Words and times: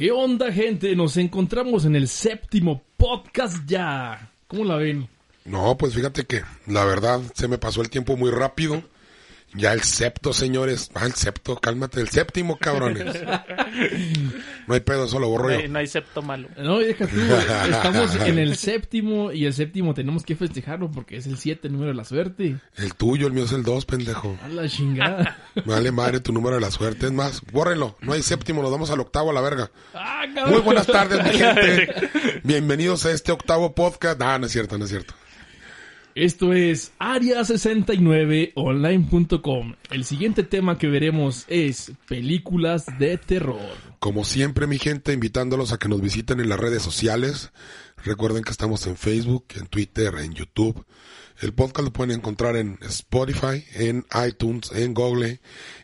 ¿Qué 0.00 0.10
onda, 0.10 0.50
gente? 0.50 0.96
Nos 0.96 1.18
encontramos 1.18 1.84
en 1.84 1.94
el 1.94 2.08
séptimo 2.08 2.82
podcast 2.96 3.66
ya. 3.66 4.32
¿Cómo 4.46 4.64
la 4.64 4.76
ven? 4.76 5.06
No, 5.44 5.76
pues 5.76 5.94
fíjate 5.94 6.24
que 6.24 6.40
la 6.66 6.86
verdad 6.86 7.20
se 7.34 7.48
me 7.48 7.58
pasó 7.58 7.82
el 7.82 7.90
tiempo 7.90 8.16
muy 8.16 8.30
rápido. 8.30 8.82
Ya 9.54 9.72
el 9.72 9.82
septo, 9.82 10.32
señores. 10.32 10.90
Ah, 10.94 11.06
el 11.06 11.14
septo, 11.14 11.56
cálmate. 11.56 12.00
El 12.00 12.08
séptimo, 12.08 12.56
cabrones. 12.58 13.04
No 14.66 14.74
hay 14.74 14.80
pedo, 14.80 15.06
eso 15.06 15.18
lo 15.18 15.28
borro 15.28 15.48
No 15.48 15.54
yo. 15.54 15.58
hay, 15.60 15.68
no 15.68 15.78
hay 15.80 15.86
septo 15.88 16.22
malo. 16.22 16.48
No, 16.56 16.78
deja 16.78 17.06
tú. 17.06 17.16
Estamos 17.20 18.14
en 18.16 18.38
el 18.38 18.56
séptimo 18.58 19.32
y 19.32 19.46
el 19.46 19.52
séptimo 19.52 19.92
tenemos 19.94 20.22
que 20.24 20.36
festejarlo 20.36 20.90
porque 20.90 21.16
es 21.16 21.26
el 21.26 21.36
siete, 21.36 21.66
el 21.66 21.72
número 21.72 21.90
de 21.90 21.96
la 21.96 22.04
suerte. 22.04 22.58
El 22.76 22.94
tuyo, 22.94 23.26
el 23.26 23.32
mío 23.32 23.44
es 23.44 23.52
el 23.52 23.64
dos, 23.64 23.86
pendejo. 23.86 24.38
A 24.44 24.48
la 24.48 24.68
chingada. 24.68 25.36
Vale 25.64 25.90
madre 25.90 26.20
tu 26.20 26.32
número 26.32 26.54
de 26.54 26.60
la 26.60 26.70
suerte. 26.70 27.06
Es 27.06 27.12
más, 27.12 27.42
bórrenlo. 27.50 27.96
No 28.00 28.12
hay 28.12 28.22
séptimo, 28.22 28.62
nos 28.62 28.70
vamos 28.70 28.90
al 28.90 29.00
octavo 29.00 29.30
a 29.30 29.34
la 29.34 29.40
verga. 29.40 29.70
Ah, 29.94 30.22
cabrón. 30.32 30.52
Muy 30.54 30.62
buenas 30.62 30.86
tardes, 30.86 31.24
mi 31.24 31.30
gente. 31.38 31.88
Bienvenidos 32.44 33.04
a 33.06 33.10
este 33.10 33.32
octavo 33.32 33.74
podcast. 33.74 34.20
Ah, 34.22 34.38
no 34.38 34.46
es 34.46 34.52
cierto, 34.52 34.78
no 34.78 34.84
es 34.84 34.90
cierto. 34.90 35.14
Esto 36.20 36.52
es 36.52 36.92
Área69online.com. 36.98 39.74
El 39.90 40.04
siguiente 40.04 40.42
tema 40.42 40.76
que 40.76 40.86
veremos 40.86 41.46
es 41.48 41.92
películas 42.06 42.84
de 42.98 43.16
terror. 43.16 43.58
Como 44.00 44.26
siempre, 44.26 44.66
mi 44.66 44.78
gente, 44.78 45.14
invitándolos 45.14 45.72
a 45.72 45.78
que 45.78 45.88
nos 45.88 46.02
visiten 46.02 46.40
en 46.40 46.50
las 46.50 46.60
redes 46.60 46.82
sociales. 46.82 47.52
Recuerden 48.04 48.44
que 48.44 48.50
estamos 48.50 48.86
en 48.86 48.96
Facebook, 48.96 49.46
en 49.54 49.66
Twitter, 49.66 50.14
en 50.16 50.34
YouTube. 50.34 50.84
El 51.40 51.52
podcast 51.54 51.86
lo 51.86 51.92
pueden 51.92 52.14
encontrar 52.14 52.54
en 52.56 52.78
Spotify, 52.82 53.64
en 53.72 54.04
iTunes, 54.26 54.70
en 54.72 54.92
Google 54.92 55.40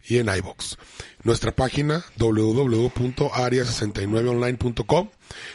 y 0.06 0.19
en 0.19 0.28
iBox. 0.28 0.77
Nuestra 1.23 1.56
página 1.56 2.05
www.aria69online.com. 2.19 5.09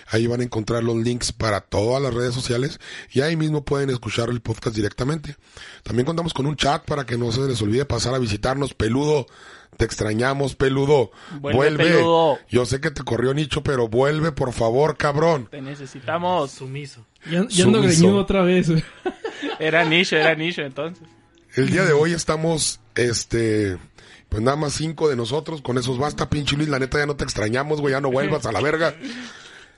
Ahí 0.08 0.26
van 0.26 0.42
a 0.42 0.44
encontrar 0.44 0.84
los 0.84 0.96
links 0.98 1.32
para 1.32 1.62
todas 1.62 2.02
las 2.02 2.16
redes 2.16 2.34
sociales 2.34 2.80
y 3.12 3.22
ahí 3.22 3.36
mismo 3.36 3.64
pueden 3.64 3.92
escuchar 3.92 4.30
el 4.30 4.42
podcast 4.42 4.76
directamente. 4.76 5.36
También 5.84 6.08
contamos 6.08 6.34
con 6.34 6.48
un 6.48 6.56
chat 6.56 6.84
para 6.84 7.06
que 7.06 7.20
no 7.20 7.32
se 7.32 7.42
les 7.42 7.62
olvide 7.62 7.86
pasar 7.86 8.16
a 8.16 8.20
visitarnos. 8.20 8.74
Peludo, 8.74 9.28
te 9.78 9.86
extrañamos, 9.86 10.56
peludo. 10.56 11.12
Vuelve, 11.40 11.58
Vuelve. 11.58 11.84
Peludo. 11.86 12.40
Yo 12.50 12.66
sé 12.66 12.82
que 12.82 12.90
te 12.90 13.04
corrió 13.04 13.36
Nicho, 13.36 13.62
pero 13.62 13.88
vuelve, 13.88 14.32
por 14.32 14.52
favor, 14.52 14.98
cabrón. 14.98 15.48
Te 15.52 15.62
necesitamos. 15.62 16.50
Sumiso. 16.50 17.06
Ya, 17.30 17.46
ya 17.48 17.66
ando 17.66 17.84
greñudo 17.84 18.18
otra 18.18 18.42
vez. 18.42 18.68
Era 19.60 19.84
nicho, 19.86 20.16
era 20.18 20.36
nicho 20.36 20.62
entonces. 20.62 21.08
El 21.56 21.70
día 21.70 21.84
de 21.84 21.94
hoy 21.94 22.14
estamos, 22.14 22.80
este, 22.96 23.78
pues 24.30 24.42
nada 24.42 24.58
más 24.58 24.74
cinco 24.74 25.10
de 25.10 25.16
nosotros. 25.16 25.62
Con 25.62 25.78
esos 25.78 25.98
basta, 25.98 26.30
pinche 26.30 26.56
Luis. 26.56 26.70
La 26.70 26.80
neta 26.80 26.98
ya 27.00 27.06
no 27.06 27.16
te 27.16 27.24
extrañamos, 27.24 27.82
güey. 27.82 27.94
Ya 27.94 28.02
no 28.02 28.12
vuelvas 28.12 28.46
a 28.46 28.52
la 28.52 28.62
verga. 28.62 28.96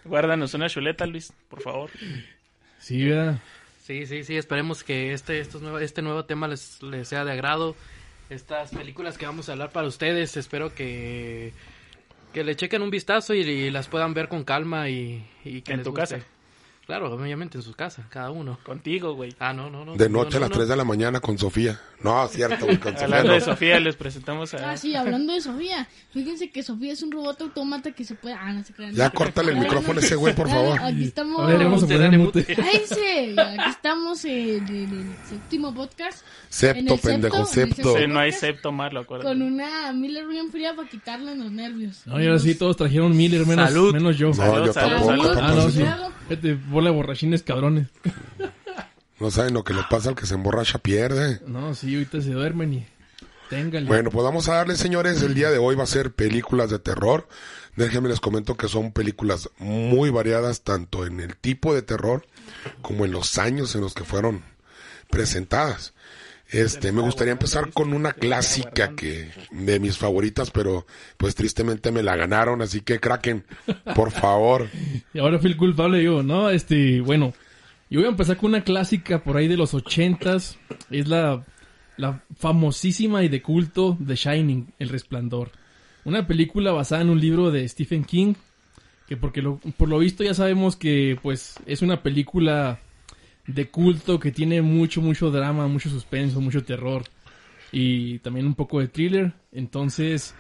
Guárdanos 0.06 0.54
una 0.54 0.70
chuleta, 0.70 1.06
Luis, 1.06 1.34
por 1.50 1.62
favor. 1.62 1.90
Sí, 2.80 3.08
¿verdad? 3.08 3.40
Sí, 3.86 4.06
sí, 4.06 4.24
sí, 4.24 4.38
esperemos 4.38 4.84
que 4.84 5.14
este, 5.14 5.40
estos 5.40 5.62
nuevo, 5.62 5.80
este 5.80 6.02
nuevo 6.02 6.26
tema 6.26 6.48
les, 6.48 6.82
les 6.84 7.08
sea 7.08 7.26
de 7.26 7.32
agrado. 7.32 7.76
Estas 8.30 8.72
películas 8.72 9.18
que 9.18 9.26
vamos 9.26 9.50
a 9.50 9.54
hablar 9.54 9.72
para 9.72 9.88
ustedes, 9.88 10.38
espero 10.38 10.74
que, 10.74 11.54
que 12.34 12.44
le 12.44 12.56
chequen 12.56 12.82
un 12.82 12.90
vistazo 12.90 13.34
y, 13.34 13.42
y 13.42 13.70
las 13.70 13.88
puedan 13.88 14.14
ver 14.14 14.28
con 14.30 14.44
calma 14.44 14.90
y, 14.90 15.26
y 15.44 15.62
que 15.62 15.74
En 15.74 15.80
les 15.80 15.84
tu 15.84 15.92
guste. 15.92 16.16
casa. 16.18 16.26
Claro, 16.86 17.14
obviamente 17.14 17.58
en 17.58 17.64
su 17.64 17.74
casa, 17.74 18.06
cada 18.10 18.30
uno. 18.30 18.60
Contigo, 18.64 19.14
güey. 19.14 19.34
Ah, 19.40 19.54
no, 19.54 19.70
no, 19.70 19.86
no. 19.86 19.96
De 19.96 20.10
no, 20.10 20.24
noche 20.24 20.36
a 20.36 20.40
no, 20.40 20.46
las 20.48 20.50
no. 20.50 20.56
3 20.58 20.68
de 20.68 20.76
la 20.76 20.84
mañana 20.84 21.22
con 21.22 21.38
Sofía. 21.38 21.80
No, 22.02 22.28
cierto, 22.28 22.66
güey, 22.66 22.78
con 22.78 22.92
Sofía. 22.98 23.06
Hablando 23.06 23.30
no. 23.30 23.34
de 23.36 23.42
Sofía, 23.42 23.80
les 23.80 23.96
presentamos 23.96 24.54
a... 24.54 24.72
Ah, 24.72 24.78
sí, 24.78 24.94
hablando 24.94 25.32
de 25.32 25.40
Sofía. 25.40 25.88
Fíjense 26.12 26.52
que 26.52 26.62
Sofía 26.62 26.92
es 26.92 27.02
un 27.02 27.12
robot 27.12 27.42
autómata 27.42 27.94
que 27.94 28.04
se 28.04 28.16
puede. 28.16 28.36
Ah, 28.36 28.52
no 28.52 28.66
se 28.66 28.74
crean. 28.74 28.94
Ya 28.94 29.10
córtale 29.12 29.54
el 29.54 29.60
micrófono 29.60 30.02
a 30.02 30.04
ese 30.04 30.16
güey, 30.16 30.36
por 30.36 30.50
favor. 30.50 30.78
Aquí 30.82 31.06
estamos. 31.06 31.42
A 31.42 31.46
ver, 31.46 31.64
vamos 31.64 31.84
a 31.84 31.88
poner 31.88 32.18
mute. 32.18 32.44
Cállense. 32.44 33.36
Aquí 33.40 33.70
estamos 33.70 34.26
en 34.26 34.68
el 34.68 35.16
séptimo 35.30 35.74
podcast. 35.74 36.26
Septo, 36.50 36.98
pendejo, 36.98 37.46
septo, 37.46 38.08
no 38.08 38.20
hay 38.20 38.32
septo 38.32 38.72
malo, 38.72 39.00
acuérdate. 39.00 39.30
Con 39.30 39.42
una 39.42 39.92
Miller 39.94 40.28
bien 40.28 40.52
fría 40.52 40.76
para 40.76 40.88
quitarle 40.88 41.36
los 41.36 41.52
nervios. 41.52 42.06
No, 42.06 42.22
y 42.22 42.28
ahora 42.28 42.40
sí 42.40 42.56
todos 42.56 42.76
trajeron 42.76 43.16
Miller, 43.16 43.48
menos, 43.48 43.72
menos 43.94 44.18
yo. 44.18 44.32
No, 44.34 44.66
yo 44.66 44.74
Salud, 44.74 44.74
tampoco, 44.74 45.06
salud. 45.06 45.38
Ah, 45.42 45.54
no, 45.56 45.70
sí. 45.70 45.84
Bola 46.74 46.90
de 46.90 46.96
borrachines 46.96 47.44
cabrones. 47.44 47.88
No 49.20 49.32
saben 49.32 49.54
lo 49.54 49.64
que 49.64 49.74
le 49.74 49.84
pasa 49.90 50.10
al 50.10 50.16
que 50.16 50.26
se 50.26 50.34
emborracha, 50.34 50.80
pierde. 50.80 51.40
No, 51.48 51.74
sí, 51.76 51.94
ahorita 51.94 52.22
se 52.22 52.32
duermen 52.32 52.74
y... 52.74 52.88
Téngale. 53.50 53.88
Bueno, 53.88 54.10
pues 54.10 54.24
vamos 54.24 54.50
a 54.50 54.56
darle, 54.56 54.76
señores. 54.76 55.22
El 55.22 55.36
día 55.36 55.52
de 55.52 55.60
hoy 55.60 55.76
va 55.76 55.84
a 55.84 55.88
ser 55.88 56.12
películas 56.12 56.70
de 56.70 56.80
terror. 56.80 57.28
Déjenme 57.76 58.10
les 58.10 58.20
comento 58.20 58.58
que 58.58 58.68
son 58.68 58.92
películas 58.92 59.50
muy 59.60 60.10
variadas, 60.10 60.62
tanto 60.62 61.06
en 61.06 61.20
el 61.20 61.36
tipo 61.38 61.74
de 61.74 61.82
terror 61.82 62.26
como 62.82 63.06
en 63.06 63.12
los 63.12 63.38
años 63.38 63.76
en 63.76 63.82
los 63.82 63.94
que 63.94 64.04
fueron 64.04 64.44
presentadas. 65.10 65.93
Este, 66.54 66.92
me 66.92 67.02
gustaría 67.02 67.34
empezar 67.34 67.72
con 67.72 67.94
una 67.94 68.14
clásica 68.14 68.96
que 68.96 69.32
de 69.52 69.80
mis 69.80 69.98
favoritas, 69.98 70.52
pero 70.52 70.86
pues 71.18 71.34
tristemente 71.34 71.92
me 71.92 72.04
la 72.04 72.16
ganaron, 72.16 72.62
así 72.62 72.82
que 72.82 73.00
Kraken, 73.00 73.44
por 73.96 74.12
favor. 74.12 74.70
Y 75.14 75.20
ahora 75.20 75.40
fui 75.40 75.50
el 75.50 75.58
culpable 75.58 76.04
yo, 76.04 76.22
¿no? 76.22 76.52
Este, 76.52 77.02
bueno, 77.02 77.34
yo 77.90 78.00
voy 78.00 78.08
a 78.08 78.12
empezar 78.12 78.38
con 78.38 78.52
una 78.52 78.64
clásica 78.64 79.24
por 79.24 79.36
ahí 79.36 79.48
de 79.48 79.58
los 79.58 79.74
ochentas. 79.74 80.60
Es 80.92 81.08
la, 81.08 81.44
la 81.98 82.24
famosísima 82.38 83.24
y 83.24 83.30
de 83.30 83.42
culto 83.42 83.98
The 84.06 84.16
Shining, 84.16 84.74
El 84.78 84.90
Resplandor. 84.90 85.52
Una 86.06 86.28
película 86.28 86.72
basada 86.72 87.02
en 87.02 87.10
un 87.10 87.20
libro 87.20 87.50
de 87.50 87.68
Stephen 87.68 88.04
King, 88.04 88.36
que 89.08 89.18
porque 89.18 89.42
lo, 89.42 89.60
por 89.78 89.90
lo 89.90 89.98
visto 89.98 90.24
ya 90.24 90.36
sabemos 90.36 90.76
que 90.76 91.18
pues 91.22 91.56
es 91.66 91.82
una 91.82 92.04
película 92.04 92.80
de 93.48 93.70
culto 93.70 94.20
que 94.20 94.32
tiene 94.32 94.62
mucho, 94.62 95.02
mucho 95.02 95.32
drama, 95.32 95.68
mucho 95.68 95.90
suspenso, 95.90 96.42
mucho 96.42 96.64
terror 96.64 97.04
y 97.72 98.20
también 98.20 98.46
un 98.46 98.56
poco 98.56 98.80
de 98.80 98.88
thriller. 98.88 99.34
Entonces, 99.52 100.34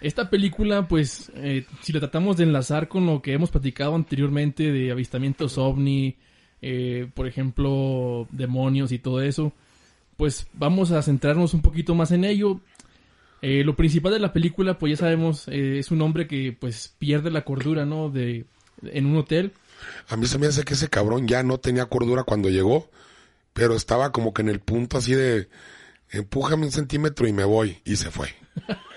esta 0.00 0.28
película, 0.28 0.86
pues, 0.88 1.32
eh, 1.36 1.66
si 1.82 1.92
la 1.92 2.00
tratamos 2.00 2.36
de 2.36 2.44
enlazar 2.44 2.88
con 2.88 3.06
lo 3.06 3.22
que 3.22 3.32
hemos 3.32 3.50
platicado 3.50 3.94
anteriormente 3.94 4.72
de 4.72 4.90
avistamientos 4.90 5.56
ovni, 5.56 6.16
eh, 6.60 7.08
por 7.14 7.26
ejemplo, 7.26 8.26
demonios 8.30 8.90
y 8.92 8.98
todo 8.98 9.20
eso, 9.22 9.52
pues 10.16 10.46
vamos 10.54 10.92
a 10.92 11.02
centrarnos 11.02 11.54
un 11.54 11.62
poquito 11.62 11.94
más 11.94 12.10
en 12.12 12.24
ello. 12.24 12.60
Eh, 13.42 13.62
lo 13.64 13.76
principal 13.76 14.12
de 14.12 14.20
la 14.20 14.32
película, 14.32 14.78
pues 14.78 14.92
ya 14.92 14.96
sabemos, 14.96 15.48
eh, 15.48 15.78
es 15.78 15.90
un 15.90 16.00
hombre 16.00 16.26
que 16.26 16.56
pues 16.58 16.94
pierde 16.98 17.30
la 17.30 17.44
cordura, 17.44 17.84
¿no? 17.84 18.08
De, 18.08 18.46
en 18.82 19.06
un 19.06 19.18
hotel. 19.18 19.52
A 20.08 20.16
mí 20.16 20.26
se 20.26 20.38
me 20.38 20.46
hace 20.46 20.64
que 20.64 20.74
ese 20.74 20.88
cabrón 20.88 21.26
ya 21.28 21.42
no 21.42 21.58
tenía 21.58 21.86
cordura 21.86 22.24
cuando 22.24 22.48
llegó, 22.50 22.90
pero 23.52 23.74
estaba 23.74 24.12
como 24.12 24.34
que 24.34 24.42
en 24.42 24.48
el 24.48 24.60
punto 24.60 24.98
así 24.98 25.14
de 25.14 25.48
empújame 26.10 26.66
un 26.66 26.72
centímetro 26.72 27.26
y 27.26 27.32
me 27.32 27.44
voy, 27.44 27.78
y 27.84 27.96
se 27.96 28.10
fue. 28.10 28.28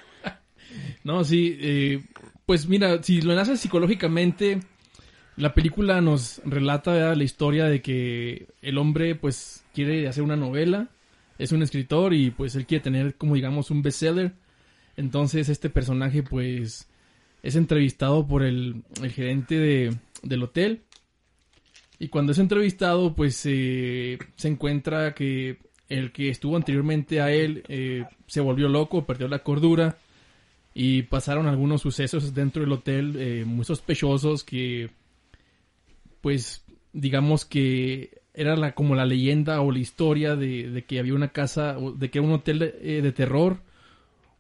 No, 1.03 1.23
sí, 1.23 1.57
eh, 1.61 2.03
pues 2.45 2.67
mira, 2.67 3.01
si 3.01 3.21
lo 3.21 3.31
enlazas 3.31 3.61
psicológicamente, 3.61 4.59
la 5.37 5.53
película 5.53 6.01
nos 6.01 6.41
relata 6.43 7.15
la 7.15 7.23
historia 7.23 7.65
de 7.65 7.81
que 7.81 8.47
el 8.61 8.77
hombre 8.77 9.15
pues 9.15 9.63
quiere 9.73 10.09
hacer 10.09 10.21
una 10.21 10.35
novela, 10.35 10.89
es 11.37 11.53
un 11.53 11.61
escritor 11.61 12.13
y 12.13 12.31
pues 12.31 12.55
él 12.55 12.65
quiere 12.65 12.83
tener 12.83 13.15
como 13.15 13.35
digamos 13.35 13.71
un 13.71 13.83
bestseller. 13.83 14.33
Entonces 14.97 15.47
este 15.47 15.69
personaje 15.69 16.23
pues 16.23 16.89
es 17.41 17.55
entrevistado 17.55 18.27
por 18.27 18.43
el, 18.43 18.83
el 19.01 19.11
gerente 19.11 19.55
de, 19.55 19.95
del 20.23 20.44
hotel. 20.44 20.83
Y 22.00 22.09
cuando 22.09 22.31
es 22.31 22.39
entrevistado 22.39 23.16
pues 23.16 23.41
eh, 23.45 24.19
se 24.35 24.47
encuentra 24.47 25.13
que 25.13 25.57
el 25.89 26.11
que 26.11 26.29
estuvo 26.29 26.55
anteriormente 26.55 27.22
a 27.22 27.31
él 27.31 27.63
eh, 27.69 28.05
se 28.28 28.41
volvió 28.41 28.67
loco, 28.67 29.05
perdió 29.05 29.28
la 29.28 29.39
cordura 29.39 29.97
y 30.73 31.03
pasaron 31.03 31.47
algunos 31.47 31.81
sucesos 31.81 32.33
dentro 32.35 32.61
del 32.61 32.72
hotel 32.72 33.16
eh, 33.17 33.46
muy 33.46 33.66
sospechosos 33.66 34.43
que 34.43 34.91
pues 36.22 36.64
digamos 36.93 37.46
que 37.46 38.22
era 38.34 38.55
la 38.55 38.75
como 38.75 38.93
la 38.93 39.05
leyenda 39.05 39.61
o 39.61 39.72
la 39.72 39.79
historia 39.79 40.35
de, 40.35 40.85
que 40.87 40.99
había 40.99 41.16
una 41.16 41.29
casa 41.29 41.78
de 41.96 42.11
que 42.11 42.19
era 42.19 42.28
un 42.28 42.34
hotel 42.34 42.59
de 42.59 43.11
terror 43.11 43.61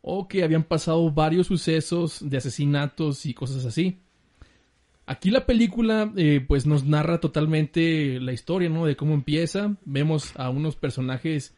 o 0.01 0.27
que 0.27 0.43
habían 0.43 0.63
pasado 0.63 1.09
varios 1.11 1.47
sucesos 1.47 2.19
de 2.29 2.37
asesinatos 2.37 3.25
y 3.25 3.33
cosas 3.33 3.65
así 3.65 3.99
aquí 5.07 5.31
la 5.31 5.45
película 5.45 6.13
eh, 6.15 6.43
pues 6.45 6.67
nos 6.67 6.85
narra 6.85 7.19
totalmente 7.19 8.19
la 8.19 8.33
historia 8.33 8.69
no 8.69 8.85
de 8.85 8.95
cómo 8.95 9.13
empieza. 9.13 9.75
Vemos 9.85 10.33
a 10.35 10.49
unos 10.49 10.75
personajes 10.75 11.55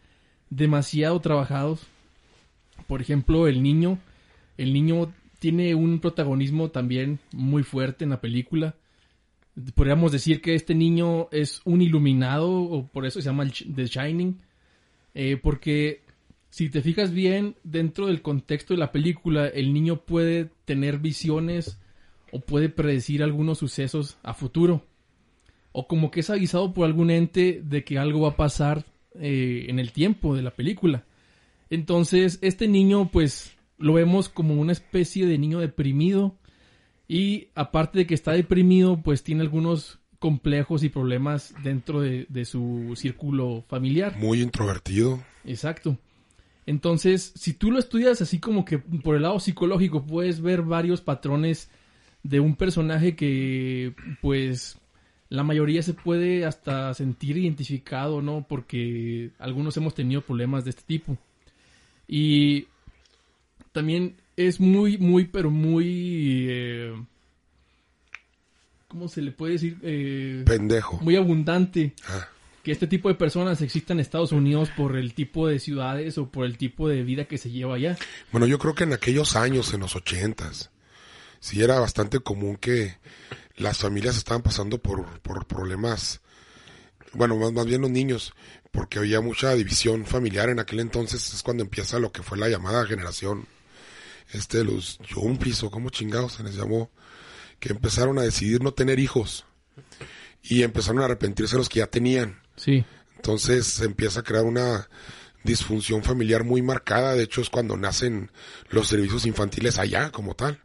demasiado 0.50 1.20
trabajados. 1.20 1.88
Por 2.88 3.02
ejemplo 3.02 3.48
el 3.48 3.62
niño. 3.62 4.00
El 4.58 4.74
niño 4.74 5.12
tiene 5.40 5.74
un 5.76 6.00
protagonismo 6.00 6.70
también 6.70 7.20
muy 7.34 7.64
fuerte 7.64 8.04
en 8.04 8.12
la 8.12 8.22
película. 8.22 8.76
Podríamos 9.76 10.12
decir 10.12 10.42
que 10.42 10.56
este 10.56 10.76
niño 10.76 11.28
es 11.32 11.62
un 11.66 11.82
iluminado, 11.82 12.50
o 12.50 12.88
por 12.88 13.06
eso 13.06 13.20
se 13.20 13.26
llama 13.26 13.46
The 13.48 13.86
Shining, 13.88 14.40
eh, 15.16 15.38
porque 15.42 16.02
si 16.50 16.70
te 16.70 16.82
fijas 16.82 17.12
bien, 17.12 17.56
dentro 17.64 18.08
del 18.08 18.22
contexto 18.22 18.74
de 18.74 18.80
la 18.80 18.92
película, 18.92 19.48
el 19.48 19.74
niño 19.74 20.02
puede 20.02 20.50
tener 20.66 21.00
visiones 21.00 21.80
o 22.32 22.40
puede 22.40 22.70
predecir 22.70 23.24
algunos 23.24 23.60
sucesos 23.60 24.18
a 24.24 24.34
futuro. 24.34 24.86
O 25.72 25.88
como 25.88 26.12
que 26.12 26.22
es 26.22 26.30
avisado 26.30 26.74
por 26.74 26.86
algún 26.86 27.12
ente 27.12 27.62
de 27.64 27.84
que 27.84 27.98
algo 27.98 28.22
va 28.22 28.30
a 28.30 28.38
pasar 28.38 28.86
eh, 29.16 29.66
en 29.70 29.80
el 29.80 29.92
tiempo 29.92 30.36
de 30.36 30.42
la 30.42 30.52
película. 30.52 31.06
Entonces, 31.70 32.40
este 32.42 32.68
niño, 32.68 33.10
pues, 33.12 33.56
lo 33.78 33.94
vemos 33.94 34.30
como 34.30 34.56
una 34.56 34.72
especie 34.72 35.26
de 35.26 35.38
niño 35.38 35.60
deprimido. 35.60 36.36
Y 37.08 37.48
aparte 37.56 38.00
de 38.00 38.08
que 38.08 38.14
está 38.14 38.34
deprimido, 38.34 39.02
pues 39.02 39.24
tiene 39.24 39.42
algunos 39.42 40.00
complejos 40.20 40.84
y 40.84 40.90
problemas 40.90 41.56
dentro 41.64 42.02
de, 42.02 42.26
de 42.30 42.46
su 42.46 42.94
círculo 42.96 43.64
familiar. 43.68 44.18
Muy 44.18 44.42
introvertido. 44.42 45.24
Exacto. 45.46 45.98
Entonces, 46.70 47.34
si 47.36 47.54
tú 47.54 47.72
lo 47.72 47.80
estudias 47.80 48.22
así 48.22 48.38
como 48.40 48.64
que 48.64 48.78
por 48.78 49.16
el 49.16 49.24
lado 49.24 49.40
psicológico, 49.40 50.06
puedes 50.06 50.40
ver 50.40 50.62
varios 50.62 51.02
patrones 51.02 51.72
de 52.24 52.40
un 52.40 52.56
personaje 52.56 53.16
que, 53.16 53.94
pues, 54.22 54.78
la 55.30 55.44
mayoría 55.44 55.82
se 55.84 55.94
puede 55.94 56.46
hasta 56.46 56.94
sentir 56.94 57.38
identificado, 57.38 58.22
¿no? 58.22 58.46
Porque 58.48 59.32
algunos 59.40 59.78
hemos 59.78 59.94
tenido 59.94 60.22
problemas 60.22 60.64
de 60.64 60.72
este 60.72 60.84
tipo. 60.86 61.18
Y 62.08 62.68
también 63.72 64.16
es 64.36 64.60
muy, 64.60 64.98
muy, 64.98 65.26
pero 65.26 65.52
muy... 65.52 66.48
eh, 66.50 66.94
¿Cómo 68.88 69.08
se 69.08 69.22
le 69.22 69.32
puede 69.32 69.54
decir? 69.54 69.78
Eh, 69.84 70.44
Pendejo. 70.48 71.00
muy 71.04 71.16
abundante 71.16 71.94
Ah, 72.08 72.28
que 72.64 72.72
este 72.72 72.88
tipo 72.88 73.08
de 73.08 73.14
personas 73.14 73.62
existan 73.62 73.98
en 73.98 74.02
Estados 74.02 74.32
Unidos 74.32 74.70
por 74.76 74.98
el 74.98 75.14
tipo 75.14 75.48
de 75.48 75.60
ciudades 75.60 76.18
o 76.18 76.30
por 76.30 76.46
el 76.46 76.58
tipo 76.58 76.90
de 76.90 77.04
vida 77.04 77.26
que 77.26 77.38
se 77.38 77.52
lleva 77.52 77.76
allá. 77.76 77.98
Bueno, 78.32 78.48
yo 78.48 78.58
creo 78.58 78.74
que 78.74 78.86
en 78.86 78.94
aquellos 78.94 79.36
años, 79.36 79.74
en 79.76 79.82
los 79.82 79.96
ochentas, 79.96 80.72
sí 81.40 81.62
era 81.62 81.80
bastante 81.80 82.20
común 82.20 82.58
que 82.58 82.98
las 83.56 83.78
familias 83.80 84.18
estaban 84.18 84.42
pasando 84.42 84.78
por, 84.78 85.20
por 85.22 85.46
problemas, 85.46 86.22
bueno, 87.14 87.36
más, 87.38 87.52
más 87.52 87.66
bien 87.66 87.82
los 87.82 87.92
niños, 87.92 88.34
porque 88.72 89.00
había 89.00 89.22
mucha 89.22 89.54
división 89.54 90.06
familiar 90.06 90.50
en 90.50 90.60
aquel 90.60 90.80
entonces, 90.80 91.34
es 91.34 91.44
cuando 91.44 91.64
empieza 91.64 92.00
lo 92.00 92.12
que 92.12 92.24
fue 92.24 92.38
la 92.38 92.50
llamada 92.50 92.86
generación, 92.86 93.48
este, 94.32 94.64
los 94.64 95.00
Yumpies 95.00 95.64
o 95.64 95.72
como 95.72 95.90
chingados 95.90 96.34
se 96.34 96.44
les 96.44 96.56
llamó, 96.56 96.92
que 97.60 97.70
empezaron 97.70 98.20
a 98.20 98.24
decidir 98.24 98.64
no 98.64 98.74
tener 98.74 99.00
hijos 99.00 99.46
y 100.42 100.64
empezaron 100.64 101.02
a 101.02 101.06
arrepentirse 101.06 101.58
los 101.58 101.70
que 101.70 101.80
ya 101.80 101.88
tenían. 101.88 102.42
Sí, 102.56 102.86
Entonces 103.16 103.68
se 103.68 103.86
empieza 103.86 104.22
a 104.22 104.24
crear 104.24 104.46
una 104.46 104.90
disfunción 105.44 106.04
familiar 106.04 106.44
muy 106.44 106.62
marcada. 106.62 107.16
De 107.16 107.24
hecho, 107.24 107.42
es 107.42 107.50
cuando 107.50 107.76
nacen 107.78 108.32
los 108.70 108.88
servicios 108.88 109.26
infantiles 109.26 109.78
allá 109.78 110.12
como 110.12 110.36
tal. 110.36 110.62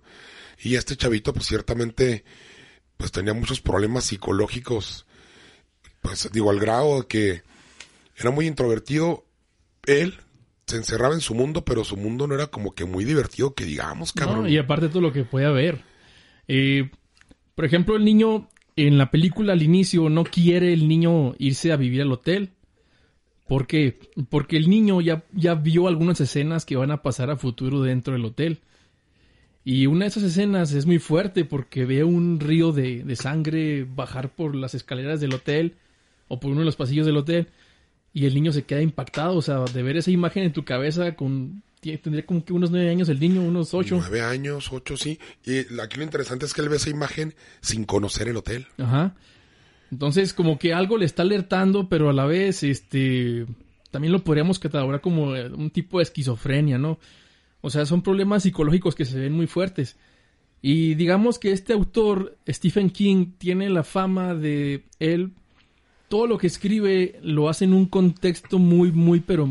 Y 0.65 0.77
este 0.77 0.97
chavito, 0.97 1.33
pues 1.33 1.47
ciertamente, 1.47 2.25
pues 2.97 3.13
tenía 3.13 3.35
muchos 3.35 3.61
problemas 3.61 4.05
psicológicos. 4.05 5.07
Pues 6.01 6.29
digo, 6.33 6.51
al 6.51 6.59
grado 6.59 7.03
de 7.03 7.07
que 7.07 7.43
era 8.17 8.31
muy 8.31 8.47
introvertido. 8.47 9.25
Él 9.87 10.15
se 10.67 10.77
encerraba 10.77 11.15
en 11.15 11.21
su 11.21 11.35
mundo, 11.35 11.65
pero 11.65 11.85
su 11.85 11.97
mundo 11.97 12.27
no 12.27 12.35
era 12.35 12.47
como 12.47 12.75
que 12.75 12.85
muy 12.85 13.05
divertido, 13.05 13.55
que 13.55 13.65
digamos, 13.65 14.15
¿no? 14.17 14.25
cabrón. 14.25 14.49
y 14.49 14.57
aparte 14.57 14.89
todo 14.89 15.03
lo 15.03 15.13
que 15.13 15.25
puede 15.25 15.47
haber. 15.47 15.83
Eh, 16.49 16.91
por 17.55 17.65
ejemplo, 17.65 17.97
el 17.97 18.05
niño 18.05 18.49
en 18.77 18.99
la 18.99 19.11
película 19.11 19.53
al 19.53 19.63
inicio 19.63 20.09
no 20.09 20.25
quiere 20.25 20.73
el 20.73 20.89
niño 20.89 21.35
irse 21.39 21.73
a 21.73 21.77
vivir 21.77 22.03
al 22.03 22.13
hotel. 22.13 22.51
¿Por 23.47 23.67
qué? 23.67 23.99
Porque 24.31 24.57
el 24.57 24.71
niño 24.71 25.03
ya, 25.03 25.25
ya 25.33 25.55
vio 25.55 25.87
algunas 25.87 26.21
escenas 26.21 26.65
que 26.65 26.77
van 26.77 26.91
a 26.91 27.03
pasar 27.03 27.31
a 27.31 27.37
futuro 27.37 27.83
dentro 27.83 28.15
del 28.15 28.25
hotel. 28.25 28.63
Y 29.65 29.87
una 29.87 30.05
de 30.05 30.09
esas 30.09 30.23
escenas 30.25 30.73
es 30.73 30.85
muy 30.85 30.99
fuerte 30.99 31.45
porque 31.45 31.87
ve 31.87 32.05
un 32.05 32.39
río 32.39 32.73
de, 32.73 33.03
de 33.03 33.17
sangre 33.17 33.85
bajar 33.85 34.29
por 34.35 34.55
las 34.55 34.75
escaleras 34.75 35.21
del 35.21 35.35
hotel 35.35 35.75
o 36.29 36.39
por 36.39 36.51
uno 36.51 36.61
de 36.61 36.67
los 36.67 36.77
pasillos 36.77 37.07
del 37.07 37.17
hotel 37.17 37.49
y 38.13 38.27
el 38.27 38.35
niño 38.35 38.53
se 38.53 38.63
queda 38.63 38.81
impactado, 38.81 39.37
o 39.37 39.43
sea, 39.43 39.65
de 39.65 39.83
ver 39.83 39.97
esa 39.97 40.11
imagen 40.11 40.45
en 40.45 40.53
tu 40.53 40.65
cabeza 40.65 41.17
con... 41.17 41.63
Tendría 41.83 42.25
como 42.25 42.43
que 42.43 42.55
unos 42.55 42.71
nueve 42.71 42.89
años 42.89 43.11
el 43.11 43.21
niño, 43.21 43.43
unos 43.43 43.75
ocho. 43.75 43.97
Nueve 43.99 44.23
años, 44.23 44.73
ocho, 44.73 44.97
sí. 44.97 45.19
Y 45.45 45.59
aquí 45.83 45.99
lo 45.99 46.05
interesante 46.05 46.47
es 46.47 46.55
que 46.55 46.63
él 46.63 46.71
ve 46.71 46.77
esa 46.77 46.89
imagen 46.89 47.35
sin 47.61 47.85
conocer 47.85 48.27
el 48.29 48.39
hotel. 48.39 48.67
Ajá. 48.79 49.15
Entonces, 49.91 50.33
como 50.33 50.59
que 50.59 50.73
algo 50.73 50.97
le 50.97 51.05
está 51.05 51.23
alertando, 51.23 51.91
pero 51.91 52.09
a 52.09 52.15
la 52.15 52.25
vez, 52.25 52.63
este, 52.63 53.45
también 53.91 54.13
lo 54.13 54.25
podríamos 54.25 54.59
catalogar 54.59 55.03
como 55.03 55.37
eh, 55.37 55.51
un 55.51 55.69
tipo 55.69 55.99
de 55.99 56.05
esquizofrenia, 56.05 56.79
¿no? 56.79 56.99
O 57.67 57.71
sea, 57.71 57.87
son 57.87 58.03
problemas 58.03 58.43
psicológicos 58.43 58.95
que 58.95 59.07
se 59.07 59.19
ven 59.19 59.33
muy 59.33 59.47
fuertes. 59.47 59.97
Y 60.61 60.97
digamos 60.97 61.39
que 61.39 61.51
este 61.51 61.73
autor, 61.73 62.37
Stephen 62.47 62.91
King, 62.91 63.33
tiene 63.39 63.71
la 63.71 63.85
fama 63.85 64.35
de 64.35 64.85
él, 64.99 65.33
todo 66.11 66.27
lo 66.27 66.37
que 66.37 66.47
escribe 66.47 67.19
lo 67.23 67.49
hace 67.49 67.65
en 67.65 67.73
un 67.73 67.87
contexto 67.87 68.59
muy, 68.59 68.93
muy, 68.93 69.21
pero 69.21 69.49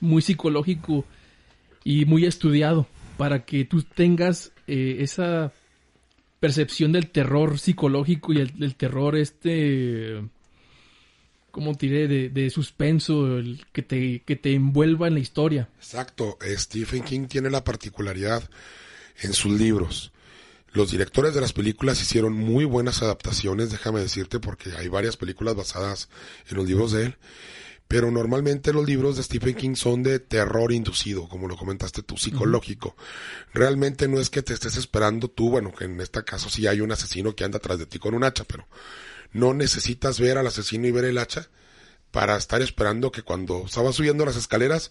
muy 0.00 0.20
psicológico 0.20 1.06
y 1.82 2.04
muy 2.04 2.26
estudiado, 2.26 2.86
para 3.16 3.46
que 3.46 3.64
tú 3.64 3.82
tengas 3.82 4.52
eh, 4.66 4.98
esa 5.00 5.50
percepción 6.40 6.92
del 6.92 7.08
terror 7.08 7.58
psicológico 7.58 8.34
y 8.34 8.40
el, 8.40 8.74
terror 8.74 9.16
este 9.16 10.22
como 11.56 11.72
diré 11.72 12.06
de, 12.06 12.28
de 12.28 12.50
suspenso 12.50 13.38
el 13.38 13.64
que 13.72 13.80
te 13.80 14.20
que 14.20 14.36
te 14.36 14.52
envuelva 14.52 15.08
en 15.08 15.14
la 15.14 15.20
historia 15.20 15.70
Exacto. 15.78 16.36
Eh, 16.44 16.54
Stephen 16.58 17.02
King 17.02 17.26
tiene 17.26 17.48
la 17.48 17.64
particularidad 17.64 18.42
en 19.22 19.32
sus 19.32 19.58
libros. 19.58 20.12
Los 20.72 20.90
directores 20.90 21.32
de 21.32 21.40
las 21.40 21.54
películas 21.54 22.02
hicieron 22.02 22.34
muy 22.34 22.66
buenas 22.66 23.02
adaptaciones, 23.02 23.70
déjame 23.70 24.00
decirte, 24.00 24.40
porque 24.40 24.72
hay 24.76 24.88
varias 24.88 25.16
películas 25.16 25.54
basadas 25.54 26.10
en 26.50 26.56
los 26.58 26.66
libros 26.66 26.92
de 26.92 27.06
él. 27.06 27.16
Pero 27.88 28.10
normalmente 28.10 28.72
los 28.72 28.84
libros 28.84 29.16
de 29.16 29.22
Stephen 29.22 29.54
King 29.54 29.74
son 29.76 30.02
de 30.02 30.18
terror 30.18 30.72
inducido, 30.72 31.28
como 31.28 31.46
lo 31.46 31.56
comentaste 31.56 32.02
tú, 32.02 32.16
psicológico. 32.16 32.96
Realmente 33.54 34.08
no 34.08 34.18
es 34.18 34.28
que 34.28 34.42
te 34.42 34.54
estés 34.54 34.76
esperando 34.76 35.28
tú, 35.28 35.50
bueno, 35.50 35.72
que 35.72 35.84
en 35.84 36.00
este 36.00 36.24
caso 36.24 36.48
sí 36.48 36.66
hay 36.66 36.80
un 36.80 36.90
asesino 36.90 37.36
que 37.36 37.44
anda 37.44 37.58
atrás 37.58 37.78
de 37.78 37.86
ti 37.86 37.98
con 38.00 38.14
un 38.14 38.24
hacha, 38.24 38.44
pero 38.44 38.66
no 39.32 39.54
necesitas 39.54 40.18
ver 40.18 40.36
al 40.36 40.48
asesino 40.48 40.86
y 40.88 40.92
ver 40.92 41.04
el 41.04 41.18
hacha 41.18 41.48
para 42.10 42.36
estar 42.36 42.60
esperando 42.60 43.12
que 43.12 43.22
cuando 43.22 43.64
estaba 43.66 43.92
subiendo 43.92 44.24
las 44.24 44.36
escaleras 44.36 44.90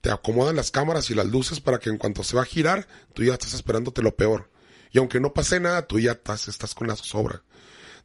te 0.00 0.10
acomodan 0.10 0.56
las 0.56 0.70
cámaras 0.70 1.10
y 1.10 1.14
las 1.14 1.26
luces 1.26 1.60
para 1.60 1.78
que 1.78 1.90
en 1.90 1.98
cuanto 1.98 2.24
se 2.24 2.36
va 2.36 2.42
a 2.42 2.46
girar, 2.46 2.86
tú 3.12 3.24
ya 3.24 3.34
estás 3.34 3.54
esperándote 3.54 4.02
lo 4.02 4.16
peor. 4.16 4.50
Y 4.92 4.98
aunque 4.98 5.20
no 5.20 5.32
pase 5.32 5.60
nada, 5.60 5.86
tú 5.86 5.98
ya 5.98 6.12
estás, 6.12 6.48
estás 6.48 6.74
con 6.74 6.88
la 6.88 6.96
zozobra. 6.96 7.42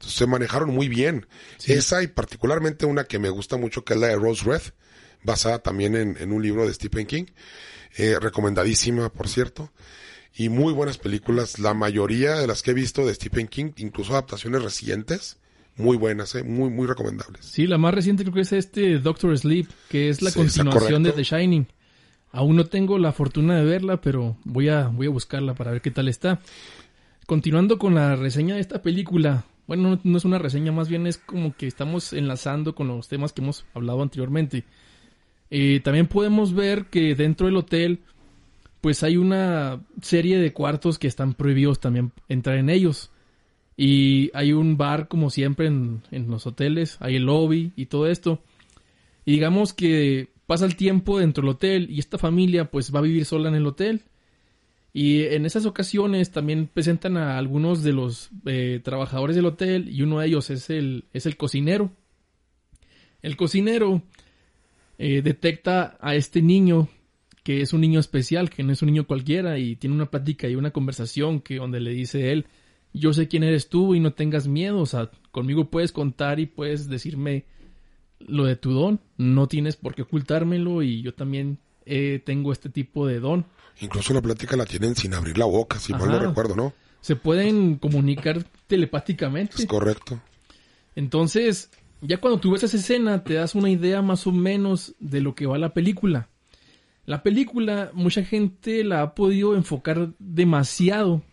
Entonces 0.01 0.17
se 0.17 0.25
manejaron 0.25 0.72
muy 0.72 0.88
bien. 0.88 1.27
Esa 1.67 2.01
y 2.01 2.08
particularmente 2.08 2.88
una 2.88 3.03
que 3.03 3.20
me 3.20 3.29
gusta 3.29 3.58
mucho, 3.58 3.84
que 3.86 3.93
es 3.93 4.00
la 4.00 4.08
de 4.08 4.15
Rose 4.15 4.43
Red, 4.43 4.62
basada 5.24 5.60
también 5.60 5.96
en, 5.96 6.17
en 6.20 6.31
un 6.34 6.41
libro 6.41 6.65
de 6.65 6.74
Stephen 6.74 7.05
King. 7.05 7.25
Eh, 7.98 8.17
recomendadísima, 8.20 9.10
por 9.10 9.27
cierto. 9.27 9.72
Y 10.34 10.50
muy 10.50 10.74
buenas 10.74 10.98
películas. 10.98 11.60
La 11.60 11.75
mayoría 11.75 12.34
de 12.36 12.48
las 12.48 12.63
que 12.63 12.72
he 12.72 12.74
visto 12.74 13.05
de 13.05 13.13
Stephen 13.13 13.48
King, 13.48 13.74
incluso 13.77 14.13
adaptaciones 14.13 14.63
recientes, 14.63 15.38
muy 15.77 15.98
buenas, 15.98 16.34
eh, 16.34 16.43
muy, 16.43 16.72
muy 16.72 16.88
recomendables. 16.88 17.46
sí 17.46 17.67
la 17.67 17.77
más 17.77 17.93
reciente 17.93 18.24
creo 18.24 18.34
que 18.34 18.41
es 18.41 18.53
este 18.53 18.98
Doctor 18.98 19.38
Sleep 19.38 19.67
que 19.88 20.10
es 20.10 20.22
la 20.24 20.31
Sí, 20.31 20.39
continuación 20.39 21.03
de. 21.03 21.12
The 21.12 21.24
Shining 21.24 21.67
aún 22.31 22.55
no 22.55 22.65
tengo 22.65 22.98
la 22.98 23.12
fortuna 23.13 23.58
de 23.58 23.65
verla 23.65 24.01
pero 24.01 24.36
voy 24.43 24.67
a 24.70 24.88
voy 24.88 25.08
a 25.08 25.10
buscarla 25.12 25.53
para 25.53 25.72
ver 25.72 25.81
qué 25.81 25.91
tal 25.91 26.08
está 26.08 26.39
continuando 27.25 27.77
con 27.77 27.96
la 27.96 28.15
reseña 28.15 28.55
de 28.55 28.62
esta 28.62 28.81
película 28.81 29.46
bueno 29.71 29.99
no, 30.03 30.17
es 30.17 30.25
una 30.25 30.37
reseña 30.37 30.73
más 30.73 30.89
bien 30.89 31.07
es 31.07 31.17
como 31.17 31.55
que 31.55 31.65
estamos 31.65 32.11
enlazando 32.11 32.75
con 32.75 32.89
los 32.89 33.07
temas 33.07 33.31
que 33.31 33.41
hemos 33.41 33.65
hablado 33.73 34.01
anteriormente 34.01 34.65
Eh, 35.53 35.81
también 35.83 36.07
podemos 36.07 36.53
ver 36.53 36.85
que 36.85 37.13
dentro 37.15 37.47
del 37.47 37.57
hotel 37.57 37.99
pues 38.81 39.03
hay 39.03 39.17
una 39.17 39.81
serie 40.01 40.39
de 40.39 40.53
cuartos 40.53 40.97
que 40.97 41.07
están 41.07 41.33
prohibidos 41.35 41.79
también 41.79 42.11
entrar 42.29 42.57
en 42.57 42.69
ellos. 42.69 43.11
Y 43.77 44.31
hay 44.33 44.53
un 44.53 44.77
bar 44.77 45.07
como 45.07 45.29
siempre 45.29 45.67
en, 45.67 46.03
en 46.11 46.29
los 46.29 46.47
hoteles, 46.47 46.97
hay 46.99 47.15
el 47.17 47.23
lobby 47.25 47.71
y 47.75 47.85
todo 47.87 48.07
esto. 48.07 48.39
Y 49.25 49.33
digamos 49.33 49.73
que 49.73 50.29
pasa 50.47 50.65
el 50.65 50.75
tiempo 50.75 51.19
dentro 51.19 51.41
del 51.43 51.55
hotel 51.55 51.87
y 51.89 51.99
esta 51.99 52.17
familia 52.17 52.71
pues 52.71 52.93
va 52.93 52.99
a 52.99 53.03
vivir 53.03 53.25
sola 53.25 53.49
en 53.49 53.55
el 53.55 53.67
hotel. 53.67 54.01
Y 54.93 55.24
en 55.24 55.45
esas 55.45 55.65
ocasiones 55.65 56.31
también 56.31 56.67
presentan 56.67 57.15
a 57.17 57.38
algunos 57.38 57.81
de 57.81 57.93
los 57.93 58.29
eh, 58.45 58.81
trabajadores 58.83 59.36
del 59.36 59.45
hotel 59.45 59.89
y 59.89 60.01
uno 60.01 60.19
de 60.19 60.27
ellos 60.27 60.50
es 60.50 60.69
el, 60.69 61.05
es 61.13 61.25
el 61.25 61.38
cocinero. 61.38 61.91
El 63.21 63.38
cocinero 63.38 64.03
eh, 64.98 65.21
detecta 65.21 65.98
a 66.01 66.15
este 66.15 66.41
niño 66.41 66.89
que 67.43 67.62
es 67.62 67.74
un 67.74 67.81
niño 67.81 68.00
especial, 68.00 68.50
que 68.50 68.63
no 68.63 68.71
es 68.71 68.81
un 68.81 68.88
niño 68.88 69.07
cualquiera 69.07 69.57
y 69.57 69.75
tiene 69.75 69.95
una 69.95 70.12
plática 70.12 70.48
y 70.48 70.55
una 70.55 70.71
conversación 70.71 71.41
que 71.41 71.55
donde 71.55 71.79
le 71.79 71.91
dice 71.91 72.31
él, 72.31 72.45
yo 72.93 73.13
sé 73.13 73.27
quién 73.27 73.43
eres 73.43 73.69
tú 73.69 73.95
y 73.95 74.00
no 74.00 74.13
tengas 74.13 74.48
miedo, 74.48 74.79
o 74.79 74.86
sea, 74.86 75.10
conmigo 75.31 75.69
puedes 75.69 75.91
contar 75.91 76.39
y 76.39 76.45
puedes 76.45 76.88
decirme 76.88 77.45
lo 78.19 78.45
de 78.45 78.55
tu 78.55 78.71
don, 78.71 79.00
no 79.17 79.48
tienes 79.48 79.75
por 79.75 79.95
qué 79.95 80.03
ocultármelo 80.03 80.83
y 80.83 81.01
yo 81.01 81.13
también 81.13 81.57
eh, 81.85 82.21
tengo 82.25 82.51
este 82.51 82.69
tipo 82.69 83.07
de 83.07 83.19
don. 83.19 83.45
Incluso 83.79 84.13
la 84.13 84.21
plática 84.21 84.55
la 84.55 84.65
tienen 84.65 84.95
sin 84.95 85.13
abrir 85.13 85.38
la 85.38 85.45
boca, 85.45 85.79
si 85.79 85.93
mal 85.93 86.09
no 86.09 86.19
recuerdo, 86.19 86.55
¿no? 86.55 86.73
se 87.01 87.15
pueden 87.15 87.75
comunicar 87.75 88.45
telepáticamente. 88.67 89.55
Es 89.57 89.65
correcto. 89.65 90.21
Entonces, 90.95 91.71
ya 92.01 92.17
cuando 92.17 92.39
tú 92.39 92.51
ves 92.51 92.63
esa 92.63 92.77
escena, 92.77 93.23
te 93.23 93.33
das 93.33 93.55
una 93.55 93.69
idea 93.69 94.01
más 94.01 94.27
o 94.27 94.31
menos 94.31 94.93
de 95.00 95.19
lo 95.19 95.35
que 95.35 95.47
va 95.47 95.57
la 95.57 95.73
película. 95.73 96.29
La 97.05 97.23
película, 97.23 97.91
mucha 97.93 98.23
gente 98.23 98.83
la 98.83 99.01
ha 99.01 99.15
podido 99.15 99.55
enfocar 99.55 100.13
demasiado 100.19 101.23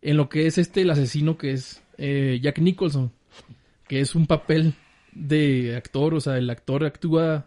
en 0.00 0.16
lo 0.16 0.28
que 0.28 0.46
es 0.46 0.58
este, 0.58 0.80
el 0.80 0.90
asesino 0.90 1.36
que 1.36 1.52
es 1.52 1.82
eh, 1.98 2.40
Jack 2.42 2.58
Nicholson, 2.58 3.12
que 3.86 4.00
es 4.00 4.14
un 4.14 4.26
papel 4.26 4.74
de 5.12 5.76
actor, 5.76 6.14
o 6.14 6.20
sea, 6.20 6.38
el 6.38 6.48
actor 6.48 6.84
actúa 6.84 7.46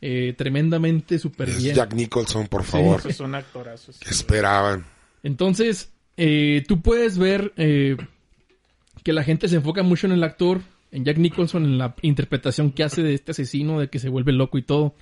eh, 0.00 0.34
tremendamente 0.36 1.18
súper 1.18 1.48
Es 1.48 1.62
bien. 1.62 1.74
Jack 1.74 1.94
Nicholson, 1.94 2.48
por 2.48 2.64
favor. 2.64 3.00
Esos 3.00 3.16
son 3.16 3.34
actorazos. 3.34 3.98
¿Qué 3.98 4.10
esperaban? 4.10 4.84
Entonces, 5.22 5.92
eh, 6.16 6.64
tú 6.68 6.82
puedes 6.82 7.18
ver 7.18 7.52
eh, 7.56 7.96
que 9.02 9.12
la 9.12 9.24
gente 9.24 9.48
se 9.48 9.56
enfoca 9.56 9.82
mucho 9.82 10.06
en 10.06 10.12
el 10.12 10.22
actor, 10.22 10.60
en 10.92 11.04
Jack 11.04 11.18
Nicholson, 11.18 11.64
en 11.64 11.78
la 11.78 11.94
interpretación 12.02 12.72
que 12.72 12.84
hace 12.84 13.02
de 13.02 13.14
este 13.14 13.32
asesino, 13.32 13.80
de 13.80 13.88
que 13.88 13.98
se 13.98 14.08
vuelve 14.08 14.32
loco 14.32 14.58
y 14.58 14.62
todo. 14.62 14.94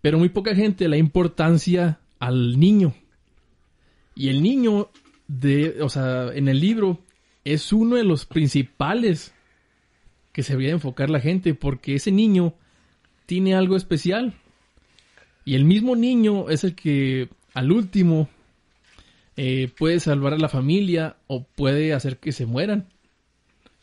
Pero 0.00 0.18
muy 0.18 0.28
poca 0.28 0.54
gente 0.54 0.88
le 0.88 0.96
da 0.96 1.00
importancia 1.00 2.00
al 2.18 2.58
niño. 2.58 2.94
Y 4.14 4.28
el 4.28 4.42
niño, 4.42 4.90
de, 5.28 5.80
o 5.80 5.88
sea, 5.88 6.28
en 6.34 6.48
el 6.48 6.60
libro, 6.60 7.00
es 7.44 7.72
uno 7.72 7.96
de 7.96 8.04
los 8.04 8.26
principales 8.26 9.32
que 10.32 10.42
se 10.42 10.52
debería 10.52 10.72
enfocar 10.72 11.08
la 11.08 11.20
gente, 11.20 11.54
porque 11.54 11.94
ese 11.94 12.10
niño 12.10 12.54
tiene 13.32 13.54
algo 13.54 13.76
especial. 13.76 14.34
Y 15.46 15.54
el 15.54 15.64
mismo 15.64 15.96
niño 15.96 16.50
es 16.50 16.64
el 16.64 16.74
que 16.74 17.30
al 17.54 17.72
último 17.72 18.28
eh, 19.38 19.70
puede 19.78 20.00
salvar 20.00 20.34
a 20.34 20.38
la 20.38 20.50
familia 20.50 21.16
o 21.28 21.42
puede 21.42 21.94
hacer 21.94 22.18
que 22.18 22.32
se 22.32 22.44
mueran. 22.44 22.88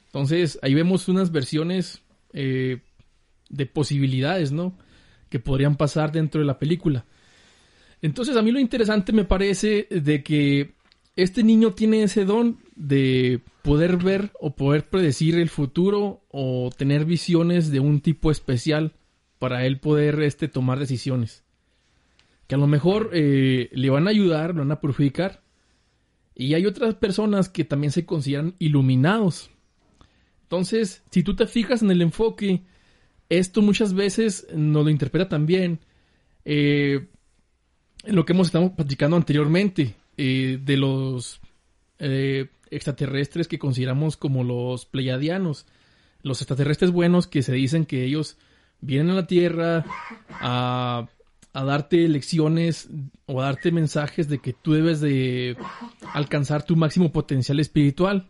Entonces 0.05 0.59
ahí 0.61 0.75
vemos 0.75 1.07
unas 1.07 1.31
versiones 1.31 2.03
eh, 2.31 2.81
de 3.49 3.65
posibilidades, 3.65 4.51
¿no? 4.51 4.77
Que 5.29 5.39
podrían 5.39 5.77
pasar 5.77 6.11
dentro 6.11 6.41
de 6.41 6.45
la 6.45 6.59
película. 6.59 7.05
Entonces 8.03 8.37
a 8.37 8.43
mí 8.43 8.51
lo 8.51 8.59
interesante 8.59 9.13
me 9.13 9.25
parece 9.25 9.87
de 9.89 10.21
que 10.21 10.75
este 11.15 11.41
niño 11.41 11.73
tiene 11.73 12.03
ese 12.03 12.23
don 12.23 12.59
de 12.75 13.41
poder 13.63 13.97
ver 13.97 14.31
o 14.39 14.55
poder 14.55 14.87
predecir 14.89 15.39
el 15.39 15.49
futuro 15.49 16.21
o 16.29 16.69
tener 16.77 17.05
visiones 17.05 17.71
de 17.71 17.79
un 17.79 17.99
tipo 17.99 18.29
especial 18.29 18.93
para 19.39 19.65
él 19.65 19.79
poder 19.79 20.21
este, 20.21 20.47
tomar 20.47 20.79
decisiones. 20.79 21.43
Que 22.47 22.55
a 22.55 22.57
lo 22.57 22.67
mejor 22.67 23.11
eh, 23.13 23.69
le 23.71 23.89
van 23.89 24.07
a 24.07 24.11
ayudar, 24.11 24.53
lo 24.53 24.61
van 24.61 24.71
a 24.71 24.79
purificar. 24.79 25.41
Y 26.35 26.53
hay 26.53 26.65
otras 26.65 26.95
personas 26.95 27.49
que 27.49 27.65
también 27.65 27.91
se 27.91 28.05
consideran 28.05 28.55
iluminados. 28.59 29.49
Entonces, 30.43 31.03
si 31.11 31.23
tú 31.23 31.35
te 31.35 31.47
fijas 31.47 31.81
en 31.81 31.91
el 31.91 32.01
enfoque, 32.01 32.63
esto 33.29 33.61
muchas 33.61 33.93
veces 33.93 34.47
nos 34.53 34.83
lo 34.83 34.89
interpreta 34.89 35.29
también 35.29 35.79
eh, 36.45 37.07
en 38.03 38.15
lo 38.15 38.25
que 38.25 38.33
hemos 38.33 38.47
estado 38.47 38.75
platicando 38.75 39.17
anteriormente, 39.17 39.95
eh, 40.17 40.59
de 40.61 40.77
los 40.77 41.39
eh, 41.99 42.47
extraterrestres 42.71 43.47
que 43.47 43.59
consideramos 43.59 44.17
como 44.17 44.43
los 44.43 44.85
pleiadianos. 44.85 45.65
Los 46.21 46.41
extraterrestres 46.41 46.91
buenos 46.91 47.27
que 47.27 47.43
se 47.43 47.53
dicen 47.53 47.85
que 47.85 48.03
ellos 48.03 48.37
vienen 48.81 49.11
a 49.11 49.15
la 49.15 49.27
Tierra 49.27 49.85
a, 50.29 51.07
a 51.53 51.63
darte 51.63 52.07
lecciones 52.07 52.89
o 53.25 53.41
a 53.41 53.45
darte 53.45 53.71
mensajes 53.71 54.27
de 54.29 54.39
que 54.39 54.53
tú 54.53 54.73
debes 54.73 55.01
de 55.01 55.57
alcanzar 56.13 56.63
tu 56.63 56.75
máximo 56.75 57.11
potencial 57.11 57.59
espiritual. 57.59 58.27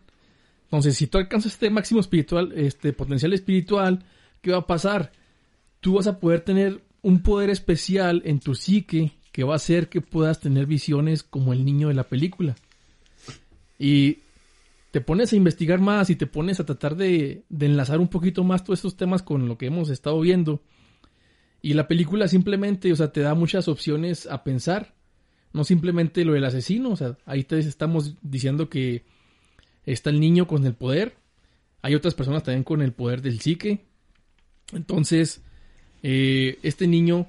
Entonces, 0.64 0.96
si 0.96 1.06
tú 1.06 1.18
alcanzas 1.18 1.54
este 1.54 1.70
máximo 1.70 2.00
espiritual, 2.00 2.52
este 2.54 2.92
potencial 2.92 3.32
espiritual, 3.32 4.04
¿qué 4.40 4.52
va 4.52 4.58
a 4.58 4.66
pasar? 4.66 5.12
Tú 5.80 5.94
vas 5.94 6.06
a 6.06 6.20
poder 6.20 6.40
tener 6.40 6.82
un 7.02 7.22
poder 7.22 7.50
especial 7.50 8.22
en 8.24 8.40
tu 8.40 8.54
psique 8.54 9.12
que 9.32 9.44
va 9.44 9.54
a 9.54 9.56
hacer 9.56 9.88
que 9.88 10.00
puedas 10.00 10.40
tener 10.40 10.66
visiones 10.66 11.22
como 11.22 11.52
el 11.52 11.64
niño 11.64 11.88
de 11.88 11.94
la 11.94 12.04
película. 12.04 12.56
Y 13.78 14.18
te 14.90 15.00
pones 15.00 15.32
a 15.32 15.36
investigar 15.36 15.80
más 15.80 16.10
y 16.10 16.16
te 16.16 16.26
pones 16.26 16.58
a 16.58 16.66
tratar 16.66 16.96
de, 16.96 17.44
enlazar 17.58 18.00
un 18.00 18.08
poquito 18.08 18.42
más 18.42 18.64
todos 18.64 18.80
estos 18.80 18.96
temas 18.96 19.22
con 19.22 19.46
lo 19.46 19.56
que 19.56 19.66
hemos 19.66 19.88
estado 19.90 20.20
viendo. 20.20 20.62
Y 21.62 21.74
la 21.74 21.86
película 21.86 22.26
simplemente, 22.26 22.92
o 22.92 22.96
sea, 22.96 23.12
te 23.12 23.20
da 23.20 23.34
muchas 23.34 23.68
opciones 23.68 24.26
a 24.26 24.42
pensar. 24.42 24.94
No 25.52 25.64
simplemente 25.64 26.24
lo 26.24 26.32
del 26.32 26.44
asesino, 26.44 26.90
o 26.90 26.96
sea, 26.96 27.18
ahí 27.26 27.44
te 27.44 27.58
estamos 27.58 28.16
diciendo 28.22 28.68
que 28.68 29.04
está 29.84 30.10
el 30.10 30.20
niño 30.20 30.46
con 30.46 30.64
el 30.64 30.74
poder. 30.74 31.16
Hay 31.82 31.94
otras 31.94 32.14
personas 32.14 32.42
también 32.42 32.64
con 32.64 32.82
el 32.82 32.92
poder 32.92 33.20
del 33.20 33.40
psique. 33.40 33.84
Entonces, 34.72 35.42
eh, 36.02 36.58
este 36.62 36.86
niño 36.86 37.26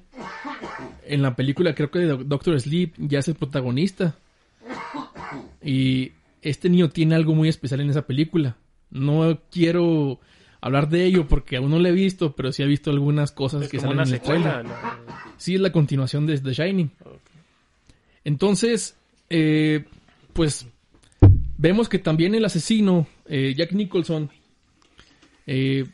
en 1.05 1.21
la 1.21 1.35
película, 1.35 1.75
creo 1.75 1.91
que 1.91 1.99
de 1.99 2.23
Doctor 2.23 2.59
Sleep, 2.59 2.93
ya 2.97 3.19
es 3.19 3.27
el 3.27 3.35
protagonista. 3.35 4.15
Y 5.63 6.11
este 6.41 6.69
niño 6.69 6.89
tiene 6.89 7.15
algo 7.15 7.33
muy 7.35 7.49
especial 7.49 7.81
en 7.81 7.89
esa 7.89 8.05
película. 8.07 8.57
No 8.89 9.39
quiero 9.51 10.19
hablar 10.59 10.89
de 10.89 11.05
ello 11.05 11.27
porque 11.27 11.57
aún 11.57 11.71
no 11.71 11.79
lo 11.79 11.87
he 11.87 11.91
visto, 11.91 12.35
pero 12.35 12.51
sí 12.51 12.61
he 12.63 12.67
visto 12.67 12.91
algunas 12.91 13.31
cosas 13.31 13.63
Es 13.63 13.69
que 13.69 13.77
salen 13.79 13.97
en 14.05 14.11
la- 14.11 14.17
Sí, 15.37 15.55
es 15.55 15.61
la 15.61 15.71
continuación 15.71 16.25
de 16.25 16.37
The 16.39 16.53
Shining. 16.53 16.91
Entonces, 18.23 18.95
eh, 19.29 19.85
pues 20.33 20.67
vemos 21.57 21.89
que 21.89 21.99
también 21.99 22.35
el 22.35 22.45
asesino, 22.45 23.07
eh, 23.27 23.53
Jack 23.57 23.71
Nicholson, 23.73 24.29
eh, 25.47 25.85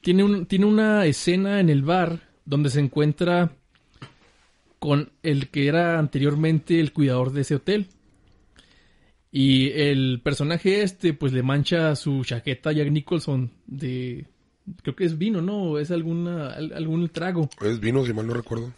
tiene, 0.00 0.24
un- 0.24 0.46
tiene 0.46 0.66
una 0.66 1.04
escena 1.06 1.60
en 1.60 1.68
el 1.70 1.82
bar 1.82 2.20
donde 2.44 2.70
se 2.70 2.80
encuentra 2.80 3.52
con 4.78 5.10
el 5.22 5.48
que 5.48 5.66
era 5.68 5.98
anteriormente 5.98 6.78
el 6.80 6.92
cuidador 6.92 7.32
de 7.32 7.40
ese 7.42 7.56
hotel. 7.56 7.86
Y 9.38 9.68
el 9.72 10.20
personaje 10.22 10.82
este, 10.82 11.12
pues 11.12 11.32
le 11.34 11.42
mancha 11.42 11.94
su 11.94 12.24
chaqueta 12.24 12.70
a 12.70 12.72
Jack 12.72 12.90
Nicholson 12.90 13.50
de... 13.66 14.24
Creo 14.82 14.96
que 14.96 15.04
es 15.04 15.18
vino, 15.18 15.42
¿no? 15.42 15.78
Es 15.78 15.90
alguna, 15.90 16.48
al- 16.54 16.72
algún 16.72 17.06
trago. 17.10 17.50
Es 17.60 17.78
vino, 17.78 18.02
si 18.06 18.14
mal 18.14 18.26
no 18.26 18.32
recuerdo. 18.32 18.72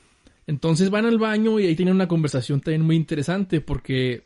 Entonces 0.49 0.91
van 0.91 1.07
al 1.07 1.19
baño 1.19 1.61
y 1.61 1.67
ahí 1.67 1.77
tienen 1.77 1.95
una 1.95 2.09
conversación 2.09 2.61
también 2.61 2.83
muy 2.83 2.97
interesante 2.97 3.61
porque 3.61 4.25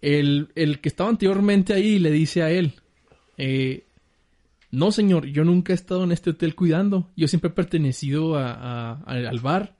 el, 0.00 0.48
el 0.54 0.80
que 0.80 0.88
estaba 0.88 1.10
anteriormente 1.10 1.72
ahí 1.74 1.98
le 1.98 2.10
dice 2.12 2.42
a 2.42 2.50
él, 2.50 2.74
eh, 3.36 3.84
no 4.70 4.92
señor, 4.92 5.26
yo 5.26 5.42
nunca 5.44 5.72
he 5.72 5.76
estado 5.76 6.04
en 6.04 6.12
este 6.12 6.30
hotel 6.30 6.54
cuidando, 6.54 7.10
yo 7.16 7.26
siempre 7.28 7.50
he 7.50 7.54
pertenecido 7.54 8.36
a, 8.36 8.52
a- 8.52 8.92
a- 9.04 9.28
al 9.28 9.40
bar 9.40 9.76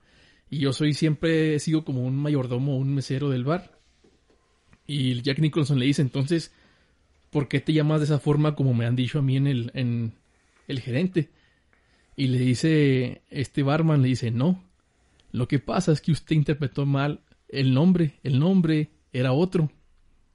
y 0.51 0.59
yo 0.59 0.73
soy 0.73 0.93
siempre 0.93 1.55
he 1.55 1.59
sido 1.61 1.85
como 1.85 2.03
un 2.05 2.17
mayordomo, 2.17 2.77
un 2.79 2.95
mesero 2.95 3.31
del 3.31 3.45
bar. 3.45 3.76
Y 4.87 5.21
Jack 5.23 5.39
Nicholson 5.41 5.79
le 5.79 5.87
dice, 5.87 6.03
entonces, 6.03 6.53
¿por 7.31 7.49
qué 7.49 7.61
te 7.61 7.73
llamas 7.73 8.01
de 8.01 8.05
esa 8.07 8.19
forma 8.21 8.55
como 8.55 8.73
me 8.75 8.87
han 8.87 8.97
dicho 8.97 9.19
a 9.19 9.23
mí 9.23 9.37
en 9.37 9.47
el, 9.47 9.71
en 9.75 10.13
el 10.69 10.81
gerente? 10.81 11.29
Y 12.17 12.29
le 12.29 12.39
dice, 12.39 13.23
este 13.31 13.63
barman 13.63 14.03
le 14.03 14.09
dice, 14.09 14.31
no, 14.31 14.63
lo 15.33 15.49
que 15.49 15.59
pasa 15.59 15.93
es 15.93 16.01
que 16.01 16.13
usted 16.13 16.37
interpretó 16.37 16.87
mal 16.87 17.21
el 17.49 17.75
nombre. 17.75 18.15
El 18.23 18.39
nombre 18.39 18.91
era 19.13 19.33
otro. 19.33 19.71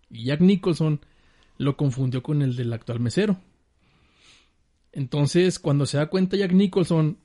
Y 0.09 0.25
Jack 0.25 0.41
Nicholson 0.41 0.99
lo 1.57 1.77
confundió 1.77 2.21
con 2.21 2.41
el 2.41 2.55
del 2.55 2.73
actual 2.73 2.99
mesero. 2.99 3.39
Entonces, 4.91 5.57
cuando 5.59 5.85
se 5.85 5.97
da 5.97 6.07
cuenta 6.07 6.35
Jack 6.37 6.51
Nicholson, 6.51 7.17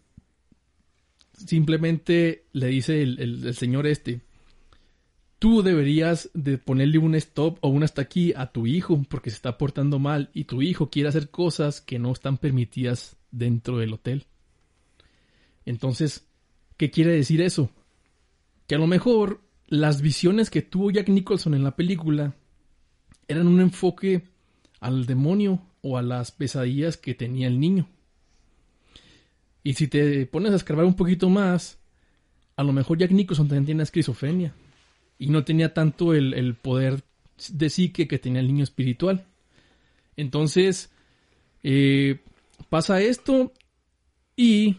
simplemente 1.33 2.45
le 2.53 2.69
dice 2.69 3.03
el, 3.03 3.19
el- 3.21 3.47
el 3.47 3.55
señor 3.55 3.87
este, 3.87 4.21
tú 5.39 5.63
deberías 5.63 6.31
de 6.35 6.59
ponerle 6.59 6.99
un 6.99 7.15
stop 7.15 7.59
o 7.61 7.69
un 7.69 7.83
hasta 7.83 8.03
aquí 8.03 8.33
a 8.37 8.53
tu 8.53 8.67
hijo 8.67 9.03
porque 9.09 9.31
se 9.31 9.37
está 9.37 9.59
portando 9.59 9.99
mal 9.99 10.31
y 10.33 10.45
tu 10.45 10.63
hijo 10.63 10.91
quiere 10.91 11.09
hacer 11.09 11.31
cosas 11.31 11.81
que 11.81 11.99
no 11.99 12.13
están 12.13 12.39
permitidas 12.39 13.17
dentro 13.31 13.79
del 13.79 13.93
hotel. 13.93 14.27
Entonces, 15.65 16.27
¿qué 16.77 16.91
quiere 16.91 17.13
decir 17.13 17.43
eso? 17.43 17.71
Que 18.67 18.77
a 18.77 18.79
lo 18.79 18.87
mejor 18.87 19.43
las 19.67 20.01
visiones 20.01 20.51
que 20.51 20.63
tuvo 20.63 20.91
Jack 20.91 21.09
Nicholson 21.09 21.55
en 21.55 21.65
la 21.65 21.77
película 21.77 22.35
eran 23.29 23.49
un 23.49 23.61
enfoque 23.61 24.29
al 24.81 25.07
demonio 25.07 25.61
o 25.83 25.99
a 25.99 26.03
las 26.03 26.31
pesadillas 26.31 26.97
que 26.97 27.15
tenía 27.15 27.49
el 27.49 27.61
niño. 27.61 27.89
Y 29.63 29.75
si 29.75 29.89
te 29.89 30.27
pones 30.27 30.53
a 30.53 30.57
escarbar 30.57 30.87
un 30.87 30.95
poquito 30.95 31.29
más, 31.29 31.79
a 32.55 32.63
lo 32.63 32.73
mejor 32.73 32.99
Jack 32.99 33.11
Nicholson 33.11 33.49
también 33.49 33.67
tiene 33.67 33.83
esquizofrenia. 33.83 34.55
Y 35.19 35.29
no 35.29 35.45
tenía 35.45 35.73
tanto 35.73 36.15
el, 36.15 36.35
el 36.35 36.55
poder 36.55 37.03
de 37.51 37.71
psique 37.71 38.09
que 38.09 38.19
tenía 38.19 38.41
el 38.41 38.49
niño 38.49 38.65
espiritual. 38.65 39.27
Entonces, 40.17 40.91
eh, 41.63 42.21
pasa 42.69 43.01
esto 43.01 43.53
y 44.35 44.77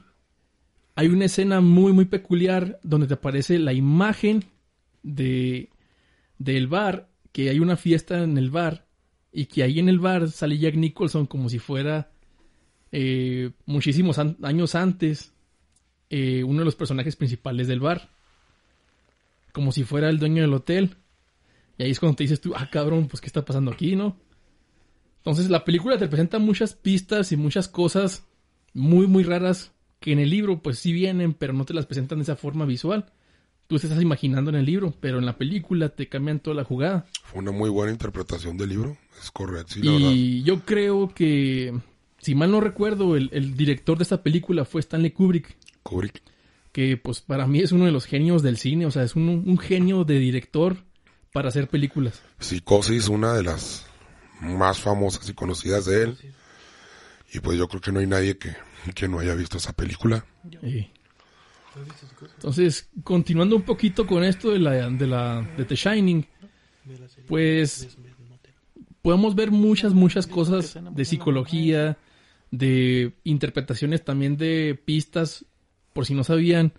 hay 0.95 1.07
una 1.07 1.25
escena 1.25 1.61
muy 1.61 1.93
muy 1.93 2.05
peculiar 2.05 2.79
donde 2.83 3.07
te 3.07 3.15
aparece 3.15 3.59
la 3.59 3.73
imagen 3.73 4.45
de 5.03 5.69
del 6.39 6.67
bar 6.67 7.09
que 7.31 7.49
hay 7.49 7.59
una 7.59 7.77
fiesta 7.77 8.23
en 8.23 8.37
el 8.37 8.49
bar 8.49 8.87
y 9.31 9.45
que 9.45 9.63
ahí 9.63 9.79
en 9.79 9.89
el 9.89 9.99
bar 9.99 10.29
sale 10.29 10.57
Jack 10.57 10.75
Nicholson 10.75 11.27
como 11.27 11.49
si 11.49 11.59
fuera 11.59 12.11
eh, 12.91 13.51
muchísimos 13.65 14.17
años 14.17 14.75
antes 14.75 15.33
eh, 16.09 16.43
uno 16.43 16.59
de 16.59 16.65
los 16.65 16.75
personajes 16.75 17.15
principales 17.15 17.67
del 17.67 17.81
bar. 17.81 18.09
Como 19.57 19.71
si 19.71 19.83
fuera 19.83 20.07
el 20.09 20.19
dueño 20.19 20.43
del 20.43 20.53
hotel. 20.53 20.97
Y 21.79 21.83
ahí 21.83 21.89
es 21.89 21.99
cuando 21.99 22.15
te 22.15 22.25
dices 22.25 22.39
tú, 22.39 22.53
ah, 22.55 22.69
cabrón, 22.71 23.07
pues 23.07 23.21
qué 23.21 23.25
está 23.25 23.43
pasando 23.43 23.71
aquí, 23.71 23.95
¿no? 23.95 24.15
Entonces 25.17 25.49
la 25.49 25.65
película 25.65 25.97
te 25.97 26.07
presenta 26.07 26.37
muchas 26.37 26.75
pistas 26.75 27.31
y 27.31 27.37
muchas 27.37 27.67
cosas 27.67 28.27
muy, 28.75 29.07
muy 29.07 29.23
raras 29.23 29.71
que 29.99 30.11
en 30.11 30.19
el 30.19 30.29
libro 30.29 30.61
pues 30.61 30.77
sí 30.77 30.93
vienen, 30.93 31.33
pero 31.33 31.53
no 31.53 31.65
te 31.65 31.73
las 31.73 31.87
presentan 31.87 32.19
de 32.19 32.23
esa 32.23 32.35
forma 32.35 32.65
visual. 32.65 33.11
Tú 33.65 33.79
te 33.79 33.87
estás 33.87 33.99
imaginando 33.99 34.51
en 34.51 34.57
el 34.57 34.65
libro, 34.67 34.93
pero 34.99 35.17
en 35.17 35.25
la 35.25 35.39
película 35.39 35.89
te 35.89 36.07
cambian 36.07 36.39
toda 36.39 36.55
la 36.55 36.63
jugada. 36.65 37.07
Fue 37.23 37.39
una 37.39 37.51
muy 37.51 37.71
buena 37.71 37.91
interpretación 37.91 38.57
del 38.57 38.69
libro. 38.69 38.95
Es 39.19 39.31
correcto, 39.31 39.73
sí, 39.73 39.81
la 39.81 39.91
verdad. 39.93 40.11
Y 40.11 40.43
yo 40.43 40.59
creo 40.59 41.11
que, 41.15 41.73
si 42.19 42.35
mal 42.35 42.51
no 42.51 42.61
recuerdo, 42.61 43.15
el, 43.15 43.31
el 43.33 43.57
director 43.57 43.97
de 43.97 44.03
esta 44.03 44.21
película 44.21 44.65
fue 44.65 44.81
Stanley 44.81 45.09
Kubrick, 45.09 45.57
Kubrick. 45.81 46.21
Que 46.77 46.95
pues 46.95 47.21
para 47.21 47.47
mí 47.47 47.61
es 47.61 47.71
uno 47.71 47.85
de 47.85 47.91
los 47.91 48.05
genios 48.05 48.43
del 48.43 48.57
cine, 48.57 48.85
o 48.85 48.91
sea, 48.91 49.01
es 49.01 49.15
un, 49.15 49.27
un 49.27 49.57
genio 49.57 50.03
de 50.03 50.19
director 50.19 50.77
para 51.33 51.49
hacer 51.49 51.67
películas. 51.67 52.21
Psicosis, 52.37 53.07
una 53.07 53.33
de 53.33 53.41
las 53.41 53.87
más 54.41 54.79
famosas 54.79 55.27
y 55.27 55.33
conocidas 55.33 55.85
de 55.85 56.03
él. 56.03 56.17
Y 57.33 57.39
pues 57.39 57.57
yo 57.57 57.67
creo 57.67 57.81
que 57.81 57.91
no 57.91 57.99
hay 57.99 58.05
nadie 58.05 58.37
que, 58.37 58.55
que 58.93 59.07
no 59.07 59.17
haya 59.17 59.33
visto 59.33 59.57
esa 59.57 59.73
película. 59.73 60.23
Entonces, 62.35 62.87
continuando 63.03 63.55
un 63.55 63.63
poquito 63.63 64.05
con 64.05 64.23
esto 64.23 64.51
de 64.51 64.59
la 64.59 64.87
de 64.87 65.07
la 65.07 65.49
de 65.57 65.65
The 65.65 65.75
Shining, 65.75 66.27
pues 67.25 67.97
podemos 69.01 69.33
ver 69.33 69.49
muchas 69.49 69.93
muchas 69.93 70.27
cosas 70.27 70.77
de 70.91 71.05
psicología, 71.05 71.97
de 72.51 73.15
interpretaciones 73.23 74.05
también 74.05 74.37
de 74.37 74.79
pistas. 74.85 75.43
Por 75.97 76.05
si 76.05 76.13
no 76.13 76.23
sabían, 76.23 76.73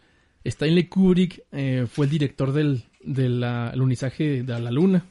Stanley 0.45 0.85
Kubrick 0.85 1.43
eh, 1.51 1.87
fue 1.91 2.07
el 2.07 2.11
director 2.13 2.53
del 2.53 2.85
del 3.03 3.43
alunizaje 3.43 4.45
de 4.45 4.61
la 4.61 4.71
luna. 4.71 5.07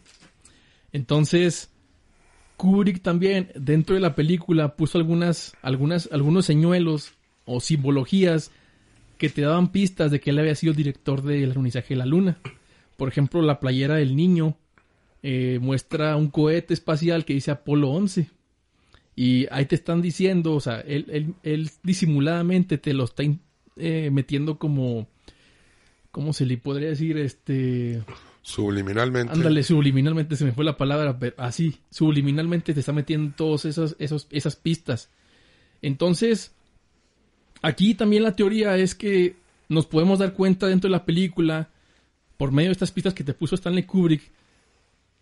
Entonces, 0.94 1.72
Kubrick 2.56 3.02
también 3.02 3.50
dentro 3.56 3.96
de 3.96 4.00
la 4.02 4.16
película 4.16 4.78
puso 4.78 4.98
algunas 4.98 5.58
algunas 5.62 6.08
algunos 6.14 6.46
señuelos 6.46 7.12
o 7.44 7.60
simbologías 7.60 8.50
que 9.18 9.28
te 9.28 9.42
daban 9.42 9.74
pistas 9.74 10.10
de 10.10 10.22
que 10.22 10.30
él 10.30 10.40
había 10.40 10.56
sido 10.56 10.72
el 10.72 10.78
director 10.78 11.22
del 11.22 11.52
alunizaje 11.52 11.90
de 11.96 11.98
la 11.98 12.06
luna. 12.06 12.38
Por 12.96 13.10
ejemplo, 13.10 13.42
la 13.42 13.60
playera 13.60 13.96
del 13.96 14.16
niño 14.16 14.56
eh, 15.22 15.60
muestra 15.62 16.16
un 16.16 16.30
cohete 16.30 16.74
espacial 16.74 17.26
que 17.26 17.34
dice 17.34 17.52
Apolo 17.52 17.90
11. 17.90 18.30
Y 19.18 19.48
ahí 19.52 19.66
te 19.66 19.76
están 19.76 20.02
diciendo, 20.02 20.54
o 20.54 20.62
sea, 20.62 20.80
él, 20.80 21.08
él- 21.10 21.34
él 21.44 21.70
disimuladamente 21.84 22.78
te 22.78 22.94
lo 22.94 23.04
está 23.04 23.24
eh, 23.80 24.10
metiendo 24.12 24.58
como, 24.58 25.08
¿cómo 26.12 26.34
se 26.34 26.46
le 26.46 26.58
podría 26.58 26.90
decir? 26.90 27.18
Este, 27.18 28.04
Subliminalmente. 28.42 29.34
ándale, 29.34 29.62
subliminalmente 29.62 30.36
se 30.36 30.46
me 30.46 30.54
fue 30.54 30.64
la 30.64 30.78
palabra, 30.78 31.20
pero 31.20 31.36
así, 31.38 31.80
subliminalmente 31.90 32.74
te 32.74 32.80
está 32.80 32.94
metiendo 32.94 33.34
todas 33.36 33.66
esas, 33.66 33.96
esos, 34.00 34.28
esas 34.30 34.56
pistas. 34.56 35.10
Entonces, 35.82 36.54
aquí 37.62 37.94
también 37.94 38.24
la 38.24 38.36
teoría 38.36 38.78
es 38.78 38.96
que 38.96 39.36
nos 39.70 39.86
podemos 39.86 40.20
dar 40.20 40.34
cuenta 40.34 40.68
dentro 40.68 40.88
de 40.88 40.94
la 40.94 41.06
película, 41.06 41.70
por 42.38 42.52
medio 42.52 42.70
de 42.70 42.74
estas 42.74 42.92
pistas 42.92 43.14
que 43.14 43.24
te 43.24 43.34
puso 43.34 43.56
Stanley 43.56 43.84
Kubrick, 43.84 44.32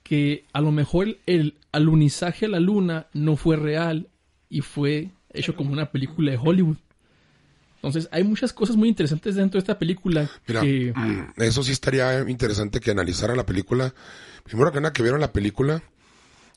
que 0.04 0.46
a 0.54 0.62
lo 0.62 0.72
mejor 0.72 1.08
el, 1.08 1.18
el 1.26 1.56
alunizaje 1.72 2.46
a 2.46 2.50
la 2.50 2.60
luna 2.60 3.08
no 3.14 3.38
fue 3.38 3.56
real 3.56 4.08
y 4.50 4.62
fue 4.62 5.10
hecho 5.34 5.56
como 5.56 5.74
una 5.74 5.92
película 5.92 6.32
de 6.32 6.38
Hollywood. 6.38 6.78
Entonces, 7.86 8.10
hay 8.12 8.24
muchas 8.24 8.52
cosas 8.52 8.76
muy 8.76 8.90
interesantes 8.90 9.36
dentro 9.36 9.60
de 9.60 9.64
esta 9.64 9.78
película 9.78 10.30
Mira, 10.48 10.62
que... 10.62 10.92
mm, 10.96 11.42
eso 11.42 11.64
sí 11.64 11.72
estaría 11.72 12.28
interesante 12.28 12.80
que 12.80 12.92
analizaran 12.92 13.38
la 13.38 13.46
película. 13.46 13.94
Primero 14.44 14.72
que 14.72 14.82
nada, 14.82 14.94
que 14.94 15.04
vieran 15.04 15.22
la 15.22 15.32
película 15.32 15.84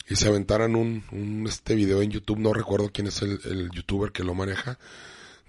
y 0.09 0.17
se 0.17 0.29
aventaran 0.29 0.75
un, 0.75 1.05
un 1.13 1.47
este 1.47 1.75
video 1.75 2.01
en 2.01 2.11
YouTube, 2.11 2.39
no 2.39 2.55
recuerdo 2.55 2.91
quién 2.93 3.09
es 3.09 3.21
el, 3.21 3.39
el 3.45 3.71
youtuber 3.71 4.11
que 4.11 4.25
lo 4.25 4.35
maneja, 4.35 4.79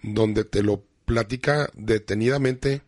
donde 0.03 0.43
te 0.43 0.63
lo 0.63 0.83
platica 1.05 1.69
detenidamente, 1.75 2.81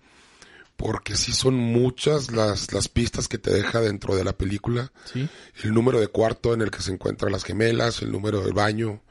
porque 0.75 1.15
sí 1.15 1.31
son 1.31 1.55
muchas 1.55 2.31
las, 2.31 2.73
las 2.73 2.87
pistas 2.87 3.27
que 3.27 3.37
te 3.37 3.51
deja 3.51 3.79
dentro 3.79 4.15
de 4.15 4.23
la 4.23 4.33
película. 4.33 4.91
Sí. 5.05 5.29
El 5.63 5.73
número 5.73 5.99
de 5.99 6.07
cuarto 6.07 6.53
en 6.53 6.61
el 6.61 6.71
que 6.71 6.81
se 6.81 6.91
encuentran 6.91 7.31
las 7.31 7.43
gemelas, 7.43 8.01
el 8.01 8.11
número 8.11 8.41
del 8.41 8.53
baño. 8.53 9.01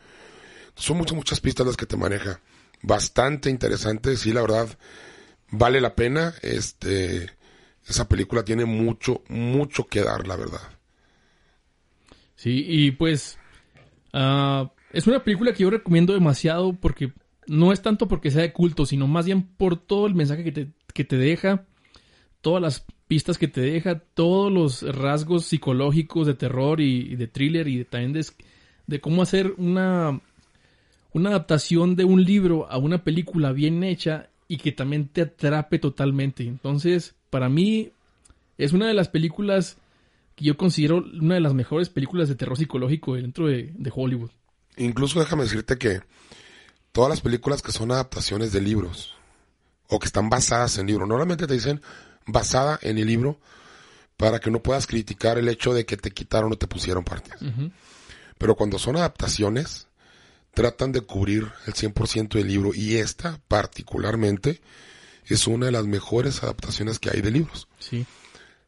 Son 0.75 0.99
muchas, 0.99 1.16
muchas 1.16 1.40
pistas 1.40 1.66
las 1.66 1.77
que 1.77 1.87
te 1.87 1.97
maneja. 1.97 2.40
Bastante 2.83 3.51
interesante, 3.51 4.16
sí, 4.16 4.33
la 4.33 4.43
verdad, 4.43 4.69
vale 5.51 5.81
la 5.81 5.95
pena. 5.95 6.35
Este, 6.43 7.31
esa 7.87 8.09
película 8.09 8.45
tiene 8.45 8.64
mucho, 8.64 9.23
mucho 9.29 9.87
que 9.87 10.03
dar, 10.03 10.27
la 10.27 10.37
verdad. 10.37 10.61
Sí, 12.37 12.64
y 12.66 12.93
pues 12.93 13.38
ah, 14.12 14.73
es 14.93 15.07
una 15.07 15.23
película 15.23 15.53
que 15.53 15.62
yo 15.62 15.71
recomiendo 15.71 16.14
demasiado 16.14 16.73
porque 16.73 17.12
no 17.47 17.73
es 17.73 17.83
tanto 17.83 18.09
porque 18.09 18.31
sea 18.31 18.43
de 18.43 18.53
culto, 18.53 18.87
sino 18.87 19.07
más 19.07 19.27
bien 19.27 19.43
por 19.43 19.77
todo 19.77 20.07
el 20.07 20.14
mensaje 20.14 20.45
que 20.45 20.53
te, 20.53 20.73
que 20.95 21.05
te 21.05 21.16
deja, 21.16 21.66
todas 22.40 22.62
las 22.62 22.87
pistas 23.07 23.38
que 23.38 23.49
te 23.49 23.61
deja, 23.61 23.99
todos 23.99 24.53
los 24.53 24.83
rasgos 24.97 25.47
psicológicos 25.47 26.27
de 26.27 26.35
terror 26.35 26.81
y, 26.81 27.12
y 27.12 27.16
de 27.16 27.27
thriller 27.27 27.69
y 27.69 27.79
de, 27.79 27.85
también 27.85 28.12
de, 28.12 28.25
de 28.87 29.01
cómo 29.01 29.23
hacer 29.23 29.53
una, 29.57 30.21
una 31.12 31.31
adaptación 31.31 31.96
de 31.96 32.05
un 32.05 32.25
libro 32.25 32.70
a 32.70 32.79
una 32.79 33.03
película 33.05 33.53
bien 33.53 33.83
hecha 33.83 34.29
y 34.49 34.59
que 34.59 34.73
también 34.73 35.09
te 35.09 35.23
atrape 35.23 35.79
totalmente. 35.79 36.42
Entonces, 36.44 37.14
para 37.31 37.49
mí 37.49 37.92
es 38.59 38.73
una 38.73 38.88
de 38.88 38.94
las 38.94 39.09
películas 39.09 39.77
que 40.35 40.44
yo 40.44 40.57
considero 40.57 41.05
una 41.20 41.35
de 41.35 41.40
las 41.40 41.55
mejores 41.55 41.88
películas 41.88 42.29
de 42.29 42.35
terror 42.35 42.57
psicológico 42.57 43.14
dentro 43.14 43.46
de, 43.46 43.73
de 43.75 43.92
Hollywood. 43.94 44.31
Incluso 44.77 45.20
déjame 45.20 45.44
decirte 45.44 45.77
que 45.77 46.01
todas 46.92 47.11
las 47.11 47.20
películas 47.20 47.62
que 47.62 47.73
son 47.73 47.92
adaptaciones 47.92 48.53
de 48.53 48.61
libros 48.61 49.14
o 49.88 49.99
que 49.99 50.07
están 50.07 50.31
basadas 50.31 50.79
en 50.79 50.87
libros, 50.87 51.09
normalmente 51.09 51.46
te 51.46 51.55
dicen 51.55 51.81
basada 52.27 52.79
en 52.83 52.99
el 52.99 53.07
libro 53.07 53.40
para 54.16 54.38
que 54.38 54.51
no 54.51 54.62
puedas 54.62 54.87
criticar 54.87 55.38
el 55.38 55.49
hecho 55.49 55.73
de 55.75 55.87
que 55.87 55.96
te 55.96 56.11
quitaron 56.11 56.53
o 56.53 56.57
te 56.57 56.66
pusieron 56.66 57.05
partes. 57.05 57.35
Pero 58.38 58.55
cuando 58.55 58.79
son 58.79 58.96
adaptaciones, 58.96 59.88
tratan 60.53 60.93
de 60.93 61.01
cubrir 61.01 61.51
el 61.67 61.75
100% 61.75 62.35
del 62.35 62.49
libro 62.49 62.73
y 62.75 62.97
esta 62.97 63.41
particularmente 63.49 64.61
es 65.27 65.47
una 65.47 65.67
de 65.67 65.73
las 65.73 65.87
mejores 65.87 66.43
adaptaciones 66.43 66.99
que 66.99 67.11
hay 67.11 67.21
de 67.21 67.31
libros. 67.31 67.69
Sí. 67.79 68.07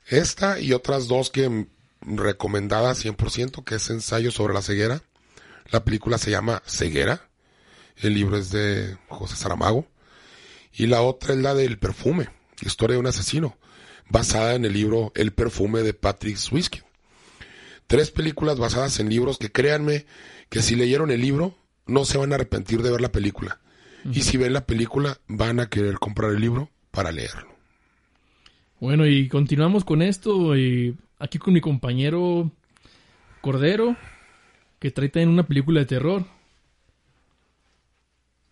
Esta 0.06 0.60
y 0.60 0.72
otras 0.72 1.08
dos 1.08 1.30
que 1.30 1.66
recomendadas 2.00 3.04
100%, 3.04 3.64
que 3.64 3.76
es 3.76 3.90
Ensayo 3.90 4.30
sobre 4.30 4.54
la 4.54 4.62
ceguera. 4.62 5.02
La 5.70 5.84
película 5.84 6.18
se 6.18 6.30
llama 6.30 6.62
Ceguera. 6.66 7.28
El 7.96 8.14
libro 8.14 8.36
es 8.36 8.50
de 8.50 8.96
José 9.08 9.36
Saramago. 9.36 9.86
Y 10.72 10.86
la 10.86 11.02
otra 11.02 11.34
es 11.34 11.40
la 11.40 11.54
del 11.54 11.78
perfume, 11.78 12.28
Historia 12.62 12.94
de 12.94 13.00
un 13.00 13.06
asesino, 13.06 13.58
basada 14.08 14.54
en 14.54 14.64
el 14.64 14.72
libro 14.72 15.12
El 15.14 15.32
perfume 15.32 15.82
de 15.82 15.92
Patrick 15.92 16.36
Swiskin. 16.36 16.82
Tres 17.86 18.10
películas 18.10 18.58
basadas 18.58 18.98
en 19.00 19.10
libros 19.10 19.36
que 19.36 19.52
créanme 19.52 20.06
que 20.48 20.62
si 20.62 20.76
leyeron 20.76 21.10
el 21.10 21.20
libro 21.20 21.58
no 21.86 22.04
se 22.04 22.18
van 22.18 22.32
a 22.32 22.36
arrepentir 22.36 22.82
de 22.82 22.90
ver 22.90 23.00
la 23.00 23.12
película. 23.12 23.58
Y 24.10 24.22
si 24.22 24.36
ven 24.36 24.52
la 24.52 24.66
película 24.66 25.18
van 25.28 25.60
a 25.60 25.68
querer 25.68 25.98
comprar 25.98 26.32
el 26.32 26.40
libro 26.40 26.70
para 26.90 27.12
leerlo. 27.12 27.52
Bueno, 28.80 29.06
y 29.06 29.28
continuamos 29.28 29.84
con 29.84 30.02
esto. 30.02 30.56
eh, 30.56 30.94
aquí 31.20 31.38
con 31.38 31.54
mi 31.54 31.60
compañero 31.60 32.50
Cordero, 33.40 33.96
que 34.80 34.90
trae 34.90 35.08
también 35.08 35.28
una 35.30 35.46
película 35.46 35.80
de 35.80 35.86
terror. 35.86 36.24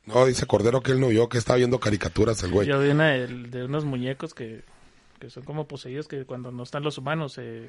No, 0.06 0.24
dice 0.26 0.46
Cordero 0.46 0.82
que 0.82 0.92
él 0.92 1.00
no 1.00 1.08
vio, 1.08 1.28
que 1.28 1.38
estaba 1.38 1.56
viendo 1.56 1.78
caricaturas 1.80 2.42
el 2.42 2.50
güey. 2.52 2.68
Yo 2.68 2.80
vi 2.80 2.90
una 2.90 3.08
de, 3.10 3.26
de 3.26 3.64
unos 3.64 3.84
muñecos 3.84 4.34
que, 4.34 4.62
que 5.20 5.28
son 5.28 5.44
como 5.44 5.68
poseídos 5.68 6.08
que 6.08 6.24
cuando 6.24 6.50
no 6.50 6.62
están 6.62 6.82
los 6.82 6.96
humanos 6.96 7.34
se... 7.34 7.68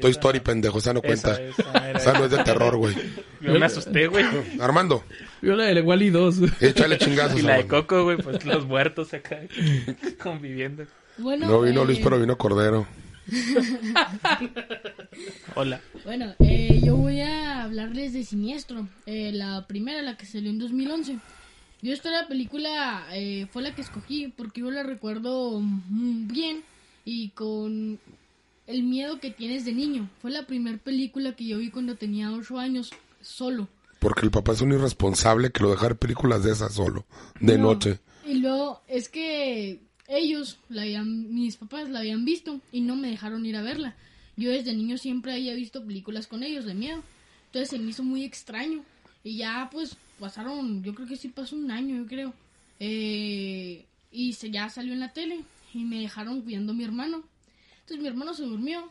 Toy 0.00 0.12
Story, 0.12 0.40
pendejo, 0.40 0.78
esa 0.78 0.94
no 0.94 1.02
cuenta. 1.02 1.40
Esa, 1.40 1.90
esa 1.90 2.12
no 2.18 2.24
es 2.24 2.30
de 2.30 2.42
terror, 2.42 2.76
güey. 2.76 2.96
Yo 3.40 3.52
me 3.58 3.66
asusté, 3.66 4.06
güey. 4.06 4.24
Armando, 4.58 5.04
Vio 5.42 5.54
la 5.56 5.64
de 5.64 5.82
Wally 5.82 6.08
2. 6.08 6.62
échale 6.62 6.96
chingazos. 6.98 7.38
Y 7.38 7.42
la 7.42 7.58
de. 7.58 7.66
Coco, 7.66 8.04
güey, 8.04 8.16
pues 8.16 8.44
los 8.46 8.66
muertos 8.66 9.12
acá 9.12 9.40
conviviendo. 10.22 10.86
Bueno, 11.18 11.46
No 11.46 11.60
vino 11.60 11.82
eh, 11.82 11.86
Luis, 11.86 12.00
pero 12.02 12.18
vino 12.18 12.38
Cordero. 12.38 12.86
Hola. 15.54 15.80
Bueno, 16.04 16.34
eh, 16.38 16.80
yo 16.82 16.96
voy 16.96 17.20
a 17.20 17.64
hablarles 17.64 18.14
de 18.14 18.24
Siniestro. 18.24 18.88
Eh, 19.04 19.32
la 19.32 19.66
primera, 19.66 20.00
la 20.00 20.16
que 20.16 20.24
salió 20.24 20.48
en 20.48 20.58
2011. 20.58 21.18
Yo 21.82 21.92
esta 21.92 22.10
la 22.10 22.28
película 22.28 23.06
eh, 23.12 23.46
fue 23.52 23.62
la 23.62 23.74
que 23.74 23.80
escogí 23.80 24.28
porque 24.28 24.60
yo 24.60 24.70
la 24.70 24.82
recuerdo 24.82 25.60
mm, 25.60 26.28
bien 26.28 26.62
y 27.04 27.30
con 27.30 27.98
el 28.66 28.82
miedo 28.82 29.18
que 29.20 29.30
tienes 29.30 29.64
de 29.64 29.72
niño. 29.72 30.08
Fue 30.20 30.30
la 30.30 30.46
primera 30.46 30.78
película 30.78 31.34
que 31.34 31.46
yo 31.46 31.58
vi 31.58 31.70
cuando 31.70 31.96
tenía 31.96 32.32
8 32.32 32.58
años, 32.58 32.90
solo. 33.20 33.68
Porque 33.98 34.22
el 34.22 34.30
papá 34.30 34.52
es 34.52 34.60
un 34.60 34.72
irresponsable 34.72 35.50
que 35.50 35.62
lo 35.62 35.70
deja 35.70 35.88
ver 35.88 35.98
películas 35.98 36.44
de 36.44 36.52
esas 36.52 36.74
solo, 36.74 37.04
de 37.40 37.58
No, 37.58 37.64
noche. 37.64 38.00
Y 38.26 38.34
luego 38.34 38.80
es 38.88 39.08
que 39.08 39.80
ellos, 40.08 40.58
la 40.68 40.82
habían, 40.82 41.34
mis 41.34 41.56
papás 41.56 41.90
la 41.90 42.00
habían 42.00 42.24
visto 42.24 42.60
y 42.72 42.80
no 42.80 42.96
me 42.96 43.10
dejaron 43.10 43.44
ir 43.44 43.56
a 43.56 43.62
verla. 43.62 43.96
Yo 44.36 44.50
desde 44.50 44.72
niño 44.72 44.96
siempre 44.96 45.32
había 45.32 45.54
visto 45.54 45.84
películas 45.84 46.26
con 46.26 46.42
ellos 46.42 46.64
de 46.64 46.74
miedo. 46.74 47.02
Entonces 47.46 47.70
se 47.70 47.78
me 47.78 47.90
hizo 47.90 48.02
muy 48.02 48.24
extraño. 48.24 48.84
Y 49.22 49.36
ya 49.36 49.68
pues 49.70 49.96
pasaron, 50.18 50.82
yo 50.82 50.94
creo 50.94 51.08
que 51.08 51.16
sí 51.16 51.28
pasó 51.28 51.56
un 51.56 51.70
año, 51.70 51.96
yo 51.96 52.06
creo. 52.06 52.32
Eh, 52.78 53.84
y 54.10 54.32
se, 54.32 54.50
ya 54.50 54.70
salió 54.70 54.92
en 54.92 55.00
la 55.00 55.12
tele 55.12 55.44
y 55.74 55.84
me 55.84 56.00
dejaron 56.00 56.42
cuidando 56.42 56.72
a 56.72 56.74
mi 56.74 56.84
hermano. 56.84 57.22
Entonces 57.80 58.00
mi 58.00 58.08
hermano 58.08 58.34
se 58.34 58.44
durmió 58.44 58.90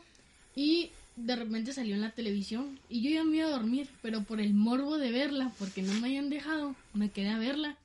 y 0.56 0.90
de 1.16 1.36
repente 1.36 1.72
salió 1.72 1.94
en 1.94 2.00
la 2.00 2.10
televisión 2.12 2.78
y 2.88 3.02
yo 3.02 3.10
ya 3.10 3.24
me 3.24 3.38
iba 3.38 3.46
a 3.46 3.50
dormir, 3.50 3.88
pero 4.02 4.22
por 4.22 4.40
el 4.40 4.54
morbo 4.54 4.98
de 4.98 5.10
verla, 5.10 5.52
porque 5.58 5.82
no 5.82 5.92
me 5.94 6.08
hayan 6.08 6.30
dejado, 6.30 6.74
me 6.94 7.10
quedé 7.10 7.28
a 7.30 7.38
verla. 7.38 7.76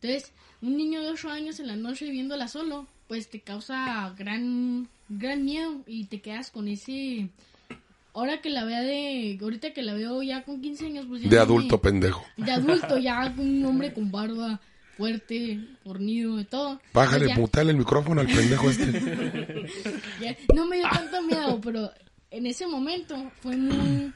Entonces, 0.00 0.32
un 0.62 0.76
niño 0.76 1.02
de 1.02 1.10
8 1.10 1.30
años 1.30 1.60
en 1.60 1.66
la 1.66 1.76
noche 1.76 2.10
viéndola 2.10 2.48
solo, 2.48 2.86
pues 3.08 3.28
te 3.28 3.40
causa 3.40 4.14
gran, 4.16 4.88
gran 5.08 5.44
miedo 5.44 5.82
y 5.86 6.04
te 6.04 6.20
quedas 6.20 6.50
con 6.50 6.68
ese... 6.68 7.28
Ahora 8.12 8.40
que 8.40 8.50
la 8.50 8.64
vea 8.64 8.80
de... 8.80 9.38
Ahorita 9.40 9.72
que 9.72 9.82
la 9.82 9.94
veo 9.94 10.22
ya 10.22 10.42
con 10.44 10.60
15 10.60 10.86
años, 10.86 11.06
pues 11.08 11.22
ya 11.22 11.28
De 11.28 11.38
adulto, 11.38 11.76
me- 11.76 11.82
pendejo. 11.82 12.24
de 12.36 12.50
adulto, 12.50 12.98
ya 12.98 13.32
un 13.36 13.64
hombre 13.64 13.92
con 13.92 14.10
barba 14.10 14.60
fuerte, 15.00 15.58
fornido, 15.82 16.36
de 16.36 16.44
todo. 16.44 16.78
Bájale, 16.92 17.34
mutale 17.34 17.70
el 17.70 17.78
micrófono 17.78 18.20
al 18.20 18.26
pendejo 18.26 18.68
este. 18.68 18.84
ya 20.20 20.36
no 20.54 20.66
me 20.66 20.76
dio 20.76 20.86
tanto 20.92 21.22
miedo, 21.22 21.58
pero 21.62 21.90
en 22.30 22.44
ese 22.44 22.66
momento 22.66 23.32
fue 23.40 23.56
muy... 23.56 24.12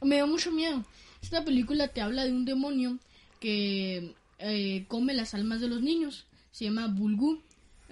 Me 0.00 0.16
dio 0.16 0.26
mucho 0.26 0.50
miedo. 0.50 0.82
Esta 1.22 1.44
película 1.44 1.88
te 1.88 2.00
habla 2.00 2.24
de 2.24 2.32
un 2.32 2.46
demonio 2.46 2.98
que 3.40 4.14
eh, 4.38 4.86
come 4.88 5.12
las 5.12 5.34
almas 5.34 5.60
de 5.60 5.68
los 5.68 5.82
niños. 5.82 6.24
Se 6.50 6.64
llama 6.64 6.86
Bulgu. 6.86 7.42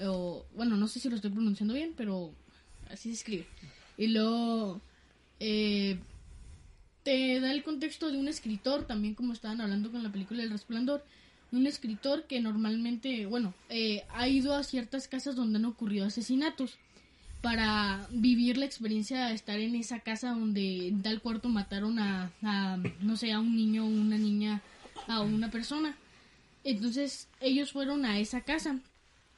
O, 0.03 0.47
bueno, 0.57 0.79
no 0.79 0.89
sé 0.89 0.99
si 0.99 1.11
lo 1.11 1.17
estoy 1.17 1.31
pronunciando 1.31 1.75
bien, 1.75 1.93
pero 1.95 2.33
así 2.91 3.11
se 3.11 3.17
escribe. 3.17 3.47
Y 3.99 4.07
luego 4.07 4.81
eh, 5.41 5.99
te 7.03 7.39
da 7.39 7.53
el 7.53 7.63
contexto 7.63 8.11
de 8.11 8.17
un 8.17 8.29
escritor, 8.29 8.87
también 8.87 9.15
como 9.15 9.35
estaban 9.35 9.61
hablando 9.61 9.93
con 9.93 10.03
la 10.03 10.11
película 10.11 10.43
El 10.43 10.51
Resplandor. 10.51 11.05
Un 11.53 11.67
escritor 11.67 12.25
que 12.25 12.41
normalmente, 12.41 13.27
bueno, 13.27 13.55
eh, 13.69 14.05
ha 14.11 14.29
ido 14.29 14.55
a 14.55 14.63
ciertas 14.63 15.09
casas 15.09 15.35
donde 15.35 15.59
han 15.59 15.65
ocurrido 15.65 16.07
asesinatos 16.07 16.79
para 17.43 18.07
vivir 18.11 18.59
la 18.59 18.67
experiencia 18.67 19.27
de 19.27 19.35
estar 19.35 19.59
en 19.59 19.75
esa 19.75 20.01
casa 20.01 20.31
donde 20.31 20.89
en 20.89 21.03
tal 21.03 21.21
cuarto 21.21 21.49
mataron 21.49 21.99
a, 21.99 22.31
a, 22.43 22.79
no 23.01 23.17
sé, 23.17 23.33
a 23.33 23.41
un 23.41 23.57
niño 23.57 23.85
o 23.85 23.89
una 23.89 24.19
niña, 24.19 24.63
a 25.09 25.23
una 25.23 25.51
persona. 25.51 25.97
Entonces 26.63 27.29
ellos 27.41 27.73
fueron 27.73 28.05
a 28.05 28.19
esa 28.21 28.43
casa 28.43 28.79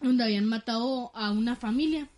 donde 0.01 0.25
habían 0.25 0.47
matado 0.47 1.13
a 1.15 1.31
una 1.31 1.55
familia, 1.55 2.09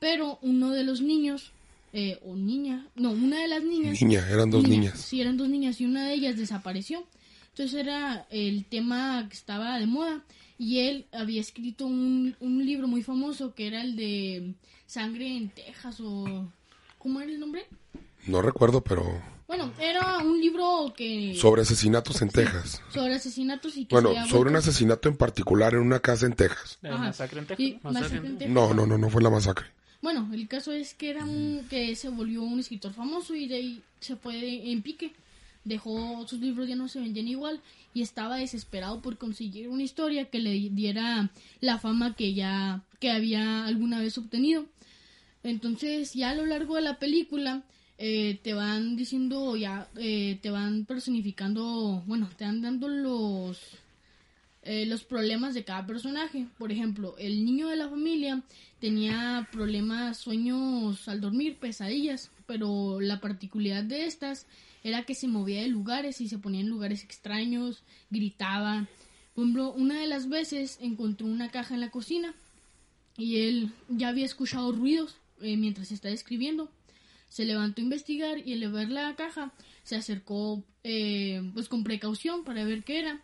pero 0.00 0.38
uno 0.42 0.70
de 0.70 0.82
los 0.82 1.00
niños, 1.00 1.52
eh, 1.92 2.18
o 2.26 2.34
niña, 2.34 2.86
no, 2.96 3.12
una 3.12 3.40
de 3.40 3.48
las 3.48 3.62
niñas... 3.62 4.02
Niña, 4.02 4.28
eran 4.28 4.50
dos 4.50 4.64
Niña, 4.64 4.76
niñas. 4.76 5.00
Sí, 5.00 5.20
eran 5.20 5.36
dos 5.36 5.48
niñas 5.48 5.80
y 5.80 5.86
una 5.86 6.06
de 6.06 6.14
ellas 6.14 6.36
desapareció. 6.36 7.06
Entonces 7.58 7.80
era 7.80 8.24
el 8.30 8.66
tema 8.66 9.26
que 9.28 9.34
estaba 9.34 9.80
de 9.80 9.86
moda 9.88 10.22
y 10.58 10.78
él 10.78 11.06
había 11.10 11.40
escrito 11.40 11.86
un, 11.86 12.36
un 12.38 12.64
libro 12.64 12.86
muy 12.86 13.02
famoso 13.02 13.52
que 13.52 13.66
era 13.66 13.80
el 13.82 13.96
de 13.96 14.54
Sangre 14.86 15.36
en 15.36 15.48
Texas 15.48 15.98
o... 16.00 16.52
¿Cómo 16.98 17.20
era 17.20 17.32
el 17.32 17.40
nombre? 17.40 17.66
No 18.28 18.42
recuerdo, 18.42 18.80
pero 18.80 19.20
Bueno, 19.48 19.72
era 19.80 20.18
un 20.18 20.40
libro 20.40 20.94
que... 20.96 21.34
sobre 21.34 21.62
asesinatos 21.62 22.22
en 22.22 22.28
Texas. 22.28 22.80
sobre 22.94 23.16
asesinatos 23.16 23.76
y 23.76 23.86
que 23.86 23.94
Bueno, 23.96 24.14
sobre 24.28 24.50
un 24.50 24.56
asesinato 24.56 25.08
en 25.08 25.16
particular 25.16 25.74
en 25.74 25.80
una 25.80 25.98
casa 25.98 26.26
en 26.26 26.34
Texas. 26.34 26.78
La 26.80 26.96
masacre 26.96 27.40
en 27.40 27.46
Texas. 27.46 27.66
Sí, 27.66 27.80
masacre 27.82 28.18
en 28.18 28.38
Texas. 28.38 28.54
No, 28.54 28.72
no, 28.72 28.86
no, 28.86 28.98
no 28.98 29.10
fue 29.10 29.20
la 29.20 29.30
masacre. 29.30 29.66
Bueno, 30.00 30.30
el 30.32 30.46
caso 30.46 30.70
es 30.70 30.94
que 30.94 31.10
era 31.10 31.24
un 31.24 31.66
que 31.68 31.96
se 31.96 32.08
volvió 32.08 32.40
un 32.40 32.60
escritor 32.60 32.92
famoso 32.92 33.34
y 33.34 33.48
de 33.48 33.56
ahí 33.56 33.82
se 33.98 34.14
fue 34.14 34.70
en 34.70 34.80
pique. 34.80 35.12
Dejó 35.64 36.26
sus 36.26 36.40
libros 36.40 36.68
ya 36.68 36.76
no 36.76 36.88
se 36.88 37.00
vendían 37.00 37.28
igual 37.28 37.60
y 37.94 38.02
estaba 38.02 38.36
desesperado 38.36 39.02
por 39.02 39.18
conseguir 39.18 39.68
una 39.68 39.82
historia 39.82 40.26
que 40.26 40.38
le 40.38 40.52
diera 40.70 41.30
la 41.60 41.78
fama 41.78 42.14
que 42.14 42.34
ya 42.34 42.82
que 43.00 43.10
había 43.10 43.66
alguna 43.66 44.00
vez 44.00 44.16
obtenido. 44.18 44.66
Entonces 45.42 46.14
ya 46.14 46.30
a 46.30 46.34
lo 46.34 46.46
largo 46.46 46.76
de 46.76 46.82
la 46.82 46.98
película 46.98 47.62
eh, 47.98 48.38
te 48.42 48.54
van 48.54 48.96
diciendo 48.96 49.56
ya 49.56 49.88
eh, 49.96 50.38
te 50.40 50.50
van 50.50 50.84
personificando 50.84 52.02
bueno 52.06 52.28
te 52.36 52.44
van 52.44 52.62
dando 52.62 52.88
los 52.88 53.58
eh, 54.70 54.84
los 54.84 55.02
problemas 55.02 55.54
de 55.54 55.64
cada 55.64 55.86
personaje. 55.86 56.46
Por 56.58 56.72
ejemplo, 56.72 57.14
el 57.18 57.44
niño 57.46 57.68
de 57.68 57.76
la 57.76 57.88
familia 57.88 58.42
tenía 58.80 59.48
problemas, 59.50 60.18
sueños 60.18 61.08
al 61.08 61.22
dormir, 61.22 61.56
pesadillas, 61.56 62.30
pero 62.46 63.00
la 63.00 63.18
particularidad 63.18 63.84
de 63.84 64.04
estas 64.04 64.46
era 64.88 65.04
que 65.04 65.14
se 65.14 65.28
movía 65.28 65.62
de 65.62 65.68
lugares 65.68 66.20
y 66.20 66.28
se 66.28 66.38
ponía 66.38 66.60
en 66.60 66.68
lugares 66.68 67.04
extraños, 67.04 67.82
gritaba. 68.10 68.88
Por 69.34 69.44
ejemplo, 69.44 69.72
una 69.72 70.00
de 70.00 70.06
las 70.06 70.28
veces 70.28 70.78
encontró 70.80 71.26
una 71.26 71.50
caja 71.50 71.74
en 71.74 71.80
la 71.80 71.90
cocina 71.90 72.34
y 73.16 73.40
él 73.40 73.72
ya 73.88 74.08
había 74.08 74.24
escuchado 74.24 74.72
ruidos 74.72 75.16
eh, 75.40 75.56
mientras 75.56 75.92
estaba 75.92 76.14
escribiendo. 76.14 76.70
Se 77.28 77.44
levantó 77.44 77.80
a 77.80 77.84
investigar 77.84 78.38
y 78.46 78.54
al 78.54 78.72
ver 78.72 78.90
la 78.90 79.14
caja 79.14 79.52
se 79.82 79.96
acercó 79.96 80.64
eh, 80.84 81.42
pues 81.54 81.68
con 81.68 81.84
precaución 81.84 82.44
para 82.44 82.64
ver 82.64 82.84
qué 82.84 83.00
era 83.00 83.22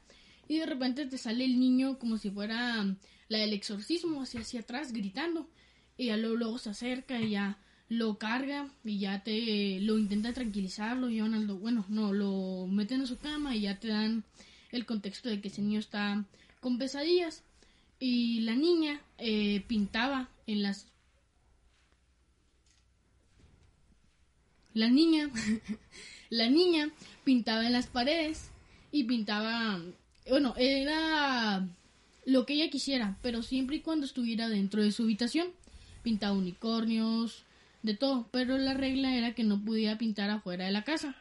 y 0.48 0.59
de 0.59 0.66
repente 0.66 1.07
te 1.07 1.18
sale 1.18 1.44
el 1.44 1.59
niño 1.59 1.98
como 1.98 2.18
si 2.18 2.31
fuera 2.31 2.85
la 3.29 3.38
del 3.38 3.53
exorcismo 3.55 4.22
hacia 4.22 4.40
hacia 4.40 4.61
atrás 4.61 4.92
gritando 4.92 5.48
y 5.96 6.07
ya 6.07 6.16
luego, 6.16 6.37
luego 6.37 6.59
se 6.59 6.70
acerca 6.70 7.20
y 7.20 7.31
ya 7.31 7.59
lo 7.88 8.18
carga 8.18 8.68
y 8.85 8.99
ya 8.99 9.23
te 9.23 9.79
lo 9.81 9.99
intenta 9.99 10.33
tranquilizar 10.33 10.97
lo 10.97 11.09
llevan 11.09 11.47
bueno 11.61 11.85
no 11.88 12.12
lo 12.12 12.66
meten 12.66 13.03
a 13.03 13.07
su 13.07 13.18
cama 13.18 13.55
y 13.55 13.62
ya 13.62 13.79
te 13.79 13.88
dan 13.88 14.25
el 14.75 14.87
contexto 14.87 15.29
de 15.29 15.40
que 15.40 15.49
ese 15.49 15.62
niño 15.62 15.79
está 15.79 16.25
con 16.61 16.79
pesadillas. 16.79 17.42
Y 18.01 18.40
la 18.40 18.55
niña 18.55 19.01
eh, 19.18 19.62
pintaba 19.68 20.29
en 20.47 20.62
las 20.62 20.87
la 24.75 24.88
niña 24.88 25.31
la 26.31 26.49
niña 26.49 26.90
pintaba 27.23 27.64
en 27.64 27.73
las 27.73 27.87
paredes 27.87 28.51
y 28.90 29.05
pintaba 29.05 29.81
bueno 30.29 30.55
era 30.57 31.68
lo 32.27 32.44
que 32.44 32.55
ella 32.55 32.70
quisiera 32.70 33.16
pero 33.23 33.42
siempre 33.42 33.77
y 33.77 33.81
cuando 33.81 34.05
estuviera 34.05 34.49
dentro 34.49 34.83
de 34.83 34.90
su 34.92 35.05
habitación. 35.05 35.49
Pintaba 36.03 36.37
unicornios 36.37 37.44
de 37.85 37.94
todo 37.94 38.29
pero 38.33 38.57
la 38.59 38.75
regla 38.75 39.14
era 39.14 39.35
que 39.35 39.44
no 39.44 39.62
podía 39.62 39.99
pintar 39.99 40.31
afuera 40.31 40.64
de 40.64 40.73
la 40.73 40.83
casa. 40.83 41.14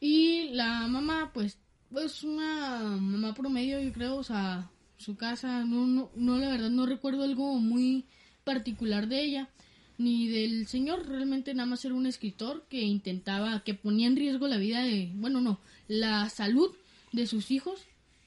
Y 0.00 0.50
la 0.50 0.86
mamá 0.88 1.30
pues 1.32 1.56
pues 1.90 2.24
una 2.24 2.98
mamá 3.00 3.34
promedio 3.34 3.80
yo 3.80 3.92
creo 3.92 4.16
o 4.16 4.24
sea 4.24 4.68
su 4.98 5.16
casa 5.16 5.64
no 5.64 5.86
no, 5.86 6.10
no 6.16 6.36
la 6.38 6.48
verdad 6.48 6.70
no 6.70 6.84
recuerdo 6.86 7.22
algo 7.22 7.54
muy 7.60 8.04
particular 8.42 9.06
de 9.06 9.22
ella 9.22 9.48
ni 9.96 10.26
del 10.26 10.66
señor 10.66 11.06
realmente 11.06 11.54
nada 11.54 11.66
más 11.66 11.84
era 11.84 11.94
un 11.94 12.06
escritor 12.06 12.66
que 12.68 12.80
intentaba 12.80 13.62
que 13.62 13.74
ponía 13.74 14.08
en 14.08 14.16
riesgo 14.16 14.48
la 14.48 14.56
vida 14.56 14.82
de 14.82 15.12
bueno 15.14 15.40
no 15.40 15.60
la 15.86 16.28
salud 16.28 16.72
de 17.12 17.28
sus 17.28 17.52
hijos 17.52 17.80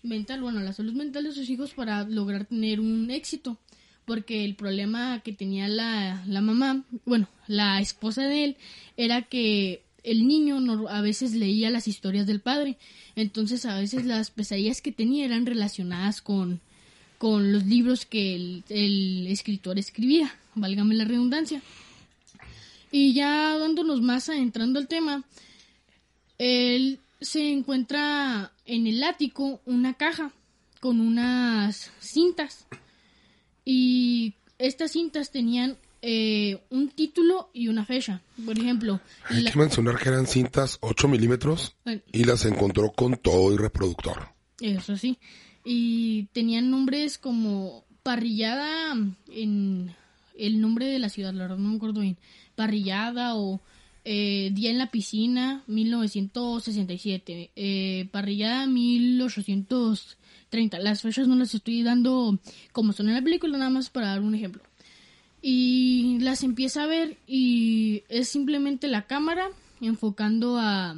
mental 0.04 0.42
bueno 0.42 0.62
la 0.62 0.72
salud 0.72 0.94
mental 0.94 1.26
de 1.26 1.34
sus 1.34 1.50
hijos 1.50 1.74
para 1.74 2.06
lograr 2.06 2.46
tener 2.46 2.80
un 2.80 3.12
éxito 3.12 3.58
porque 4.08 4.44
el 4.44 4.56
problema 4.56 5.22
que 5.24 5.34
tenía 5.34 5.68
la, 5.68 6.24
la 6.26 6.42
mamá 6.42 6.84
bueno 7.06 7.28
la 7.46 7.80
esposa 7.80 8.24
de 8.24 8.44
él 8.44 8.58
era 8.96 9.22
que 9.22 9.84
el 10.04 10.28
niño 10.28 10.60
no- 10.62 10.88
a 10.88 11.02
veces 11.02 11.34
leía 11.34 11.70
las 11.70 11.88
historias 11.88 12.26
del 12.26 12.40
padre 12.40 12.78
entonces 13.16 13.66
a 13.68 13.78
veces 13.78 14.06
las 14.06 14.32
pesadillas 14.32 14.82
que 14.82 14.92
tenía 14.92 15.26
eran 15.26 15.46
relacionadas 15.46 16.22
con 16.22 16.60
con 17.18 17.52
los 17.52 17.66
libros 17.66 18.06
que 18.06 18.36
el, 18.70 19.28
escritor 19.28 19.80
escribía, 19.80 20.34
válgame 20.56 20.96
la 20.96 21.06
redundancia. 21.06 21.62
Y 22.92 23.14
ya 23.14 23.58
dándonos 23.58 24.02
más 24.02 24.30
entrando 24.30 24.80
al 24.80 24.88
tema, 24.88 25.24
él 26.38 27.00
se 27.20 27.52
encuentra 27.52 28.52
en 28.66 28.88
el 28.88 29.04
ático 29.04 29.62
una 29.66 29.96
caja 29.96 30.32
con 30.80 31.02
unas 31.02 31.92
cintas. 32.00 32.68
Y 33.70 34.34
estas 34.58 34.94
cintas 34.94 35.30
tenían 35.32 35.76
eh, 36.02 36.60
un 36.70 36.88
título 36.90 37.50
y 37.54 37.68
una 37.68 37.84
fecha. 37.86 38.22
Por 38.46 38.58
ejemplo, 38.58 39.02
Hay 39.30 39.42
la- 39.42 39.52
que 39.52 39.60
mencionar 39.60 39.98
que 39.98 40.08
eran 40.08 40.26
cintas 40.26 40.78
8 40.82 41.08
milímetros 41.10 41.76
y 42.14 42.24
las 42.24 42.46
encontró 42.46 42.92
con 42.94 43.18
todo 43.18 43.54
y 43.54 43.58
reproductor. 43.58 44.30
Eso 44.62 44.96
sí. 44.96 45.18
Y 45.66 46.28
tenían 46.34 46.72
nombres 46.72 47.18
como 47.18 47.84
parrillada 48.04 48.96
en 49.32 49.94
el 50.38 50.62
nombre 50.62 50.86
de 50.86 51.00
la 51.00 51.10
ciudad, 51.10 51.34
la 51.34 51.44
verdad 51.44 51.58
no 51.58 51.70
me 51.72 51.76
acuerdo 51.76 52.00
bien. 52.00 52.18
Parrillada 52.56 53.36
o 53.36 53.60
eh, 54.06 54.52
Día 54.54 54.70
en 54.72 54.78
la 54.78 54.90
Piscina, 54.92 55.64
1967. 55.68 57.52
Eh, 57.56 58.08
parrillada, 58.12 58.66
1830. 60.52 60.80
Las 60.80 61.02
fechas 61.02 61.28
no 61.28 61.36
las 61.36 61.54
estoy 61.54 61.84
dando 61.84 62.40
como 62.72 62.94
son 62.94 63.10
en 63.10 63.16
la 63.16 63.22
película, 63.22 63.58
nada 63.58 63.70
más 63.70 63.90
para 63.90 64.08
dar 64.08 64.22
un 64.22 64.36
ejemplo. 64.36 64.64
Y 65.42 66.18
las 66.20 66.44
empieza 66.44 66.84
a 66.84 66.88
ver 66.88 67.18
y 67.28 68.04
es 68.10 68.30
simplemente 68.30 68.88
la 68.88 69.06
cámara 69.06 69.50
enfocando 69.82 70.58
a, 70.58 70.98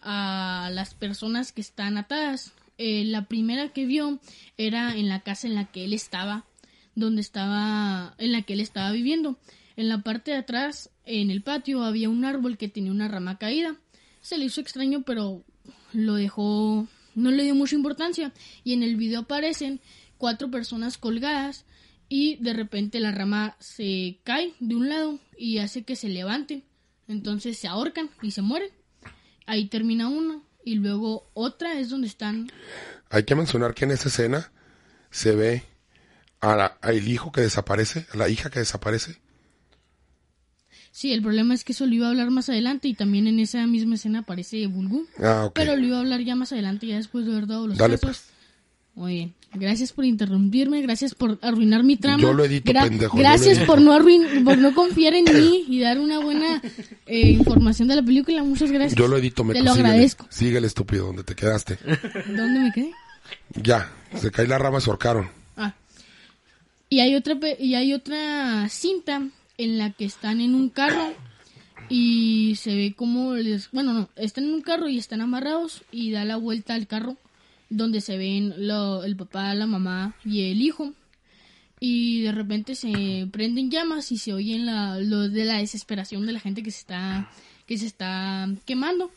a 0.00 0.70
las 0.72 0.94
personas 0.94 1.52
que 1.52 1.60
están 1.60 1.98
atadas. 1.98 2.52
Eh, 2.78 3.04
la 3.04 3.26
primera 3.26 3.72
que 3.72 3.84
vio 3.84 4.20
era 4.56 4.96
en 4.96 5.08
la 5.08 5.20
casa 5.20 5.46
en 5.46 5.54
la 5.54 5.66
que 5.66 5.84
él 5.84 5.92
estaba, 5.92 6.44
donde 6.94 7.20
estaba, 7.20 8.14
en 8.18 8.32
la 8.32 8.42
que 8.42 8.54
él 8.54 8.60
estaba 8.60 8.90
viviendo. 8.92 9.38
En 9.76 9.88
la 9.88 10.02
parte 10.02 10.30
de 10.30 10.38
atrás, 10.38 10.90
en 11.04 11.30
el 11.30 11.42
patio, 11.42 11.82
había 11.84 12.08
un 12.08 12.24
árbol 12.24 12.56
que 12.56 12.68
tenía 12.68 12.90
una 12.90 13.08
rama 13.08 13.38
caída. 13.38 13.76
Se 14.20 14.38
le 14.38 14.46
hizo 14.46 14.60
extraño, 14.60 15.02
pero 15.02 15.42
lo 15.92 16.14
dejó, 16.14 16.86
no 17.14 17.30
le 17.30 17.44
dio 17.44 17.54
mucha 17.54 17.76
importancia. 17.76 18.32
Y 18.64 18.72
en 18.72 18.82
el 18.82 18.96
video 18.96 19.20
aparecen 19.20 19.80
cuatro 20.18 20.50
personas 20.50 20.98
colgadas 20.98 21.64
y 22.08 22.36
de 22.36 22.52
repente 22.52 23.00
la 23.00 23.12
rama 23.12 23.56
se 23.60 24.18
cae 24.24 24.54
de 24.60 24.74
un 24.74 24.88
lado 24.88 25.18
y 25.36 25.58
hace 25.58 25.84
que 25.84 25.96
se 25.96 26.08
levanten. 26.08 26.64
Entonces 27.08 27.58
se 27.58 27.68
ahorcan 27.68 28.10
y 28.22 28.32
se 28.32 28.42
mueren. 28.42 28.70
Ahí 29.46 29.68
termina 29.68 30.08
uno. 30.08 30.44
Y 30.64 30.74
luego 30.74 31.30
otra 31.34 31.78
es 31.78 31.88
donde 31.88 32.06
están. 32.06 32.50
Hay 33.08 33.24
que 33.24 33.34
mencionar 33.34 33.74
que 33.74 33.84
en 33.84 33.92
esa 33.92 34.08
escena 34.08 34.52
se 35.10 35.34
ve 35.34 35.64
a 36.40 36.64
al 36.66 37.08
hijo 37.08 37.32
que 37.32 37.40
desaparece, 37.40 38.06
a 38.12 38.16
la 38.16 38.28
hija 38.28 38.50
que 38.50 38.58
desaparece. 38.58 39.20
Sí, 41.00 41.12
el 41.14 41.22
problema 41.22 41.54
es 41.54 41.64
que 41.64 41.72
eso 41.72 41.86
lo 41.86 41.94
iba 41.94 42.06
a 42.08 42.10
hablar 42.10 42.30
más 42.30 42.50
adelante 42.50 42.86
y 42.86 42.92
también 42.92 43.26
en 43.26 43.38
esa 43.40 43.66
misma 43.66 43.94
escena 43.94 44.18
aparece 44.18 44.66
Bulgu. 44.66 45.06
Ah, 45.18 45.44
ok. 45.46 45.52
Pero 45.54 45.74
lo 45.74 45.86
iba 45.86 45.96
a 45.96 46.00
hablar 46.00 46.20
ya 46.20 46.34
más 46.36 46.52
adelante, 46.52 46.86
ya 46.88 46.96
después 46.96 47.24
de 47.24 47.32
haber 47.32 47.46
dado 47.46 47.68
los 47.68 47.78
Dale, 47.78 47.94
casos. 47.98 48.18
pues. 48.18 48.40
Muy 48.96 49.14
bien. 49.14 49.34
Gracias 49.54 49.92
por 49.94 50.04
interrumpirme, 50.04 50.82
gracias 50.82 51.14
por 51.14 51.38
arruinar 51.40 51.84
mi 51.84 51.96
trama. 51.96 52.20
Yo 52.22 52.34
lo 52.34 52.44
edito, 52.44 52.70
pendejo, 52.70 53.16
lo 53.16 53.22
Gracias 53.22 53.56
edito. 53.56 53.66
por 53.66 53.80
no 53.80 53.94
arruin- 53.98 54.44
por 54.44 54.58
no 54.58 54.74
confiar 54.74 55.14
en 55.14 55.24
mí 55.32 55.64
y 55.68 55.80
dar 55.80 55.98
una 55.98 56.18
buena 56.18 56.60
eh, 57.06 57.30
información 57.30 57.88
de 57.88 57.96
la 57.96 58.02
película. 58.02 58.42
Muchas 58.42 58.70
gracias. 58.70 58.94
Yo 58.98 59.08
lo 59.08 59.16
edito, 59.16 59.42
me 59.42 59.54
Te 59.54 59.62
lo 59.62 59.72
agradezco. 59.72 60.26
Síguele, 60.28 60.66
estúpido, 60.66 61.06
donde 61.06 61.24
te 61.24 61.34
quedaste. 61.34 61.78
¿Dónde 62.26 62.60
me 62.60 62.72
quedé? 62.72 62.92
Ya, 63.62 63.90
se 64.20 64.30
cae 64.30 64.46
la 64.46 64.58
rama, 64.58 64.80
se 64.82 64.90
ahorcaron. 64.90 65.30
Ah. 65.56 65.72
Y 66.90 67.00
hay 67.00 67.14
otra 67.14 67.36
pe- 67.40 67.56
y 67.58 67.74
hay 67.74 67.94
otra 67.94 68.68
cinta 68.68 69.22
en 69.62 69.78
la 69.78 69.90
que 69.92 70.04
están 70.04 70.40
en 70.40 70.54
un 70.54 70.68
carro 70.70 71.12
y 71.88 72.54
se 72.56 72.74
ve 72.74 72.94
como 72.96 73.34
les, 73.34 73.70
bueno, 73.72 73.92
no, 73.92 74.08
están 74.16 74.44
en 74.44 74.54
un 74.54 74.62
carro 74.62 74.88
y 74.88 74.98
están 74.98 75.20
amarrados 75.20 75.82
y 75.90 76.10
da 76.12 76.24
la 76.24 76.36
vuelta 76.36 76.74
al 76.74 76.86
carro 76.86 77.16
donde 77.68 78.00
se 78.00 78.16
ven 78.16 78.54
lo- 78.66 79.04
el 79.04 79.16
papá, 79.16 79.54
la 79.54 79.66
mamá 79.66 80.14
y 80.24 80.50
el 80.50 80.60
hijo. 80.62 80.92
Y 81.82 82.22
de 82.22 82.32
repente 82.32 82.74
se 82.74 83.26
prenden 83.32 83.70
llamas 83.70 84.12
y 84.12 84.18
se 84.18 84.34
oyen 84.34 84.66
la, 84.66 84.98
lo 84.98 85.28
de 85.28 85.44
la 85.46 85.58
desesperación 85.58 86.26
de 86.26 86.32
la 86.32 86.40
gente 86.40 86.62
que 86.62 86.70
se 86.70 86.80
está 86.80 87.30
que 87.66 87.78
se 87.78 87.86
está 87.86 88.48
quemando. 88.66 89.10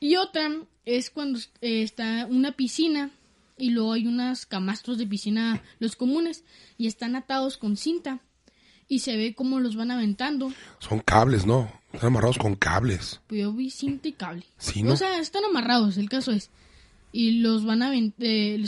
Y 0.00 0.16
otra 0.16 0.50
es 0.84 1.10
cuando 1.10 1.38
eh, 1.60 1.82
está 1.82 2.26
una 2.30 2.52
piscina 2.52 3.10
y 3.58 3.70
luego 3.70 3.92
hay 3.92 4.06
unos 4.06 4.46
camastros 4.46 4.98
de 4.98 5.06
piscina, 5.06 5.62
los 5.80 5.96
comunes, 5.96 6.44
y 6.78 6.86
están 6.86 7.14
atados 7.16 7.56
con 7.56 7.76
cinta. 7.76 8.20
Y 8.94 9.00
se 9.00 9.16
ve 9.16 9.34
cómo 9.34 9.58
los 9.58 9.74
van 9.74 9.90
aventando. 9.90 10.52
Son 10.78 11.00
cables, 11.00 11.46
¿no? 11.46 11.68
Están 11.92 12.08
amarrados 12.10 12.38
con 12.38 12.54
cables. 12.54 13.20
Pues 13.26 13.40
yo 13.40 13.52
vi 13.52 13.68
cinta 13.68 14.06
y 14.06 14.12
cable. 14.12 14.44
Sí, 14.56 14.84
¿no? 14.84 14.92
O 14.92 14.96
sea, 14.96 15.18
están 15.18 15.44
amarrados, 15.44 15.96
el 15.96 16.08
caso 16.08 16.30
es. 16.30 16.48
Y 17.10 17.40
los 17.40 17.64
van 17.64 17.82
a 17.82 17.90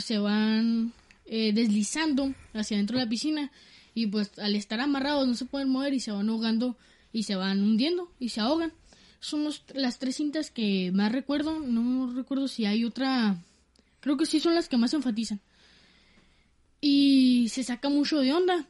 se 0.01 0.17
van 0.19 0.91
eh, 1.27 1.53
deslizando 1.53 2.33
hacia 2.53 2.75
dentro 2.75 2.97
de 2.97 3.05
la 3.05 3.09
piscina. 3.09 3.51
Y 3.93 4.07
pues 4.07 4.37
al 4.37 4.55
estar 4.55 4.81
amarrados 4.81 5.25
no 5.29 5.33
se 5.35 5.45
pueden 5.45 5.69
mover 5.69 5.93
y 5.93 6.01
se 6.01 6.11
van 6.11 6.27
ahogando 6.27 6.75
y 7.13 7.23
se 7.23 7.37
van 7.37 7.63
hundiendo 7.63 8.11
y 8.19 8.27
se 8.29 8.41
ahogan. 8.41 8.73
Son 9.21 9.45
los- 9.45 9.63
las 9.73 9.97
tres 9.97 10.17
cintas 10.17 10.51
que 10.51 10.91
más 10.93 11.09
recuerdo. 11.13 11.59
No 11.61 12.13
recuerdo 12.13 12.49
si 12.49 12.65
hay 12.65 12.83
otra. 12.83 13.37
Creo 14.01 14.17
que 14.17 14.25
sí 14.25 14.41
son 14.41 14.55
las 14.55 14.67
que 14.67 14.75
más 14.75 14.93
enfatizan. 14.93 15.39
Y 16.81 17.47
se 17.49 17.63
saca 17.63 17.87
mucho 17.87 18.19
de 18.19 18.33
onda. 18.33 18.67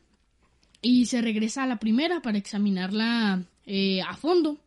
Y 0.81 1.05
se 1.07 1.21
regresa 1.21 1.63
a 1.63 1.67
la 1.67 1.79
primera 1.79 2.21
para 2.21 2.37
examinarla 2.37 3.43
eh, 3.65 4.01
a 4.01 4.15
fondo. 4.15 4.57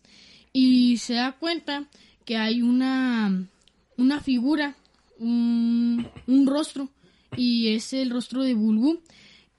Y 0.52 0.96
se 0.96 1.14
da 1.14 1.32
cuenta 1.32 1.86
que 2.24 2.36
hay 2.36 2.62
una, 2.62 3.46
una 3.96 4.20
figura, 4.20 4.74
un, 5.18 6.06
rostro. 6.46 6.88
Y 7.36 7.68
es 7.68 7.92
el 7.92 8.10
rostro 8.10 8.42
de 8.42 8.54
Bulbu. 8.54 9.00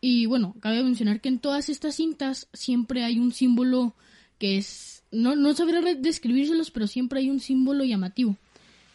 Y 0.02 0.26
bueno, 0.26 0.56
cabe 0.60 0.84
mencionar 0.84 1.22
que 1.22 1.30
en 1.30 1.40
todas 1.40 1.70
estas 1.70 1.96
cintas 1.96 2.48
siempre 2.54 3.04
hay 3.04 3.20
un 3.20 3.32
símbolo 3.32 3.96
que 4.40 4.58
es... 4.58 5.04
No, 5.12 5.36
no 5.36 5.54
sabría 5.54 5.82
re- 5.82 5.96
describírselos, 5.96 6.72
pero 6.72 6.88
siempre 6.88 7.20
hay 7.20 7.30
un 7.30 7.40
símbolo 7.40 7.84
llamativo. 7.84 8.38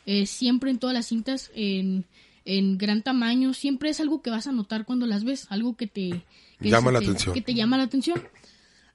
Eh, 0.07 0.27
siempre 0.27 0.71
en 0.71 0.79
todas 0.79 0.95
las 0.95 1.07
cintas, 1.07 1.51
en, 1.55 2.05
en 2.45 2.79
gran 2.79 3.03
tamaño, 3.03 3.55
siempre 3.55 3.91
es 3.91 4.01
algo 4.01 4.23
que 4.23 4.31
vas 4.31 4.47
a 4.47 4.53
notar 4.53 4.85
cuando 4.85 5.07
las 5.07 5.25
ves, 5.25 5.47
algo 5.51 5.77
que 5.77 5.87
te... 5.87 6.23
que 6.61 6.69
Llama 6.71 6.93
la 6.93 7.01
te- 7.01 7.07
atención. 7.07 7.35
Que 7.35 7.43
te 7.43 7.55
llama 7.55 7.77
la 7.77 7.85
atención. 7.85 8.23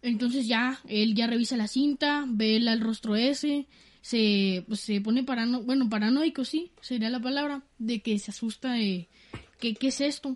Entonces 0.02 0.48
ya, 0.48 0.80
él 0.88 1.14
ya 1.16 1.28
revisa 1.28 1.56
la 1.58 1.68
cinta, 1.68 2.26
ve 2.28 2.58
el, 2.58 2.68
el 2.68 2.82
rostro 2.82 3.16
ese, 3.16 3.68
se, 4.02 4.64
pues, 4.68 4.80
se 4.80 5.00
pone 5.02 5.24
parano, 5.24 5.62
bueno, 5.62 5.90
paranoico, 5.90 6.44
sí, 6.44 6.72
sería 6.82 7.10
la 7.12 7.20
palabra, 7.20 7.62
de 7.78 8.02
que 8.02 8.18
se 8.18 8.32
asusta 8.32 8.74
de 8.74 9.08
que 9.60 9.76
qué 9.76 9.88
es 9.90 10.02
esto. 10.02 10.36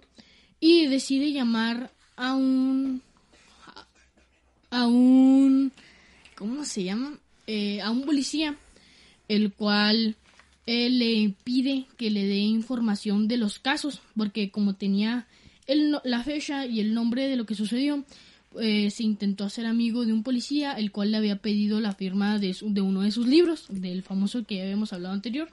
Y 0.59 0.85
decide 0.87 1.31
llamar 1.31 1.91
a 2.15 2.35
un... 2.35 3.01
a 4.69 4.85
un... 4.87 5.71
¿Cómo 6.35 6.65
se 6.65 6.83
llama? 6.83 7.17
Eh, 7.47 7.81
a 7.81 7.91
un 7.91 8.03
policía, 8.03 8.57
el 9.27 9.51
cual 9.53 10.15
él 10.65 10.99
le 10.99 11.33
pide 11.43 11.85
que 11.97 12.09
le 12.11 12.25
dé 12.25 12.37
información 12.37 13.27
de 13.27 13.37
los 13.37 13.57
casos, 13.59 14.01
porque 14.15 14.51
como 14.51 14.75
tenía 14.75 15.27
la 15.67 16.23
fecha 16.23 16.65
y 16.65 16.79
el 16.79 16.93
nombre 16.93 17.27
de 17.27 17.35
lo 17.35 17.45
que 17.45 17.55
sucedió, 17.55 18.03
eh, 18.59 18.89
se 18.91 19.03
intentó 19.03 19.43
hacer 19.43 19.65
amigo 19.65 20.05
de 20.05 20.13
un 20.13 20.23
policía, 20.23 20.73
el 20.73 20.91
cual 20.91 21.11
le 21.11 21.17
había 21.17 21.37
pedido 21.37 21.79
la 21.81 21.93
firma 21.93 22.39
de, 22.39 22.53
su- 22.53 22.73
de 22.73 22.81
uno 22.81 23.01
de 23.01 23.11
sus 23.11 23.27
libros, 23.27 23.65
del 23.69 24.01
famoso 24.03 24.43
que 24.45 24.61
habíamos 24.61 24.93
hablado 24.93 25.13
anterior. 25.13 25.49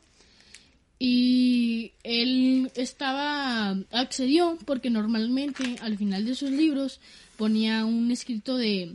Y 0.98 1.92
él 2.05 2.70
estaba, 2.77 3.70
accedió 3.90 4.57
porque 4.64 4.88
normalmente 4.88 5.77
al 5.81 5.96
final 5.98 6.25
de 6.25 6.35
sus 6.37 6.51
libros 6.51 7.01
ponía 7.37 7.85
un 7.85 8.11
escrito 8.12 8.57
de 8.57 8.94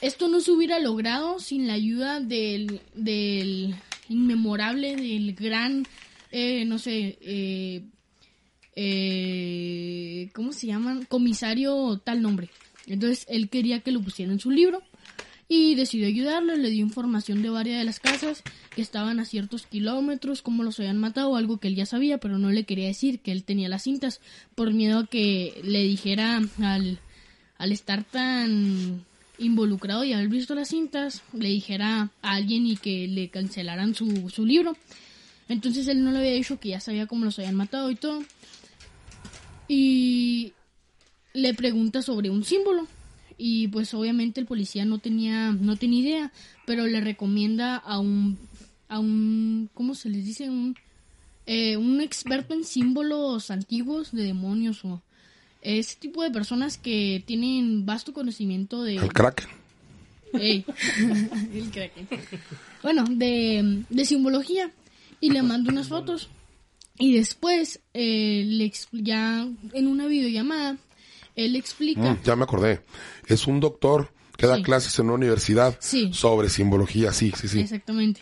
esto 0.00 0.28
no 0.28 0.40
se 0.40 0.52
hubiera 0.52 0.78
logrado 0.78 1.40
sin 1.40 1.66
la 1.66 1.72
ayuda 1.72 2.20
del, 2.20 2.80
del 2.94 3.74
inmemorable, 4.08 4.94
del 4.94 5.34
gran, 5.34 5.86
eh, 6.30 6.64
no 6.66 6.78
sé, 6.78 7.18
eh, 7.20 7.82
eh, 8.80 10.30
¿cómo 10.34 10.52
se 10.52 10.68
llaman? 10.68 11.04
Comisario 11.04 12.00
tal 12.04 12.22
nombre. 12.22 12.48
Entonces 12.86 13.26
él 13.28 13.48
quería 13.48 13.80
que 13.80 13.90
lo 13.90 14.00
pusiera 14.00 14.32
en 14.32 14.38
su 14.38 14.52
libro 14.52 14.84
y 15.48 15.74
decidió 15.74 16.06
ayudarlo, 16.06 16.54
le 16.54 16.70
dio 16.70 16.84
información 16.84 17.42
de 17.42 17.50
varias 17.50 17.78
de 17.78 17.84
las 17.84 17.98
casas 17.98 18.44
que 18.76 18.80
estaban 18.80 19.18
a 19.18 19.24
ciertos 19.24 19.66
kilómetros, 19.66 20.42
cómo 20.42 20.62
los 20.62 20.78
habían 20.78 20.98
matado, 20.98 21.34
algo 21.34 21.58
que 21.58 21.66
él 21.66 21.74
ya 21.74 21.86
sabía, 21.86 22.18
pero 22.18 22.38
no 22.38 22.50
le 22.50 22.62
quería 22.62 22.86
decir 22.86 23.18
que 23.18 23.32
él 23.32 23.42
tenía 23.42 23.68
las 23.68 23.82
cintas 23.82 24.20
por 24.54 24.72
miedo 24.72 25.00
a 25.00 25.06
que 25.06 25.60
le 25.64 25.82
dijera 25.82 26.40
al, 26.62 27.00
al 27.56 27.72
estar 27.72 28.04
tan 28.04 29.04
involucrado 29.38 30.04
y 30.04 30.12
haber 30.12 30.28
visto 30.28 30.54
las 30.54 30.68
cintas, 30.68 31.22
le 31.32 31.48
dijera 31.48 32.10
a 32.22 32.34
alguien 32.34 32.64
y 32.64 32.76
que 32.76 33.08
le 33.08 33.28
cancelaran 33.28 33.96
su, 33.96 34.30
su 34.30 34.46
libro. 34.46 34.76
Entonces 35.48 35.88
él 35.88 36.04
no 36.04 36.12
le 36.12 36.18
había 36.18 36.32
dicho 36.32 36.60
que 36.60 36.68
ya 36.68 36.80
sabía 36.80 37.08
cómo 37.08 37.24
los 37.24 37.40
habían 37.40 37.56
matado 37.56 37.90
y 37.90 37.96
todo. 37.96 38.22
Y 39.68 40.52
le 41.34 41.54
pregunta 41.54 42.02
sobre 42.02 42.30
un 42.30 42.44
símbolo. 42.44 42.86
Y 43.36 43.68
pues 43.68 43.94
obviamente 43.94 44.40
el 44.40 44.46
policía 44.46 44.84
no 44.84 44.98
tenía, 44.98 45.52
no 45.52 45.76
tenía 45.76 46.00
idea, 46.00 46.32
pero 46.66 46.86
le 46.86 47.00
recomienda 47.00 47.76
a 47.76 48.00
un, 48.00 48.36
a 48.88 48.98
un, 48.98 49.70
¿cómo 49.74 49.94
se 49.94 50.08
les 50.08 50.24
dice? 50.24 50.50
Un, 50.50 50.74
eh, 51.46 51.76
un 51.76 52.00
experto 52.00 52.54
en 52.54 52.64
símbolos 52.64 53.52
antiguos 53.52 54.10
de 54.10 54.24
demonios 54.24 54.84
o 54.84 55.00
ese 55.62 55.96
tipo 55.96 56.22
de 56.22 56.30
personas 56.30 56.78
que 56.78 57.22
tienen 57.26 57.86
vasto 57.86 58.12
conocimiento 58.12 58.82
de... 58.82 58.96
El 58.96 59.12
Kraken. 59.12 59.48
Ey, 60.34 60.64
el 61.54 61.70
Kraken. 61.70 62.08
Bueno, 62.82 63.04
de, 63.08 63.84
de 63.88 64.04
simbología. 64.04 64.70
Y 65.20 65.30
le 65.30 65.42
mando 65.42 65.70
unas 65.70 65.88
fotos. 65.88 66.28
Y 66.98 67.12
después, 67.14 67.80
eh, 67.94 68.44
le 68.46 68.72
ya 68.92 69.46
en 69.72 69.86
una 69.86 70.06
videollamada, 70.06 70.76
él 71.36 71.54
explica. 71.56 72.12
Mm, 72.14 72.22
ya 72.24 72.36
me 72.36 72.42
acordé. 72.44 72.80
Es 73.26 73.46
un 73.46 73.60
doctor 73.60 74.12
que 74.36 74.46
da 74.46 74.56
Sí. 74.56 74.62
clases 74.62 74.98
en 74.98 75.06
una 75.06 75.14
universidad 75.14 75.76
Sí. 75.80 76.10
sobre 76.12 76.48
simbología, 76.48 77.12
sí, 77.12 77.32
sí, 77.40 77.48
sí. 77.48 77.60
Exactamente. 77.60 78.20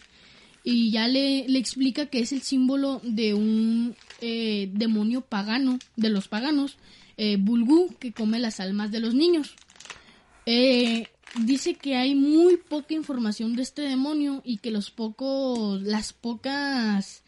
Y 0.65 0.91
ya 0.91 1.07
le, 1.09 1.47
le 1.49 1.59
explica 1.59 2.07
que 2.07 2.21
es 2.21 2.33
el 2.33 2.43
símbolo 2.43 3.01
de 3.05 3.35
un 3.35 3.95
eh, 4.21 4.71
demonio 4.73 5.21
pagano, 5.21 5.79
de 5.97 6.09
los 6.09 6.27
paganos, 6.29 6.77
eh, 7.19 7.37
Bulgú, 7.39 7.95
que 7.99 8.13
come 8.13 8.39
las 8.39 8.61
almas 8.61 8.91
de 8.91 9.01
los 9.01 9.15
niños. 9.15 9.55
Eh, 10.47 11.09
dice 11.41 11.75
que 11.75 11.97
hay 11.97 12.15
muy 12.15 12.57
poca 12.57 12.95
información 12.95 13.57
de 13.57 13.63
este 13.63 13.83
demonio 13.83 14.43
y 14.45 14.59
que 14.59 14.71
los 14.71 14.91
pocos, 14.91 15.83
las 15.83 16.13
pocas 16.13 17.23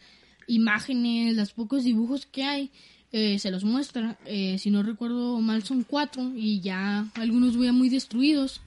imágenes, 0.49 1.35
los 1.35 1.53
pocos 1.53 1.83
dibujos 1.83 2.25
que 2.25 2.43
hay, 2.43 2.71
eh, 3.11 3.39
se 3.39 3.51
los 3.51 3.63
muestra. 3.63 4.17
Eh, 4.25 4.57
si 4.59 4.69
no 4.69 4.83
recuerdo 4.83 5.39
mal, 5.39 5.63
son 5.63 5.83
cuatro 5.83 6.31
y 6.35 6.59
ya 6.59 7.07
algunos 7.15 7.57
vean 7.57 7.75
muy 7.75 7.89
destruidos 7.89 8.61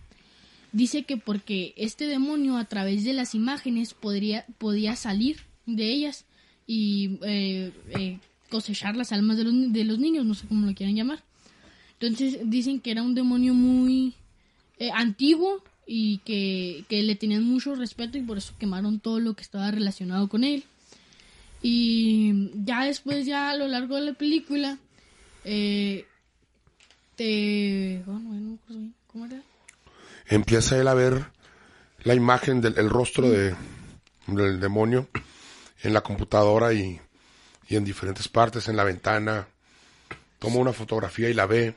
dice 0.73 1.03
que 1.05 1.17
porque 1.19 1.75
este 1.77 2.07
demonio 2.07 2.57
a 2.57 2.65
través 2.65 3.05
de 3.05 3.13
las 3.13 3.35
imágenes 3.35 3.95
podría 3.95 4.47
podía 4.59 4.97
salir 4.97 5.41
de 5.67 5.91
ellas 5.91 6.25
y 6.67 7.19
eh, 7.23 7.73
eh, 7.99 8.19
cosechar 8.49 8.97
las 8.97 9.13
almas 9.13 9.37
de 9.37 9.45
los, 9.45 9.73
de 9.73 9.85
los 9.85 9.99
niños, 9.99 10.25
no 10.25 10.35
sé 10.35 10.47
cómo 10.47 10.67
lo 10.67 10.75
quieran 10.75 10.97
llamar. 10.97 11.23
Entonces 12.01 12.41
dicen 12.45 12.81
que 12.81 12.91
era 12.91 13.03
un 13.03 13.15
demonio 13.15 13.55
muy 13.55 14.15
eh, 14.79 14.91
antiguo 14.93 15.63
y 15.87 16.19
que, 16.19 16.85
que 16.89 17.03
le 17.03 17.15
tenían 17.15 17.45
mucho 17.45 17.75
respeto 17.75 18.19
y 18.19 18.23
por 18.23 18.39
eso 18.39 18.55
quemaron 18.59 19.01
todo 19.01 19.21
lo 19.21 19.35
que 19.35 19.43
estaba 19.43 19.71
relacionado 19.71 20.29
con 20.29 20.45
él. 20.45 20.65
Y 21.63 22.51
ya 22.65 22.85
después, 22.85 23.25
ya 23.25 23.51
a 23.51 23.57
lo 23.57 23.69
largo 23.69 23.97
de 23.97 24.03
la 24.03 24.13
película, 24.15 24.79
eh, 25.45 26.07
te... 27.15 28.03
no 28.07 28.59
bien, 28.69 28.95
¿Cómo 29.07 29.27
era? 29.27 29.41
Empieza 30.27 30.79
él 30.81 30.89
a 30.89 30.95
ver 30.95 31.27
la 32.03 32.15
imagen 32.15 32.61
del 32.61 32.79
el 32.79 32.91
rostro 32.91 33.31
de, 33.31 33.55
del 34.27 34.61
demonio 34.61 35.09
en 35.83 35.95
la 35.95 36.01
computadora 36.01 36.73
y, 36.73 37.01
y 37.69 37.77
en 37.77 37.85
diferentes 37.85 38.29
partes, 38.29 38.69
en 38.69 38.77
la 38.77 38.85
ventana. 38.85 39.47
Toma 40.39 40.57
una 40.57 40.73
fotografía 40.73 41.29
y 41.29 41.35
la 41.35 41.47
ve. 41.47 41.75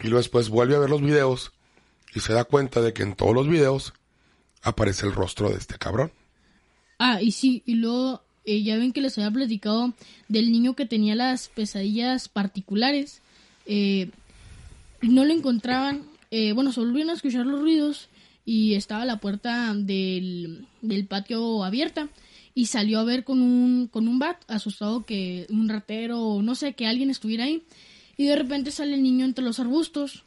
Y 0.00 0.04
luego 0.04 0.18
después 0.18 0.48
vuelve 0.48 0.76
a 0.76 0.80
ver 0.80 0.90
los 0.90 1.00
videos 1.00 1.52
y 2.14 2.20
se 2.20 2.32
da 2.32 2.44
cuenta 2.44 2.80
de 2.80 2.92
que 2.92 3.02
en 3.02 3.14
todos 3.14 3.34
los 3.34 3.48
videos 3.48 3.94
aparece 4.62 5.06
el 5.06 5.14
rostro 5.14 5.50
de 5.50 5.56
este 5.56 5.78
cabrón. 5.78 6.12
Ah, 6.98 7.22
y 7.22 7.32
sí, 7.32 7.62
y 7.64 7.76
luego 7.76 8.22
eh, 8.50 8.62
ya 8.62 8.76
ven 8.76 8.92
que 8.92 9.00
les 9.00 9.16
había 9.16 9.30
platicado 9.30 9.94
del 10.28 10.50
niño 10.50 10.74
que 10.74 10.86
tenía 10.86 11.14
las 11.14 11.48
pesadillas 11.48 12.28
particulares. 12.28 13.22
Eh, 13.66 14.10
no 15.02 15.24
lo 15.24 15.32
encontraban. 15.32 16.02
eh, 16.32 16.52
bueno, 16.52 16.72
se 16.72 16.80
volvieron 16.80 17.10
a 17.10 17.14
escuchar 17.14 17.46
los 17.46 17.60
ruidos 17.60 18.08
y 18.44 18.74
estaba 18.74 19.04
la 19.04 19.20
puerta 19.20 19.72
del, 19.74 20.66
del 20.82 21.06
patio 21.06 21.62
abierta. 21.64 22.08
Y 22.54 22.66
salió 22.66 22.98
a 22.98 23.04
ver 23.04 23.22
con 23.22 23.40
un, 23.40 23.86
con 23.86 24.08
un 24.08 24.18
bat, 24.18 24.38
asustado 24.48 25.04
que 25.04 25.46
un 25.50 25.68
ratero, 25.68 26.42
no 26.42 26.54
sé, 26.56 26.72
que 26.74 26.86
alguien 26.86 27.10
estuviera 27.10 27.44
ahí. 27.44 27.62
Y 28.16 28.26
de 28.26 28.36
repente 28.36 28.72
sale 28.72 28.94
el 28.94 29.02
niño 29.02 29.24
entre 29.24 29.44
los 29.44 29.60
arbustos 29.60 30.24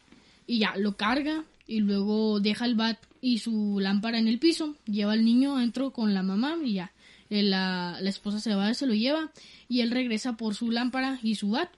y 0.48 0.60
ya 0.60 0.76
lo 0.78 0.96
carga 0.96 1.44
y 1.68 1.82
luego 1.82 2.40
deja 2.40 2.66
el 2.66 2.76
bat 2.76 2.98
y 3.22 3.40
su 3.40 3.80
lámpara 3.80 4.18
en 4.20 4.28
el 4.28 4.40
piso, 4.40 4.76
lleva 4.86 5.14
al 5.14 5.24
niño 5.24 5.58
adentro 5.58 5.92
con 5.92 6.14
la 6.14 6.24
mamá 6.24 6.58
y 6.64 6.74
ya 6.74 6.92
la, 7.42 7.98
la 8.02 8.10
esposa 8.10 8.40
se 8.40 8.54
va, 8.54 8.74
se 8.76 8.86
lo 8.86 8.94
lleva 8.94 9.32
y 9.68 9.82
él 9.82 9.90
regresa 9.92 10.38
por 10.38 10.54
su 10.54 10.70
lámpara 10.70 11.20
y 11.24 11.36
su 11.36 11.50
bat 11.50 11.72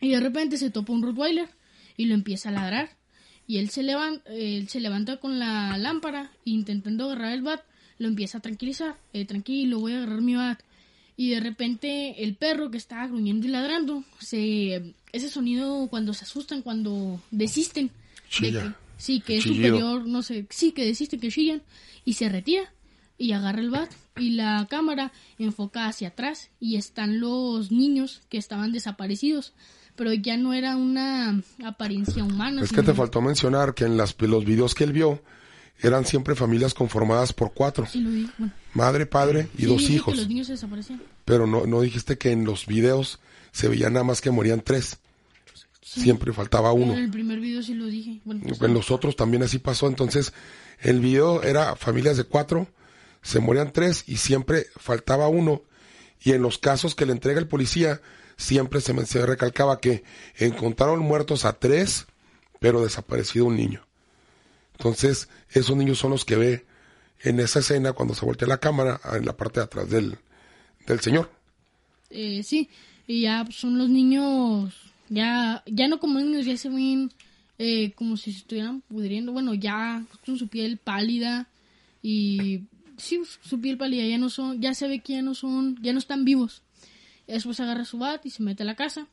y 0.00 0.08
de 0.10 0.20
repente 0.20 0.56
se 0.56 0.70
topa 0.70 0.92
un 0.94 1.02
Rottweiler 1.02 1.48
y 1.96 2.06
lo 2.06 2.14
empieza 2.14 2.48
a 2.48 2.52
ladrar 2.52 2.96
y 3.46 3.58
él 3.58 3.68
se 3.68 3.82
levanta, 3.82 4.30
él 4.32 4.68
se 4.68 4.80
levanta 4.80 5.18
con 5.18 5.38
la 5.38 5.76
lámpara 5.76 6.30
intentando 6.44 7.04
agarrar 7.04 7.32
el 7.34 7.42
bat 7.42 7.62
lo 7.98 8.08
empieza 8.08 8.38
a 8.38 8.40
tranquilizar, 8.40 8.96
eh, 9.12 9.26
tranquilo 9.26 9.80
voy 9.80 9.92
a 9.92 9.98
agarrar 9.98 10.22
mi 10.22 10.36
bat 10.36 10.58
y 11.18 11.28
de 11.30 11.40
repente 11.40 12.22
el 12.24 12.34
perro 12.36 12.70
que 12.70 12.78
estaba 12.78 13.06
gruñendo 13.06 13.46
y 13.46 13.50
ladrando, 13.50 14.04
se 14.20 14.94
ese 15.12 15.28
sonido 15.28 15.88
cuando 15.90 16.14
se 16.14 16.24
asustan, 16.24 16.62
cuando 16.62 17.20
desisten. 17.30 17.90
de 18.40 18.52
que- 18.62 18.72
sí, 18.96 19.20
que 19.20 19.36
es 19.36 19.42
Chillido. 19.44 19.68
superior, 19.76 20.06
no 20.06 20.22
sé, 20.22 20.46
sí, 20.48 20.72
que 20.72 20.86
desisten, 20.86 21.20
que 21.20 21.28
chillan. 21.30 21.60
Y 22.06 22.14
se 22.14 22.28
retira 22.30 22.72
y 23.18 23.32
agarra 23.32 23.60
el 23.60 23.68
bat 23.70 23.90
y 24.16 24.30
la 24.30 24.66
cámara 24.68 25.12
enfoca 25.38 25.86
hacia 25.86 26.08
atrás 26.08 26.50
y 26.60 26.76
están 26.76 27.20
los 27.20 27.70
niños 27.70 28.22
que 28.28 28.38
estaban 28.38 28.72
desaparecidos. 28.72 29.54
Pero 29.96 30.12
ya 30.12 30.36
no 30.36 30.54
era 30.54 30.76
una 30.76 31.42
apariencia 31.64 32.24
humana. 32.24 32.62
Es 32.62 32.72
que 32.72 32.82
te 32.82 32.94
faltó 32.94 33.20
mencionar 33.20 33.74
que 33.74 33.84
en 33.84 33.96
las, 33.96 34.16
los 34.18 34.44
videos 34.44 34.74
que 34.74 34.84
él 34.84 34.92
vio 34.92 35.22
eran 35.82 36.04
siempre 36.04 36.34
familias 36.34 36.74
conformadas 36.74 37.32
por 37.32 37.52
cuatro. 37.52 37.86
Sí, 37.86 38.00
lo 38.00 38.10
vi. 38.10 38.28
Bueno, 38.38 38.52
Madre, 38.74 39.06
padre 39.06 39.48
y 39.56 39.62
sí, 39.62 39.66
dos 39.66 39.82
hijos. 39.90 40.14
Que 40.14 40.20
los 40.20 40.28
niños 40.28 40.46
se 40.46 40.54
desaparecían. 40.54 41.02
Pero 41.24 41.46
no, 41.46 41.66
no 41.66 41.80
dijiste 41.80 42.18
que 42.18 42.30
en 42.32 42.44
los 42.44 42.66
videos 42.66 43.18
se 43.52 43.68
veía 43.68 43.90
nada 43.90 44.04
más 44.04 44.20
que 44.20 44.30
morían 44.30 44.60
tres. 44.60 44.98
Siempre 45.82 46.32
faltaba 46.32 46.72
uno. 46.72 46.92
En 46.92 47.00
el 47.00 47.10
primer 47.10 47.40
video 47.40 47.62
sí 47.62 47.74
lo 47.74 47.86
dije. 47.86 48.20
Bueno, 48.24 48.42
pues, 48.46 48.60
En 48.62 48.74
los 48.74 48.90
otros 48.90 49.16
también 49.16 49.42
así 49.42 49.58
pasó. 49.58 49.88
Entonces, 49.88 50.32
el 50.80 51.00
video 51.00 51.42
era 51.42 51.74
familias 51.74 52.16
de 52.16 52.24
cuatro, 52.24 52.68
se 53.22 53.40
morían 53.40 53.72
tres 53.72 54.04
y 54.06 54.16
siempre 54.16 54.66
faltaba 54.76 55.28
uno. 55.28 55.62
Y 56.22 56.32
en 56.32 56.42
los 56.42 56.58
casos 56.58 56.94
que 56.94 57.06
le 57.06 57.12
entrega 57.12 57.40
el 57.40 57.48
policía, 57.48 58.00
siempre 58.36 58.80
se, 58.80 59.26
recalcaba 59.26 59.80
que 59.80 60.02
encontraron 60.36 61.00
muertos 61.00 61.44
a 61.44 61.52
tres, 61.52 62.06
pero 62.58 62.82
desaparecido 62.82 63.46
un 63.46 63.56
niño. 63.56 63.86
Entonces, 64.72 65.28
esos 65.50 65.76
niños 65.76 65.98
son 65.98 66.10
los 66.10 66.24
que 66.24 66.36
ve 66.36 66.66
en 67.22 67.38
esa 67.40 67.58
escena 67.58 67.92
cuando 67.92 68.14
se 68.14 68.24
voltea 68.24 68.48
la 68.48 68.58
cámara 68.58 69.00
en 69.12 69.26
la 69.26 69.36
parte 69.36 69.60
de 69.60 69.64
atrás 69.64 69.90
del, 69.90 70.18
del 70.86 71.00
señor. 71.00 71.30
Eh, 72.08 72.42
sí, 72.42 72.70
y 73.06 73.22
ya 73.22 73.46
son 73.50 73.78
los 73.78 73.88
niños, 73.88 74.74
ya, 75.08 75.62
ya 75.66 75.88
no 75.88 76.00
como 76.00 76.18
niños, 76.18 76.46
ya 76.46 76.56
se 76.56 76.70
ven 76.70 77.12
eh, 77.58 77.92
como 77.92 78.16
si 78.16 78.32
se 78.32 78.38
estuvieran 78.38 78.80
pudriendo, 78.80 79.32
bueno, 79.32 79.52
ya 79.52 80.04
con 80.24 80.38
su 80.38 80.48
piel 80.48 80.78
pálida 80.78 81.46
y 82.02 82.62
sí, 83.00 83.20
su 83.42 83.60
piel 83.60 83.76
pálida 83.76 84.06
ya 84.06 84.18
no 84.18 84.30
son, 84.30 84.60
ya 84.60 84.74
se 84.74 84.88
ve 84.88 85.00
que 85.00 85.14
ya 85.14 85.22
no 85.22 85.34
son, 85.34 85.76
ya 85.82 85.92
no 85.92 85.98
están 85.98 86.24
vivos. 86.24 86.62
Después 87.26 87.60
agarra 87.60 87.84
su 87.84 87.98
bat 87.98 88.24
y 88.26 88.30
se 88.30 88.42
mete 88.42 88.62
a 88.62 88.66
la 88.66 88.74
casa. 88.74 89.06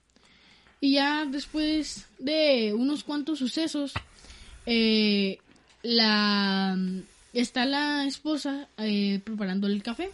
Y 0.82 0.94
ya 0.94 1.26
después 1.26 2.08
de 2.20 2.74
unos 2.74 3.04
cuantos 3.04 3.40
sucesos, 3.40 3.94
eh, 4.66 5.40
la 5.84 6.78
está 7.34 7.66
la 7.66 8.06
esposa 8.06 8.68
eh, 8.78 9.22
preparándole 9.24 9.76
el 9.76 9.84
café 9.84 10.10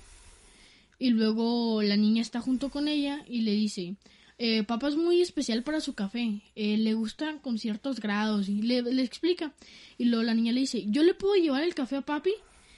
y 0.99 1.09
luego 1.09 1.81
la 1.81 1.97
niña 1.97 2.21
está 2.21 2.39
junto 2.41 2.69
con 2.69 2.87
ella 2.87 3.23
y 3.27 3.41
le 3.41 3.51
dice, 3.51 3.95
eh, 4.37 4.63
papá 4.63 4.89
es 4.89 4.95
muy 4.95 5.21
especial 5.21 5.63
para 5.63 5.81
su 5.81 5.93
café, 5.93 6.41
eh, 6.55 6.77
le 6.77 6.93
gusta 6.93 7.37
con 7.41 7.57
ciertos 7.57 7.99
grados 7.99 8.49
y 8.49 8.61
le, 8.61 8.81
le 8.81 9.03
explica. 9.03 9.53
Y 9.97 10.05
luego 10.05 10.23
la 10.23 10.33
niña 10.33 10.51
le 10.51 10.61
dice, 10.61 10.85
¿yo 10.87 11.03
le 11.03 11.13
puedo 11.13 11.35
llevar 11.35 11.63
el 11.63 11.75
café 11.75 11.97
a 11.97 12.01
papi? 12.01 12.33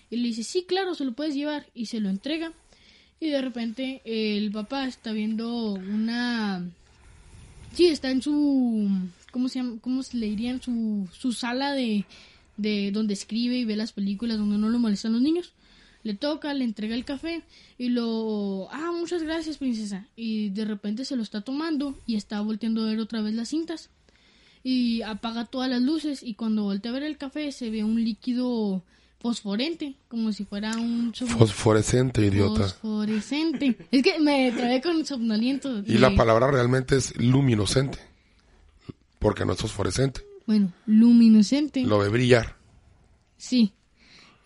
Y 0.09 0.17
le 0.17 0.27
dice, 0.27 0.43
sí, 0.43 0.65
claro, 0.67 0.95
se 0.95 1.05
lo 1.05 1.13
puedes 1.13 1.35
llevar. 1.35 1.67
Y 1.73 1.87
se 1.87 1.99
lo 1.99 2.09
entrega. 2.09 2.53
Y 3.19 3.29
de 3.29 3.41
repente 3.41 4.01
el 4.05 4.51
papá 4.51 4.87
está 4.87 5.11
viendo 5.11 5.73
una... 5.73 6.67
Sí, 7.73 7.87
está 7.87 8.11
en 8.11 8.21
su... 8.21 8.89
¿Cómo 9.31 9.49
se 9.49 9.59
llama? 9.59 9.77
¿Cómo 9.81 10.03
se 10.03 10.17
le 10.17 10.27
diría? 10.27 10.51
En 10.51 10.61
su, 10.61 11.07
su 11.11 11.33
sala 11.33 11.73
de, 11.73 12.05
de 12.57 12.91
donde 12.91 13.13
escribe 13.13 13.57
y 13.57 13.65
ve 13.65 13.75
las 13.75 13.91
películas 13.91 14.37
donde 14.37 14.57
no 14.57 14.69
lo 14.69 14.79
molestan 14.79 15.13
los 15.13 15.21
niños 15.21 15.53
le 16.05 16.13
toca, 16.13 16.53
le 16.53 16.63
entrega 16.63 16.93
el 16.93 17.03
café 17.03 17.41
y 17.79 17.89
lo... 17.89 18.67
Ah, 18.71 18.91
muchas 18.95 19.23
gracias, 19.23 19.57
princesa. 19.57 20.05
Y 20.15 20.49
de 20.49 20.63
repente 20.63 21.03
se 21.03 21.15
lo 21.15 21.23
está 21.23 21.41
tomando 21.41 21.99
y 22.05 22.15
está 22.15 22.39
volteando 22.41 22.83
a 22.83 22.85
ver 22.85 22.99
otra 22.99 23.23
vez 23.23 23.33
las 23.33 23.49
cintas. 23.49 23.89
Y 24.63 25.01
apaga 25.01 25.45
todas 25.45 25.67
las 25.67 25.81
luces 25.81 26.21
y 26.21 26.35
cuando 26.35 26.61
voltea 26.61 26.91
a 26.91 26.93
ver 26.93 27.01
el 27.01 27.17
café 27.17 27.51
se 27.51 27.71
ve 27.71 27.83
un 27.83 28.03
líquido 28.03 28.83
fosforente, 29.25 29.95
como 30.07 30.31
si 30.31 30.45
fuera 30.45 30.77
un... 30.77 31.11
Fosforescente, 31.11 32.23
idiota. 32.23 32.61
Fosforescente. 32.61 33.75
Es 33.89 34.03
que 34.03 34.19
me 34.19 34.51
trae 34.51 34.79
con 34.83 35.03
somnoliento. 35.03 35.79
Y 35.83 35.97
la 35.97 36.13
palabra 36.13 36.51
realmente 36.51 36.97
es 36.97 37.17
luminoscente. 37.17 37.97
Porque 39.17 39.43
no 39.43 39.53
es 39.53 39.59
fosforescente. 39.59 40.21
Bueno, 40.45 40.71
luminescente. 40.85 41.81
Lo 41.81 41.97
ve 41.97 42.09
brillar. 42.09 42.55
Sí. 43.35 43.71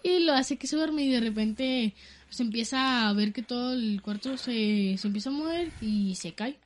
Y 0.01 0.19
lo 0.19 0.31
hace 0.31 0.55
que 0.55 0.65
se 0.65 0.77
duerme 0.77 1.03
y 1.03 1.11
de 1.11 1.19
repente 1.19 1.93
se 2.29 2.43
empieza 2.43 3.09
a 3.09 3.11
ver 3.11 3.33
que 3.33 3.43
todo 3.43 3.73
el 3.73 4.01
cuarto 4.01 4.37
se, 4.37 4.95
se 4.97 5.07
empieza 5.07 5.29
a 5.29 5.33
mover 5.33 5.73
y 5.81 6.15
se 6.15 6.31
cae. 6.31 6.57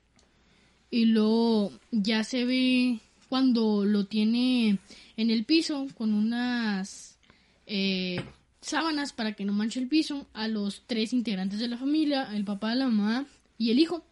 Y 0.92 1.06
luego 1.06 1.72
ya 1.90 2.24
se 2.24 2.46
ve 2.46 3.00
cuando 3.28 3.86
lo 3.86 4.06
tiene 4.06 4.78
en 5.18 5.32
el 5.32 5.46
piso 5.46 5.88
con 5.98 6.14
unas 6.14 7.13
eh, 7.68 8.24
sábanas 8.62 9.14
para 9.14 9.34
que 9.34 9.46
no 9.46 9.54
manche 9.54 9.80
el 9.80 9.88
piso 9.88 10.28
a 10.34 10.48
los 10.48 10.84
tres 10.88 11.14
integrantes 11.14 11.60
de 11.60 11.68
la 11.68 11.78
familia, 11.78 12.30
el 12.36 12.44
papá, 12.46 12.74
la 12.76 12.88
mamá 12.88 13.26
y 13.58 13.72
el 13.72 13.80
hijo. 13.80 14.04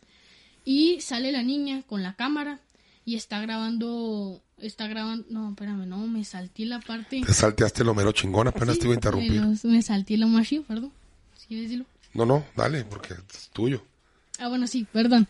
Y 0.66 1.00
sale 1.02 1.32
la 1.32 1.44
niña 1.44 1.82
con 1.84 2.04
la 2.04 2.14
cámara 2.16 2.60
y 3.06 3.16
está 3.16 3.40
grabando, 3.42 4.42
está 4.60 4.88
grabando, 4.88 5.26
no, 5.30 5.50
espérame, 5.50 5.88
no, 5.88 6.06
me 6.08 6.24
salté 6.24 6.66
la 6.66 6.80
parte. 6.80 7.22
Te 7.26 7.34
salteaste 7.34 7.84
lo 7.84 7.96
mero 7.96 8.12
chingón, 8.12 8.48
apenas 8.48 8.76
Sí, 8.76 8.82
te 8.82 8.86
iba 8.88 8.94
a 8.94 8.96
interrumpir. 8.96 9.32
Me, 9.42 9.48
los- 9.48 9.66
me 9.66 9.82
salté 9.82 10.18
lo 10.18 10.28
más 10.28 10.48
chido, 10.48 10.64
perdón. 10.64 10.92
¿Sí 11.36 11.56
decirlo? 11.56 11.86
No, 12.14 12.26
no, 12.26 12.46
dale, 12.56 12.84
porque 12.86 13.14
es 13.34 13.50
tuyo. 13.54 13.84
Ah, 14.38 14.50
bueno, 14.50 14.68
sí, 14.68 14.86
perdón. 14.92 15.28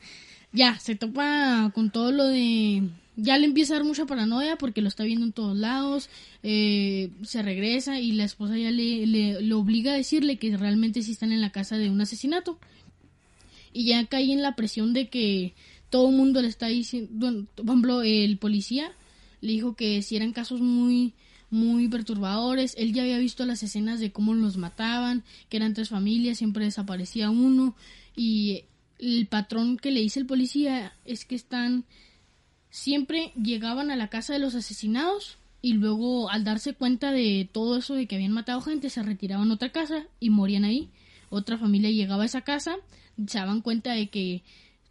Ya, 0.51 0.77
se 0.79 0.95
topa 0.95 1.71
con 1.73 1.91
todo 1.91 2.11
lo 2.11 2.25
de... 2.27 2.83
Ya 3.15 3.37
le 3.37 3.45
empieza 3.45 3.73
a 3.73 3.77
dar 3.77 3.85
mucha 3.85 4.05
paranoia 4.05 4.57
porque 4.57 4.81
lo 4.81 4.87
está 4.87 5.03
viendo 5.03 5.25
en 5.25 5.33
todos 5.33 5.57
lados. 5.57 6.09
eh, 6.43 7.11
se 7.23 7.41
regresa 7.41 7.99
y 7.99 8.13
la 8.13 8.23
esposa 8.23 8.57
ya 8.57 8.71
le, 8.71 9.05
le, 9.05 9.53
obliga 9.53 9.93
a 9.93 9.97
decirle 9.97 10.37
que 10.37 10.55
realmente 10.57 11.01
sí 11.01 11.11
están 11.11 11.31
en 11.31 11.41
la 11.41 11.51
casa 11.51 11.77
de 11.77 11.89
un 11.89 12.01
asesinato. 12.01 12.57
Y 13.73 13.85
ya 13.85 14.05
cae 14.05 14.31
en 14.31 14.41
la 14.41 14.55
presión 14.55 14.93
de 14.93 15.09
que 15.09 15.53
todo 15.89 16.09
el 16.09 16.15
mundo 16.15 16.41
le 16.41 16.47
está 16.47 16.67
diciendo... 16.67 17.45
Por 17.55 17.65
ejemplo, 17.65 18.01
el 18.01 18.37
policía 18.37 18.91
le 19.41 19.53
dijo 19.53 19.75
que 19.75 20.01
si 20.01 20.15
eran 20.15 20.33
casos 20.33 20.61
muy 20.61 21.13
muy 21.51 21.89
perturbadores. 21.89 22.73
Él 22.77 22.93
ya 22.93 23.03
había 23.03 23.19
visto 23.19 23.45
las 23.45 23.61
escenas 23.61 23.99
de 23.99 24.11
cómo 24.11 24.33
los 24.33 24.57
mataban, 24.57 25.23
que 25.49 25.57
eran 25.57 25.75
tres 25.75 25.89
familias, 25.89 26.39
siempre 26.39 26.65
desaparecía 26.65 27.29
uno. 27.29 27.75
Y 28.15 28.63
el 28.97 29.27
patrón 29.27 29.77
que 29.77 29.91
le 29.91 29.99
dice 29.99 30.19
el 30.19 30.25
policía 30.25 30.93
es 31.05 31.25
que 31.25 31.35
están 31.35 31.83
siempre 32.71 33.31
llegaban 33.35 33.91
a 33.91 33.95
la 33.95 34.07
casa 34.07 34.33
de 34.33 34.39
los 34.39 34.55
asesinados 34.55 35.37
y 35.61 35.73
luego 35.73 36.31
al 36.31 36.43
darse 36.43 36.73
cuenta 36.73 37.11
de 37.11 37.47
todo 37.51 37.77
eso 37.77 37.93
de 37.93 38.07
que 38.07 38.15
habían 38.15 38.31
matado 38.31 38.61
gente 38.61 38.89
se 38.89 39.03
retiraban 39.03 39.51
a 39.51 39.53
otra 39.53 39.71
casa 39.71 40.07
y 40.19 40.31
morían 40.31 40.63
ahí. 40.63 40.89
Otra 41.29 41.57
familia 41.57 41.91
llegaba 41.91 42.23
a 42.23 42.25
esa 42.25 42.41
casa, 42.41 42.77
se 43.27 43.37
daban 43.37 43.61
cuenta 43.61 43.93
de 43.93 44.09
que 44.09 44.41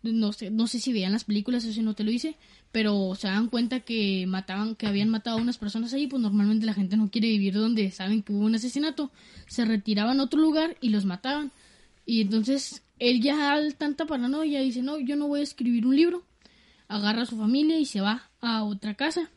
no 0.02 0.32
sé, 0.32 0.50
no 0.50 0.66
sé 0.66 0.78
si 0.78 0.92
veían 0.92 1.12
las 1.12 1.24
películas, 1.24 1.64
eso 1.64 1.82
no 1.82 1.94
te 1.94 2.04
lo 2.04 2.10
hice, 2.10 2.36
pero 2.72 3.14
se 3.14 3.26
daban 3.28 3.48
cuenta 3.48 3.80
que 3.80 4.24
mataban, 4.26 4.74
que 4.74 4.86
habían 4.86 5.10
matado 5.10 5.38
a 5.38 5.42
unas 5.42 5.58
personas 5.58 5.92
ahí, 5.92 6.06
pues 6.06 6.22
normalmente 6.22 6.64
la 6.64 6.74
gente 6.74 6.96
no 6.96 7.10
quiere 7.10 7.28
vivir 7.28 7.54
donde 7.54 7.90
saben 7.90 8.22
que 8.22 8.32
hubo 8.32 8.46
un 8.46 8.54
asesinato, 8.54 9.10
se 9.46 9.64
retiraban 9.64 10.20
a 10.20 10.24
otro 10.24 10.40
lugar 10.40 10.76
y 10.80 10.90
los 10.90 11.04
mataban. 11.04 11.52
Y 12.06 12.22
entonces 12.22 12.82
él 12.98 13.20
ya 13.20 13.52
al 13.52 13.74
tanta 13.74 14.06
paranoia 14.06 14.60
dice, 14.60 14.82
no, 14.82 14.98
yo 14.98 15.16
no 15.16 15.28
voy 15.28 15.40
a 15.40 15.42
escribir 15.42 15.86
un 15.86 15.96
libro, 15.96 16.22
agarra 16.90 17.22
a 17.22 17.26
su 17.26 17.38
familia 17.38 17.78
y 17.78 17.86
se 17.86 18.00
va 18.00 18.28
a 18.40 18.64
otra 18.64 18.94
casa. 18.94 19.30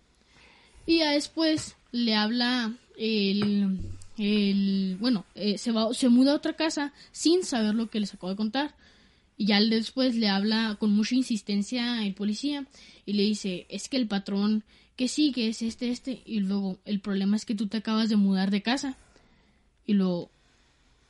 Y 0.86 1.00
ya 1.00 1.12
después 1.12 1.76
le 1.92 2.16
habla 2.16 2.74
el, 2.98 3.80
el 4.18 4.98
bueno, 5.00 5.26
eh, 5.36 5.58
se 5.58 5.72
va, 5.72 5.94
se 5.94 6.10
muda 6.10 6.34
a 6.34 6.36
otra 6.36 6.54
casa 6.54 6.94
sin 7.12 7.46
saber 7.46 7.76
lo 7.76 7.90
que 7.90 8.00
les 8.00 8.14
acabo 8.14 8.32
de 8.32 8.36
contar. 8.36 8.76
Y 9.38 9.46
ya 9.46 9.62
después 9.62 10.16
le 10.16 10.30
habla 10.30 10.78
con 10.80 10.92
mucha 10.92 11.16
insistencia 11.16 12.06
el 12.06 12.14
policía 12.14 12.66
y 13.06 13.14
le 13.14 13.24
dice, 13.24 13.66
es 13.70 13.88
que 13.88 13.98
el 13.98 14.08
patrón 14.08 14.64
que 14.96 15.08
sí, 15.08 15.32
que 15.32 15.48
es 15.48 15.62
este, 15.62 15.90
este. 15.90 16.22
Y 16.26 16.40
luego, 16.40 16.78
el 16.86 17.00
problema 17.00 17.36
es 17.36 17.46
que 17.46 17.56
tú 17.56 17.68
te 17.68 17.78
acabas 17.78 18.10
de 18.10 18.16
mudar 18.16 18.52
de 18.52 18.62
casa. 18.62 18.98
Y 19.86 19.94
luego, 19.94 20.30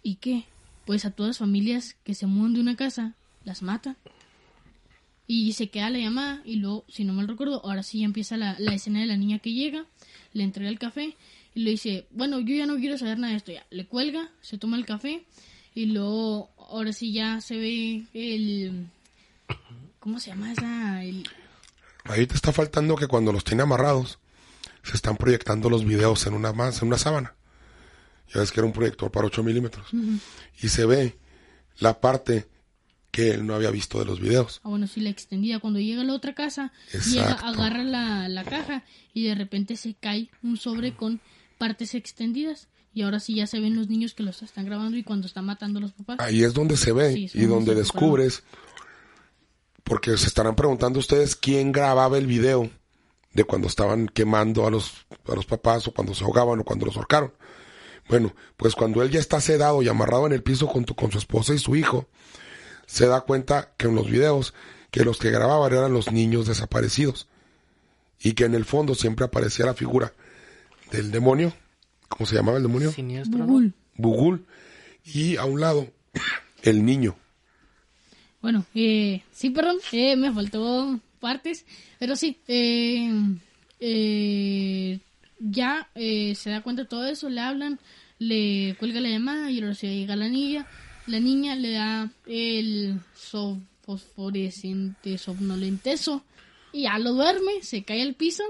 ¿y 0.01 0.15
qué? 0.15 0.45
Pues 0.85 1.05
a 1.05 1.11
todas 1.11 1.31
las 1.31 1.37
familias 1.37 1.95
que 2.03 2.15
se 2.15 2.25
mudan 2.25 2.53
de 2.53 2.61
una 2.61 2.75
casa, 2.75 3.15
las 3.43 3.61
mata. 3.61 3.95
Y 5.36 5.53
se 5.53 5.69
queda 5.69 5.89
la 5.89 5.97
llamada 5.97 6.43
y 6.45 6.57
luego, 6.57 6.86
si 6.88 7.03
no 7.05 7.13
mal 7.13 7.27
recuerdo, 7.27 7.65
ahora 7.65 7.81
sí 7.81 8.01
ya 8.01 8.05
empieza 8.05 8.38
la, 8.38 8.55
la 8.59 8.75
escena 8.75 8.99
de 8.99 9.07
la 9.07 9.17
niña 9.17 9.39
que 9.39 9.51
llega, 9.51 9.88
le 10.31 10.43
entrega 10.43 10.69
el 10.69 10.77
café 10.77 11.17
y 11.55 11.61
le 11.61 11.71
dice, 11.71 12.05
bueno, 12.11 12.39
yo 12.39 12.53
ya 12.55 12.67
no 12.67 12.75
quiero 12.75 12.99
saber 12.99 13.17
nada 13.17 13.31
de 13.31 13.38
esto, 13.38 13.51
ya. 13.51 13.65
Le 13.71 13.88
cuelga, 13.88 14.29
se 14.41 14.59
toma 14.59 14.77
el 14.77 14.86
café 14.86 15.25
y 15.73 15.88
luego, 15.88 16.51
ahora 16.59 16.93
sí 16.93 17.13
ya 17.13 17.41
se 17.41 17.57
ve 17.57 18.05
el... 18.13 18.86
¿Cómo 19.99 20.19
se 20.19 20.29
llama 20.29 20.51
esa? 20.51 21.03
El, 21.03 21.27
Ahí 22.03 22.27
te 22.27 22.36
está 22.36 22.51
faltando 22.53 22.95
que 22.95 23.07
cuando 23.07 23.34
los 23.34 23.43
tiene 23.43 23.63
amarrados, 23.63 24.19
se 24.84 24.95
están 24.95 25.17
proyectando 25.17 25.67
los 25.67 25.84
videos 25.84 26.27
en 26.27 26.36
una 26.36 26.53
más, 26.53 26.79
en 26.84 26.89
una 26.89 26.99
sábana. 26.99 27.34
Ya 28.31 28.39
ves 28.39 28.51
que 28.51 28.59
era 28.59 28.67
un 28.67 28.73
proyector 28.73 29.09
para 29.09 29.25
8 29.25 29.41
milímetros. 29.41 29.88
Y 30.61 30.69
se 30.69 30.86
ve 30.86 31.17
la 31.79 31.99
parte 31.99 32.52
que 33.14 33.30
él 33.30 33.45
no 33.45 33.53
había 33.53 33.70
visto 33.70 33.99
de 33.99 34.05
los 34.05 34.20
videos. 34.20 34.59
Ah, 34.64 34.70
bueno, 34.70 34.88
sí, 34.88 34.99
la 34.99 35.11
extendida. 35.11 35.59
Cuando 35.59 35.80
llega 35.80 36.01
a 36.01 36.03
la 36.03 36.16
otra 36.16 36.34
casa, 36.34 36.74
llega, 37.11 37.34
agarra 37.34 37.84
la, 37.84 38.28
la 38.28 38.43
caja 38.43 38.84
y 39.14 39.26
de 39.26 39.36
repente 39.36 39.78
se 39.78 39.93
cae 39.93 40.32
un 40.41 40.57
sobre 40.57 40.95
con 40.95 41.22
partes 41.59 41.93
extendidas. 41.93 42.70
Y 42.91 43.03
ahora 43.03 43.20
sí 43.20 43.36
ya 43.36 43.45
se 43.45 43.59
ven 43.59 43.76
los 43.76 43.88
niños 43.88 44.16
que 44.16 44.24
los 44.24 44.41
están 44.41 44.66
grabando 44.66 44.97
y 44.97 45.03
cuando 45.03 45.28
están 45.28 45.45
matando 45.45 45.78
a 45.78 45.84
los 45.84 45.91
papás. 45.93 46.18
Ahí 46.22 46.41
es 46.41 46.55
donde 46.55 46.76
se 46.76 46.91
ve 46.91 47.14
Sí, 47.14 47.30
y 47.36 47.45
donde 47.45 47.76
descubres, 47.76 48.41
porque 49.84 50.18
se 50.18 50.26
estarán 50.26 50.55
preguntando 50.55 50.97
ustedes 50.97 51.36
quién 51.36 51.72
grababa 51.72 52.18
el 52.18 52.26
video 52.26 52.72
de 53.32 53.43
cuando 53.43 53.68
estaban 53.68 54.07
quemando 54.07 54.66
a 54.66 54.72
los, 54.72 55.05
a 55.28 55.36
los 55.36 55.45
papás 55.45 55.88
o 55.88 55.93
cuando 55.93 56.16
se 56.16 56.24
ahogaban 56.24 56.61
o 56.61 56.64
cuando 56.64 56.88
los 56.88 56.97
ahorcaron. 56.97 57.32
Bueno, 58.09 58.34
pues 58.57 58.74
cuando 58.74 59.03
él 59.03 59.11
ya 59.11 59.20
está 59.20 59.39
sedado 59.39 59.84
y 59.84 59.88
amarrado 59.88 60.26
en 60.26 60.34
el 60.34 60.41
piso 60.41 60.66
junto 60.66 60.95
con 60.95 61.11
su 61.11 61.20
esposa 61.20 61.53
y 61.53 61.59
su 61.59 61.76
hijo, 61.76 62.07
se 62.93 63.07
da 63.07 63.21
cuenta 63.21 63.71
que 63.75 63.87
en 63.87 63.95
los 63.95 64.07
videos 64.07 64.53
que 64.91 65.03
los 65.03 65.17
que 65.17 65.31
grababan 65.31 65.73
eran 65.73 65.93
los 65.93 66.11
niños 66.11 66.45
desaparecidos 66.45 67.27
y 68.21 68.33
que 68.33 68.45
en 68.45 68.53
el 68.53 68.65
fondo 68.65 68.93
siempre 68.93 69.25
aparecía 69.25 69.65
la 69.65 69.73
figura 69.73 70.13
del 70.91 71.09
demonio, 71.09 71.51
¿cómo 72.07 72.27
se 72.27 72.35
llamaba 72.35 72.57
el 72.57 72.63
demonio? 72.63 72.91
Siniestro, 72.91 73.39
¿no? 73.39 73.45
Bugul. 73.47 73.73
Bugul 73.97 74.45
y 75.03 75.37
a 75.37 75.45
un 75.45 75.59
lado 75.59 75.87
el 76.61 76.85
niño. 76.85 77.15
Bueno, 78.39 78.63
eh, 78.75 79.23
sí, 79.31 79.49
perdón, 79.49 79.77
eh, 79.91 80.15
me 80.15 80.31
faltó 80.31 80.99
partes, 81.19 81.65
pero 81.97 82.15
sí, 82.15 82.37
eh, 82.47 83.09
eh, 83.79 84.99
ya 85.39 85.89
eh, 85.95 86.35
se 86.35 86.51
da 86.51 86.61
cuenta 86.61 86.83
de 86.83 86.89
todo 86.89 87.07
eso, 87.07 87.27
le 87.27 87.41
hablan, 87.41 87.79
le 88.19 88.75
cuelga 88.77 89.01
la 89.01 89.09
llamada 89.09 89.49
y 89.49 89.59
ahora 89.59 89.73
se 89.73 89.87
llega 89.87 90.15
la 90.15 90.29
niña, 90.29 90.67
la 91.07 91.19
niña 91.19 91.55
le 91.55 91.71
da 91.71 92.11
el 92.25 92.99
so- 93.15 93.59
fosforescente 93.85 95.17
somnolenteso 95.17 96.23
y 96.71 96.83
ya 96.83 96.97
lo 96.99 97.13
duerme, 97.13 97.61
se 97.61 97.83
cae 97.83 98.01
al 98.01 98.13
piso 98.15 98.43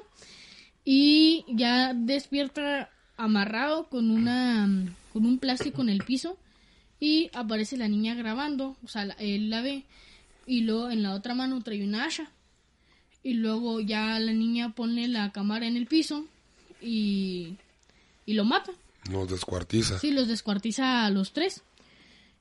y 0.85 1.45
ya 1.49 1.93
despierta 1.93 2.89
amarrado 3.17 3.87
con 3.89 4.11
una 4.11 4.67
con 5.11 5.25
un 5.25 5.37
plástico 5.39 5.81
en 5.81 5.89
el 5.89 6.03
piso 6.03 6.37
y 6.99 7.29
aparece 7.33 7.77
la 7.77 7.87
niña 7.87 8.15
grabando, 8.15 8.75
o 8.83 8.87
sea, 8.87 9.03
él 9.19 9.49
la 9.49 9.61
ve 9.61 9.83
y 10.45 10.61
luego 10.61 10.89
en 10.89 11.03
la 11.03 11.13
otra 11.13 11.35
mano 11.35 11.61
trae 11.61 11.83
una 11.83 12.05
hacha 12.05 12.31
y 13.23 13.33
luego 13.35 13.79
ya 13.79 14.19
la 14.19 14.33
niña 14.33 14.73
pone 14.75 15.07
la 15.07 15.31
cámara 15.31 15.67
en 15.67 15.77
el 15.77 15.87
piso 15.87 16.25
y 16.81 17.55
y 18.25 18.33
lo 18.35 18.45
mata. 18.45 18.71
Nos 19.09 19.29
descuartiza. 19.29 19.99
Sí, 19.99 20.11
los 20.11 20.27
descuartiza 20.29 21.05
a 21.05 21.09
los 21.09 21.33
tres. 21.33 21.61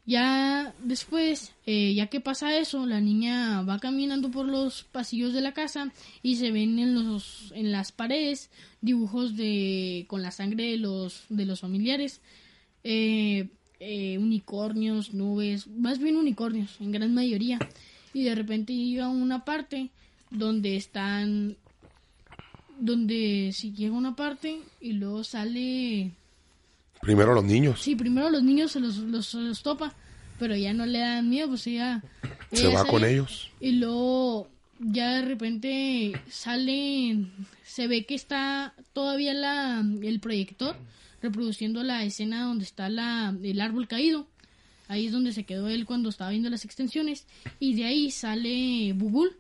Ya 0.05 0.75
después, 0.83 1.55
eh, 1.65 1.95
ya 1.95 2.09
que 2.09 2.21
pasa 2.21 2.59
eso, 2.59 2.87
la 2.87 3.01
niña 3.01 3.63
va 3.63 3.79
caminando 3.79 4.33
por 4.33 4.47
los 4.47 4.83
pasillos 4.83 5.33
de 5.33 5.41
la 5.41 5.53
casa 5.53 5.93
y 6.23 6.37
se 6.37 6.51
ven 6.51 6.81
en 6.81 6.95
los 6.95 7.53
en 7.55 7.71
las 7.71 7.93
paredes 7.93 8.51
dibujos 8.81 9.37
de 9.37 10.05
con 10.09 10.21
la 10.21 10.33
sangre 10.33 10.73
de 10.73 10.77
los 10.77 11.25
de 11.29 11.47
los 11.47 11.61
familiares, 11.61 12.21
eh, 12.83 13.49
eh, 13.79 14.19
unicornios, 14.19 15.15
nubes, 15.15 15.69
más 15.69 16.01
bien 16.01 16.17
unicornios 16.17 16.81
en 16.81 16.91
gran 16.91 17.15
mayoría. 17.15 17.61
Y 18.13 18.25
de 18.25 18.35
repente 18.35 18.75
llega 18.75 19.09
una 19.09 19.45
parte 19.45 19.91
donde 20.31 20.77
están 20.77 21.57
donde 22.79 23.51
si 23.53 23.73
llega 23.73 23.95
una 23.95 24.17
parte 24.17 24.61
y 24.81 24.93
luego 24.95 25.23
sale 25.23 26.13
Primero 27.03 27.35
los 27.35 27.43
niños. 27.43 27.83
Sí, 27.83 27.97
primero 27.97 28.31
los 28.31 28.45
niños 28.45 28.71
se 28.71 28.79
los, 28.79 28.97
los, 28.99 29.63
topa, 29.65 29.93
pero 30.39 30.55
ya 30.55 30.73
no 30.73 30.87
le 30.87 31.01
dan 31.01 31.29
miedo, 31.29 31.49
pues 31.49 31.67
ella... 31.67 32.01
Se 32.53 32.69
ella 32.69 32.79
va 32.79 32.85
con 32.85 33.05
ellos. 33.05 33.51
Y 33.59 33.73
luego 33.73 34.49
ya 34.79 35.15
de 35.17 35.23
repente 35.23 36.13
sale, 36.31 37.27
se 37.65 37.89
ve 37.89 38.07
que 38.07 38.15
está 38.15 38.75
todavía 38.93 39.35
la, 39.35 39.85
el 40.01 40.21
proyector 40.21 40.77
reproduciendo 41.21 41.83
la 41.83 42.05
escena 42.05 42.45
donde 42.45 42.63
está 42.63 42.89
la, 42.89 43.35
el 43.43 43.61
árbol 43.61 43.89
caído. 43.89 44.29
Ahí 44.87 45.07
es 45.07 45.13
donde 45.13 45.33
se 45.33 45.43
quedó 45.43 45.69
él 45.69 45.87
cuando 45.87 46.09
estaba 46.09 46.31
viendo 46.31 46.51
las 46.51 46.65
extensiones. 46.65 47.27
Y 47.59 47.75
de 47.75 47.85
ahí 47.87 48.13
sale 48.13 48.93
Bugul 48.93 49.37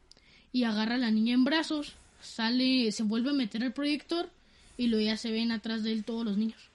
y 0.52 0.64
agarra 0.64 0.96
a 0.96 0.98
la 0.98 1.12
niña 1.12 1.34
en 1.34 1.44
brazos, 1.44 1.94
sale, 2.20 2.90
se 2.90 3.04
vuelve 3.04 3.30
a 3.30 3.34
meter 3.34 3.62
al 3.62 3.72
proyector 3.72 4.30
y 4.76 4.88
luego 4.88 5.06
ya 5.06 5.16
se 5.16 5.30
ven 5.30 5.52
atrás 5.52 5.84
de 5.84 5.92
él 5.92 6.02
todos 6.02 6.24
los 6.24 6.36
niños. 6.36 6.71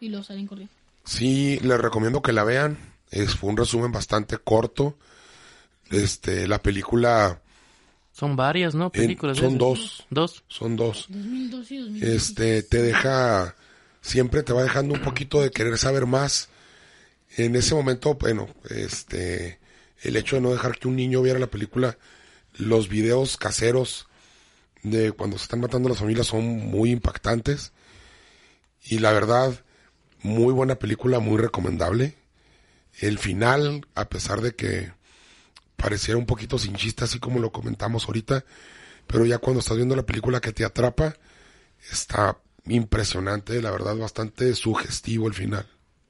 Y 0.00 0.08
luego 0.08 0.24
salen 0.24 0.46
corriendo. 0.46 0.72
Sí, 1.04 1.58
les 1.62 1.80
recomiendo 1.80 2.22
que 2.22 2.32
la 2.32 2.44
vean. 2.44 2.78
Es, 3.10 3.34
fue 3.34 3.50
un 3.50 3.56
resumen 3.56 3.92
bastante 3.92 4.38
corto. 4.38 4.96
Este, 5.90 6.46
la 6.46 6.62
película 6.62 7.40
Son 8.12 8.36
varias, 8.36 8.74
¿no? 8.74 8.90
Películas. 8.90 9.36
de 9.38 9.42
son 9.42 9.56
dos. 9.58 10.06
Dos. 10.10 10.44
son 10.48 10.76
dos. 10.76 11.06
2012 11.08 11.74
y 11.74 11.78
2016. 11.78 12.14
Este, 12.14 12.62
te 12.62 12.82
deja, 12.82 13.54
siempre 14.02 14.42
te 14.42 14.52
va 14.52 14.62
dejando 14.62 14.94
un 14.94 15.00
poquito 15.00 15.40
de 15.40 15.50
querer 15.50 15.78
saber 15.78 16.06
más. 16.06 16.50
En 17.36 17.56
ese 17.56 17.74
momento, 17.74 18.14
bueno, 18.14 18.48
este, 18.68 19.58
el 20.02 20.16
hecho 20.16 20.36
de 20.36 20.42
no 20.42 20.50
dejar 20.50 20.78
que 20.78 20.88
un 20.88 20.96
niño 20.96 21.22
viera 21.22 21.38
la 21.38 21.46
película, 21.46 21.96
los 22.58 22.88
videos 22.88 23.36
caseros 23.36 24.08
de 24.82 25.12
cuando 25.12 25.38
se 25.38 25.44
están 25.44 25.60
matando 25.60 25.88
las 25.88 25.98
familias 25.98 26.26
son 26.26 26.44
muy 26.44 26.90
impactantes. 26.90 27.72
Y 28.84 28.98
la 28.98 29.12
verdad, 29.12 29.64
muy 30.22 30.52
buena 30.52 30.76
película, 30.76 31.18
muy 31.18 31.38
recomendable. 31.38 32.14
El 33.00 33.18
final, 33.18 33.86
a 33.94 34.08
pesar 34.08 34.40
de 34.40 34.54
que 34.54 34.92
pareciera 35.76 36.18
un 36.18 36.26
poquito 36.26 36.58
sin 36.58 36.74
chiste, 36.74 37.04
así 37.04 37.18
como 37.18 37.38
lo 37.38 37.52
comentamos 37.52 38.06
ahorita, 38.06 38.44
pero 39.06 39.24
ya 39.24 39.38
cuando 39.38 39.60
estás 39.60 39.76
viendo 39.76 39.96
la 39.96 40.06
película 40.06 40.40
que 40.40 40.52
te 40.52 40.64
atrapa, 40.64 41.14
está 41.90 42.38
impresionante, 42.66 43.62
la 43.62 43.70
verdad, 43.70 43.96
bastante 43.96 44.54
sugestivo 44.54 45.28
el 45.28 45.34
final. 45.34 45.66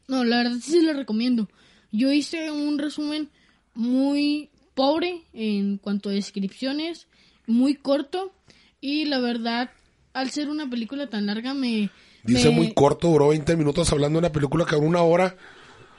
No, 0.09 0.25
la 0.25 0.39
verdad 0.39 0.59
sí 0.63 0.73
se 0.73 0.83
lo 0.83 0.95
recomiendo. 0.95 1.49
Yo 1.93 2.13
hice 2.13 2.51
un 2.51 2.79
resumen 2.79 3.31
muy 3.75 4.51
pobre 4.75 5.25
en 5.33 5.79
cuanto 5.79 6.09
a 6.09 6.13
descripciones, 6.13 7.07
muy 7.47 7.75
corto 7.75 8.33
y 8.81 9.05
la 9.05 9.19
verdad, 9.19 9.71
al 10.13 10.31
ser 10.31 10.49
una 10.49 10.69
película 10.69 11.09
tan 11.09 11.27
larga 11.27 11.55
me... 11.55 11.91
Dice 12.35 12.49
me- 12.51 12.57
muy 12.57 12.73
corto, 12.75 13.09
duró 13.09 13.29
20 13.29 13.57
minutos 13.57 13.91
hablando 13.93 14.19
de 14.21 14.27
una 14.27 14.33
película 14.33 14.65
que 14.65 14.77
duró 14.77 14.87
una 14.87 15.03
hora. 15.03 15.35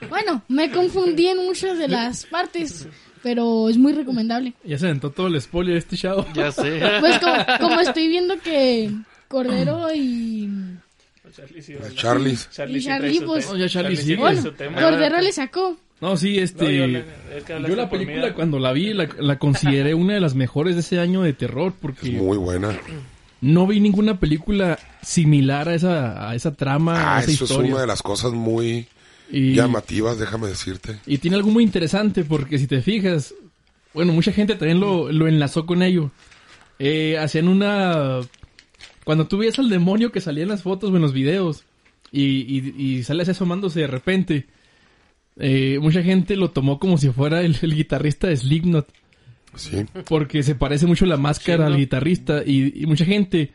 Bueno, 0.09 0.43
me 0.47 0.71
confundí 0.71 1.27
en 1.27 1.37
muchas 1.45 1.77
de 1.77 1.87
las 1.89 2.25
partes, 2.25 2.87
pero 3.21 3.67
es 3.69 3.77
muy 3.77 3.91
recomendable. 3.93 4.53
Ya 4.63 4.77
se 4.77 4.85
aventó 4.85 5.09
todo 5.11 5.27
el 5.27 5.39
spoiler 5.41 5.75
este 5.77 5.97
chavo. 5.97 6.25
Ya 6.33 6.51
sé. 6.51 6.79
Pues 7.01 7.19
como, 7.19 7.35
como 7.59 7.81
estoy 7.81 8.07
viendo 8.07 8.39
que 8.39 8.91
Cordero 9.27 9.93
y... 9.93 10.49
Charlie 11.35 11.61
sí, 11.61 11.73
¿verdad? 11.73 11.91
Charlies. 11.93 12.49
Charlie 12.51 12.79
Y 12.79 12.83
Charlie, 12.83 13.17
su 13.19 13.25
pues- 13.25 13.47
Oh, 13.51 13.55
ya 13.57 13.67
Charlie 13.69 13.97
sí. 13.97 14.15
Bueno. 14.15 14.41
Cordero 14.79 15.21
le 15.21 15.31
sacó. 15.31 15.77
No, 16.01 16.15
sí, 16.15 16.39
este... 16.39 16.63
No, 16.63 16.71
yo 16.71 16.77
yo, 16.77 16.87
le- 16.87 17.05
es 17.37 17.43
que 17.43 17.53
hablaste 17.53 17.75
la 17.75 17.89
película 17.89 18.33
cuando 18.33 18.57
la 18.57 18.71
vi 18.71 18.93
la, 18.93 19.09
la 19.19 19.37
consideré 19.37 19.93
una 19.93 20.13
de 20.13 20.21
las 20.21 20.33
mejores 20.33 20.75
de 20.75 20.79
ese 20.81 20.97
año 20.99 21.21
de 21.21 21.33
terror 21.33 21.73
porque 21.79 22.09
Muy 22.11 22.37
buena. 22.37 22.69
No 23.41 23.67
vi 23.67 23.79
ninguna 23.79 24.19
película 24.19 24.77
similar 25.01 25.69
a 25.69 25.75
esa, 25.75 26.29
a 26.29 26.35
esa 26.35 26.53
trama, 26.53 26.95
Ah, 26.95 27.17
a 27.17 27.21
esa 27.21 27.31
eso 27.31 27.45
es 27.45 27.51
una 27.51 27.81
de 27.81 27.87
las 27.87 28.01
cosas 28.01 28.33
muy 28.33 28.87
y, 29.31 29.53
llamativas, 29.53 30.17
déjame 30.19 30.47
decirte. 30.47 30.99
y 31.05 31.17
tiene 31.19 31.37
algo 31.37 31.49
muy 31.49 31.63
interesante 31.63 32.23
porque 32.25 32.57
si 32.57 32.67
te 32.67 32.81
fijas, 32.81 33.33
bueno, 33.93 34.11
mucha 34.13 34.31
gente 34.31 34.55
también 34.55 34.79
lo, 34.79 35.11
lo 35.11 35.27
enlazó 35.27 35.65
con 35.65 35.81
ello. 35.83 36.11
Eh, 36.79 37.17
hacían 37.17 37.47
una... 37.47 38.19
Cuando 39.03 39.27
tú 39.27 39.37
veías 39.37 39.57
al 39.59 39.69
demonio 39.69 40.11
que 40.11 40.21
salía 40.21 40.43
en 40.43 40.49
las 40.49 40.63
fotos 40.63 40.91
o 40.91 40.95
en 40.95 41.01
los 41.01 41.13
videos 41.13 41.63
y, 42.11 42.23
y, 42.23 42.73
y 42.77 43.03
sale 43.03 43.23
así 43.23 43.31
asomándose 43.31 43.79
de 43.81 43.87
repente, 43.87 44.47
eh, 45.37 45.79
mucha 45.81 46.03
gente 46.03 46.35
lo 46.35 46.51
tomó 46.51 46.77
como 46.79 46.97
si 46.97 47.09
fuera 47.09 47.41
el, 47.41 47.57
el 47.61 47.75
guitarrista 47.75 48.27
de 48.27 48.37
Slipknot. 48.37 48.87
Sí. 49.55 49.85
Porque 50.07 50.43
se 50.43 50.55
parece 50.55 50.85
mucho 50.85 51.05
la 51.05 51.17
máscara 51.17 51.57
Sí, 51.65 51.69
¿no? 51.69 51.75
al 51.75 51.77
guitarrista 51.77 52.43
y, 52.45 52.83
y 52.83 52.85
mucha 52.85 53.05
gente, 53.05 53.51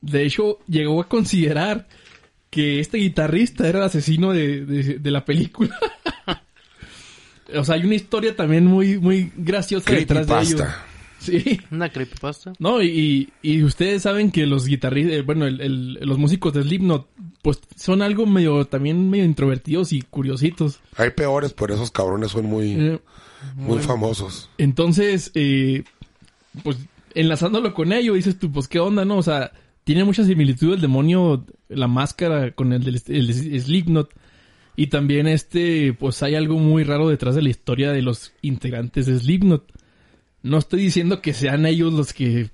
de 0.00 0.24
hecho, 0.24 0.58
llegó 0.66 1.00
a 1.00 1.08
considerar 1.08 1.86
que 2.50 2.80
este 2.80 2.98
guitarrista 2.98 3.68
era 3.68 3.78
el 3.78 3.84
asesino 3.84 4.32
de, 4.32 4.64
de- 4.66 4.98
de 4.98 5.10
la 5.10 5.24
película. 5.24 5.76
o 7.56 7.64
sea, 7.64 7.74
hay 7.76 7.84
una 7.84 7.94
historia 7.94 8.34
también 8.36 8.66
muy, 8.66 8.98
muy 8.98 9.32
graciosa 9.36 9.92
detrás 9.92 10.26
de 10.26 10.32
ello. 10.34 10.56
Creepypasta. 10.56 10.86
Sí. 11.18 11.60
Una 11.70 11.90
creepypasta. 11.90 12.52
No, 12.58 12.82
y, 12.82 13.30
y 13.42 13.62
ustedes 13.62 14.02
saben 14.02 14.30
que 14.30 14.46
los 14.46 14.66
guitarristas, 14.66 15.14
eh, 15.16 15.22
bueno, 15.22 15.46
el- 15.46 15.60
el- 15.60 15.94
los 16.00 16.16
músicos 16.18 16.54
de 16.54 16.62
Slipknot, 16.62 17.08
pues 17.42 17.60
son 17.76 18.00
algo 18.02 18.24
medio, 18.26 18.64
también 18.66 19.10
medio 19.10 19.24
introvertidos 19.26 19.92
y 19.92 20.00
curiositos. 20.02 20.80
Hay 20.96 21.10
peores, 21.10 21.52
pero 21.52 21.74
esos 21.74 21.90
cabrones 21.90 22.30
son 22.30 22.46
muy, 22.46 22.72
Eh, 22.72 23.00
muy 23.56 23.78
famosos. 23.80 24.48
Entonces, 24.58 25.30
eh, 25.34 25.84
pues 26.62 26.78
enlazándolo 27.14 27.74
con 27.74 27.92
ello, 27.92 28.14
dices 28.14 28.38
tú, 28.38 28.50
pues 28.52 28.68
qué 28.68 28.78
onda, 28.78 29.04
¿no? 29.04 29.18
O 29.18 29.22
sea, 29.22 29.52
tiene 29.84 30.04
mucha 30.04 30.24
similitud 30.24 30.74
el 30.74 30.80
demonio, 30.80 31.44
la 31.68 31.88
máscara 31.88 32.52
con 32.52 32.72
el 32.72 32.84
del 32.84 33.00
el 33.06 33.60
Slipknot. 33.60 34.10
Y 34.76 34.86
también 34.86 35.26
este, 35.26 35.92
pues 35.92 36.22
hay 36.22 36.36
algo 36.36 36.58
muy 36.58 36.84
raro 36.84 37.08
detrás 37.08 37.34
de 37.34 37.42
la 37.42 37.50
historia 37.50 37.92
de 37.92 38.02
los 38.02 38.32
integrantes 38.40 39.06
de 39.06 39.18
Slipknot. 39.18 39.64
No 40.42 40.58
estoy 40.58 40.80
diciendo 40.80 41.20
que 41.20 41.34
sean 41.34 41.66
ellos 41.66 41.92
los 41.92 42.12
que 42.14 42.50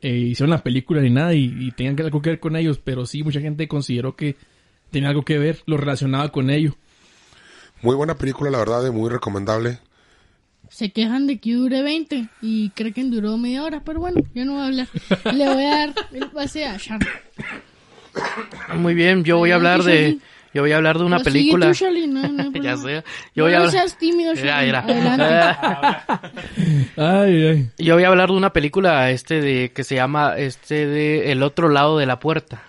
eh, 0.00 0.16
hicieron 0.16 0.50
la 0.50 0.62
película 0.62 1.00
ni 1.00 1.10
nada 1.10 1.34
y, 1.34 1.44
y 1.44 1.70
tengan 1.70 2.04
algo 2.04 2.20
que 2.20 2.30
ver 2.30 2.40
con 2.40 2.56
ellos, 2.56 2.78
pero 2.78 3.06
sí 3.06 3.22
mucha 3.22 3.40
gente 3.40 3.68
consideró 3.68 4.16
que 4.16 4.36
tenía 4.90 5.08
algo 5.08 5.24
que 5.24 5.38
ver, 5.38 5.62
lo 5.66 5.76
relacionaba 5.76 6.28
con 6.30 6.50
ello. 6.50 6.76
Muy 7.80 7.96
buena 7.96 8.16
película, 8.16 8.50
la 8.50 8.58
verdad, 8.58 8.86
y 8.86 8.90
muy 8.90 9.10
recomendable. 9.10 9.78
Se 10.72 10.90
quejan 10.90 11.26
de 11.26 11.38
que 11.38 11.52
dure 11.52 11.82
20 11.82 12.28
y 12.40 12.70
creen 12.70 12.94
que 12.94 13.04
duró 13.04 13.36
media 13.36 13.62
hora, 13.62 13.82
pero 13.84 14.00
bueno, 14.00 14.20
yo 14.34 14.44
no 14.46 14.54
voy 14.54 14.62
a 14.62 14.66
hablar. 14.66 14.88
Le 15.34 15.46
voy 15.54 15.64
a 15.64 15.68
dar 15.70 15.94
el 16.12 16.30
pase 16.30 16.64
a 16.64 16.78
Charlie. 16.78 17.06
Muy 18.76 18.94
bien, 18.94 19.22
yo 19.22 19.36
voy 19.38 19.50
a 19.52 19.56
hablar 19.56 19.82
de 19.82 20.18
yo 20.54 20.60
voy 20.62 20.72
a 20.72 20.76
hablar 20.76 20.98
de 20.98 21.04
una 21.04 21.20
película. 21.20 21.68
tú, 21.68 21.74
Charlie, 21.74 22.06
no, 22.06 22.22
ya 22.62 22.76
sé. 22.76 23.04
Yo 23.34 23.44
No, 23.44 23.44
voy 23.44 23.52
a 23.52 23.56
hablar 23.58 23.70
seas 23.70 23.96
tímido, 23.98 24.34
Charlie. 24.36 24.72
Ay, 26.96 27.46
ay. 27.46 27.70
Yo 27.78 27.94
voy 27.94 28.04
a 28.04 28.08
hablar 28.08 28.28
de 28.30 28.36
una 28.36 28.52
película 28.52 29.10
este 29.10 29.40
de 29.40 29.72
que 29.72 29.84
se 29.84 29.94
llama 29.94 30.36
este 30.36 30.86
de 30.86 31.32
El 31.32 31.42
otro 31.42 31.68
lado 31.68 31.98
de 31.98 32.06
la 32.06 32.18
puerta. 32.18 32.62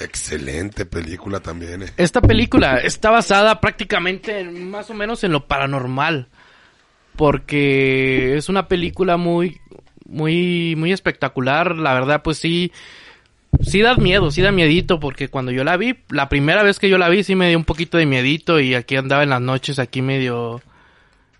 Excelente 0.00 0.86
película 0.86 1.40
también. 1.40 1.82
eh. 1.82 1.86
Esta 1.96 2.20
película 2.20 2.78
está 2.78 3.10
basada 3.10 3.60
prácticamente 3.60 4.40
en- 4.40 4.70
más 4.70 4.90
o 4.90 4.94
menos 4.94 5.24
en 5.24 5.32
lo 5.32 5.46
paranormal. 5.46 6.28
Porque 7.18 8.36
es 8.36 8.48
una 8.48 8.68
película 8.68 9.16
muy, 9.16 9.58
muy, 10.06 10.74
muy 10.76 10.92
espectacular. 10.92 11.76
La 11.76 11.92
verdad, 11.92 12.22
pues 12.22 12.38
sí, 12.38 12.70
sí 13.60 13.82
da 13.82 13.96
miedo, 13.96 14.30
sí 14.30 14.40
da 14.40 14.52
miedito. 14.52 15.00
Porque 15.00 15.28
cuando 15.28 15.50
yo 15.52 15.64
la 15.64 15.76
vi, 15.76 15.96
la 16.10 16.28
primera 16.28 16.62
vez 16.62 16.78
que 16.78 16.88
yo 16.88 16.96
la 16.96 17.08
vi, 17.08 17.24
sí 17.24 17.34
me 17.34 17.48
dio 17.48 17.58
un 17.58 17.64
poquito 17.64 17.98
de 17.98 18.06
miedito. 18.06 18.60
Y 18.60 18.74
aquí 18.74 18.94
andaba 18.94 19.24
en 19.24 19.30
las 19.30 19.40
noches, 19.40 19.80
aquí 19.80 20.00
medio, 20.00 20.62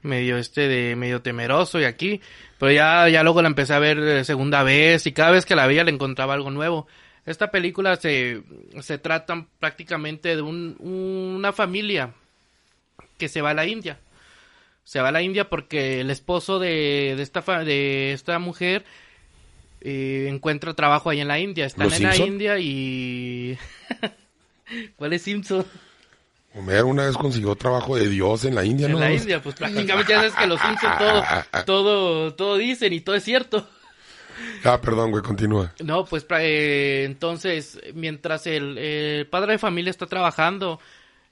medio 0.02 0.36
este 0.36 0.66
de, 0.66 0.96
medio 0.96 1.22
temeroso 1.22 1.80
y 1.80 1.84
aquí. 1.84 2.20
Pero 2.58 2.72
ya, 2.72 3.08
ya 3.08 3.22
luego 3.22 3.40
la 3.40 3.46
empecé 3.48 3.72
a 3.72 3.78
ver 3.78 4.00
eh, 4.00 4.24
segunda 4.24 4.64
vez. 4.64 5.06
Y 5.06 5.12
cada 5.12 5.30
vez 5.30 5.46
que 5.46 5.54
la 5.54 5.68
veía 5.68 5.84
le 5.84 5.92
encontraba 5.92 6.34
algo 6.34 6.50
nuevo. 6.50 6.88
Esta 7.24 7.52
película 7.52 7.94
se, 7.96 8.42
se 8.80 8.98
trata 8.98 9.46
prácticamente 9.60 10.34
de 10.34 10.42
un- 10.42 10.76
una 10.80 11.52
familia 11.52 12.10
que 13.16 13.28
se 13.28 13.42
va 13.42 13.50
a 13.50 13.54
la 13.54 13.64
India. 13.66 13.98
Se 14.88 15.02
va 15.02 15.08
a 15.08 15.12
la 15.12 15.20
India 15.20 15.50
porque 15.50 16.00
el 16.00 16.10
esposo 16.10 16.58
de, 16.58 17.12
de, 17.14 17.22
esta, 17.22 17.42
de 17.62 18.14
esta 18.14 18.38
mujer 18.38 18.86
eh, 19.82 20.28
encuentra 20.30 20.72
trabajo 20.72 21.10
ahí 21.10 21.20
en 21.20 21.28
la 21.28 21.38
India. 21.38 21.66
Están 21.66 21.90
¿Los 21.90 21.98
en 21.98 22.04
la? 22.04 22.16
India 22.16 22.58
y... 22.58 23.58
¿Cuál 24.96 25.12
es 25.12 25.20
Simpson? 25.20 25.66
Homer 26.54 26.84
una 26.84 27.04
vez 27.04 27.18
consiguió 27.18 27.54
trabajo 27.54 27.96
de 27.96 28.08
Dios 28.08 28.46
en 28.46 28.54
la 28.54 28.64
India, 28.64 28.86
En 28.86 28.92
¿no? 28.92 29.00
la 29.00 29.12
India, 29.12 29.42
pues 29.42 29.56
prácticamente 29.56 30.10
ya 30.10 30.20
sabes 30.20 30.34
que 30.34 30.46
los 30.46 30.58
Simpson 30.58 30.92
todo, 30.96 31.24
todo, 31.66 32.34
todo 32.34 32.56
dicen 32.56 32.90
y 32.94 33.02
todo 33.02 33.14
es 33.14 33.24
cierto. 33.24 33.68
Ah, 34.64 34.80
perdón, 34.80 35.10
güey, 35.10 35.22
continúa. 35.22 35.74
No, 35.84 36.06
pues 36.06 36.24
eh, 36.30 37.02
entonces, 37.04 37.78
mientras 37.92 38.46
el, 38.46 38.78
el 38.78 39.26
padre 39.26 39.52
de 39.52 39.58
familia 39.58 39.90
está 39.90 40.06
trabajando, 40.06 40.80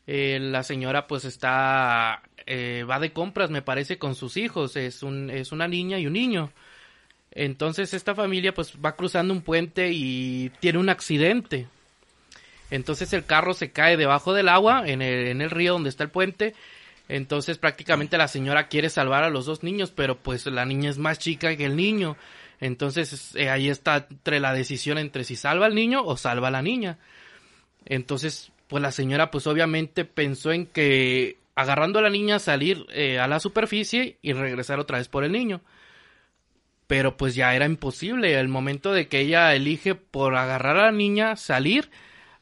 eh, 0.07 0.39
la 0.41 0.63
señora 0.63 1.07
pues 1.07 1.25
está, 1.25 2.23
eh, 2.47 2.85
va 2.89 3.01
de 3.01 3.13
compras, 3.13 3.51
me 3.51 3.63
parece, 3.63 3.99
con 3.99 4.15
sus 4.15 4.37
hijos, 4.37 4.77
es, 4.77 5.03
un, 5.03 5.31
es 5.31 5.53
una 5.53 5.69
niña 5.69 5.99
y 5.99 6.07
un 6.07 6.13
niño. 6.13 6.53
Entonces 7.33 7.93
esta 7.93 8.15
familia 8.15 8.55
pues 8.55 8.75
va 8.83 8.97
cruzando 8.97 9.35
un 9.35 9.43
puente 9.43 9.91
y 9.93 10.51
tiene 10.61 10.79
un 10.79 10.89
accidente. 10.89 11.67
Entonces 12.71 13.13
el 13.13 13.27
carro 13.27 13.53
se 13.53 13.73
cae 13.73 13.97
debajo 13.97 14.33
del 14.33 14.49
agua, 14.49 14.85
en 14.87 15.03
el, 15.03 15.29
en 15.29 15.43
el 15.43 15.51
río 15.51 15.75
donde 15.75 15.91
está 15.91 16.05
el 16.05 16.11
puente. 16.11 16.55
Entonces 17.09 17.59
prácticamente 17.59 18.17
la 18.17 18.29
señora 18.29 18.69
quiere 18.69 18.91
salvar 18.91 19.23
a 19.23 19.31
los 19.31 19.47
dos 19.47 19.63
niños, 19.63 19.93
pero 19.95 20.17
pues 20.17 20.47
la 20.47 20.65
niña 20.65 20.91
es 20.91 20.99
más 20.99 21.19
chica 21.19 21.55
que 21.57 21.67
el 21.67 21.77
niño. 21.77 22.17
Entonces 22.61 23.35
eh, 23.37 23.51
ahí 23.51 23.69
está 23.69 24.07
entre 24.11 24.41
la 24.41 24.53
decisión 24.53 24.99
entre 24.99 25.25
si 25.25 25.37
salva 25.37 25.67
al 25.67 25.75
niño 25.75 26.03
o 26.05 26.17
salva 26.17 26.49
a 26.49 26.53
la 26.53 26.63
niña. 26.63 26.99
Entonces, 27.85 28.51
pues 28.67 28.83
la 28.83 28.93
señora 28.93 29.31
pues 29.31 29.47
obviamente 29.47 30.05
pensó 30.05 30.53
en 30.53 30.67
que 30.67 31.37
agarrando 31.57 31.99
a 31.99 32.03
la 32.03 32.11
niña 32.11 32.39
salir 32.39 32.87
eh, 32.91 33.19
a 33.19 33.27
la 33.29 33.41
superficie 33.41 34.19
y 34.23 34.33
regresar 34.35 34.79
otra 34.81 34.99
vez 34.99 35.09
por 35.09 35.25
el 35.25 35.33
niño. 35.33 35.63
Pero 36.87 37.17
pues 37.17 37.35
ya 37.35 37.55
era 37.55 37.67
imposible. 37.67 38.39
El 38.39 38.49
momento 38.49 38.93
de 38.93 39.09
que 39.09 39.21
ella 39.21 39.55
elige 39.55 39.95
por 39.95 40.37
agarrar 40.37 40.77
a 40.77 40.85
la 40.87 40.93
niña, 40.93 41.37
salir, 41.37 41.91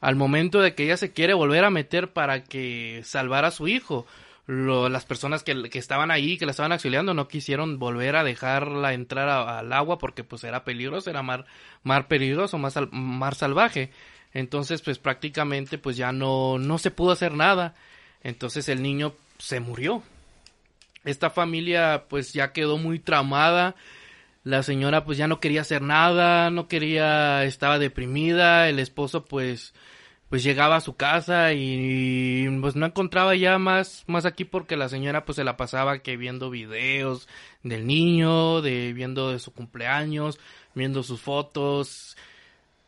al 0.01 0.17
momento 0.17 0.61
de 0.61 0.75
que 0.75 0.85
ella 0.85 0.97
se 0.99 1.12
quiere 1.12 1.33
volver 1.35 1.65
a 1.65 1.71
meter 1.71 2.12
para 2.12 2.45
que 2.45 3.01
salvara 3.05 3.49
a 3.49 3.53
su 3.53 3.69
hijo. 3.69 4.07
Lo- 4.47 4.91
las 4.91 5.07
personas 5.07 5.43
que, 5.43 5.71
que 5.71 5.79
estaban 5.79 6.11
ahí, 6.11 6.37
que 6.37 6.45
la 6.45 6.51
estaban 6.51 6.73
auxiliando, 6.73 7.15
no 7.15 7.29
quisieron 7.29 7.79
volver 7.79 8.17
a 8.17 8.25
dejarla 8.25 8.93
entrar 8.93 9.29
al 9.31 9.73
agua 9.73 9.97
porque 9.99 10.25
pues 10.25 10.45
era 10.45 10.65
peligroso, 10.65 11.09
era 11.09 11.23
mar, 11.23 11.47
mar 11.83 12.09
peligroso, 12.09 12.59
mar, 12.59 12.73
mar 12.93 13.35
salvaje. 13.35 13.91
Entonces 14.35 14.83
pues 14.83 14.99
prácticamente 14.99 15.79
pues 15.79 15.97
ya 15.97 16.12
no, 16.12 16.59
no 16.59 16.77
se 16.79 16.91
pudo 16.91 17.12
hacer 17.12 17.33
nada. 17.33 17.75
Entonces 18.25 18.68
el 18.68 18.83
niño 18.83 19.14
se 19.39 19.61
murió. 19.61 20.03
Esta 21.05 21.31
familia 21.31 22.07
pues 22.09 22.33
ya 22.33 22.53
quedó 22.53 22.79
muy 22.79 22.99
traumada. 22.99 23.77
La 24.43 24.62
señora 24.62 25.05
pues 25.05 25.18
ya 25.18 25.29
no 25.29 25.41
quería 25.41 25.61
hacer 25.61 25.83
nada, 25.83 26.51
no 26.51 26.66
quería, 26.66 27.45
estaba 27.45 27.79
deprimida, 27.79 28.68
el 28.68 28.79
esposo 28.79 29.25
pues 29.25 29.75
pues 30.29 30.43
llegaba 30.43 30.77
a 30.77 30.81
su 30.81 30.97
casa 30.97 31.53
y, 31.53 32.49
pues 32.61 32.75
no 32.77 32.87
encontraba 32.87 33.37
ya 33.37 33.59
más 33.59 34.05
más 34.07 34.27
aquí 34.27 34.45
porque 34.45 34.77
la 34.77 34.89
señora 34.89 35.25
pues 35.25 35.37
se 35.37 35.45
la 35.45 35.57
pasaba 35.57 36.01
que 36.01 36.16
viendo 36.16 36.51
videos 36.51 37.29
del 37.62 37.87
niño, 37.87 38.61
de 38.62 38.93
viendo 38.93 39.31
de 39.31 39.39
su 39.39 39.53
cumpleaños, 39.53 40.39
viendo 40.75 41.03
sus 41.03 41.20
fotos, 41.20 42.16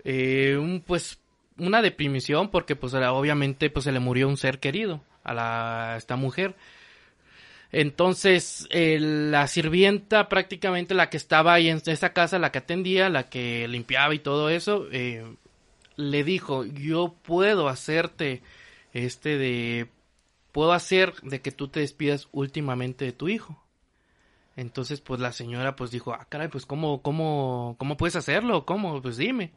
eh, 0.04 0.56
un, 0.58 0.82
pues 0.86 1.20
una 1.58 1.82
deprimición 1.82 2.50
porque 2.50 2.76
pues 2.76 2.94
obviamente 2.94 3.70
pues 3.70 3.84
se 3.84 3.92
le 3.92 4.00
murió 4.00 4.28
un 4.28 4.36
ser 4.36 4.60
querido 4.60 5.02
a 5.26 5.34
la 5.34 5.94
esta 5.98 6.16
mujer. 6.16 6.54
Entonces, 7.72 8.68
la 8.70 9.46
sirvienta, 9.48 10.28
prácticamente 10.28 10.94
la 10.94 11.10
que 11.10 11.16
estaba 11.16 11.54
ahí 11.54 11.68
en 11.68 11.82
esa 11.84 12.12
casa, 12.12 12.38
la 12.38 12.52
que 12.52 12.58
atendía, 12.58 13.08
la 13.08 13.28
que 13.28 13.68
limpiaba 13.68 14.14
y 14.14 14.20
todo 14.20 14.48
eso, 14.50 14.86
eh, 14.92 15.24
le 15.96 16.24
dijo, 16.24 16.64
yo 16.64 17.14
puedo 17.22 17.68
hacerte, 17.68 18.42
este 18.92 19.36
de, 19.36 19.88
puedo 20.52 20.72
hacer 20.72 21.14
de 21.22 21.42
que 21.42 21.52
tú 21.52 21.68
te 21.68 21.80
despidas 21.80 22.28
últimamente 22.32 23.04
de 23.04 23.12
tu 23.12 23.28
hijo. 23.28 23.62
Entonces, 24.56 25.00
pues 25.00 25.20
la 25.20 25.32
señora 25.32 25.76
pues 25.76 25.90
dijo, 25.90 26.14
ah, 26.14 26.26
caray, 26.28 26.48
pues 26.48 26.64
cómo, 26.64 27.02
cómo, 27.02 27.76
cómo 27.78 27.96
puedes 27.96 28.16
hacerlo, 28.16 28.64
cómo, 28.64 29.02
pues 29.02 29.18
dime. 29.18 29.52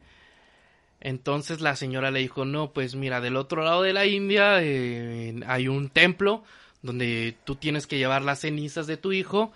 Entonces 1.00 1.60
la 1.60 1.76
señora 1.76 2.10
le 2.10 2.20
dijo, 2.20 2.44
no, 2.44 2.72
pues 2.72 2.94
mira, 2.94 3.20
del 3.20 3.36
otro 3.36 3.64
lado 3.64 3.82
de 3.82 3.94
la 3.94 4.06
India 4.06 4.62
eh, 4.62 5.40
hay 5.46 5.66
un 5.66 5.88
templo 5.88 6.44
donde 6.82 7.36
tú 7.44 7.56
tienes 7.56 7.86
que 7.86 7.98
llevar 7.98 8.22
las 8.22 8.40
cenizas 8.40 8.86
de 8.86 8.98
tu 8.98 9.12
hijo 9.12 9.52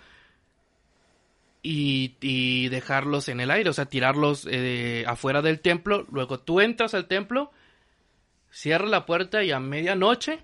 y, 1.61 2.69
dejarlos 2.69 3.27
en 3.27 3.39
el 3.39 3.49
aire, 3.49 3.69
o 3.69 3.73
sea, 3.73 3.85
tirarlos 3.85 4.47
eh, 4.49 5.03
afuera 5.07 5.41
del 5.41 5.59
templo. 5.59 6.05
Luego 6.11 6.39
tú 6.39 6.61
entras 6.61 6.93
al 6.93 7.07
templo, 7.07 7.51
cierras 8.51 8.89
la 8.89 9.05
puerta 9.05 9.43
y 9.43 9.51
a 9.51 9.59
medianoche 9.59 10.43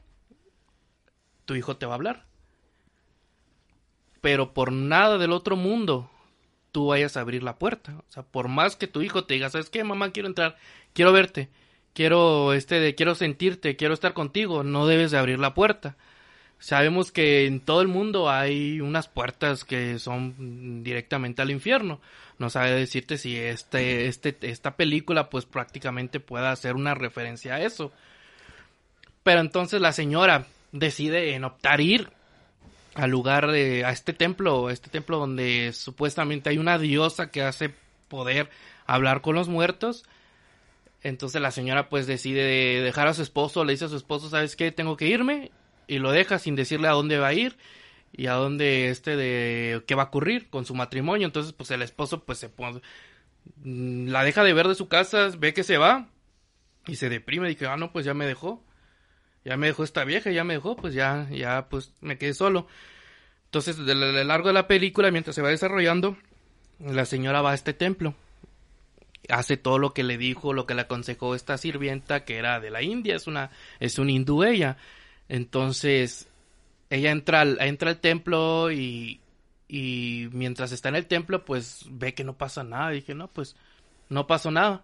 tu 1.45 1.55
hijo 1.55 1.77
te 1.77 1.85
va 1.85 1.93
a 1.93 1.95
hablar. 1.95 2.25
Pero 4.21 4.53
por 4.53 4.71
nada 4.71 5.17
del 5.17 5.31
otro 5.31 5.55
mundo 5.55 6.09
tú 6.71 6.87
vayas 6.87 7.17
a 7.17 7.21
abrir 7.21 7.43
la 7.43 7.57
puerta. 7.57 7.93
O 8.07 8.11
sea, 8.11 8.23
por 8.23 8.47
más 8.47 8.75
que 8.75 8.87
tu 8.87 9.01
hijo 9.01 9.25
te 9.25 9.33
diga, 9.33 9.49
¿sabes 9.49 9.69
qué, 9.69 9.83
mamá? 9.83 10.11
Quiero 10.11 10.29
entrar, 10.29 10.57
quiero 10.93 11.11
verte, 11.11 11.49
quiero, 11.93 12.53
este, 12.53 12.79
de, 12.79 12.95
quiero 12.95 13.15
sentirte, 13.15 13.75
quiero 13.75 13.93
estar 13.93 14.13
contigo, 14.13 14.63
no 14.63 14.87
debes 14.87 15.11
de 15.11 15.17
abrir 15.17 15.39
la 15.39 15.53
puerta. 15.53 15.95
Sabemos 16.59 17.11
que 17.11 17.47
en 17.47 17.59
todo 17.59 17.81
el 17.81 17.87
mundo 17.87 18.29
hay 18.29 18.81
unas 18.81 19.07
puertas 19.07 19.65
que 19.65 19.97
son 19.97 20.83
directamente 20.83 21.41
al 21.41 21.49
infierno. 21.49 21.99
No 22.37 22.51
sabe 22.51 22.71
decirte 22.71 23.17
si 23.17 23.35
este, 23.35 24.05
este, 24.05 24.37
esta 24.41 24.75
película 24.75 25.29
pues 25.29 25.45
prácticamente 25.45 26.19
pueda 26.19 26.51
hacer 26.51 26.75
una 26.75 26.93
referencia 26.93 27.55
a 27.55 27.61
eso. 27.61 27.91
Pero 29.23 29.41
entonces 29.41 29.81
la 29.81 29.91
señora 29.91 30.45
decide 30.71 31.33
en 31.33 31.45
optar 31.45 31.81
ir 31.81 32.09
al 32.93 33.09
lugar 33.09 33.51
de, 33.51 33.85
a 33.85 33.91
este 33.91 34.13
templo, 34.13 34.69
este 34.69 34.89
templo 34.89 35.17
donde 35.17 35.71
supuestamente 35.73 36.49
hay 36.49 36.57
una 36.57 36.77
diosa 36.77 37.31
que 37.31 37.41
hace 37.41 37.73
poder 38.07 38.49
hablar 38.85 39.21
con 39.21 39.35
los 39.35 39.47
muertos. 39.47 40.03
Entonces 41.03 41.41
la 41.41 41.51
señora 41.51 41.89
pues 41.89 42.07
decide 42.07 42.81
dejar 42.81 43.07
a 43.07 43.13
su 43.13 43.23
esposo, 43.23 43.65
le 43.65 43.73
dice 43.73 43.85
a 43.85 43.89
su 43.89 43.97
esposo, 43.97 44.29
¿sabes 44.29 44.55
qué? 44.55 44.71
Tengo 44.71 44.97
que 44.97 45.07
irme 45.07 45.51
y 45.87 45.99
lo 45.99 46.11
deja 46.11 46.39
sin 46.39 46.55
decirle 46.55 46.87
a 46.87 46.91
dónde 46.91 47.17
va 47.17 47.27
a 47.27 47.33
ir 47.33 47.57
y 48.13 48.27
a 48.27 48.33
dónde 48.33 48.89
este 48.89 49.15
de 49.15 49.83
qué 49.87 49.95
va 49.95 50.03
a 50.03 50.07
ocurrir 50.07 50.49
con 50.49 50.65
su 50.65 50.75
matrimonio. 50.75 51.25
Entonces 51.25 51.53
pues 51.53 51.71
el 51.71 51.81
esposo 51.81 52.23
pues 52.23 52.37
se 52.37 52.49
pone, 52.49 52.81
mm, 53.63 54.07
la 54.09 54.23
deja 54.23 54.43
de 54.43 54.53
ver 54.53 54.67
de 54.67 54.75
su 54.75 54.87
casa, 54.87 55.29
ve 55.37 55.53
que 55.53 55.63
se 55.63 55.77
va 55.77 56.09
y 56.87 56.95
se 56.95 57.09
deprime, 57.09 57.49
dije, 57.49 57.65
ah 57.67 57.77
no, 57.77 57.91
pues 57.91 58.05
ya 58.05 58.13
me 58.13 58.25
dejó. 58.25 58.63
Ya 59.43 59.57
me 59.57 59.67
dejó 59.67 59.83
esta 59.83 60.03
vieja, 60.03 60.31
ya 60.31 60.43
me 60.43 60.53
dejó, 60.53 60.75
pues 60.75 60.93
ya, 60.93 61.27
ya, 61.31 61.67
pues 61.67 61.93
me 62.01 62.17
quedé 62.17 62.33
solo. 62.33 62.67
Entonces, 63.45 63.77
de 63.85 63.95
lo 63.95 64.23
largo 64.23 64.49
de 64.49 64.53
la 64.53 64.67
película, 64.67 65.11
mientras 65.11 65.35
se 65.35 65.41
va 65.41 65.49
desarrollando, 65.49 66.15
la 66.79 67.05
señora 67.05 67.41
va 67.41 67.51
a 67.51 67.55
este 67.55 67.73
templo. 67.73 68.15
Hace 69.31 69.57
todo 69.57 69.79
lo 69.79 69.93
que 69.93 70.03
le 70.03 70.17
dijo, 70.17 70.53
lo 70.53 70.65
que 70.65 70.75
le 70.75 70.81
aconsejó 70.81 71.35
esta 71.35 71.57
sirvienta, 71.57 72.25
que 72.25 72.37
era 72.37 72.59
de 72.59 72.69
la 72.69 72.81
India, 72.81 73.15
es 73.15 73.27
una, 73.27 73.51
es 73.79 73.97
un 73.97 74.09
hindú 74.09 74.43
ella. 74.43 74.77
Entonces, 75.29 76.27
ella 76.89 77.11
entra 77.11 77.41
al, 77.41 77.57
entra 77.61 77.99
templo 77.99 78.71
y, 78.71 79.21
y 79.67 80.27
mientras 80.33 80.73
está 80.73 80.89
en 80.89 80.95
el 80.95 81.07
templo, 81.07 81.45
pues 81.45 81.85
ve 81.89 82.13
que 82.13 82.25
no 82.25 82.37
pasa 82.37 82.63
nada. 82.63 82.89
dije, 82.91 83.15
no, 83.15 83.29
pues 83.29 83.55
no 84.09 84.27
pasó 84.27 84.51
nada. 84.51 84.83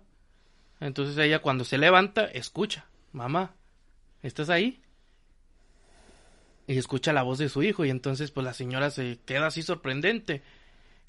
Entonces 0.80 1.18
ella 1.18 1.40
cuando 1.40 1.66
se 1.66 1.78
levanta, 1.78 2.26
escucha, 2.26 2.86
mamá, 3.12 3.54
¿estás 4.24 4.50
ahí? 4.50 4.82
Y 6.68 6.78
escucha 6.78 7.14
la 7.14 7.24
voz 7.24 7.38
de 7.38 7.50
su 7.50 7.64
hijo 7.64 7.86
y 7.86 7.90
entonces 7.90 8.32
pues 8.32 8.46
la 8.46 8.54
señora 8.54 8.90
se 8.90 9.20
queda 9.26 9.48
así 9.48 9.64
sorprendente 9.64 10.44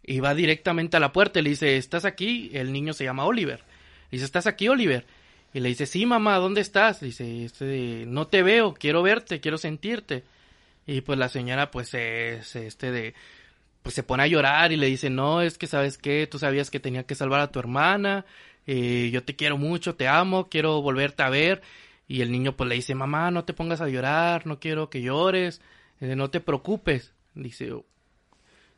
y 0.09 0.21
va 0.21 0.35
directamente 0.35 0.97
a 0.97 1.01
la 1.01 1.13
puerta 1.13 1.39
y 1.39 1.43
le 1.43 1.51
dice, 1.51 1.77
¿estás 1.77 2.07
aquí? 2.07 2.51
El 2.55 2.73
niño 2.73 2.95
se 2.95 3.05
llama 3.05 3.27
Oliver. 3.27 3.59
Le 4.11 4.17
dice, 4.17 4.25
¿estás 4.25 4.47
aquí, 4.47 4.67
Oliver? 4.67 5.07
Y 5.53 5.61
le 5.61 5.69
dice, 5.69 5.85
sí, 5.85 6.07
mamá, 6.07 6.37
¿dónde 6.37 6.63
estás? 6.63 7.03
Le 7.03 7.09
dice, 7.09 7.45
este, 7.45 8.05
no 8.07 8.27
te 8.27 8.43
veo, 8.43 8.73
quiero 8.73 9.03
verte, 9.03 9.41
quiero 9.41 9.59
sentirte. 9.59 10.25
Y 10.87 11.03
pues 11.03 11.19
la 11.19 11.29
señora 11.29 11.71
pues 11.71 11.91
se, 11.91 12.39
este 12.39 12.91
de, 12.91 13.15
pues 13.83 13.95
se 13.95 14.03
pone 14.03 14.23
a 14.23 14.27
llorar 14.27 14.73
y 14.73 14.77
le 14.77 14.87
dice, 14.87 15.11
no, 15.11 15.43
es 15.43 15.59
que 15.59 15.67
sabes 15.67 15.99
qué, 15.99 16.27
tú 16.27 16.39
sabías 16.39 16.71
que 16.71 16.81
tenía 16.81 17.03
que 17.05 17.15
salvar 17.15 17.41
a 17.41 17.53
tu 17.53 17.59
hermana, 17.59 18.25
eh, 18.67 19.11
yo 19.13 19.23
te 19.25 19.37
quiero 19.37 19.59
mucho, 19.59 19.95
te 19.95 20.09
amo, 20.09 20.49
quiero 20.49 20.81
volverte 20.81 21.23
a 21.23 21.29
ver. 21.29 21.61
Y 22.07 22.23
el 22.23 22.33
niño 22.33 22.57
pues 22.57 22.67
le 22.67 22.77
dice, 22.77 22.95
mamá, 22.95 23.31
no 23.31 23.45
te 23.45 23.53
pongas 23.53 23.83
a 23.83 23.89
llorar, 23.89 24.47
no 24.47 24.59
quiero 24.59 24.89
que 24.89 25.03
llores, 25.03 25.61
eh, 26.01 26.17
no 26.17 26.31
te 26.31 26.41
preocupes. 26.41 27.13
Dice, 27.35 27.75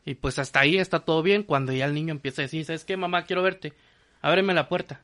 y 0.05 0.15
pues 0.15 0.39
hasta 0.39 0.61
ahí 0.61 0.79
está 0.79 1.01
todo 1.01 1.23
bien 1.23 1.43
cuando 1.43 1.73
ya 1.73 1.85
el 1.85 1.95
niño 1.95 2.13
empieza 2.13 2.43
a 2.43 2.45
decir, 2.45 2.65
¿sabes 2.65 2.85
qué, 2.85 2.97
mamá? 2.97 3.25
Quiero 3.25 3.43
verte, 3.43 3.75
ábreme 4.23 4.55
la 4.55 4.69
puerta. 4.69 5.03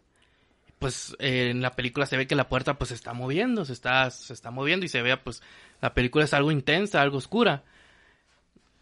Pues 0.78 1.16
eh, 1.18 1.50
en 1.50 1.62
la 1.62 1.70
película 1.72 2.06
se 2.06 2.16
ve 2.16 2.26
que 2.26 2.34
la 2.34 2.48
puerta 2.48 2.74
pues 2.74 2.88
se 2.88 2.94
está 2.94 3.12
moviendo, 3.12 3.64
se 3.64 3.72
está, 3.72 4.10
se 4.10 4.32
está 4.32 4.50
moviendo 4.50 4.84
y 4.84 4.88
se 4.88 5.02
ve 5.02 5.16
pues 5.16 5.42
la 5.80 5.94
película 5.94 6.24
es 6.24 6.34
algo 6.34 6.50
intensa, 6.50 7.02
algo 7.02 7.18
oscura. 7.18 7.64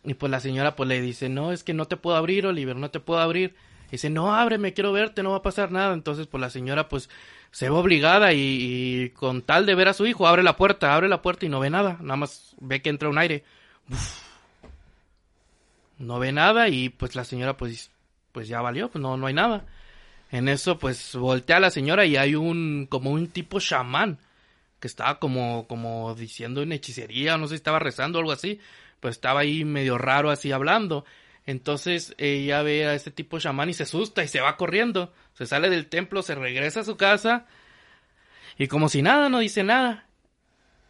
Y 0.05 0.15
pues 0.15 0.31
la 0.31 0.41
señora 0.41 0.77
pues 0.77 0.89
le 0.89 1.01
dice, 1.01 1.29
no, 1.29 1.53
es 1.53 1.65
que 1.65 1.73
no 1.75 1.87
te 1.87 1.97
puedo 1.97 2.17
abrir, 2.17 2.47
Oliver, 2.47 2.77
no 2.77 2.91
te 2.91 3.01
puedo 3.01 3.21
abrir. 3.21 3.55
Y 3.89 3.93
dice, 3.93 4.11
no, 4.11 4.35
ábreme, 4.35 4.73
quiero 4.73 4.93
verte, 4.93 5.23
no 5.23 5.31
va 5.31 5.39
a 5.39 5.43
pasar 5.43 5.73
nada. 5.73 5.95
Entonces 5.95 6.27
pues 6.27 6.41
la 6.41 6.51
señora 6.51 6.89
pues 6.89 7.09
se 7.51 7.69
ve 7.69 7.75
obligada 7.75 8.33
y, 8.33 8.39
y 8.41 9.11
con 9.11 9.43
tal 9.43 9.67
de 9.67 9.75
ver 9.75 9.89
a 9.89 9.95
su 9.95 10.07
hijo, 10.07 10.27
abre 10.27 10.43
la 10.43 10.57
puerta, 10.57 10.95
abre 10.95 11.09
la 11.09 11.23
puerta 11.23 11.47
y 11.47 11.49
no 11.49 11.61
ve 11.61 11.71
nada. 11.71 11.99
Nada 12.01 12.17
más 12.17 12.55
ve 12.61 12.83
que 12.83 12.91
entra 12.91 13.09
un 13.09 13.19
aire. 13.19 13.45
Uf. 13.91 14.24
No 15.99 16.19
ve 16.19 16.33
nada 16.33 16.69
y 16.69 16.89
pues 16.89 17.15
la 17.15 17.25
señora 17.25 17.57
pues, 17.57 17.91
pues 18.33 18.49
ya 18.49 18.61
valió, 18.61 18.91
pues 18.91 19.03
no, 19.03 19.17
no 19.17 19.27
hay 19.27 19.35
nada. 19.35 19.65
En 20.31 20.49
eso 20.49 20.79
pues 20.79 21.15
voltea 21.15 21.59
a 21.59 21.61
la 21.61 21.71
señora 21.71 22.05
y 22.07 22.17
hay 22.17 22.35
un, 22.35 22.87
como 22.91 23.11
un 23.11 23.29
tipo 23.29 23.61
chamán 23.61 24.19
que 24.81 24.89
estaba 24.89 25.19
como, 25.19 25.67
como 25.67 26.15
diciendo 26.15 26.63
en 26.63 26.73
hechicería, 26.73 27.39
no 27.39 27.47
sé 27.47 27.51
si 27.51 27.57
estaba 27.57 27.79
rezando 27.79 28.19
o 28.19 28.21
algo 28.21 28.33
así, 28.33 28.61
pues 29.01 29.17
estaba 29.17 29.41
ahí 29.41 29.65
medio 29.65 29.99
raro 29.99 30.31
así 30.31 30.53
hablando. 30.53 31.05
Entonces 31.47 32.15
ella 32.19 32.63
ve 32.63 32.87
a 32.87 32.95
este 32.95 33.11
tipo 33.11 33.39
chamán 33.39 33.71
y 33.71 33.75
se 33.75 33.85
asusta 33.85 34.25
y 34.25 34.29
se 34.29 34.41
va 34.41 34.57
corriendo. 34.57 35.13
Se 35.35 35.47
sale 35.47 35.71
del 35.71 35.87
templo, 35.87 36.23
se 36.23 36.35
regresa 36.35 36.81
a 36.81 36.85
su 36.85 36.97
casa 36.97 37.47
y 38.57 38.69
como 38.69 38.89
si 38.89 39.03
nada, 39.03 39.29
no 39.29 39.41
dice 39.41 39.63
nada. 39.63 40.07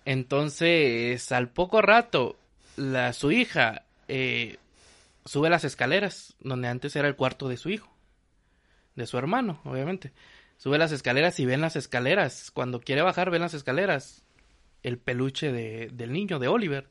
Entonces, 0.05 1.32
al 1.32 1.48
poco 1.48 1.80
rato, 1.80 2.36
la, 2.76 3.12
su 3.12 3.32
hija 3.32 3.84
eh, 4.09 4.59
sube 5.25 5.51
las 5.51 5.64
escaleras, 5.64 6.35
donde 6.41 6.68
antes 6.68 6.95
era 6.97 7.09
el 7.09 7.16
cuarto 7.16 7.49
de 7.49 7.57
su 7.57 7.70
hijo, 7.70 7.93
de 8.95 9.07
su 9.07 9.18
hermano, 9.18 9.61
obviamente. 9.64 10.12
Sube 10.57 10.79
las 10.79 10.93
escaleras 10.93 11.39
y 11.41 11.47
ven 11.47 11.61
las 11.61 11.77
escaleras. 11.77 12.51
Cuando 12.51 12.81
quiere 12.81 13.03
bajar, 13.03 13.31
ven 13.31 13.43
las 13.43 13.55
escaleras. 13.55 14.25
El 14.83 14.99
peluche 14.99 15.51
de, 15.51 15.89
del 15.93 16.12
niño, 16.12 16.39
de 16.39 16.49
Oliver. 16.49 16.89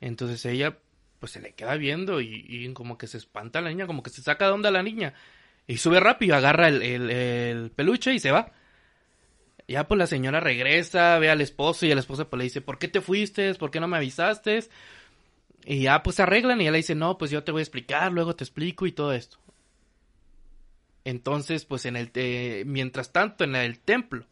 Entonces 0.00 0.44
ella, 0.46 0.78
pues 1.20 1.32
se 1.32 1.40
le 1.40 1.54
queda 1.54 1.76
viendo 1.76 2.20
y, 2.20 2.72
como 2.74 2.98
que 2.98 3.06
se 3.06 3.18
espanta 3.18 3.60
la 3.60 3.68
niña, 3.68 3.86
como 3.86 4.02
que 4.02 4.10
se 4.10 4.22
saca 4.22 4.46
de 4.46 4.52
onda 4.52 4.70
la 4.70 4.82
niña. 4.82 5.14
Y 5.66 5.76
sube 5.76 6.00
rápido, 6.00 6.34
agarra 6.34 6.68
el, 6.68 6.82
el, 6.82 7.10
el 7.10 7.70
peluche 7.70 8.12
y 8.12 8.18
se 8.18 8.32
va. 8.32 8.52
Ya 9.68 9.86
pues 9.86 9.96
la 9.96 10.06
señora 10.06 10.40
regresa, 10.40 11.18
ve 11.18 11.30
al 11.30 11.40
esposo 11.40 11.86
y 11.86 11.90
el 11.90 11.98
esposo 11.98 12.28
pues 12.28 12.38
le 12.38 12.44
dice, 12.44 12.60
¿por 12.60 12.78
qué 12.78 12.88
te 12.88 13.00
fuiste? 13.00 13.54
¿Por 13.54 13.70
qué 13.70 13.78
no 13.78 13.88
me 13.88 13.96
avisaste? 13.96 14.64
Y 15.64 15.82
ya 15.82 16.02
pues 16.02 16.18
arreglan 16.20 16.60
y 16.60 16.64
ella 16.64 16.72
le 16.72 16.78
dice, 16.78 16.94
no, 16.94 17.18
pues 17.18 17.30
yo 17.30 17.44
te 17.44 17.52
voy 17.52 17.60
a 17.60 17.62
explicar, 17.62 18.12
luego 18.12 18.34
te 18.34 18.44
explico 18.44 18.86
y 18.86 18.92
todo 18.92 19.12
esto. 19.12 19.38
Entonces, 21.04 21.64
pues 21.64 21.84
en 21.86 21.96
el, 21.96 22.10
eh, 22.14 22.64
mientras 22.66 23.12
tanto 23.12 23.44
en 23.44 23.56
el 23.56 23.80
templo, 23.80 24.26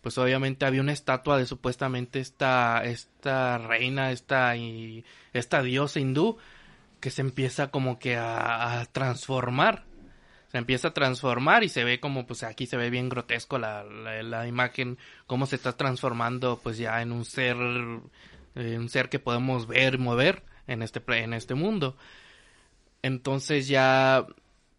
pues 0.00 0.18
obviamente 0.18 0.64
había 0.64 0.80
una 0.80 0.92
estatua 0.92 1.38
de 1.38 1.46
supuestamente 1.46 2.20
esta, 2.20 2.82
esta 2.84 3.58
reina, 3.58 4.10
esta, 4.12 4.56
y, 4.56 5.04
esta 5.32 5.62
diosa 5.62 6.00
hindú, 6.00 6.38
que 7.00 7.10
se 7.10 7.22
empieza 7.22 7.70
como 7.70 7.98
que 7.98 8.16
a, 8.16 8.86
transformar. 8.92 9.84
Se 10.48 10.58
empieza 10.58 10.88
a 10.88 10.94
transformar 10.94 11.62
y 11.62 11.68
se 11.68 11.84
ve 11.84 12.00
como, 12.00 12.26
pues 12.26 12.42
aquí 12.42 12.66
se 12.66 12.76
ve 12.76 12.90
bien 12.90 13.08
grotesco 13.08 13.58
la, 13.58 13.84
la, 13.84 14.48
imagen, 14.48 14.98
cómo 15.26 15.46
se 15.46 15.56
está 15.56 15.76
transformando 15.76 16.58
pues 16.60 16.76
ya 16.76 17.02
en 17.02 17.12
un 17.12 17.24
ser, 17.24 17.56
un 17.56 18.88
ser 18.88 19.08
que 19.08 19.20
podemos 19.20 19.68
ver, 19.68 19.98
mover 19.98 20.42
en 20.70 20.82
este, 20.82 21.02
en 21.08 21.34
este 21.34 21.54
mundo. 21.54 21.96
Entonces 23.02 23.68
ya 23.68 24.26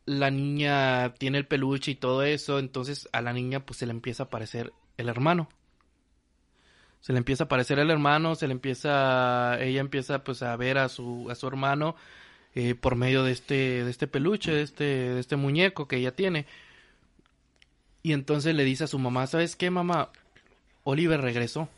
la 0.05 0.31
niña 0.31 1.13
tiene 1.15 1.37
el 1.37 1.47
peluche 1.47 1.91
y 1.91 1.95
todo 1.95 2.23
eso, 2.23 2.59
entonces 2.59 3.09
a 3.11 3.21
la 3.21 3.33
niña 3.33 3.65
pues 3.65 3.77
se 3.77 3.85
le 3.85 3.91
empieza 3.91 4.23
a 4.23 4.25
aparecer 4.27 4.73
el 4.97 5.09
hermano. 5.09 5.49
Se 7.01 7.13
le 7.13 7.17
empieza 7.17 7.43
a 7.43 7.45
aparecer 7.45 7.79
el 7.79 7.89
hermano, 7.89 8.35
se 8.35 8.47
le 8.47 8.53
empieza, 8.53 9.59
ella 9.59 9.81
empieza 9.81 10.23
pues 10.23 10.43
a 10.43 10.55
ver 10.55 10.77
a 10.77 10.87
su, 10.87 11.27
a 11.31 11.35
su 11.35 11.47
hermano 11.47 11.95
eh, 12.53 12.75
por 12.75 12.95
medio 12.95 13.23
de 13.23 13.31
este, 13.31 13.83
de 13.83 13.89
este 13.89 14.07
peluche, 14.07 14.51
de 14.51 14.61
este, 14.61 14.83
de 14.83 15.19
este 15.19 15.35
muñeco 15.35 15.87
que 15.87 15.97
ella 15.97 16.15
tiene. 16.15 16.45
Y 18.03 18.13
entonces 18.13 18.55
le 18.55 18.63
dice 18.63 18.85
a 18.85 18.87
su 18.87 18.99
mamá, 18.99 19.27
¿sabes 19.27 19.55
qué, 19.55 19.69
mamá? 19.69 20.09
Oliver 20.83 21.21
regresó. 21.21 21.69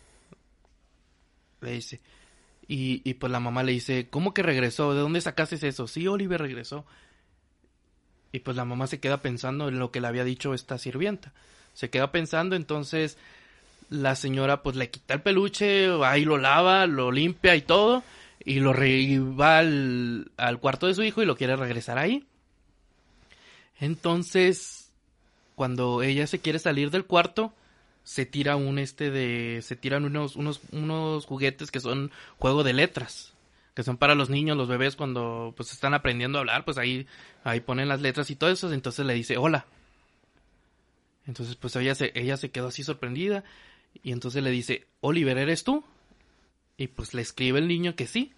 Le 1.62 1.72
dice. 1.72 2.02
Y, 2.68 3.02
y 3.04 3.16
pues 3.16 3.32
la 3.32 3.40
mamá 3.40 3.64
le 3.64 3.74
dice, 3.74 4.08
¿cómo 4.10 4.34
que 4.34 4.42
regresó? 4.44 4.94
¿De 4.94 5.02
dónde 5.02 5.22
sacaste 5.22 5.68
eso? 5.68 5.88
Sí, 5.88 6.08
Oliver 6.08 6.42
regresó. 6.42 6.86
Y 8.32 8.40
pues 8.40 8.58
la 8.58 8.66
mamá 8.66 8.88
se 8.88 9.00
queda 9.00 9.22
pensando 9.22 9.68
en 9.68 9.80
lo 9.80 9.92
que 9.92 10.02
le 10.02 10.08
había 10.08 10.24
dicho 10.24 10.54
esta 10.54 10.78
sirvienta. 10.78 11.34
Se 11.74 11.90
queda 11.90 12.12
pensando, 12.12 12.56
entonces 12.56 13.18
la 13.90 14.16
señora 14.16 14.64
pues 14.64 14.76
le 14.76 14.90
quita 14.90 15.14
el 15.14 15.22
peluche, 15.22 15.88
ahí 16.04 16.26
lo 16.26 16.38
lava, 16.38 16.88
lo 16.88 17.12
limpia 17.12 17.56
y 17.56 17.62
todo, 17.62 18.04
y 18.44 18.60
lo 18.60 18.74
re- 18.74 19.20
va 19.20 19.60
al, 19.60 20.32
al 20.38 20.60
cuarto 20.60 20.88
de 20.88 20.96
su 20.96 21.04
hijo 21.04 21.22
y 21.22 21.26
lo 21.26 21.36
quiere 21.36 21.56
regresar 21.56 21.98
ahí. 21.98 22.26
Entonces, 23.80 24.90
cuando 25.56 26.02
ella 26.02 26.26
se 26.28 26.40
quiere 26.40 26.60
salir 26.60 26.90
del 26.90 27.06
cuarto, 27.06 27.54
se 28.04 28.26
tira 28.26 28.56
un 28.56 28.80
este 28.80 29.12
de, 29.12 29.62
se 29.62 29.76
tiran 29.76 30.06
unos, 30.06 30.36
unos, 30.36 30.62
unos 30.72 31.26
juguetes 31.26 31.72
que 31.72 31.80
son 31.80 32.12
juego 32.38 32.64
de 32.64 32.74
letras, 32.74 33.34
que 33.74 33.84
son 33.84 33.98
para 33.98 34.16
los 34.16 34.30
niños, 34.30 34.58
los 34.58 34.68
bebés 34.68 34.96
cuando 34.96 35.54
pues 35.56 35.72
están 35.72 35.94
aprendiendo 35.94 36.38
a 36.38 36.42
hablar, 36.42 36.66
pues 36.66 36.78
ahí, 36.78 37.08
ahí 37.44 37.62
ponen 37.62 37.88
las 37.88 38.02
letras 38.02 38.30
y 38.30 38.36
todo 38.36 38.50
eso, 38.50 38.72
entonces 38.72 39.06
le 39.06 39.14
dice 39.14 39.38
hola. 39.38 39.66
Entonces 41.26 41.56
pues 41.56 41.76
ella 41.78 41.96
se, 41.96 42.12
ella 42.16 42.36
se 42.36 42.52
quedó 42.52 42.68
así 42.68 42.84
sorprendida 42.84 43.44
y 44.04 44.12
entonces 44.12 44.44
le 44.44 44.52
dice, 44.52 44.86
Oliver, 45.00 45.38
¿eres 45.38 45.64
tú? 45.64 45.84
Y 46.76 46.88
pues 46.88 47.14
le 47.14 47.22
escribe 47.22 47.60
el 47.60 47.68
niño 47.68 47.96
que 47.96 48.08
sí. 48.08 48.34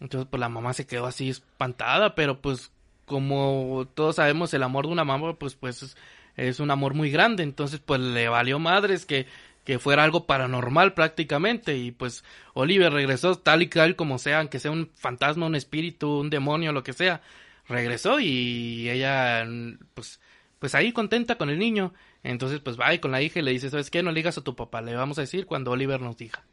Entonces 0.00 0.28
pues 0.30 0.38
la 0.38 0.50
mamá 0.50 0.74
se 0.74 0.86
quedó 0.86 1.06
así 1.06 1.30
espantada, 1.30 2.14
pero 2.14 2.42
pues 2.42 2.70
como 3.06 3.86
todos 3.94 4.16
sabemos 4.16 4.52
el 4.52 4.62
amor 4.62 4.86
de 4.86 4.92
una 4.92 5.04
mamá 5.04 5.34
pues 5.38 5.54
pues 5.54 5.96
es, 6.36 6.60
un 6.60 6.70
amor 6.70 6.94
muy 6.94 7.10
grande, 7.10 7.42
entonces 7.42 7.80
pues 7.80 8.00
le 8.00 8.28
valió 8.28 8.58
madres 8.58 9.06
que 9.06 9.26
que 9.64 9.78
fuera 9.78 10.04
algo 10.04 10.26
paranormal 10.26 10.92
prácticamente 10.92 11.76
y 11.76 11.90
pues 11.90 12.22
Oliver 12.52 12.92
regresó 12.92 13.36
tal 13.36 13.62
y 13.62 13.66
tal 13.66 13.96
como 13.96 14.18
sea, 14.18 14.40
aunque 14.40 14.60
sea 14.60 14.70
un 14.70 14.90
fantasma, 14.94 15.46
un 15.46 15.54
espíritu, 15.54 16.20
un 16.20 16.30
demonio, 16.30 16.72
lo 16.72 16.82
que 16.82 16.92
sea, 16.92 17.22
regresó 17.66 18.20
y 18.20 18.88
ella 18.90 19.46
pues 19.94 20.20
pues 20.58 20.74
ahí 20.74 20.92
contenta 20.92 21.36
con 21.36 21.50
el 21.50 21.58
niño, 21.58 21.92
entonces 22.22 22.60
pues 22.60 22.78
va 22.78 22.94
y 22.94 22.98
con 22.98 23.10
la 23.10 23.20
hija 23.22 23.40
y 23.40 23.42
le 23.42 23.50
dice, 23.50 23.70
¿sabes 23.70 23.90
qué? 23.90 24.02
No 24.02 24.12
le 24.12 24.26
a 24.26 24.32
tu 24.32 24.54
papá, 24.56 24.80
le 24.82 24.94
vamos 24.94 25.18
a 25.18 25.22
decir 25.22 25.46
cuando 25.46 25.70
Oliver 25.70 26.00
nos 26.00 26.16
diga. 26.16 26.44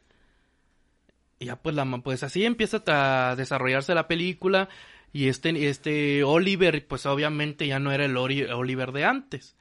Y 1.38 1.46
ya 1.46 1.56
pues 1.56 1.74
la 1.74 1.84
pues 2.02 2.22
así 2.22 2.44
empieza 2.44 2.82
a 2.86 3.36
desarrollarse 3.36 3.94
la 3.94 4.08
película 4.08 4.68
y 5.12 5.28
este 5.28 5.68
este 5.68 6.24
Oliver 6.24 6.86
pues 6.86 7.04
obviamente 7.06 7.66
ya 7.66 7.78
no 7.78 7.92
era 7.92 8.04
el 8.06 8.16
Oliver 8.16 8.92
de 8.92 9.04
antes. 9.04 9.56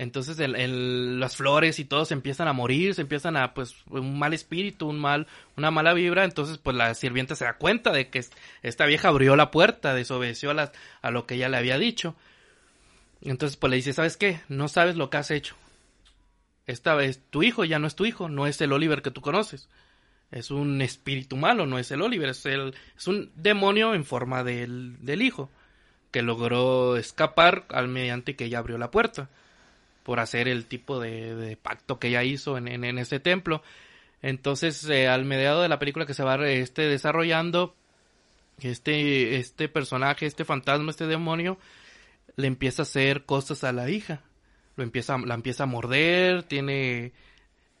Entonces 0.00 0.38
el, 0.38 0.56
el- 0.56 1.20
las 1.20 1.36
flores 1.36 1.78
y 1.78 1.84
todo 1.84 2.06
se 2.06 2.14
empiezan 2.14 2.48
a 2.48 2.54
morir, 2.54 2.94
se 2.94 3.02
empiezan 3.02 3.36
a, 3.36 3.52
pues, 3.52 3.74
un 3.90 4.18
mal 4.18 4.32
espíritu, 4.32 4.88
un 4.88 4.98
mal, 4.98 5.26
una 5.58 5.70
mala 5.70 5.92
vibra. 5.92 6.24
Entonces, 6.24 6.56
pues 6.56 6.74
la 6.74 6.94
sirvienta 6.94 7.34
se 7.34 7.44
da 7.44 7.58
cuenta 7.58 7.92
de 7.92 8.08
que 8.08 8.20
es- 8.20 8.32
esta 8.62 8.86
vieja 8.86 9.08
abrió 9.08 9.36
la 9.36 9.50
puerta, 9.50 9.92
desobedeció 9.92 10.52
a, 10.52 10.54
las- 10.54 10.72
a 11.02 11.10
lo 11.10 11.26
que 11.26 11.34
ella 11.34 11.50
le 11.50 11.58
había 11.58 11.76
dicho. 11.76 12.16
Entonces, 13.20 13.58
pues 13.58 13.70
le 13.70 13.76
dice, 13.76 13.92
¿sabes 13.92 14.16
qué? 14.16 14.40
No 14.48 14.68
sabes 14.68 14.96
lo 14.96 15.10
que 15.10 15.18
has 15.18 15.30
hecho. 15.30 15.54
Esta 16.66 16.94
vez 16.94 17.20
tu 17.28 17.42
hijo 17.42 17.66
ya 17.66 17.78
no 17.78 17.86
es 17.86 17.94
tu 17.94 18.06
hijo, 18.06 18.30
no 18.30 18.46
es 18.46 18.58
el 18.62 18.72
Oliver 18.72 19.02
que 19.02 19.10
tú 19.10 19.20
conoces. 19.20 19.68
Es 20.30 20.50
un 20.50 20.80
espíritu 20.80 21.36
malo, 21.36 21.66
no 21.66 21.78
es 21.78 21.90
el 21.90 22.00
Oliver, 22.00 22.30
es, 22.30 22.46
el, 22.46 22.74
es 22.96 23.06
un 23.06 23.30
demonio 23.34 23.92
en 23.92 24.06
forma 24.06 24.44
del, 24.44 24.96
del 25.04 25.20
hijo, 25.20 25.50
que 26.10 26.22
logró 26.22 26.96
escapar 26.96 27.66
al 27.68 27.88
mediante 27.88 28.34
que 28.34 28.46
ella 28.46 28.60
abrió 28.60 28.78
la 28.78 28.90
puerta 28.90 29.28
por 30.02 30.20
hacer 30.20 30.48
el 30.48 30.66
tipo 30.66 31.00
de, 31.00 31.58
pacto 31.60 31.98
que 31.98 32.08
ella 32.08 32.24
hizo 32.24 32.56
en, 32.56 32.68
en, 32.68 32.84
en 32.84 32.98
ese 32.98 33.20
templo. 33.20 33.62
Entonces, 34.22 34.88
eh, 34.88 35.08
al 35.08 35.24
mediado 35.24 35.62
de 35.62 35.68
la 35.68 35.78
película 35.78 36.06
que 36.06 36.14
se 36.14 36.22
va 36.22 36.36
este, 36.48 36.82
desarrollando, 36.82 37.74
este, 38.60 39.36
este 39.36 39.68
personaje, 39.68 40.26
este 40.26 40.44
fantasma, 40.44 40.90
este 40.90 41.06
demonio, 41.06 41.58
le 42.36 42.46
empieza 42.46 42.82
a 42.82 42.84
hacer 42.84 43.24
cosas 43.24 43.64
a 43.64 43.72
la 43.72 43.88
hija. 43.88 44.22
Lo 44.76 44.84
empieza, 44.84 45.18
la 45.18 45.34
empieza 45.34 45.64
a 45.64 45.66
morder, 45.66 46.42
tiene, 46.44 47.12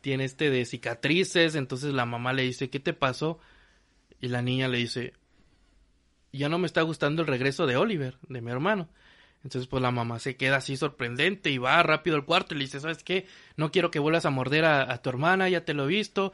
tiene 0.00 0.24
este 0.24 0.50
de 0.50 0.64
cicatrices, 0.64 1.54
entonces 1.54 1.92
la 1.92 2.06
mamá 2.06 2.32
le 2.32 2.42
dice, 2.42 2.70
¿qué 2.70 2.80
te 2.80 2.92
pasó? 2.92 3.38
Y 4.20 4.28
la 4.28 4.42
niña 4.42 4.68
le 4.68 4.78
dice, 4.78 5.14
ya 6.32 6.48
no 6.48 6.58
me 6.58 6.66
está 6.66 6.82
gustando 6.82 7.22
el 7.22 7.28
regreso 7.28 7.66
de 7.66 7.76
Oliver, 7.76 8.16
de 8.28 8.40
mi 8.40 8.50
hermano. 8.50 8.88
Entonces, 9.42 9.68
pues 9.68 9.82
la 9.82 9.90
mamá 9.90 10.18
se 10.18 10.36
queda 10.36 10.56
así 10.56 10.76
sorprendente 10.76 11.50
y 11.50 11.58
va 11.58 11.82
rápido 11.82 12.16
al 12.16 12.24
cuarto 12.24 12.54
y 12.54 12.58
le 12.58 12.64
dice, 12.64 12.80
¿sabes 12.80 13.02
qué? 13.02 13.26
No 13.56 13.72
quiero 13.72 13.90
que 13.90 13.98
vuelvas 13.98 14.26
a 14.26 14.30
morder 14.30 14.64
a, 14.66 15.00
tu 15.00 15.08
hermana, 15.08 15.48
ya 15.48 15.64
te 15.64 15.72
lo 15.72 15.84
he 15.84 15.88
visto 15.88 16.32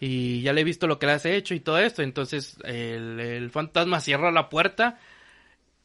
y 0.00 0.42
ya 0.42 0.52
le 0.52 0.62
he 0.62 0.64
visto 0.64 0.86
lo 0.86 0.98
que 0.98 1.06
le 1.06 1.12
has 1.12 1.24
hecho 1.24 1.54
y 1.54 1.60
todo 1.60 1.78
esto. 1.78 2.02
Entonces, 2.02 2.56
el, 2.64 3.48
fantasma 3.52 4.00
cierra 4.00 4.32
la 4.32 4.48
puerta 4.48 4.98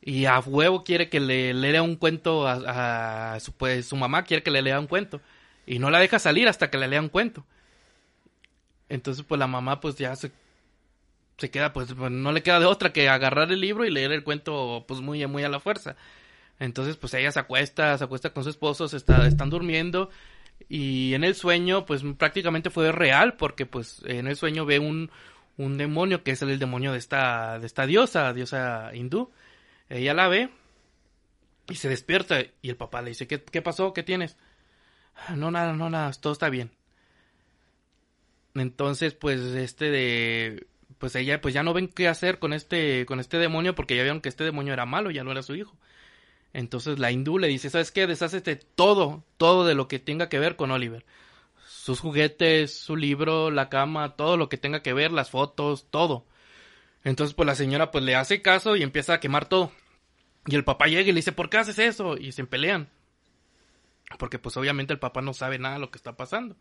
y 0.02 0.26
a 0.26 0.40
huevo 0.40 0.84
quiere 0.84 1.10
que 1.10 1.20
le, 1.20 1.54
le 1.54 1.72
lea 1.72 1.84
un 1.84 1.96
cuento 1.96 2.48
a, 2.48 3.38
su, 3.40 3.54
pues, 3.54 3.86
su 3.86 3.96
mamá, 3.96 4.24
quiere 4.24 4.44
que 4.44 4.52
le 4.52 4.62
lea 4.64 4.80
un 4.80 4.88
cuento 4.88 5.22
y 5.68 5.80
no 5.80 5.92
la 5.92 6.00
deja 6.00 6.20
salir 6.20 6.48
hasta 6.48 6.72
que 6.72 6.78
le 6.78 6.88
lea 6.88 7.02
un 7.02 7.10
cuento. 7.10 7.46
Entonces, 8.90 9.24
pues 9.28 9.40
la 9.40 9.48
mamá, 9.48 9.80
pues 9.80 9.96
ya 9.96 10.16
se 10.16 10.32
se 11.38 11.50
queda, 11.50 11.74
pues, 11.74 11.94
pues, 11.94 12.12
no 12.12 12.32
le 12.32 12.44
queda 12.44 12.60
de 12.60 12.66
otra 12.66 12.94
que 12.94 13.10
agarrar 13.10 13.52
el 13.52 13.60
libro 13.60 13.86
y 13.86 13.92
leer 13.92 14.12
el 14.12 14.24
cuento, 14.24 14.86
pues, 14.88 15.02
muy, 15.02 15.26
muy 15.28 15.44
a 15.44 15.50
la 15.50 15.60
fuerza. 15.60 15.96
Entonces, 16.60 16.97
pues, 16.97 17.14
ella 17.16 17.32
se 17.32 17.39
acuesta, 17.39 17.97
se 17.97 18.04
acuesta 18.04 18.32
con 18.34 18.43
su 18.43 18.49
esposo, 18.49 18.88
se 18.88 18.97
está, 18.97 19.28
están 19.28 19.49
durmiendo, 19.49 20.10
y 20.70 21.14
en 21.14 21.24
el 21.24 21.36
sueño, 21.36 21.86
pues, 21.86 22.04
prácticamente 22.18 22.70
fue 22.70 22.91
real, 22.91 23.36
porque, 23.36 23.66
pues, 23.66 24.01
en 24.06 24.28
el 24.28 24.36
sueño 24.36 24.66
ve 24.66 24.80
un, 24.80 25.12
un 25.58 25.78
demonio, 25.78 26.24
que 26.24 26.32
es 26.32 26.41
el 26.41 26.60
demonio 26.60 26.91
de 26.93 26.99
esta, 26.99 27.60
de 27.60 27.68
esta 27.68 27.86
diosa, 27.86 28.34
diosa 28.34 28.91
hindú. 28.93 29.32
Ella 29.89 30.14
la 30.14 30.28
ve, 30.30 30.49
y 31.70 31.76
se 31.76 31.89
despierta, 31.89 32.41
y 32.62 32.70
el 32.70 32.76
papá 32.78 33.01
le 33.01 33.10
dice, 33.10 33.28
¿qué, 33.28 33.41
qué 33.43 33.62
pasó? 33.62 33.93
¿Qué 33.93 34.04
tienes? 34.04 34.38
"Ah, 35.16 35.36
No, 35.36 35.51
nada, 35.51 35.74
no, 35.74 35.89
nada, 35.89 36.12
todo 36.14 36.34
está 36.34 36.49
bien. 36.49 36.72
Entonces, 38.56 39.14
pues, 39.14 39.39
este 39.41 39.89
de 39.89 40.68
pues 40.99 41.16
ella 41.16 41.41
pues 41.41 41.54
ya 41.54 41.64
no 41.64 41.74
ven 41.74 41.88
qué 41.89 42.08
hacer 42.08 42.39
con 42.39 42.54
este 42.54 43.06
con 43.06 43.20
este 43.20 43.38
demonio 43.38 43.76
porque 43.76 43.95
ya 43.97 44.04
vieron 44.04 44.22
que 44.22 44.30
este 44.30 44.43
demonio 44.45 44.74
era 44.74 44.86
malo, 44.86 45.12
ya 45.12 45.24
no 45.24 45.32
era 45.32 45.41
su 45.43 45.56
hijo. 45.56 45.76
Entonces 46.54 46.99
la 46.99 47.12
hindú 47.12 47.39
le 47.39 47.47
dice, 47.47 47.70
"¿Sabes 47.70 47.91
qué? 47.91 48.08
Deshacete 48.08 48.56
todo, 48.56 49.24
todo 49.38 49.66
de 49.66 49.76
lo 49.76 49.88
que 49.88 49.99
tenga 49.99 50.30
que 50.30 50.39
ver 50.39 50.56
con 50.56 50.72
Oliver. 50.72 51.06
Sus 51.68 51.99
juguetes, 51.99 52.78
su 52.78 52.95
libro, 52.95 53.51
la 53.51 53.70
cama, 53.70 54.16
todo 54.16 54.38
lo 54.38 54.49
que 54.49 54.58
tenga 54.58 54.82
que 54.82 54.93
ver, 54.93 55.12
las 55.12 55.32
fotos, 55.32 55.88
todo." 55.89 56.26
Entonces 57.04 57.34
pues 57.34 57.47
la 57.47 57.56
señora 57.56 57.91
pues 57.91 58.04
le 58.04 58.16
hace 58.16 58.41
caso 58.41 58.76
y 58.76 58.84
empieza 58.84 59.16
a 59.16 59.20
quemar 59.20 59.49
todo. 59.49 59.72
Y 60.45 60.56
el 60.56 60.64
papá 60.64 60.88
llega 60.88 61.01
y 61.01 61.06
le 61.08 61.14
dice, 61.14 61.32
"¿Por 61.32 61.49
qué 61.49 61.58
haces 61.58 61.80
eso?" 61.80 62.18
y 62.18 62.32
se 62.32 62.45
pelean. 62.45 62.89
Porque 64.20 64.39
pues 64.39 64.56
obviamente 64.58 64.93
el 64.93 64.99
papá 64.99 65.22
no 65.22 65.34
sabe 65.34 65.60
nada 65.60 65.76
de 65.76 65.82
lo 65.82 65.91
que 65.91 65.97
está 65.97 66.16
pasando. 66.16 66.56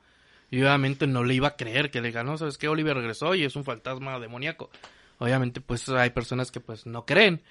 Y 0.51 0.61
obviamente 0.61 1.07
no 1.07 1.25
le 1.25 1.35
iba 1.35 1.49
a 1.49 1.57
creer 1.57 1.91
que 1.91 2.01
le 2.03 2.09
diga, 2.09 2.25
no, 2.25 2.37
sabes 2.37 2.59
que 2.59 2.69
Oliver 2.69 2.95
regresó 2.95 3.35
y 3.35 3.43
es 3.43 3.57
un 3.57 3.65
fantasma 3.65 4.21
demoníaco. 4.21 4.71
Obviamente, 5.19 5.63
pues 5.63 5.89
hay 5.89 6.11
personas 6.11 6.51
que 6.51 6.61
pues 6.61 6.85
no 6.85 7.07
creen. 7.07 7.43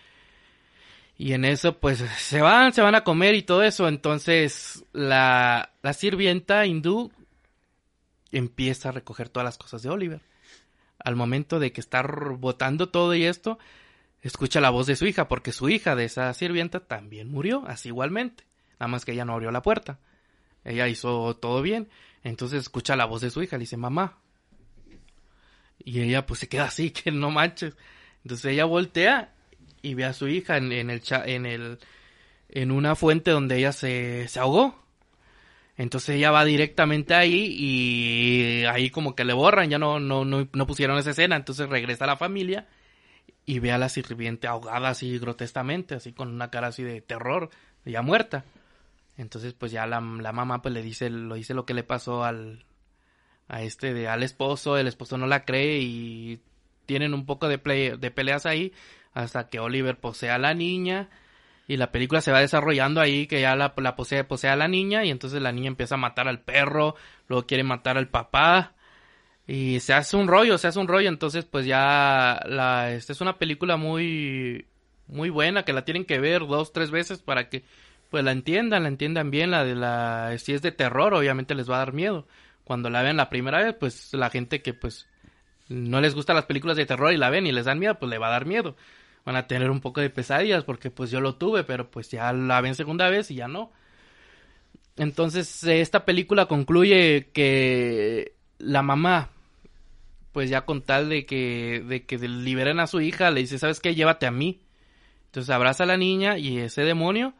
Y 1.22 1.34
en 1.34 1.45
eso, 1.45 1.78
pues 1.78 1.99
se 1.99 2.41
van, 2.41 2.74
se 2.74 2.82
van 2.82 2.95
a 2.95 3.03
comer 3.03 3.36
y 3.36 3.43
todo 3.43 3.61
eso. 3.61 3.88
Entonces, 3.88 4.84
la, 4.91 5.72
la 5.84 5.93
sirvienta 5.93 6.65
hindú 6.65 7.11
empieza 8.32 8.89
a 8.89 8.91
recoger 8.91 9.30
todas 9.30 9.45
las 9.45 9.59
cosas 9.59 9.84
de 9.84 9.91
Oliver. 9.91 10.24
Al 10.97 11.15
momento 11.15 11.59
de 11.59 11.72
que 11.72 11.80
está 11.80 12.01
botando 12.01 12.89
todo 12.89 13.13
y 13.13 13.26
esto, 13.26 13.59
escucha 14.24 14.61
la 14.61 14.72
voz 14.72 14.88
de 14.88 14.95
su 14.95 15.05
hija, 15.05 15.28
porque 15.28 15.51
su 15.51 15.69
hija 15.69 15.95
de 15.95 16.05
esa 16.05 16.34
sirvienta 16.34 16.80
también 16.80 17.30
murió, 17.30 17.65
así 17.67 17.89
igualmente. 17.89 18.45
Nada 18.80 18.88
más 18.88 19.05
que 19.05 19.11
ella 19.11 19.24
no 19.24 19.34
abrió 19.34 19.51
la 19.51 19.61
puerta. 19.61 19.99
Ella 20.63 20.88
hizo 20.88 21.36
todo 21.36 21.61
bien. 21.61 21.88
Entonces 22.24 22.61
escucha 22.61 22.95
la 22.95 23.05
voz 23.05 23.22
de 23.22 23.30
su 23.30 23.43
hija, 23.43 23.57
le 23.57 23.65
dice, 23.65 23.78
mamá. 23.78 24.17
Y 25.78 26.01
ella 26.01 26.26
pues 26.26 26.39
se 26.39 26.49
queda 26.49 26.63
así, 26.63 26.89
que 26.89 27.11
no 27.11 27.30
manches. 27.30 27.78
Entonces 28.24 28.53
ella 28.53 28.65
voltea 28.65 29.36
y 29.82 29.93
ve 29.95 30.05
a 30.05 30.13
su 30.13 30.27
hija 30.27 30.57
en, 30.57 30.71
el 30.71 31.01
en 31.25 31.45
el 31.45 31.79
en 32.49 32.71
una 32.71 32.95
fuente 32.95 33.32
donde 33.32 33.57
ella 33.57 33.71
se, 33.71 34.27
se 34.27 34.39
ahogó. 34.39 34.75
Entonces 35.77 36.17
ella 36.17 36.32
va 36.32 36.45
directamente 36.45 37.13
ahí 37.15 37.55
y 37.57 38.65
ahí 38.65 38.89
como 38.89 39.15
que 39.15 39.23
le 39.25 39.34
borran, 39.34 39.69
ya 39.69 39.79
no, 39.79 39.99
no, 39.99 40.25
no, 40.25 40.47
no 40.51 40.67
pusieron 40.67 40.97
esa 40.97 41.11
escena, 41.11 41.36
entonces 41.38 41.69
regresa 41.69 42.03
a 42.03 42.07
la 42.07 42.17
familia 42.17 42.67
y 43.45 43.59
ve 43.59 43.71
a 43.71 43.77
la 43.77 43.89
sirviente 43.89 44.47
ahogada 44.47 44.89
así 44.89 45.17
grotescamente, 45.17 45.95
así 45.95 46.13
con 46.13 46.27
una 46.29 46.51
cara 46.51 46.67
así 46.67 46.84
de 46.84 47.01
terror, 47.01 47.49
ya 47.86 48.01
muerta. 48.01 48.43
Entonces 49.17 49.53
pues 49.53 49.71
ya 49.71 49.88
la, 49.88 50.01
la 50.01 50.32
mamá 50.34 50.61
pues 50.61 50.73
le 50.73 50.84
dice, 50.84 51.09
lo 51.09 51.36
dice 51.36 51.53
lo 51.53 51.65
que 51.65 51.73
le 51.73 51.84
pasó 51.84 52.23
al, 52.23 52.65
a 53.47 53.61
este, 53.63 53.93
de, 53.93 54.07
al 54.07 54.23
esposo, 54.23 54.77
el 54.77 54.88
esposo 54.88 55.17
no 55.17 55.25
la 55.25 55.45
cree 55.45 55.79
y 55.79 56.41
tienen 56.86 57.13
un 57.13 57.25
poco 57.25 57.47
de, 57.47 57.57
play- 57.57 57.97
de 57.97 58.11
peleas 58.11 58.45
ahí 58.45 58.73
hasta 59.14 59.49
que 59.49 59.59
Oliver 59.59 59.97
posee 59.97 60.30
a 60.30 60.38
la 60.38 60.53
niña 60.53 61.09
y 61.68 61.78
la 61.78 61.91
película 61.91 62.22
se 62.22 62.32
va 62.32 62.39
desarrollando 62.39 63.01
ahí 63.01 63.28
que 63.28 63.41
ya 63.41 63.55
la, 63.55 63.74
la 63.78 63.95
posee, 63.95 64.24
posee 64.24 64.49
a 64.49 64.55
la 64.55 64.68
niña 64.68 65.05
y 65.05 65.09
entonces 65.09 65.41
la 65.41 65.51
niña 65.51 65.68
empieza 65.68 65.95
a 65.95 65.97
matar 65.97 66.28
al 66.28 66.41
perro, 66.41 66.95
luego 67.28 67.45
quiere 67.45 67.64
matar 67.64 67.97
al 67.97 68.09
papá 68.09 68.74
y 69.47 69.80
se 69.80 69.93
hace 69.93 70.18
un 70.18 70.28
rollo, 70.28 70.57
se 70.57 70.68
hace 70.68 70.80
un 70.80 70.88
rollo, 70.88 71.09
entonces 71.09 71.45
pues 71.45 71.66
ya 71.66 72.41
la, 72.45 72.91
esta 72.91 73.14
es 73.14 73.22
una 73.22 73.38
película 73.38 73.78
muy, 73.78 74.66
muy 75.07 75.30
buena 75.30 75.64
que 75.64 75.74
la 75.74 75.86
tienen 75.86 76.05
que 76.05 76.20
ver 76.20 76.41
dos, 76.47 76.74
tres 76.74 76.91
veces 76.91 77.22
para 77.22 77.49
que 77.49 77.64
pues 78.09 78.24
la 78.24 78.32
entiendan, 78.34 78.84
la 78.84 78.89
entiendan 78.89 79.32
bien, 79.32 79.51
la 79.51 79.64
de 79.64 79.76
la, 79.76 80.36
si 80.38 80.53
es 80.53 80.62
de 80.62 80.72
terror 80.72 81.14
obviamente 81.14 81.55
les 81.55 81.70
va 81.70 81.76
a 81.76 81.80
dar 81.80 81.93
miedo. 81.93 82.28
Cuando 82.64 82.89
la 82.89 83.01
vean 83.01 83.18
la 83.18 83.30
primera 83.30 83.64
vez, 83.64 83.76
pues 83.80 84.14
la 84.14 84.30
gente 84.30 84.62
que 84.62 84.74
pues 84.74 85.07
no 85.70 86.01
les 86.01 86.14
gustan 86.14 86.36
las 86.36 86.45
películas 86.45 86.78
de 86.78 86.86
terror 86.86 87.14
y 87.14 87.18
la 87.18 87.30
ven 87.30 87.47
y 87.47 87.51
les 87.51 87.66
dan 87.66 87.80
miedo, 87.80 87.97
pues 87.97 88.09
le 88.09 88.18
va 88.18 88.28
a 88.28 88.32
dar 88.32 88.45
miedo. 88.45 88.76
Van 89.26 89.36
a 89.36 89.47
tener 89.47 89.69
un 89.69 89.82
poco 89.82 90.01
de 90.01 90.09
pesadillas 90.09 90.63
porque 90.63 90.89
pues 90.89 91.11
yo 91.11 91.22
lo 91.22 91.36
tuve, 91.36 91.63
pero 91.63 91.91
pues 91.91 92.09
ya 92.09 92.34
la 92.34 92.61
ven 92.61 92.76
segunda 92.76 93.09
vez 93.09 93.30
y 93.32 93.36
ya 93.36 93.47
no. 93.47 93.72
Entonces 94.97 95.63
eh, 95.63 95.82
esta 95.82 96.05
película 96.05 96.47
concluye 96.47 97.30
que 97.34 98.36
la 98.57 98.82
mamá, 98.82 99.30
pues 100.32 100.49
ya 100.49 100.65
con 100.65 100.82
tal 100.82 101.09
de 101.09 101.26
que, 101.26 101.84
de 101.88 102.05
que 102.05 102.17
liberen 102.17 102.80
a 102.80 102.88
su 102.88 103.01
hija, 103.01 103.32
le 103.32 103.41
dice, 103.41 103.59
¿sabes 103.59 103.80
qué? 103.80 103.95
Llévate 103.95 104.26
a 104.26 104.32
mí. 104.32 104.61
Entonces 105.28 105.49
abraza 105.49 105.84
a 105.84 105.88
la 105.88 105.97
niña 105.97 106.38
y 106.38 106.59
ese 106.59 106.84
demonio 106.84 107.34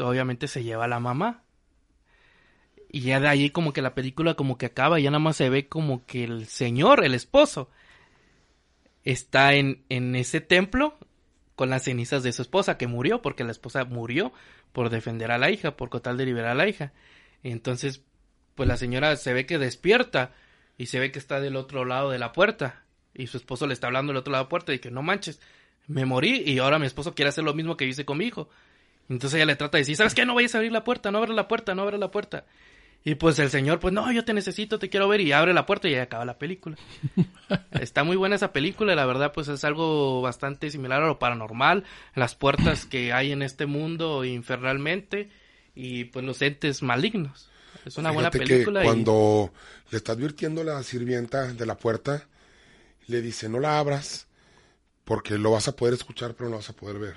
obviamente 0.00 0.48
se 0.48 0.62
lleva 0.62 0.84
a 0.84 0.88
la 0.88 1.00
mamá. 1.00 1.42
Y 2.92 3.02
ya 3.02 3.20
de 3.20 3.28
ahí 3.28 3.50
como 3.50 3.72
que 3.72 3.82
la 3.82 3.94
película 3.94 4.34
como 4.34 4.58
que 4.58 4.66
acaba 4.66 4.98
y 4.98 5.04
ya 5.04 5.10
nada 5.10 5.20
más 5.20 5.36
se 5.36 5.48
ve 5.48 5.68
como 5.68 6.04
que 6.06 6.24
el 6.24 6.46
señor, 6.46 7.04
el 7.04 7.14
esposo, 7.14 7.70
está 9.04 9.54
en, 9.54 9.84
en 9.88 10.16
ese 10.16 10.40
templo 10.40 10.98
con 11.60 11.68
las 11.68 11.82
cenizas 11.82 12.22
de 12.22 12.32
su 12.32 12.40
esposa 12.40 12.78
que 12.78 12.86
murió 12.86 13.20
porque 13.20 13.44
la 13.44 13.50
esposa 13.50 13.84
murió 13.84 14.32
por 14.72 14.88
defender 14.88 15.30
a 15.30 15.36
la 15.36 15.50
hija, 15.50 15.76
por 15.76 15.90
tal 16.00 16.16
de 16.16 16.24
liberar 16.24 16.52
a 16.52 16.54
la 16.54 16.66
hija. 16.66 16.94
Entonces, 17.42 18.00
pues 18.54 18.66
la 18.66 18.78
señora 18.78 19.14
se 19.16 19.34
ve 19.34 19.44
que 19.44 19.58
despierta 19.58 20.32
y 20.78 20.86
se 20.86 20.98
ve 20.98 21.12
que 21.12 21.18
está 21.18 21.38
del 21.38 21.56
otro 21.56 21.84
lado 21.84 22.08
de 22.08 22.18
la 22.18 22.32
puerta 22.32 22.86
y 23.12 23.26
su 23.26 23.36
esposo 23.36 23.66
le 23.66 23.74
está 23.74 23.88
hablando 23.88 24.10
del 24.10 24.20
otro 24.20 24.32
lado 24.32 24.44
de 24.44 24.46
la 24.46 24.48
puerta 24.48 24.72
y 24.72 24.78
que 24.78 24.90
no 24.90 25.02
manches, 25.02 25.38
me 25.86 26.06
morí 26.06 26.44
y 26.46 26.60
ahora 26.60 26.78
mi 26.78 26.86
esposo 26.86 27.14
quiere 27.14 27.28
hacer 27.28 27.44
lo 27.44 27.52
mismo 27.52 27.76
que 27.76 27.84
hice 27.84 28.06
con 28.06 28.16
mi 28.16 28.24
hijo. 28.24 28.48
Entonces 29.10 29.36
ella 29.36 29.44
le 29.44 29.56
trata 29.56 29.76
de 29.76 29.82
decir, 29.82 29.96
¿sabes 29.96 30.14
qué? 30.14 30.24
No 30.24 30.34
vayas 30.34 30.54
a 30.54 30.58
abrir 30.58 30.72
la 30.72 30.82
puerta, 30.82 31.10
no 31.10 31.18
abres 31.18 31.36
la 31.36 31.46
puerta, 31.46 31.74
no 31.74 31.82
abres 31.82 32.00
la 32.00 32.10
puerta. 32.10 32.46
Y 33.02 33.14
pues 33.14 33.38
el 33.38 33.48
señor, 33.48 33.80
pues 33.80 33.94
no, 33.94 34.12
yo 34.12 34.24
te 34.24 34.34
necesito, 34.34 34.78
te 34.78 34.90
quiero 34.90 35.08
ver 35.08 35.22
y 35.22 35.32
abre 35.32 35.54
la 35.54 35.64
puerta 35.64 35.88
y 35.88 35.94
ahí 35.94 36.00
acaba 36.00 36.26
la 36.26 36.38
película. 36.38 36.76
Está 37.80 38.04
muy 38.04 38.16
buena 38.16 38.36
esa 38.36 38.52
película, 38.52 38.94
la 38.94 39.06
verdad 39.06 39.32
pues 39.32 39.48
es 39.48 39.64
algo 39.64 40.20
bastante 40.20 40.70
similar 40.70 41.02
a 41.02 41.06
lo 41.06 41.18
paranormal, 41.18 41.84
las 42.14 42.34
puertas 42.34 42.84
que 42.84 43.12
hay 43.12 43.32
en 43.32 43.40
este 43.40 43.64
mundo 43.64 44.24
infernalmente 44.24 45.30
y 45.74 46.04
pues 46.04 46.24
los 46.24 46.42
entes 46.42 46.82
malignos. 46.82 47.48
Es 47.86 47.96
una 47.96 48.10
buena 48.10 48.30
que 48.30 48.40
película 48.40 48.82
y 48.82 48.84
cuando 48.84 49.50
le 49.90 49.96
está 49.96 50.12
advirtiendo 50.12 50.62
la 50.62 50.82
sirvienta 50.82 51.54
de 51.54 51.64
la 51.64 51.78
puerta, 51.78 52.26
le 53.06 53.22
dice, 53.22 53.48
no 53.48 53.60
la 53.60 53.78
abras, 53.78 54.26
porque 55.04 55.38
lo 55.38 55.52
vas 55.52 55.68
a 55.68 55.74
poder 55.74 55.94
escuchar, 55.94 56.34
pero 56.34 56.44
no 56.44 56.50
lo 56.52 56.56
vas 56.58 56.68
a 56.68 56.76
poder 56.76 56.98
ver. 56.98 57.16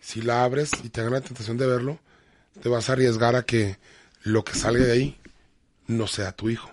Si 0.00 0.20
la 0.20 0.44
abres 0.44 0.72
y 0.84 0.90
te 0.90 1.00
hagan 1.00 1.14
la 1.14 1.20
tentación 1.20 1.56
de 1.56 1.66
verlo, 1.66 1.98
te 2.62 2.68
vas 2.68 2.88
a 2.90 2.92
arriesgar 2.92 3.36
a 3.36 3.42
que 3.42 3.78
lo 4.26 4.44
que 4.44 4.54
salga 4.54 4.84
de 4.84 4.92
ahí 4.92 5.20
no 5.86 6.08
sea 6.08 6.32
tu 6.32 6.50
hijo. 6.50 6.72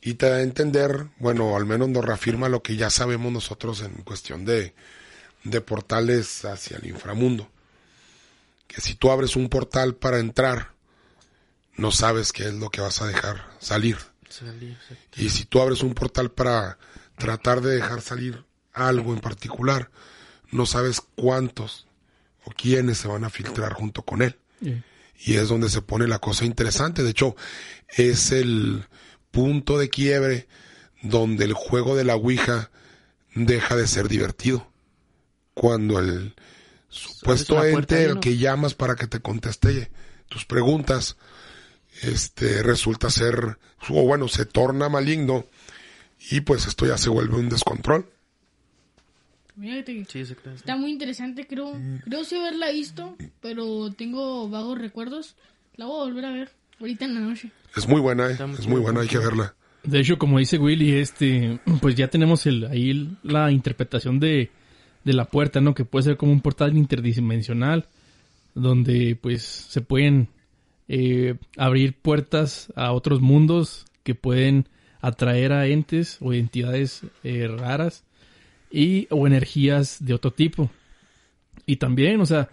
Y 0.00 0.14
te 0.14 0.28
da 0.28 0.38
a 0.38 0.42
entender, 0.42 1.06
bueno, 1.20 1.56
al 1.56 1.66
menos 1.66 1.88
nos 1.88 2.04
reafirma 2.04 2.48
lo 2.48 2.64
que 2.64 2.74
ya 2.74 2.90
sabemos 2.90 3.32
nosotros 3.32 3.80
en 3.82 3.92
cuestión 4.02 4.44
de, 4.44 4.74
de 5.44 5.60
portales 5.60 6.44
hacia 6.44 6.78
el 6.78 6.86
inframundo. 6.88 7.48
Que 8.66 8.80
si 8.80 8.96
tú 8.96 9.12
abres 9.12 9.36
un 9.36 9.48
portal 9.48 9.94
para 9.94 10.18
entrar, 10.18 10.72
no 11.76 11.92
sabes 11.92 12.32
qué 12.32 12.48
es 12.48 12.54
lo 12.54 12.70
que 12.70 12.80
vas 12.80 13.00
a 13.00 13.06
dejar 13.06 13.46
salir. 13.60 13.98
Y 15.16 15.28
si 15.28 15.44
tú 15.44 15.60
abres 15.60 15.84
un 15.84 15.94
portal 15.94 16.32
para 16.32 16.76
tratar 17.16 17.60
de 17.60 17.76
dejar 17.76 18.00
salir 18.00 18.44
algo 18.72 19.14
en 19.14 19.20
particular, 19.20 19.92
no 20.50 20.66
sabes 20.66 21.00
cuántos 21.14 21.86
o 22.44 22.50
quiénes 22.50 22.98
se 22.98 23.06
van 23.06 23.22
a 23.22 23.30
filtrar 23.30 23.74
junto 23.74 24.02
con 24.02 24.22
él. 24.22 24.36
Y 25.24 25.36
es 25.36 25.48
donde 25.48 25.68
se 25.68 25.82
pone 25.82 26.08
la 26.08 26.18
cosa 26.18 26.44
interesante. 26.44 27.02
De 27.02 27.10
hecho, 27.10 27.36
es 27.88 28.32
el 28.32 28.84
punto 29.30 29.78
de 29.78 29.88
quiebre 29.88 30.48
donde 31.02 31.44
el 31.44 31.52
juego 31.52 31.96
de 31.96 32.04
la 32.04 32.16
Ouija 32.16 32.70
deja 33.34 33.76
de 33.76 33.86
ser 33.86 34.08
divertido. 34.08 34.68
Cuando 35.54 35.98
el 35.98 36.34
supuesto 36.88 37.62
ente 37.64 38.04
el 38.04 38.20
que 38.20 38.36
llamas 38.36 38.74
para 38.74 38.96
que 38.96 39.06
te 39.06 39.20
conteste 39.20 39.90
tus 40.28 40.44
preguntas, 40.44 41.16
este 42.02 42.62
resulta 42.62 43.10
ser, 43.10 43.58
o 43.88 44.02
bueno, 44.06 44.28
se 44.28 44.46
torna 44.46 44.88
maligno 44.88 45.44
y 46.30 46.40
pues 46.40 46.66
esto 46.66 46.86
ya 46.86 46.96
se 46.96 47.10
vuelve 47.10 47.36
un 47.36 47.48
descontrol. 47.48 48.11
Fíjate, 49.60 50.04
Sí. 50.08 50.22
Está 50.54 50.76
muy 50.76 50.90
interesante, 50.90 51.46
creo. 51.46 51.72
Creo 52.04 52.24
sí 52.24 52.36
haberla 52.36 52.70
visto, 52.70 53.16
pero 53.40 53.92
tengo 53.92 54.48
vagos 54.48 54.78
recuerdos. 54.78 55.36
La 55.76 55.86
voy 55.86 56.00
a 56.00 56.04
volver 56.04 56.24
a 56.24 56.32
ver 56.32 56.50
ahorita 56.80 57.04
en 57.04 57.14
la 57.14 57.20
noche. 57.20 57.50
Es 57.76 57.86
muy 57.88 58.00
buena, 58.00 58.30
¿eh? 58.30 58.36
Es 58.58 58.66
muy 58.66 58.80
buena, 58.80 59.00
hay 59.00 59.08
que 59.08 59.18
verla. 59.18 59.54
De 59.84 60.00
hecho, 60.00 60.16
como 60.18 60.38
dice 60.38 60.58
Willy, 60.58 60.92
este, 60.92 61.58
pues 61.80 61.94
ya 61.96 62.08
tenemos 62.08 62.46
el, 62.46 62.64
ahí 62.66 62.90
el- 62.90 63.16
la 63.22 63.50
interpretación 63.50 64.20
de, 64.20 64.50
de 65.04 65.12
la 65.12 65.24
puerta, 65.26 65.60
¿no? 65.60 65.74
Que 65.74 65.84
puede 65.84 66.04
ser 66.04 66.16
como 66.16 66.32
un 66.32 66.40
portal 66.40 66.76
interdimensional, 66.76 67.86
donde 68.54 69.16
pues 69.20 69.42
se 69.42 69.80
pueden 69.80 70.28
eh, 70.88 71.34
abrir 71.56 71.94
puertas 71.94 72.72
a 72.76 72.92
otros 72.92 73.20
mundos 73.20 73.86
que 74.02 74.14
pueden 74.14 74.68
atraer 75.00 75.52
a 75.52 75.66
entes 75.66 76.18
o 76.20 76.32
entidades 76.32 77.02
eh, 77.24 77.48
raras 77.48 78.04
y 78.72 79.06
o 79.10 79.26
energías 79.26 80.04
de 80.04 80.14
otro 80.14 80.32
tipo. 80.32 80.70
Y 81.66 81.76
también, 81.76 82.20
o 82.20 82.26
sea, 82.26 82.48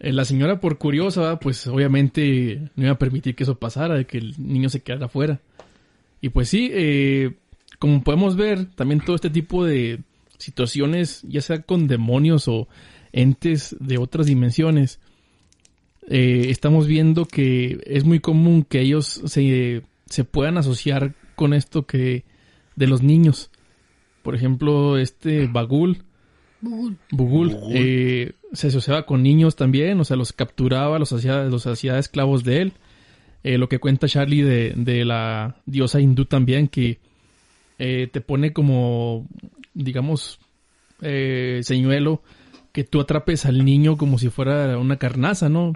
eh, 0.00 0.12
la 0.12 0.24
señora 0.24 0.58
por 0.58 0.78
curiosa, 0.78 1.38
pues 1.38 1.66
obviamente 1.68 2.70
no 2.74 2.84
iba 2.84 2.92
a 2.92 2.98
permitir 2.98 3.36
que 3.36 3.44
eso 3.44 3.56
pasara, 3.58 3.94
de 3.94 4.06
que 4.06 4.18
el 4.18 4.34
niño 4.38 4.68
se 4.68 4.80
quedara 4.80 5.06
afuera. 5.06 5.40
Y 6.20 6.30
pues 6.30 6.48
sí, 6.48 6.70
eh, 6.72 7.34
como 7.78 8.02
podemos 8.02 8.34
ver, 8.36 8.66
también 8.74 9.00
todo 9.00 9.14
este 9.14 9.30
tipo 9.30 9.64
de 9.64 10.00
situaciones, 10.38 11.22
ya 11.28 11.40
sea 11.40 11.62
con 11.62 11.86
demonios 11.86 12.48
o 12.48 12.66
entes 13.12 13.76
de 13.78 13.98
otras 13.98 14.26
dimensiones, 14.26 14.98
eh, 16.08 16.46
estamos 16.48 16.88
viendo 16.88 17.26
que 17.26 17.80
es 17.86 18.04
muy 18.04 18.18
común 18.18 18.64
que 18.64 18.80
ellos 18.80 19.22
se, 19.24 19.82
se 20.06 20.24
puedan 20.24 20.58
asociar 20.58 21.14
con 21.36 21.54
esto 21.54 21.86
que 21.86 22.24
de 22.74 22.86
los 22.88 23.02
niños. 23.02 23.51
Por 24.22 24.34
ejemplo, 24.34 24.98
este 24.98 25.46
Bagul, 25.46 26.04
Bugul. 26.60 26.96
Bugul, 27.10 27.48
Bugul. 27.50 27.72
eh, 27.74 28.32
se 28.52 28.68
asociaba 28.68 29.04
con 29.04 29.22
niños 29.22 29.56
también, 29.56 29.98
o 30.00 30.04
sea, 30.04 30.16
los 30.16 30.32
capturaba, 30.32 30.98
los 30.98 31.12
hacía, 31.12 31.44
los 31.44 31.66
hacía 31.66 31.98
esclavos 31.98 32.44
de 32.44 32.62
él. 32.62 32.72
Eh, 33.44 33.58
lo 33.58 33.68
que 33.68 33.80
cuenta 33.80 34.06
Charlie 34.06 34.42
de, 34.42 34.72
de 34.76 35.04
la 35.04 35.56
diosa 35.66 36.00
hindú 36.00 36.26
también, 36.26 36.68
que 36.68 37.00
eh, 37.78 38.08
te 38.12 38.20
pone 38.20 38.52
como, 38.52 39.26
digamos, 39.74 40.38
eh, 41.00 41.60
señuelo, 41.64 42.22
que 42.70 42.84
tú 42.84 43.00
atrapes 43.00 43.44
al 43.44 43.64
niño 43.64 43.96
como 43.96 44.18
si 44.18 44.28
fuera 44.30 44.78
una 44.78 44.98
carnaza, 44.98 45.48
¿no? 45.48 45.72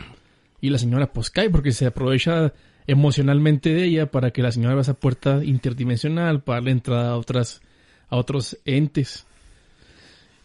Y 0.60 0.70
la 0.70 0.78
señora 0.78 1.12
pues 1.12 1.30
cae 1.30 1.50
porque 1.50 1.72
se 1.72 1.86
aprovecha 1.86 2.52
emocionalmente 2.86 3.74
de 3.74 3.84
ella 3.84 4.10
para 4.10 4.30
que 4.30 4.42
la 4.42 4.52
señora 4.52 4.72
abra 4.72 4.82
esa 4.82 4.94
puerta 4.94 5.44
interdimensional 5.44 6.42
para 6.42 6.58
darle 6.58 6.70
entrada 6.70 7.10
a 7.10 7.16
otras 7.16 7.60
a 8.08 8.16
otros 8.16 8.58
entes. 8.64 9.26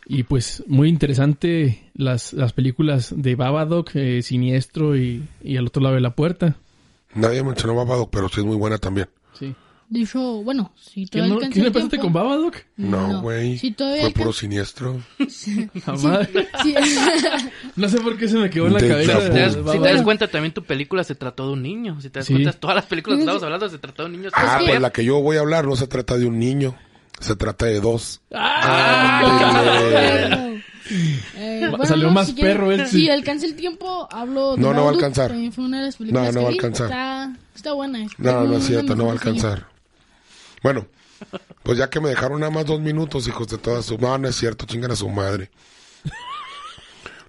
Y 0.08 0.24
pues 0.24 0.64
muy 0.68 0.90
interesante 0.90 1.90
las, 1.94 2.34
las 2.34 2.54
películas 2.54 3.14
de 3.16 3.36
Babadook, 3.36 3.92
eh, 3.96 4.22
Siniestro 4.24 4.98
y, 4.98 5.24
y 5.44 5.58
al 5.58 5.68
otro 5.68 5.82
lado 5.82 5.96
de 5.96 6.02
la 6.02 6.16
puerta. 6.16 6.56
Nadie 7.14 7.44
mencionó 7.44 7.76
Babadook, 7.76 8.10
pero 8.12 8.28
sí 8.30 8.40
es 8.42 8.46
muy 8.46 8.58
buena 8.58 8.78
también. 8.78 9.08
Sí. 9.38 9.54
De 9.90 10.02
hecho, 10.02 10.42
bueno, 10.44 10.72
si 10.80 11.04
¿Qué, 11.06 11.12
todavía 11.20 11.30
no, 11.30 11.36
alcanza 11.36 11.54
¿qué 11.54 11.60
el 11.60 11.66
le 11.66 11.72
pasaste 11.72 11.98
tiempo- 11.98 12.04
con 12.06 12.14
Babadook? 12.14 12.56
No, 12.78 13.22
güey. 13.22 13.58
Si 13.58 13.72
todavía 13.72 14.04
Fue 14.04 14.12
puro 14.12 14.34
siniestro. 14.34 15.02
La 15.86 15.94
madre. 15.94 16.48
Sí. 16.64 16.74
No 17.76 17.88
sé 17.90 18.00
por 18.02 18.18
qué 18.18 18.28
se 18.28 18.38
me 18.38 18.50
quedó 18.50 18.68
en 18.68 18.74
la 18.74 18.80
De- 18.80 18.88
cabeza. 18.88 19.22
Si 19.22 19.30
te, 19.32 19.40
das, 19.40 19.56
de 19.66 19.72
si 19.72 19.80
te 19.80 19.94
das 19.94 20.02
cuenta, 20.02 20.28
también 20.30 20.54
tu 20.54 20.64
película 20.64 21.04
se 21.04 21.16
trató 21.16 21.48
de 21.48 21.54
un 21.54 21.62
niño. 21.62 22.00
Si 22.02 22.10
te 22.10 22.20
das 22.20 22.26
Sí. 22.26 22.34
cuenta, 22.34 22.54
todas 22.54 22.76
las 22.78 22.86
películas 22.86 23.18
que 23.18 23.22
estamos 23.24 23.44
hablando 23.44 23.70
se 23.70 23.78
trató 23.78 24.04
de 24.04 24.10
un 24.10 24.12
niño. 24.18 24.30
Ah, 24.34 24.60
pues 24.66 24.80
la 24.82 24.92
que 24.92 25.04
yo 25.06 25.22
voy 25.22 25.38
a 25.38 25.42
hablar 25.42 25.66
no 25.66 25.76
se 25.76 25.88
trata 25.88 26.18
de 26.18 26.26
un 26.26 26.40
niño. 26.40 26.76
Se 27.22 27.36
trata 27.36 27.66
de 27.68 27.80
dos. 27.80 28.22
Eh, 31.36 31.70
Ma- 31.72 31.86
salió 31.86 32.10
más 32.12 32.28
si 32.28 32.34
quiere- 32.36 32.52
perro 32.54 32.72
él, 32.72 32.86
sí. 32.88 32.98
Si 33.02 33.10
alcanza 33.10 33.46
el 33.46 33.56
tiempo, 33.56 34.08
hablo 34.12 34.56
de 34.58 34.62
No, 34.62 34.74
no 34.74 34.84
va 34.84 34.90
a 34.90 34.94
alcanzar. 34.94 35.32
Fue 35.54 35.64
una 35.64 35.80
de 35.80 35.86
las 35.86 35.96
películas 35.96 36.24
No, 36.26 36.32
no 36.32 36.40
que 36.40 36.44
va 36.44 36.50
a 36.50 36.52
alcanzar. 36.54 36.86
Está, 36.88 37.36
está 37.56 37.74
buena. 37.74 38.04
es 38.04 38.12
No, 38.20 38.44
no 38.44 38.58
es 38.58 38.66
cierto, 38.66 38.96
no 38.96 39.06
va 39.06 39.12
a 39.12 39.14
alcanzar. 39.14 39.68
Bueno, 40.64 40.86
pues 41.64 41.78
ya 41.78 41.90
que 41.90 42.00
me 42.02 42.10
dejaron 42.10 42.40
nada 42.42 42.52
más 42.52 42.66
dos 42.66 42.82
minutos, 42.82 43.28
hijos 43.28 43.48
de 43.48 43.58
todas 43.58 43.86
su... 43.86 43.98
No, 43.98 44.18
no 44.18 44.28
es 44.28 44.36
cierto, 44.36 44.66
chingan 44.66 44.92
a 44.92 44.96
su 44.96 45.08
madre. 45.10 45.50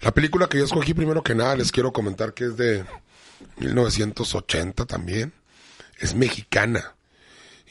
La 0.00 0.12
película 0.12 0.48
que 0.48 0.58
yo 0.58 0.64
escogí 0.64 0.94
primero 0.94 1.22
que 1.22 1.34
nada, 1.36 1.54
les 1.54 1.70
quiero 1.70 1.92
comentar 1.92 2.34
que 2.34 2.44
es 2.46 2.56
de 2.56 2.84
1980 3.58 4.86
también. 4.86 5.32
Es 6.00 6.14
mexicana. 6.14 6.94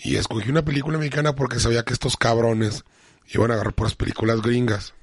Y 0.04 0.16
escogí 0.16 0.50
una 0.50 0.66
película 0.66 0.98
mexicana 0.98 1.36
porque 1.36 1.60
sabía 1.60 1.84
que 1.84 1.94
estos 1.94 2.18
cabrones 2.18 2.84
iban 3.34 3.52
a 3.52 3.56
agarrar 3.56 3.74
puras 3.74 3.96
películas 3.96 4.42
gringas. 4.42 4.94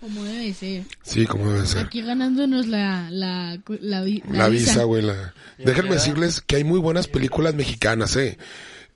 Como 0.00 0.22
debe 0.22 0.54
ser. 0.54 0.84
Sí, 1.02 1.26
como 1.26 1.50
debe 1.50 1.66
ser. 1.66 1.86
Aquí 1.86 2.02
ganándonos 2.02 2.68
la, 2.68 3.10
la, 3.10 3.58
la, 3.80 4.02
vi- 4.02 4.22
La 4.30 4.48
visa, 4.48 4.84
güey. 4.84 5.02
la- 5.02 5.34
Déjenme 5.58 5.94
decirles 5.94 6.40
que 6.40 6.56
hay 6.56 6.64
muy 6.64 6.78
buenas 6.78 7.08
películas 7.08 7.54
mexicanas, 7.54 8.14
eh. 8.16 8.38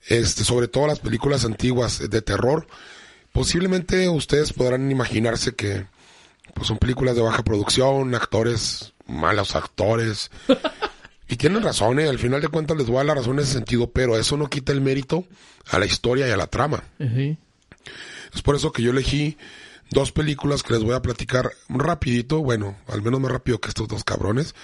Este, 0.07 0.45
sobre 0.45 0.69
todo 0.69 0.87
las 0.87 1.01
películas 1.01 1.45
antiguas 1.45 2.09
de 2.09 2.23
terror. 2.23 2.67
Posiblemente 3.33 4.09
ustedes 4.09 4.53
podrán 4.53 4.91
imaginarse 4.91 5.55
que 5.55 5.87
pues 6.55 6.67
son 6.69 6.79
películas 6.79 7.17
de 7.17 7.23
baja 7.23 7.43
producción, 7.43 8.15
actores, 8.15 8.93
malos 9.07 9.57
actores. 9.57 10.31
Y 11.33 11.37
tienen 11.37 11.63
razón, 11.63 11.99
eh. 11.99 12.11
Al 12.11 12.19
final 12.19 12.43
de 12.43 12.49
cuentas 12.49 12.77
les 12.77 12.87
voy 12.87 12.97
a 12.97 12.99
dar 12.99 13.07
la 13.07 13.15
razón 13.15 13.39
en 13.39 13.45
ese 13.45 13.55
sentido, 13.55 13.91
pero 13.91 14.19
eso 14.19 14.37
no 14.37 14.51
quita 14.51 14.71
el 14.71 14.83
mérito 14.83 15.25
a 15.71 15.79
la 15.79 15.87
historia 15.87 16.29
y 16.29 16.31
a 16.31 16.37
la 16.37 16.47
trama. 16.47 16.85
Es 18.35 18.43
por 18.43 18.55
eso 18.55 18.71
que 18.71 18.83
yo 18.83 18.91
elegí 18.91 19.39
dos 19.91 20.13
películas 20.13 20.63
que 20.63 20.75
les 20.75 20.83
voy 20.83 20.95
a 20.95 21.01
platicar 21.01 21.51
rapidito, 21.71 22.43
bueno, 22.43 22.77
al 22.87 23.01
menos 23.01 23.19
más 23.19 23.33
rápido 23.33 23.63
que 23.63 23.71
estos 23.71 23.89
dos 23.89 24.05
cabrones, 24.05 24.55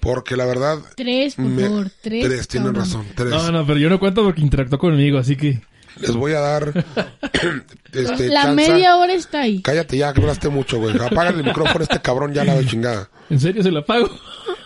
porque 0.00 0.34
la 0.34 0.44
verdad... 0.44 0.80
Tres, 0.96 1.36
por 1.36 1.44
me- 1.44 1.62
favor. 1.62 1.90
Tres. 2.02 2.48
tienen 2.48 2.72
cabrón. 2.72 2.74
razón, 2.74 3.06
tres. 3.14 3.30
No, 3.30 3.52
no, 3.52 3.64
pero 3.64 3.78
yo 3.78 3.88
no 3.88 4.00
cuento 4.00 4.24
porque 4.24 4.40
interactuó 4.40 4.76
conmigo, 4.80 5.18
así 5.18 5.36
que... 5.36 5.60
Les 6.00 6.16
voy 6.16 6.32
a 6.32 6.40
dar... 6.40 6.84
este, 7.92 8.26
la 8.26 8.42
chanza. 8.42 8.52
media 8.54 8.96
hora 8.96 9.12
está 9.12 9.42
ahí. 9.42 9.62
Cállate 9.62 9.96
ya, 9.96 10.12
que 10.12 10.20
hablaste 10.20 10.48
mucho, 10.48 10.78
güey. 10.80 10.96
Apaga 11.00 11.30
el 11.30 11.44
micrófono 11.44 11.78
a 11.78 11.82
este 11.84 12.02
cabrón 12.02 12.34
ya 12.34 12.44
la 12.44 12.60
chingada. 12.66 13.08
¿En 13.30 13.38
serio 13.38 13.62
se 13.62 13.70
la 13.70 13.84
pago? 13.84 14.10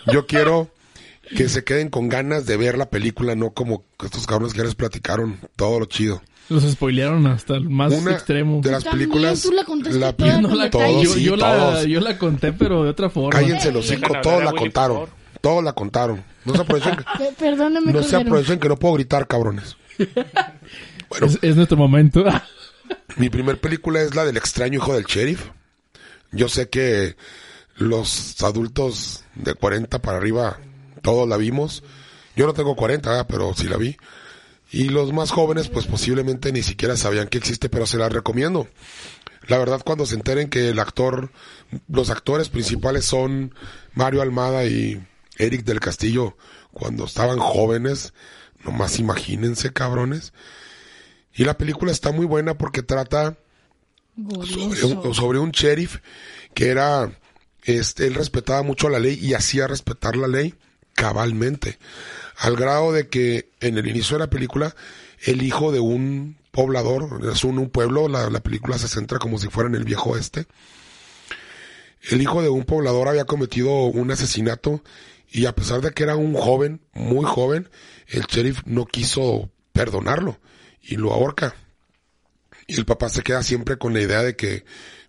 Yo 0.06 0.26
quiero 0.26 0.70
que 1.36 1.48
se 1.48 1.64
queden 1.64 1.88
con 1.88 2.08
ganas 2.08 2.46
de 2.46 2.56
ver 2.56 2.76
la 2.78 2.90
película, 2.90 3.34
no 3.34 3.50
como 3.52 3.84
estos 4.04 4.26
cabrones 4.26 4.52
que 4.52 4.58
ya 4.58 4.64
les 4.64 4.74
platicaron 4.74 5.38
todo 5.56 5.80
lo 5.80 5.86
chido. 5.86 6.22
Los 6.48 6.64
spoilearon 6.64 7.26
hasta 7.28 7.54
el 7.54 7.70
más 7.70 7.92
Una 7.92 8.12
extremo. 8.12 8.60
de 8.62 8.70
las 8.72 8.84
También 8.84 9.08
películas... 9.10 9.42
tú 9.42 9.52
la 9.52 9.64
contaste 9.64 9.98
la- 9.98 10.12
toda 10.12 10.40
No 10.40 10.48
con 10.50 10.58
la 10.58 10.64
detalle. 10.64 10.84
todos, 10.92 11.04
yo, 11.04 11.12
sí, 11.14 11.22
yo 11.22 11.36
la, 11.36 11.56
todos. 11.56 11.86
yo 11.86 12.00
la 12.00 12.18
conté, 12.18 12.52
pero 12.52 12.84
de 12.84 12.90
otra 12.90 13.08
forma. 13.10 13.30
Cállense 13.30 13.72
los 13.72 13.86
cinco, 13.86 14.12
todos 14.22 14.42
la 14.44 14.50
Willy, 14.50 14.58
contaron. 14.58 15.06
Todos 15.40 15.64
la 15.64 15.72
contaron. 15.72 16.24
No 16.44 16.54
se 16.54 16.60
aprovechen, 16.62 16.96
Pe- 17.18 17.32
Perdóname, 17.38 17.92
no 17.92 18.02
se 18.02 18.16
aprovechen 18.16 18.58
que 18.58 18.68
no 18.68 18.76
puedo 18.78 18.94
gritar, 18.94 19.26
cabrones. 19.26 19.76
Bueno, 21.08 21.26
Es, 21.26 21.38
es 21.42 21.56
nuestro 21.56 21.76
momento. 21.76 22.24
mi 23.16 23.28
primer 23.28 23.58
película 23.60 24.00
es 24.00 24.14
la 24.14 24.24
del 24.24 24.36
extraño 24.38 24.78
hijo 24.78 24.94
del 24.94 25.04
sheriff. 25.04 25.44
Yo 26.32 26.48
sé 26.48 26.68
que 26.70 27.16
los 27.76 28.42
adultos 28.42 29.22
de 29.34 29.52
40 29.54 30.00
para 30.00 30.16
arriba 30.18 30.58
todos 31.02 31.28
la 31.28 31.36
vimos. 31.36 31.82
Yo 32.36 32.46
no 32.46 32.54
tengo 32.54 32.76
40, 32.76 33.10
¿verdad? 33.10 33.26
pero 33.28 33.52
sí 33.54 33.68
la 33.68 33.76
vi. 33.76 33.96
Y 34.70 34.88
los 34.88 35.12
más 35.12 35.30
jóvenes, 35.30 35.68
pues 35.68 35.86
posiblemente 35.86 36.50
ni 36.50 36.62
siquiera 36.62 36.96
sabían 36.96 37.28
que 37.28 37.36
existe, 37.36 37.68
pero 37.68 37.86
se 37.86 37.98
la 37.98 38.08
recomiendo. 38.08 38.68
La 39.46 39.58
verdad, 39.58 39.82
cuando 39.84 40.06
se 40.06 40.14
enteren 40.14 40.48
que 40.48 40.70
el 40.70 40.78
actor, 40.78 41.30
los 41.88 42.08
actores 42.08 42.48
principales 42.48 43.04
son 43.04 43.54
Mario 43.92 44.22
Almada 44.22 44.64
y 44.64 45.04
Eric 45.36 45.64
del 45.64 45.80
Castillo, 45.80 46.36
cuando 46.72 47.04
estaban 47.04 47.38
jóvenes, 47.38 48.14
nomás 48.64 48.98
imagínense, 48.98 49.72
cabrones. 49.72 50.32
Y 51.34 51.44
la 51.44 51.58
película 51.58 51.92
está 51.92 52.12
muy 52.12 52.24
buena 52.24 52.56
porque 52.56 52.82
trata 52.82 53.36
sobre 54.16 54.94
un, 54.94 55.14
sobre 55.14 55.38
un 55.38 55.50
sheriff 55.50 55.98
que 56.54 56.68
era, 56.68 57.12
este, 57.64 58.06
él 58.06 58.14
respetaba 58.14 58.62
mucho 58.62 58.88
la 58.88 58.98
ley 58.98 59.18
y 59.20 59.34
hacía 59.34 59.66
respetar 59.66 60.16
la 60.16 60.28
ley 60.28 60.54
cabalmente, 60.94 61.78
al 62.36 62.56
grado 62.56 62.92
de 62.92 63.08
que 63.08 63.50
en 63.60 63.78
el 63.78 63.86
inicio 63.86 64.16
de 64.16 64.24
la 64.24 64.30
película 64.30 64.74
el 65.24 65.42
hijo 65.42 65.72
de 65.72 65.80
un 65.80 66.36
poblador, 66.50 67.20
es 67.32 67.44
un, 67.44 67.70
pueblo, 67.70 68.08
la, 68.08 68.28
la 68.28 68.40
película 68.40 68.78
se 68.78 68.88
centra 68.88 69.18
como 69.18 69.38
si 69.38 69.48
fuera 69.48 69.68
en 69.68 69.76
el 69.76 69.84
viejo 69.84 70.10
oeste, 70.10 70.46
el 72.10 72.20
hijo 72.20 72.42
de 72.42 72.48
un 72.48 72.64
poblador 72.64 73.08
había 73.08 73.24
cometido 73.24 73.70
un 73.84 74.10
asesinato 74.10 74.82
y 75.28 75.46
a 75.46 75.54
pesar 75.54 75.80
de 75.80 75.92
que 75.92 76.02
era 76.02 76.16
un 76.16 76.34
joven, 76.34 76.80
muy 76.92 77.24
joven, 77.24 77.70
el 78.08 78.22
sheriff 78.24 78.62
no 78.66 78.84
quiso 78.86 79.50
perdonarlo 79.72 80.38
y 80.82 80.96
lo 80.96 81.12
ahorca. 81.12 81.54
Y 82.66 82.76
el 82.76 82.84
papá 82.84 83.08
se 83.08 83.22
queda 83.22 83.42
siempre 83.42 83.78
con 83.78 83.94
la 83.94 84.00
idea 84.00 84.22
de 84.22 84.36
que, 84.36 84.64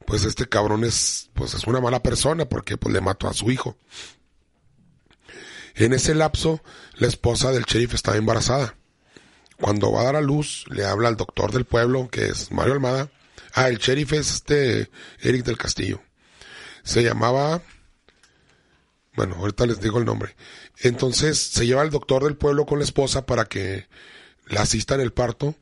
pues 0.06 0.24
este 0.24 0.48
cabrón 0.48 0.84
es, 0.84 1.30
pues 1.34 1.54
es 1.54 1.66
una 1.66 1.82
mala 1.82 2.02
persona 2.02 2.46
porque 2.46 2.78
pues 2.78 2.94
le 2.94 3.02
mató 3.02 3.28
a 3.28 3.34
su 3.34 3.52
hijo. 3.52 3.78
En 5.76 5.94
ese 5.94 6.14
lapso, 6.14 6.62
la 6.96 7.08
esposa 7.08 7.52
del 7.52 7.64
sheriff 7.64 7.94
estaba 7.94 8.18
embarazada. 8.18 8.76
Cuando 9.60 9.92
va 9.92 10.02
a 10.02 10.06
dar 10.06 10.16
a 10.16 10.22
luz, 10.22 10.66
le 10.70 10.86
habla 10.86 11.08
al 11.08 11.18
doctor 11.18 11.52
del 11.52 11.66
pueblo, 11.66 12.10
que 12.10 12.26
es 12.26 12.52
Mario 12.52 12.74
Almada. 12.74 13.10
Ah, 13.54 13.70
el 13.70 13.78
sheriff 13.78 14.14
es 14.14 14.32
este 14.32 14.90
Eric 15.22 15.46
del 15.46 15.58
Castillo. 15.58 16.02
Se 16.84 17.02
llamaba, 17.02 17.62
bueno, 19.16 19.36
ahorita 19.36 19.66
les 19.66 19.80
digo 19.80 20.00
el 20.00 20.06
nombre. 20.06 20.36
Entonces 20.82 21.40
se 21.40 21.66
lleva 21.66 21.82
al 21.82 21.92
doctor 21.92 22.24
del 22.24 22.36
pueblo 22.36 22.66
con 22.66 22.80
la 22.80 22.86
esposa 22.86 23.26
para 23.26 23.46
que 23.46 23.88
la 24.48 24.62
asista 24.62 24.96
en 24.96 25.02
el 25.02 25.14
parto 25.14 25.56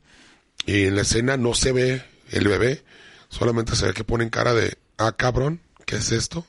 y 0.66 0.86
en 0.86 0.96
la 0.96 1.02
escena 1.02 1.36
no 1.36 1.54
se 1.54 1.72
ve 1.72 2.04
el 2.30 2.48
bebé, 2.48 2.82
solamente 3.28 3.76
se 3.76 3.86
ve 3.86 3.94
que 3.94 4.04
ponen 4.04 4.30
cara 4.30 4.54
de, 4.54 4.78
ah, 4.98 5.12
cabrón, 5.12 5.60
¿qué 5.86 5.96
es 5.96 6.12
esto? 6.12 6.46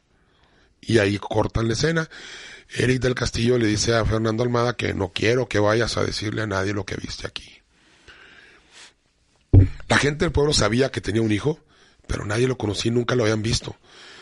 Y 0.81 0.97
ahí 0.99 1.17
cortan 1.17 1.67
la 1.67 1.73
escena. 1.73 2.09
Eric 2.69 3.01
del 3.01 3.15
Castillo 3.15 3.57
le 3.57 3.67
dice 3.67 3.95
a 3.95 4.05
Fernando 4.05 4.43
Almada 4.43 4.75
que 4.75 4.93
no 4.93 5.11
quiero 5.13 5.47
que 5.47 5.59
vayas 5.59 5.97
a 5.97 6.03
decirle 6.03 6.41
a 6.41 6.47
nadie 6.47 6.73
lo 6.73 6.85
que 6.85 6.95
viste 6.95 7.27
aquí. 7.27 7.61
La 9.87 9.97
gente 9.97 10.25
del 10.25 10.31
pueblo 10.31 10.53
sabía 10.53 10.91
que 10.91 11.01
tenía 11.01 11.21
un 11.21 11.31
hijo, 11.31 11.59
pero 12.07 12.25
nadie 12.25 12.47
lo 12.47 12.57
conocía 12.57 12.91
y 12.91 12.95
nunca 12.95 13.15
lo 13.15 13.23
habían 13.23 13.43
visto. 13.43 13.75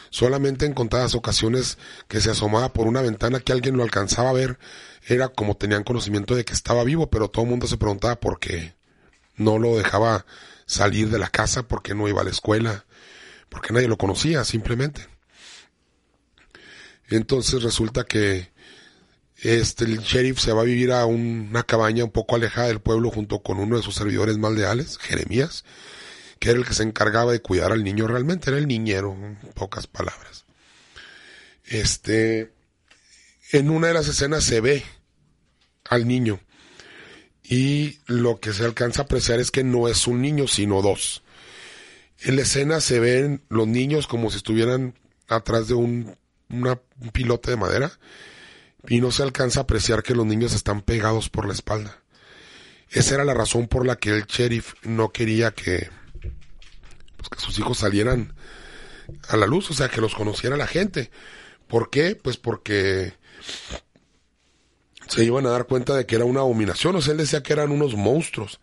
Solamente 0.09 0.65
en 0.65 0.73
contadas 0.73 1.15
ocasiones 1.15 1.77
que 2.09 2.19
se 2.19 2.31
asomaba 2.31 2.73
por 2.73 2.87
una 2.87 3.01
ventana 3.01 3.39
que 3.39 3.53
alguien 3.53 3.77
lo 3.77 3.83
alcanzaba 3.83 4.29
a 4.29 4.33
ver, 4.33 4.59
era 5.07 5.29
como 5.29 5.55
tenían 5.55 5.83
conocimiento 5.83 6.35
de 6.35 6.43
que 6.43 6.53
estaba 6.53 6.83
vivo, 6.83 7.09
pero 7.09 7.29
todo 7.29 7.45
el 7.45 7.51
mundo 7.51 7.67
se 7.67 7.77
preguntaba 7.77 8.19
por 8.19 8.39
qué 8.39 8.75
no 9.37 9.57
lo 9.57 9.77
dejaba 9.77 10.25
salir 10.65 11.09
de 11.09 11.19
la 11.19 11.29
casa, 11.29 11.63
por 11.63 11.81
qué 11.81 11.95
no 11.95 12.07
iba 12.09 12.21
a 12.21 12.25
la 12.25 12.29
escuela, 12.29 12.85
porque 13.49 13.73
nadie 13.73 13.87
lo 13.87 13.97
conocía 13.97 14.43
simplemente. 14.43 15.10
Entonces 17.11 17.61
resulta 17.61 18.03
que 18.05 18.49
este 19.37 19.85
el 19.85 19.99
sheriff 19.99 20.39
se 20.39 20.53
va 20.53 20.61
a 20.61 20.65
vivir 20.65 20.91
a 20.91 21.05
un- 21.05 21.47
una 21.49 21.63
cabaña 21.63 22.03
un 22.03 22.11
poco 22.11 22.35
alejada 22.35 22.67
del 22.67 22.79
pueblo 22.79 23.09
junto 23.11 23.39
con 23.39 23.59
uno 23.59 23.77
de 23.77 23.83
sus 23.83 23.95
servidores 23.95 24.37
más 24.37 24.51
leales, 24.53 24.97
Jeremías, 24.97 25.65
que 26.39 26.49
era 26.51 26.59
el 26.59 26.65
que 26.65 26.73
se 26.73 26.83
encargaba 26.83 27.31
de 27.31 27.41
cuidar 27.41 27.71
al 27.71 27.83
niño 27.83 28.07
realmente, 28.07 28.49
era 28.49 28.57
el 28.59 28.67
niñero, 28.67 29.13
en 29.13 29.37
pocas 29.53 29.87
palabras. 29.87 30.45
Este, 31.65 32.51
en 33.51 33.69
una 33.69 33.87
de 33.87 33.93
las 33.93 34.07
escenas 34.07 34.43
se 34.43 34.61
ve 34.61 34.83
al 35.89 36.07
niño 36.07 36.39
y 37.43 37.99
lo 38.07 38.39
que 38.39 38.53
se 38.53 38.63
alcanza 38.63 39.01
a 39.01 39.05
apreciar 39.05 39.39
es 39.39 39.51
que 39.51 39.63
no 39.63 39.87
es 39.87 40.07
un 40.07 40.21
niño, 40.21 40.47
sino 40.47 40.81
dos. 40.81 41.23
En 42.19 42.35
la 42.35 42.43
escena 42.43 42.79
se 42.81 42.99
ven 42.99 43.41
los 43.49 43.67
niños 43.67 44.07
como 44.07 44.29
si 44.29 44.37
estuvieran 44.37 44.93
atrás 45.27 45.67
de 45.67 45.73
un, 45.73 46.15
una- 46.51 46.79
un 46.99 47.09
pilote 47.09 47.51
de 47.51 47.57
madera 47.57 47.91
y 48.87 48.99
no 49.01 49.11
se 49.11 49.23
alcanza 49.23 49.59
a 49.59 49.63
apreciar 49.63 50.03
que 50.03 50.15
los 50.15 50.25
niños 50.25 50.53
están 50.53 50.81
pegados 50.81 51.29
por 51.29 51.45
la 51.47 51.53
espalda. 51.53 51.97
Esa 52.89 53.15
era 53.15 53.23
la 53.23 53.33
razón 53.33 53.67
por 53.67 53.85
la 53.85 53.95
que 53.95 54.09
el 54.09 54.25
sheriff 54.25 54.73
no 54.83 55.11
quería 55.11 55.51
que, 55.51 55.89
pues, 57.17 57.29
que 57.29 57.39
sus 57.39 57.57
hijos 57.59 57.77
salieran 57.77 58.33
a 59.29 59.37
la 59.37 59.45
luz, 59.45 59.69
o 59.71 59.73
sea, 59.73 59.87
que 59.89 60.01
los 60.01 60.13
conociera 60.15 60.57
la 60.57 60.67
gente. 60.67 61.09
¿Por 61.67 61.89
qué? 61.89 62.15
Pues 62.15 62.37
porque 62.37 63.13
se 65.07 65.23
iban 65.23 65.45
a 65.45 65.49
dar 65.51 65.65
cuenta 65.67 65.95
de 65.95 66.05
que 66.05 66.15
era 66.15 66.25
una 66.25 66.41
abominación. 66.41 66.95
O 66.95 67.01
sea, 67.01 67.11
él 67.13 67.17
decía 67.17 67.43
que 67.43 67.53
eran 67.53 67.71
unos 67.71 67.95
monstruos. 67.95 68.59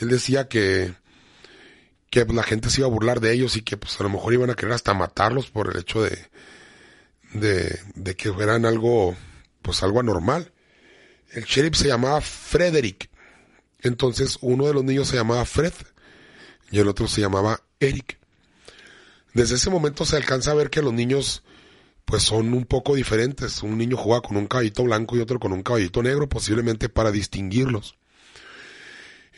Él 0.00 0.08
decía 0.08 0.48
que, 0.48 0.94
que 2.10 2.24
la 2.26 2.42
gente 2.42 2.70
se 2.70 2.80
iba 2.80 2.86
a 2.88 2.90
burlar 2.90 3.20
de 3.20 3.32
ellos 3.32 3.56
y 3.56 3.62
que 3.62 3.76
pues 3.76 3.98
a 4.00 4.02
lo 4.02 4.08
mejor 4.10 4.32
iban 4.34 4.50
a 4.50 4.54
querer 4.54 4.72
hasta 4.74 4.94
matarlos 4.94 5.50
por 5.50 5.70
el 5.72 5.80
hecho 5.80 6.02
de, 6.02 6.18
de, 7.34 8.16
que 8.16 8.32
fueran 8.32 8.64
algo, 8.64 9.14
pues 9.60 9.82
algo 9.82 10.00
anormal. 10.00 10.52
El 11.32 11.44
sheriff 11.44 11.76
se 11.76 11.88
llamaba 11.88 12.20
Frederick. 12.20 13.10
Entonces 13.82 14.38
uno 14.40 14.66
de 14.66 14.74
los 14.74 14.84
niños 14.84 15.08
se 15.08 15.16
llamaba 15.16 15.44
Fred 15.44 15.72
y 16.70 16.78
el 16.78 16.88
otro 16.88 17.06
se 17.06 17.20
llamaba 17.20 17.60
Eric. 17.80 18.18
Desde 19.34 19.56
ese 19.56 19.68
momento 19.68 20.04
se 20.04 20.16
alcanza 20.16 20.52
a 20.52 20.54
ver 20.54 20.70
que 20.70 20.80
los 20.80 20.92
niños 20.92 21.42
pues 22.04 22.22
son 22.22 22.54
un 22.54 22.64
poco 22.64 22.94
diferentes. 22.94 23.62
Un 23.62 23.76
niño 23.76 23.96
juega 23.96 24.22
con 24.22 24.36
un 24.36 24.46
caballito 24.46 24.84
blanco 24.84 25.16
y 25.16 25.20
otro 25.20 25.38
con 25.38 25.52
un 25.52 25.62
caballito 25.62 26.02
negro, 26.02 26.28
posiblemente 26.28 26.88
para 26.88 27.10
distinguirlos. 27.10 27.96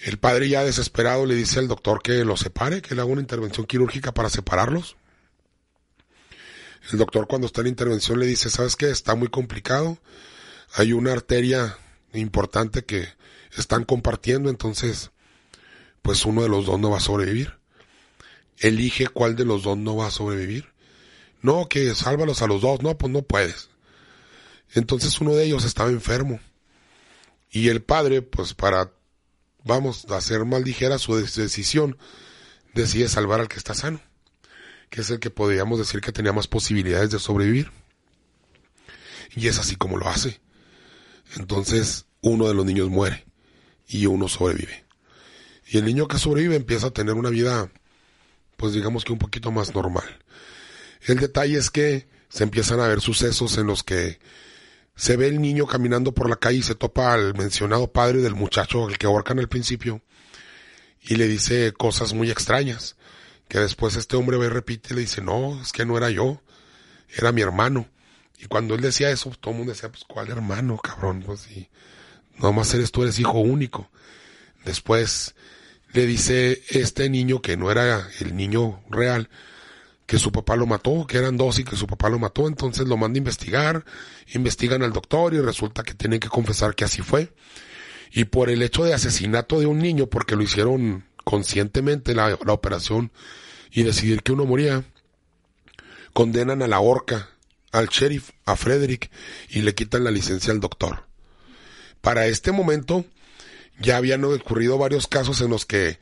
El 0.05 0.19
padre 0.19 0.49
ya 0.49 0.63
desesperado 0.63 1.25
le 1.25 1.35
dice 1.35 1.59
al 1.59 1.69
doctor 1.69 2.03
que 2.03 2.25
los 2.25 2.41
separe, 2.41 2.83
que 2.83 2.95
le 2.95 3.01
haga 3.01 3.11
una 3.11 3.23
intervención 3.23 3.67
quirúrgica 3.67 4.13
para 4.13 4.29
separarlos. 4.29 4.97
El 6.93 6.99
doctor 6.99 7.27
cuando 7.27 7.47
está 7.47 7.63
en 7.63 7.69
intervención 7.69 8.21
le 8.21 8.27
dice, 8.27 8.51
¿sabes 8.51 8.77
qué? 8.77 8.91
Está 8.91 9.15
muy 9.15 9.29
complicado. 9.29 9.99
Hay 10.75 10.93
una 10.93 11.13
arteria 11.13 11.77
importante 12.13 12.85
que 12.85 13.09
están 13.57 13.85
compartiendo, 13.85 14.51
entonces, 14.51 15.11
pues 16.03 16.25
uno 16.25 16.43
de 16.43 16.49
los 16.49 16.67
dos 16.67 16.79
no 16.79 16.91
va 16.91 16.99
a 16.99 17.01
sobrevivir. 17.01 17.55
Elige 18.59 19.09
cuál 19.09 19.37
de 19.37 19.45
los 19.45 19.65
dos 19.65 19.77
no 19.77 19.97
va 19.97 20.07
a 20.07 20.11
sobrevivir. 20.11 20.73
No, 21.43 21.69
que 21.69 21.95
sálvalos 21.95 22.43
a 22.43 22.47
los 22.47 22.63
dos. 22.63 22.83
No, 22.83 22.97
pues 22.97 23.13
no 23.13 23.23
puedes. 23.23 23.69
Entonces 24.75 25.21
uno 25.21 25.35
de 25.35 25.45
ellos 25.45 25.65
estaba 25.65 25.91
enfermo. 25.91 26.41
Y 27.51 27.69
el 27.69 27.83
padre, 27.83 28.23
pues 28.23 28.55
para, 28.55 28.93
vamos, 29.65 30.07
a 30.11 30.17
hacer 30.17 30.45
más 30.45 30.63
ligera 30.63 30.99
su 30.99 31.17
decisión, 31.17 31.99
decide 32.75 33.09
salvar 33.09 33.41
al 33.41 33.49
que 33.49 33.57
está 33.57 33.75
sano. 33.75 34.01
Que 34.91 35.01
es 35.01 35.11
el 35.11 35.19
que 35.19 35.31
podríamos 35.31 35.79
decir 35.79 36.01
que 36.01 36.13
tenía 36.13 36.33
más 36.33 36.47
posibilidades 36.47 37.11
de 37.11 37.19
sobrevivir. 37.19 37.71
Y 39.35 39.49
es 39.49 39.59
así 39.59 39.77
como 39.77 39.99
lo 39.99 40.09
hace. 40.09 40.41
Entonces 41.37 42.07
uno 42.21 42.49
de 42.49 42.55
los 42.55 42.65
niños 42.65 42.89
muere 42.89 43.27
y 43.87 44.07
uno 44.07 44.29
sobrevive. 44.29 44.85
Y 45.67 45.79
el 45.79 45.85
niño 45.85 46.09
que 46.09 46.19
sobrevive 46.19 46.57
empieza 46.57 46.89
a 46.89 46.93
tener 46.93 47.15
una 47.15 47.31
vida, 47.31 47.71
pues 48.57 48.73
digamos 48.73 49.05
que 49.05 49.13
un 49.13 49.19
poquito 49.19 49.51
más 49.51 49.75
normal. 49.75 50.05
El 51.03 51.19
detalle 51.19 51.59
es 51.59 51.71
que 51.71 52.09
se 52.29 52.45
empiezan 52.45 52.81
a 52.81 52.89
ver 52.89 53.01
sucesos 53.01 53.59
en 53.59 53.67
los 53.67 53.83
que 53.83 54.19
se 54.95 55.17
ve 55.17 55.29
el 55.29 55.41
niño 55.41 55.67
caminando 55.67 56.13
por 56.13 56.29
la 56.29 56.37
calle 56.37 56.59
y 56.59 56.63
se 56.63 56.75
topa 56.75 57.13
al 57.13 57.35
mencionado 57.35 57.93
padre 57.93 58.23
del 58.23 58.35
muchacho 58.35 58.87
al 58.87 58.99
que 58.99 59.07
ahorcan 59.07 59.39
al 59.39 59.49
principio 59.49 60.03
y 61.03 61.17
le 61.17 61.29
dice 61.29 61.73
cosas 61.73 62.15
muy 62.15 62.31
extrañas 62.31 62.97
que 63.49 63.59
después 63.59 63.97
este 63.97 64.17
hombre 64.17 64.39
y 64.39 64.49
repite 64.49 64.93
y 64.93 64.97
le 64.97 65.01
dice 65.03 65.23
no, 65.23 65.61
es 65.61 65.73
que 65.73 65.85
no 65.85 65.97
era 65.97 66.11
yo, 66.11 66.41
era 67.17 67.33
mi 67.33 67.43
hermano. 67.43 67.89
Y 68.39 68.47
cuando 68.47 68.75
él 68.75 68.81
decía 68.81 69.11
eso, 69.11 69.31
todo 69.41 69.53
el 69.53 69.59
mundo 69.59 69.73
decía, 69.73 69.91
pues 69.91 70.05
¿cuál 70.05 70.29
hermano, 70.31 70.79
cabrón? 70.79 71.23
Pues 71.25 71.41
sí, 71.41 71.69
nomás 72.39 72.73
eres 72.75 72.93
tú, 72.93 73.03
eres 73.03 73.19
hijo 73.19 73.39
único. 73.39 73.89
Después 74.65 75.35
le 75.93 76.07
dice 76.07 76.63
este 76.69 77.09
niño 77.09 77.41
que 77.41 77.57
no 77.57 77.71
era 77.71 78.09
el 78.21 78.37
niño 78.37 78.83
real, 78.91 79.31
que 80.07 80.19
su 80.19 80.33
papá 80.33 80.57
lo 80.57 80.67
mató, 80.67 81.07
que 81.07 81.19
eran 81.19 81.37
dos 81.37 81.59
y 81.59 81.65
que 81.65 81.77
su 81.77 81.87
papá 81.87 82.09
lo 82.09 82.19
mató, 82.19 82.47
entonces 82.47 82.87
lo 82.87 82.97
manda 82.97 83.17
a 83.17 83.19
investigar, 83.19 83.85
investigan 84.35 84.83
al 84.83 84.93
doctor 84.93 85.35
y 85.35 85.41
resulta 85.41 85.83
que 85.83 85.95
tienen 85.95 86.21
que 86.21 86.29
confesar 86.29 86.75
que 86.75 86.85
así 86.85 87.03
fue. 87.03 87.33
Y 88.13 88.25
por 88.25 88.51
el 88.51 88.63
hecho 88.63 88.85
de 88.85 88.95
asesinato 88.95 89.59
de 89.59 89.67
un 89.67 89.79
niño, 89.79 90.07
porque 90.07 90.37
lo 90.37 90.43
hicieron 90.43 91.05
conscientemente 91.27 92.15
la, 92.15 92.35
operación 92.35 93.11
y 93.73 93.83
decidir 93.83 94.23
que 94.23 94.31
uno 94.31 94.45
moría, 94.45 94.85
condenan 96.13 96.63
a 96.63 96.69
la 96.69 96.79
horca 96.79 97.31
al 97.73 97.89
sheriff, 97.89 98.31
a 98.45 98.55
Frederick, 98.55 99.11
y 99.51 99.63
le 99.63 99.75
quitan 99.75 100.05
la 100.05 100.13
licencia 100.13 100.53
al 100.53 100.61
doctor. 100.61 101.05
Para 102.01 102.27
este 102.27 102.53
momento 102.53 103.05
ya 103.81 103.97
habían 103.97 104.25
ocurrido 104.25 104.79
varios 104.79 105.09
casos 105.09 105.41
en 105.41 105.51
los 105.51 105.67
que 105.67 105.99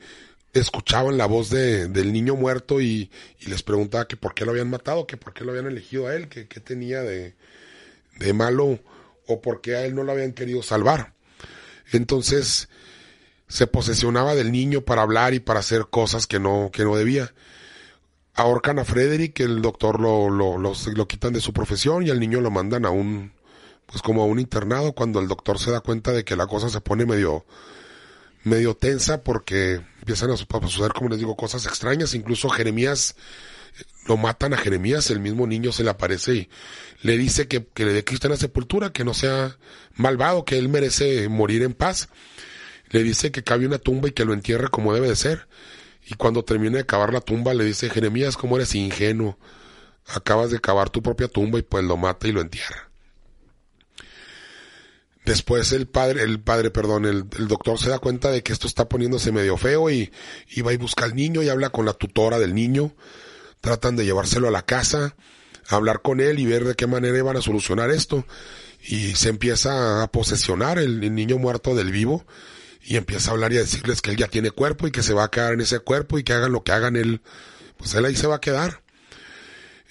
escuchaban 0.53 1.17
la 1.17 1.25
voz 1.25 1.49
de, 1.49 1.87
del 1.87 2.13
niño 2.13 2.35
muerto 2.35 2.79
y, 2.79 3.09
y, 3.39 3.47
les 3.47 3.63
preguntaba 3.63 4.07
que 4.07 4.17
por 4.17 4.35
qué 4.35 4.45
lo 4.45 4.51
habían 4.51 4.69
matado, 4.69 5.07
que 5.07 5.17
por 5.17 5.33
qué 5.33 5.43
lo 5.43 5.51
habían 5.51 5.65
elegido 5.65 6.05
a 6.05 6.15
él, 6.15 6.29
que 6.29 6.47
qué 6.47 6.59
tenía 6.59 7.01
de, 7.01 7.33
de 8.19 8.33
malo 8.33 8.79
o 9.25 9.41
por 9.41 9.59
qué 9.59 9.75
a 9.75 9.85
él 9.85 9.95
no 9.95 10.03
lo 10.03 10.11
habían 10.11 10.33
querido 10.33 10.61
salvar. 10.61 11.13
Entonces 11.91 12.69
se 13.47 13.67
posesionaba 13.67 14.35
del 14.35 14.51
niño 14.51 14.81
para 14.81 15.03
hablar 15.03 15.33
y 15.33 15.39
para 15.39 15.59
hacer 15.59 15.87
cosas 15.89 16.27
que 16.27 16.39
no, 16.39 16.69
que 16.73 16.83
no 16.83 16.95
debía. 16.95 17.33
Ahorcan 18.33 18.79
a 18.79 18.85
Frederick, 18.85 19.39
el 19.39 19.61
doctor 19.61 19.99
lo, 19.99 20.29
lo, 20.29 20.57
lo, 20.57 20.73
lo 20.73 21.07
quitan 21.07 21.33
de 21.33 21.41
su 21.41 21.53
profesión 21.53 22.05
y 22.05 22.09
al 22.09 22.19
niño 22.19 22.41
lo 22.41 22.51
mandan 22.51 22.85
a 22.85 22.89
un, 22.89 23.31
pues 23.85 24.01
como 24.01 24.23
a 24.23 24.25
un 24.25 24.39
internado 24.39 24.93
cuando 24.93 25.19
el 25.19 25.27
doctor 25.27 25.59
se 25.59 25.71
da 25.71 25.79
cuenta 25.79 26.11
de 26.11 26.25
que 26.25 26.35
la 26.35 26.47
cosa 26.47 26.69
se 26.69 26.81
pone 26.81 27.05
medio, 27.05 27.45
medio 28.43 28.75
tensa 28.75 29.23
porque 29.23 29.81
empiezan 29.99 30.31
a 30.31 30.37
suceder, 30.37 30.93
como 30.93 31.09
les 31.09 31.19
digo, 31.19 31.35
cosas 31.35 31.65
extrañas. 31.65 32.13
Incluso 32.13 32.49
Jeremías, 32.49 33.15
lo 34.07 34.17
matan 34.17 34.53
a 34.53 34.57
Jeremías, 34.57 35.09
el 35.11 35.19
mismo 35.19 35.47
niño 35.47 35.71
se 35.71 35.83
le 35.83 35.91
aparece 35.91 36.35
y 36.35 36.49
le 37.01 37.17
dice 37.17 37.47
que, 37.47 37.65
que 37.65 37.85
le 37.85 37.93
dé 37.93 38.03
cristiana 38.03 38.37
sepultura, 38.37 38.91
que 38.91 39.03
no 39.03 39.13
sea 39.13 39.57
malvado, 39.95 40.45
que 40.45 40.57
él 40.57 40.67
merece 40.67 41.29
morir 41.29 41.63
en 41.63 41.73
paz. 41.73 42.09
Le 42.95 43.03
dice 43.03 43.29
que 43.29 43.43
cabe 43.43 43.67
una 43.67 43.77
tumba 43.77 44.07
y 44.07 44.13
que 44.13 44.23
lo 44.23 44.31
entierre 44.31 44.69
como 44.69 44.93
debe 44.93 45.09
de 45.09 45.17
ser. 45.17 45.49
Y 46.07 46.13
cuando 46.13 46.45
termina 46.45 46.77
de 46.77 46.85
cavar 46.85 47.11
la 47.11 47.19
tumba 47.19 47.53
le 47.53 47.65
dice, 47.65 47.89
Jeremías, 47.89 48.37
¿cómo 48.37 48.55
eres 48.55 48.73
ingenuo? 48.73 49.37
Acabas 50.05 50.49
de 50.49 50.61
cavar 50.61 50.89
tu 50.89 51.03
propia 51.03 51.27
tumba 51.27 51.59
y 51.59 51.63
pues 51.63 51.83
lo 51.83 51.97
mata 51.97 52.25
y 52.29 52.31
lo 52.31 52.39
entierra. 52.39 52.89
Después 55.25 55.73
el 55.73 55.87
padre, 55.87 56.23
el 56.23 56.39
padre, 56.39 56.71
perdón, 56.71 57.03
el, 57.03 57.27
doctor 57.49 57.77
se 57.79 57.89
da 57.89 57.99
cuenta 57.99 58.31
de 58.31 58.43
que 58.43 58.53
esto 58.53 58.65
está 58.65 58.87
poniéndose 58.87 59.33
medio 59.33 59.57
feo 59.57 59.89
y, 59.89 60.09
y 60.51 60.61
va 60.61 60.71
y 60.71 60.77
busca 60.77 61.03
al 61.03 61.15
niño 61.15 61.43
y 61.43 61.49
habla 61.49 61.71
con 61.71 61.85
la 61.85 61.91
tutora 61.91 62.39
del 62.39 62.55
niño. 62.55 62.95
Tratan 63.59 63.97
de 63.97 64.05
llevárselo 64.05 64.47
a 64.47 64.51
la 64.51 64.61
casa, 64.61 65.17
hablar 65.67 66.01
con 66.01 66.21
él 66.21 66.39
y 66.39 66.45
ver 66.45 66.63
de 66.63 66.75
qué 66.75 66.87
manera 66.87 67.17
iban 67.17 67.35
a 67.35 67.41
solucionar 67.41 67.89
esto. 67.89 68.25
Y 68.87 69.15
se 69.15 69.27
empieza 69.27 70.01
a 70.01 70.07
posesionar 70.07 70.79
el 70.79 71.13
niño 71.13 71.39
muerto 71.39 71.75
del 71.75 71.91
vivo 71.91 72.25
y 72.85 72.97
empieza 72.97 73.31
a 73.31 73.33
hablar 73.33 73.51
y 73.51 73.57
a 73.57 73.61
decirles 73.61 74.01
que 74.01 74.11
él 74.11 74.17
ya 74.17 74.27
tiene 74.27 74.51
cuerpo 74.51 74.87
y 74.87 74.91
que 74.91 75.01
se 75.01 75.13
va 75.13 75.25
a 75.25 75.31
quedar 75.31 75.53
en 75.53 75.61
ese 75.61 75.79
cuerpo 75.79 76.19
y 76.19 76.23
que 76.23 76.33
hagan 76.33 76.51
lo 76.51 76.63
que 76.63 76.71
hagan 76.71 76.95
él, 76.95 77.21
pues 77.77 77.93
él 77.95 78.05
ahí 78.05 78.15
se 78.15 78.27
va 78.27 78.35
a 78.35 78.41
quedar. 78.41 78.83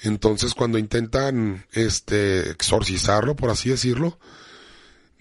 Entonces 0.02 0.55
cuando 0.55 0.78
intentan, 0.78 1.66
este, 1.73 2.51
exorcizarlo, 2.51 3.35
por 3.35 3.51
así 3.51 3.70
decirlo, 3.70 4.19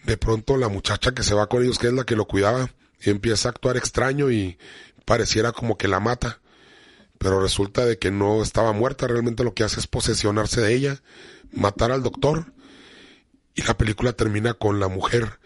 de 0.03 0.18
pronto 0.18 0.57
la 0.57 0.69
muchacha 0.69 1.14
que 1.14 1.23
se 1.23 1.34
va 1.34 1.48
con 1.48 1.64
ellos, 1.64 1.80
que 1.80 1.88
es 1.88 1.93
la 1.93 2.03
que 2.03 2.15
lo 2.15 2.26
cuidaba, 2.26 2.69
empieza 2.99 3.49
a 3.49 3.52
actuar 3.52 3.76
extraño 3.76 4.30
y 4.30 4.60
pareciera 5.06 5.52
como 5.52 5.77
que 5.77 5.88
la 5.88 5.99
mata. 5.99 6.39
Pero 7.18 7.41
resulta 7.41 7.85
de 7.85 7.98
que 7.98 8.11
no 8.11 8.43
estaba 8.43 8.73
muerta, 8.73 9.07
realmente 9.07 9.43
lo 9.43 9.53
que 9.53 9.64
hace 9.64 9.80
es 9.80 9.88
posesionarse 9.88 10.61
de 10.61 10.73
ella, 10.73 11.02
matar 11.52 11.91
al 11.91 12.03
doctor. 12.03 12.53
Y 13.56 13.64
la 13.64 13.77
película 13.77 14.14
termina 14.14 14.53
con 14.53 14.80
la 14.80 14.89
mujer 14.89 15.39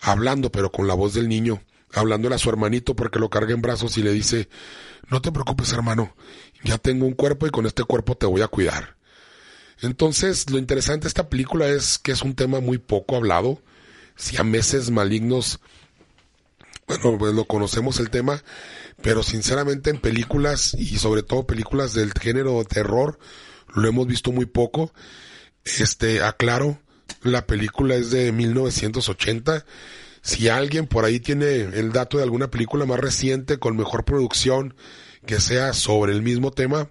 hablando, 0.00 0.52
pero 0.52 0.70
con 0.70 0.86
la 0.86 0.94
voz 0.94 1.14
del 1.14 1.28
niño, 1.28 1.62
hablándole 1.94 2.34
a 2.34 2.38
su 2.38 2.48
hermanito 2.48 2.94
porque 2.94 3.18
lo 3.18 3.30
carga 3.30 3.54
en 3.54 3.62
brazos 3.62 3.96
y 3.98 4.02
le 4.02 4.12
dice, 4.12 4.48
no 5.08 5.22
te 5.22 5.32
preocupes 5.32 5.72
hermano, 5.72 6.14
ya 6.62 6.78
tengo 6.78 7.06
un 7.06 7.14
cuerpo 7.14 7.46
y 7.46 7.50
con 7.50 7.66
este 7.66 7.84
cuerpo 7.84 8.16
te 8.16 8.26
voy 8.26 8.42
a 8.42 8.48
cuidar. 8.48 8.96
Entonces, 9.80 10.50
lo 10.50 10.58
interesante 10.58 11.04
de 11.04 11.08
esta 11.08 11.28
película 11.28 11.66
es 11.68 11.98
que 11.98 12.12
es 12.12 12.22
un 12.22 12.34
tema 12.34 12.60
muy 12.60 12.78
poco 12.78 13.16
hablado, 13.16 13.60
si 14.16 14.36
a 14.36 14.44
meses 14.44 14.90
malignos, 14.90 15.60
bueno, 16.86 17.18
pues 17.18 17.34
lo 17.34 17.44
conocemos 17.44 17.98
el 17.98 18.10
tema, 18.10 18.42
pero 19.02 19.22
sinceramente 19.22 19.90
en 19.90 19.98
películas 19.98 20.74
y 20.74 20.98
sobre 20.98 21.22
todo 21.22 21.46
películas 21.46 21.94
del 21.94 22.12
género 22.12 22.64
terror 22.64 23.18
lo 23.74 23.88
hemos 23.88 24.06
visto 24.06 24.32
muy 24.32 24.46
poco. 24.46 24.92
Este, 25.64 26.22
aclaro, 26.22 26.78
la 27.22 27.46
película 27.46 27.94
es 27.96 28.10
de 28.10 28.32
1980. 28.32 29.64
Si 30.24 30.48
alguien 30.48 30.86
por 30.86 31.04
ahí 31.04 31.20
tiene 31.20 31.52
el 31.60 31.92
dato 31.92 32.16
de 32.16 32.22
alguna 32.22 32.50
película 32.50 32.86
más 32.86 32.98
reciente 32.98 33.58
con 33.58 33.76
mejor 33.76 34.06
producción 34.06 34.74
que 35.26 35.38
sea 35.38 35.74
sobre 35.74 36.14
el 36.14 36.22
mismo 36.22 36.50
tema, 36.50 36.88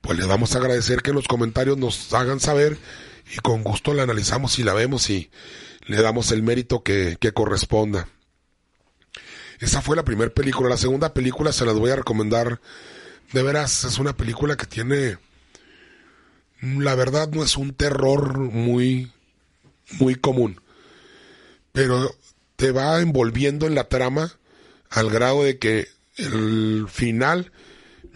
pues 0.00 0.18
les 0.18 0.26
vamos 0.26 0.52
a 0.52 0.58
agradecer 0.58 1.00
que 1.00 1.10
en 1.10 1.16
los 1.16 1.28
comentarios 1.28 1.78
nos 1.78 2.12
hagan 2.12 2.40
saber 2.40 2.76
y 3.32 3.36
con 3.36 3.62
gusto 3.62 3.94
la 3.94 4.02
analizamos 4.02 4.58
y 4.58 4.64
la 4.64 4.74
vemos 4.74 5.08
y 5.10 5.30
le 5.86 6.02
damos 6.02 6.32
el 6.32 6.42
mérito 6.42 6.82
que, 6.82 7.16
que 7.20 7.30
corresponda. 7.30 8.08
Esa 9.60 9.80
fue 9.80 9.94
la 9.94 10.04
primera 10.04 10.34
película. 10.34 10.68
La 10.68 10.76
segunda 10.76 11.14
película 11.14 11.52
se 11.52 11.64
las 11.66 11.76
voy 11.76 11.92
a 11.92 11.96
recomendar. 11.96 12.60
De 13.32 13.44
veras, 13.44 13.84
es 13.84 13.98
una 14.00 14.16
película 14.16 14.56
que 14.56 14.66
tiene... 14.66 15.18
La 16.60 16.96
verdad 16.96 17.28
no 17.28 17.44
es 17.44 17.56
un 17.56 17.74
terror 17.74 18.38
muy, 18.38 19.12
muy 20.00 20.16
común. 20.16 20.60
pero 21.70 22.12
te 22.56 22.72
va 22.72 23.00
envolviendo 23.00 23.66
en 23.66 23.74
la 23.74 23.88
trama 23.88 24.32
al 24.90 25.10
grado 25.10 25.44
de 25.44 25.58
que 25.58 25.88
el 26.16 26.86
final, 26.88 27.52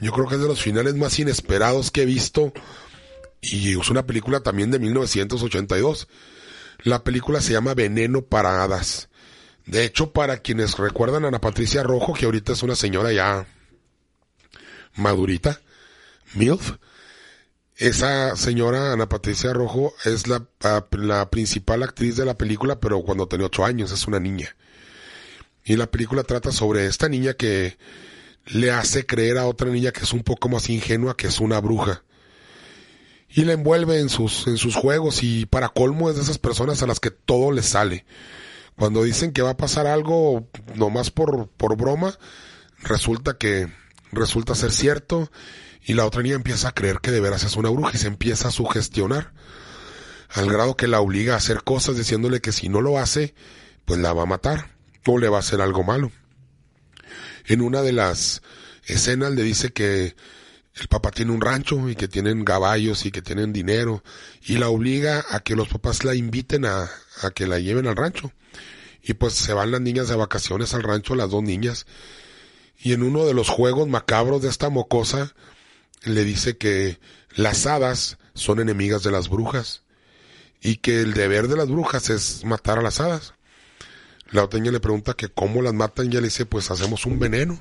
yo 0.01 0.13
creo 0.13 0.27
que 0.27 0.37
es 0.37 0.41
de 0.41 0.49
los 0.49 0.63
finales 0.63 0.95
más 0.95 1.19
inesperados 1.19 1.91
que 1.91 2.03
he 2.03 2.07
visto 2.07 2.53
y 3.41 3.79
es 3.79 3.91
una 3.91 4.07
película 4.07 4.41
también 4.41 4.71
de 4.71 4.79
1982. 4.79 6.09
La 6.83 7.05
película 7.05 7.41
se 7.41 7.53
llama 7.53 7.75
Veneno 7.75 8.23
para 8.23 8.63
Hadas. 8.63 9.09
De 9.67 9.85
hecho, 9.85 10.13
para 10.13 10.39
quienes 10.39 10.77
recuerdan 10.79 11.25
a 11.25 11.29
Ana 11.29 11.41
Patricia 11.41 11.83
Rojo, 11.83 12.15
que 12.15 12.25
ahorita 12.25 12.53
es 12.53 12.63
una 12.63 12.75
señora 12.75 13.13
ya 13.13 13.47
madurita, 14.97 15.61
MILF, 16.35 16.73
esa 17.81 18.37
señora 18.37 18.93
Ana 18.93 19.09
Patricia 19.09 19.55
Rojo 19.55 19.95
es 20.05 20.29
la, 20.29 20.47
la 20.93 21.31
principal 21.31 21.83
actriz 21.83 22.15
de 22.15 22.27
la 22.27 22.37
película, 22.37 22.79
pero 22.79 23.03
cuando 23.03 23.27
tenía 23.27 23.47
ocho 23.47 23.65
años, 23.65 23.91
es 23.91 24.07
una 24.07 24.21
niña. 24.21 24.55
Y 25.65 25.77
la 25.77 25.91
película 25.91 26.23
trata 26.23 26.53
sobre 26.53 26.85
esta 26.85 27.09
niña 27.09 27.33
que 27.33 27.79
le 28.45 28.71
hace 28.71 29.07
creer 29.07 29.39
a 29.39 29.47
otra 29.47 29.71
niña 29.71 29.93
que 29.93 30.03
es 30.03 30.13
un 30.13 30.23
poco 30.23 30.51
más 30.51 30.69
ingenua, 30.69 31.17
que 31.17 31.29
es 31.29 31.41
una 31.41 31.59
bruja. 31.59 32.03
Y 33.31 33.45
la 33.45 33.55
envuelve 33.55 33.99
en 33.99 34.11
sus, 34.11 34.47
en 34.47 34.59
sus 34.59 34.77
juegos 34.77 35.23
y 35.23 35.47
para 35.47 35.71
colmo 35.71 36.11
es 36.11 36.17
de 36.17 36.23
esas 36.23 36.39
personas 36.39 36.83
a 36.83 36.87
las 36.87 37.01
que 37.01 37.11
todo 37.11 37.51
les 37.51 37.65
sale. 37.65 38.05
Cuando 38.77 39.05
dicen 39.05 39.33
que 39.33 39.41
va 39.41 39.51
a 39.51 39.57
pasar 39.57 39.87
algo 39.87 40.47
nomás 40.75 41.11
por, 41.11 41.49
por 41.49 41.79
broma, 41.79 42.19
resulta 42.83 43.39
que 43.39 43.73
resulta 44.13 44.55
ser 44.55 44.71
cierto 44.71 45.31
y 45.83 45.95
la 45.95 46.05
otra 46.05 46.23
niña 46.23 46.37
empieza 46.37 46.69
a 46.69 46.75
creer 46.75 47.01
que 47.01 47.11
de 47.11 47.21
veras 47.21 47.45
es 47.45 47.57
una 47.57 47.71
bruja 47.71 47.93
y 47.95 47.99
se 47.99 48.09
empieza 48.09 48.49
a 48.49 48.53
sugestionar 48.53 49.33
al 50.29 50.51
grado 50.51 50.77
que 50.77 50.87
la 50.87 51.01
obliga 51.01 51.35
a 51.35 51.39
hacer 51.39 51.63
cosas 51.65 51.97
diciéndole 51.97 52.41
que 52.41 52.53
si 52.53 52.69
no 52.69 52.81
lo 52.81 52.99
hace, 52.99 53.35
pues 53.85 53.99
la 53.99 54.13
va 54.13 54.23
a 54.23 54.27
matar 54.27 54.71
o 55.07 55.19
le 55.19 55.29
va 55.29 55.39
a 55.39 55.41
hacer 55.41 55.61
algo 55.61 55.83
malo. 55.83 56.13
En 57.47 57.63
una 57.63 57.83
de 57.83 57.93
las 57.93 58.43
escenas 58.85 59.33
le 59.33 59.43
dice 59.43 59.73
que 59.73 60.15
el 60.75 60.89
papá 60.89 61.11
tiene 61.11 61.33
un 61.33 61.41
rancho 61.41 61.89
y 61.89 61.97
que 61.97 62.07
tienen 62.07 62.45
caballos 62.45 63.05
y 63.07 63.11
que 63.11 63.23
tienen 63.23 63.53
dinero 63.53 64.05
y 64.43 64.59
la 64.59 64.69
obliga 64.69 65.25
a 65.31 65.41
que 65.41 65.57
los 65.57 65.69
papás 65.69 66.05
la 66.05 66.15
inviten 66.15 66.65
a, 66.65 66.89
a 67.23 67.31
que 67.33 67.47
la 67.47 67.59
lleven 67.59 67.87
al 67.87 67.97
rancho. 67.97 68.33
Y 69.03 69.15
pues 69.15 69.35
se 69.35 69.53
van 69.53 69.73
las 69.73 69.81
niñas 69.81 70.09
de 70.09 70.17
vacaciones 70.17 70.75
al 70.75 70.83
rancho, 70.83 71.15
las 71.15 71.31
dos 71.31 71.43
niñas. 71.43 71.87
Y 72.79 72.93
en 72.93 73.03
uno 73.03 73.25
de 73.27 73.35
los 73.35 73.49
juegos 73.49 73.89
macabros 73.89 74.43
de 74.43 74.49
esta 74.49 74.69
mocosa, 74.69 75.35
le 76.05 76.25
dice 76.25 76.57
que 76.57 76.99
las 77.35 77.67
hadas 77.67 78.19
son 78.35 78.61
enemigas 78.61 79.03
de 79.03 79.11
las 79.11 79.29
brujas 79.29 79.83
y 80.61 80.77
que 80.77 81.01
el 81.01 81.15
deber 81.15 81.49
de 81.49 81.57
las 81.57 81.69
brujas 81.69 82.11
es 82.11 82.45
matar 82.45 82.79
a 82.79 82.83
las 82.83 83.01
hadas. 83.01 83.35
La 84.31 84.45
oteña 84.45 84.71
le 84.71 84.81
pregunta 84.81 85.15
que 85.15 85.29
cómo 85.29 85.63
las 85.63 85.75
matan 85.75 86.07
y 86.07 86.09
ella 86.11 86.21
le 86.21 86.29
dice 86.29 86.47
pues 86.47 86.71
hacemos 86.71 87.07
un 87.07 87.19
veneno 87.19 87.61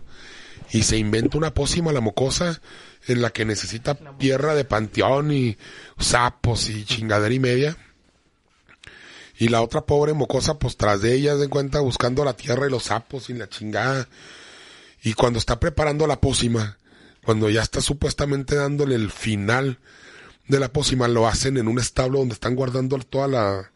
y 0.72 0.84
se 0.84 0.98
inventa 0.98 1.38
una 1.38 1.54
pócima 1.54 1.92
la 1.92 2.02
mocosa 2.02 2.62
en 3.08 3.22
la 3.22 3.32
que 3.32 3.46
necesita 3.46 3.96
tierra 4.18 4.54
de 4.54 4.66
panteón 4.66 5.32
y 5.32 5.58
sapos 5.98 6.70
y 6.70 6.86
chingadera 6.86 7.34
y 7.34 7.40
media. 7.40 7.78
Y 9.38 9.48
la 9.48 9.62
otra 9.62 9.86
pobre 9.86 10.14
mocosa 10.14 10.60
pues 10.60 10.76
tras 10.78 11.02
de 11.02 11.14
ella 11.14 11.36
de 11.36 11.48
cuenta 11.48 11.80
buscando 11.80 12.26
la 12.26 12.34
tierra 12.34 12.68
y 12.68 12.72
los 12.72 12.84
sapos 12.84 13.30
y 13.30 13.34
la 13.34 13.48
chingada. 13.48 14.08
Y 15.02 15.14
cuando 15.14 15.40
está 15.40 15.60
preparando 15.60 16.06
la 16.08 16.20
pócima, 16.20 16.78
cuando 17.30 17.48
ya 17.52 17.62
está 17.62 17.80
supuestamente 17.80 18.56
dándole 18.56 18.96
el 18.96 19.12
final 19.12 19.78
de 20.48 20.60
la 20.60 20.74
pócima, 20.74 21.08
lo 21.08 21.28
hacen 21.28 21.58
en 21.58 21.68
un 21.68 21.78
establo 21.78 22.18
donde 22.18 22.34
están 22.34 22.56
guardando 22.56 22.98
toda 22.98 23.28
la... 23.28 23.72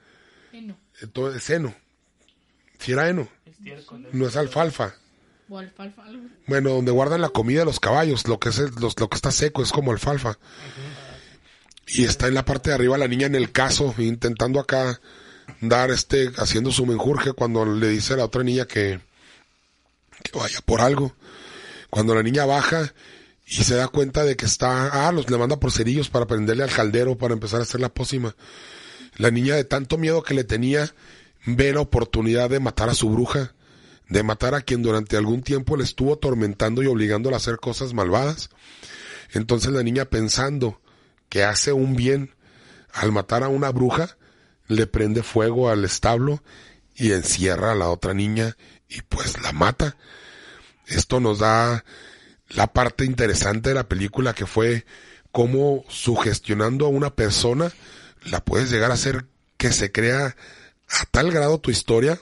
Heno. 0.52 0.76
eh, 1.00 1.06
todo 1.06 1.32
el 1.32 1.40
seno. 1.40 1.76
Si 2.80 2.94
era 2.94 3.08
heno, 3.10 3.30
no 4.12 4.26
es 4.28 4.36
alfalfa. 4.38 4.96
O 5.50 5.60
alfalfa, 5.60 6.04
algo. 6.04 6.24
Bueno, 6.48 6.72
donde 6.72 6.90
guardan 6.92 7.22
la 7.22 7.30
comida 7.30 7.60
de 7.60 7.66
los 7.66 7.80
caballos, 7.80 8.28
lo 8.28 8.40
que 8.40 8.50
es 8.50 8.58
el- 8.58 8.72
los- 8.82 9.00
lo 9.00 9.08
que 9.08 9.18
está 9.18 9.30
seco 9.32 9.62
es 9.62 9.72
como 9.72 9.92
alfalfa. 9.92 10.40
Y 11.86 12.06
está 12.06 12.28
en 12.28 12.34
la 12.34 12.44
parte 12.46 12.72
de 12.72 12.76
arriba 12.76 12.98
la 12.98 13.08
niña 13.08 13.28
en 13.28 13.36
el 13.36 13.52
caso, 13.52 13.94
intentando 14.00 14.60
acá 14.60 15.00
dar 15.62 15.92
este, 15.92 16.32
haciendo 16.38 16.72
su 16.72 16.88
menjurje 16.88 17.34
cuando 17.34 17.66
le 17.68 17.88
dice 17.90 18.16
a 18.16 18.18
la 18.18 18.26
otra 18.26 18.42
niña 18.42 18.66
que, 18.66 19.00
que 20.24 20.40
vaya 20.40 20.60
por 20.66 20.82
algo. 20.82 21.14
Cuando 21.92 22.16
la 22.16 22.24
niña 22.24 22.46
baja 22.46 22.92
y 23.46 23.64
se 23.64 23.76
da 23.76 23.88
cuenta 23.88 24.24
de 24.24 24.36
que 24.36 24.46
está, 24.46 25.08
ah, 25.08 25.12
los 25.12 25.30
le 25.30 25.38
manda 25.38 25.60
por 25.60 25.72
cerillos 25.72 26.10
para 26.10 26.28
prenderle 26.28 26.64
al 26.64 26.72
caldero 26.72 27.18
para 27.18 27.34
empezar 27.34 27.60
a 27.60 27.64
hacer 27.64 27.82
la 27.82 27.94
pócima. 27.94 28.36
La 29.18 29.32
niña 29.32 29.56
de 29.56 29.64
tanto 29.64 29.98
miedo 29.98 30.24
que 30.24 30.34
le 30.34 30.44
tenía 30.44 30.94
ve 31.46 31.74
la 31.74 31.82
oportunidad 31.82 32.50
de 32.50 32.60
matar 32.60 32.90
a 32.90 32.96
su 32.96 33.10
bruja, 33.10 33.54
de 34.10 34.24
matar 34.24 34.56
a 34.56 34.62
quien 34.62 34.82
durante 34.82 35.18
algún 35.18 35.44
tiempo 35.44 35.78
le 35.78 35.84
estuvo 35.84 36.14
atormentando 36.14 36.82
y 36.82 36.88
obligándola 36.88 37.36
a 37.36 37.38
hacer 37.38 37.58
cosas 37.58 37.94
malvadas. 37.94 38.50
Entonces 39.34 39.72
la 39.72 39.84
niña 39.84 40.06
pensando 40.06 40.82
que 41.30 41.44
hace 41.44 41.74
un 41.74 41.96
bien 41.96 42.36
al 42.94 43.12
matar 43.12 43.44
a 43.44 43.50
una 43.50 43.72
bruja, 43.72 44.18
le 44.68 44.88
prende 44.88 45.24
fuego 45.24 45.70
al 45.70 45.84
establo 45.84 46.44
y 46.96 47.12
encierra 47.12 47.72
a 47.72 47.76
la 47.76 47.90
otra 47.90 48.14
niña 48.14 48.56
y 48.88 49.02
pues 49.02 49.42
la 49.42 49.52
mata. 49.52 49.98
Esto 50.86 51.20
nos 51.20 51.40
da 51.40 51.84
la 52.56 52.68
parte 52.68 53.06
interesante 53.06 53.70
de 53.70 53.76
la 53.76 53.88
película 53.88 54.34
que 54.34 54.46
fue 54.46 54.86
cómo 55.32 55.84
sugestionando 55.88 56.86
a 56.86 56.90
una 56.90 57.16
persona 57.16 57.72
la 58.26 58.44
puedes 58.44 58.72
llegar 58.72 58.92
a 58.92 58.96
hacer 58.96 59.26
que 59.58 59.72
se 59.72 59.92
crea 59.92 60.36
a 60.90 61.06
tal 61.12 61.32
grado 61.32 61.60
tu 61.60 61.72
historia 61.72 62.20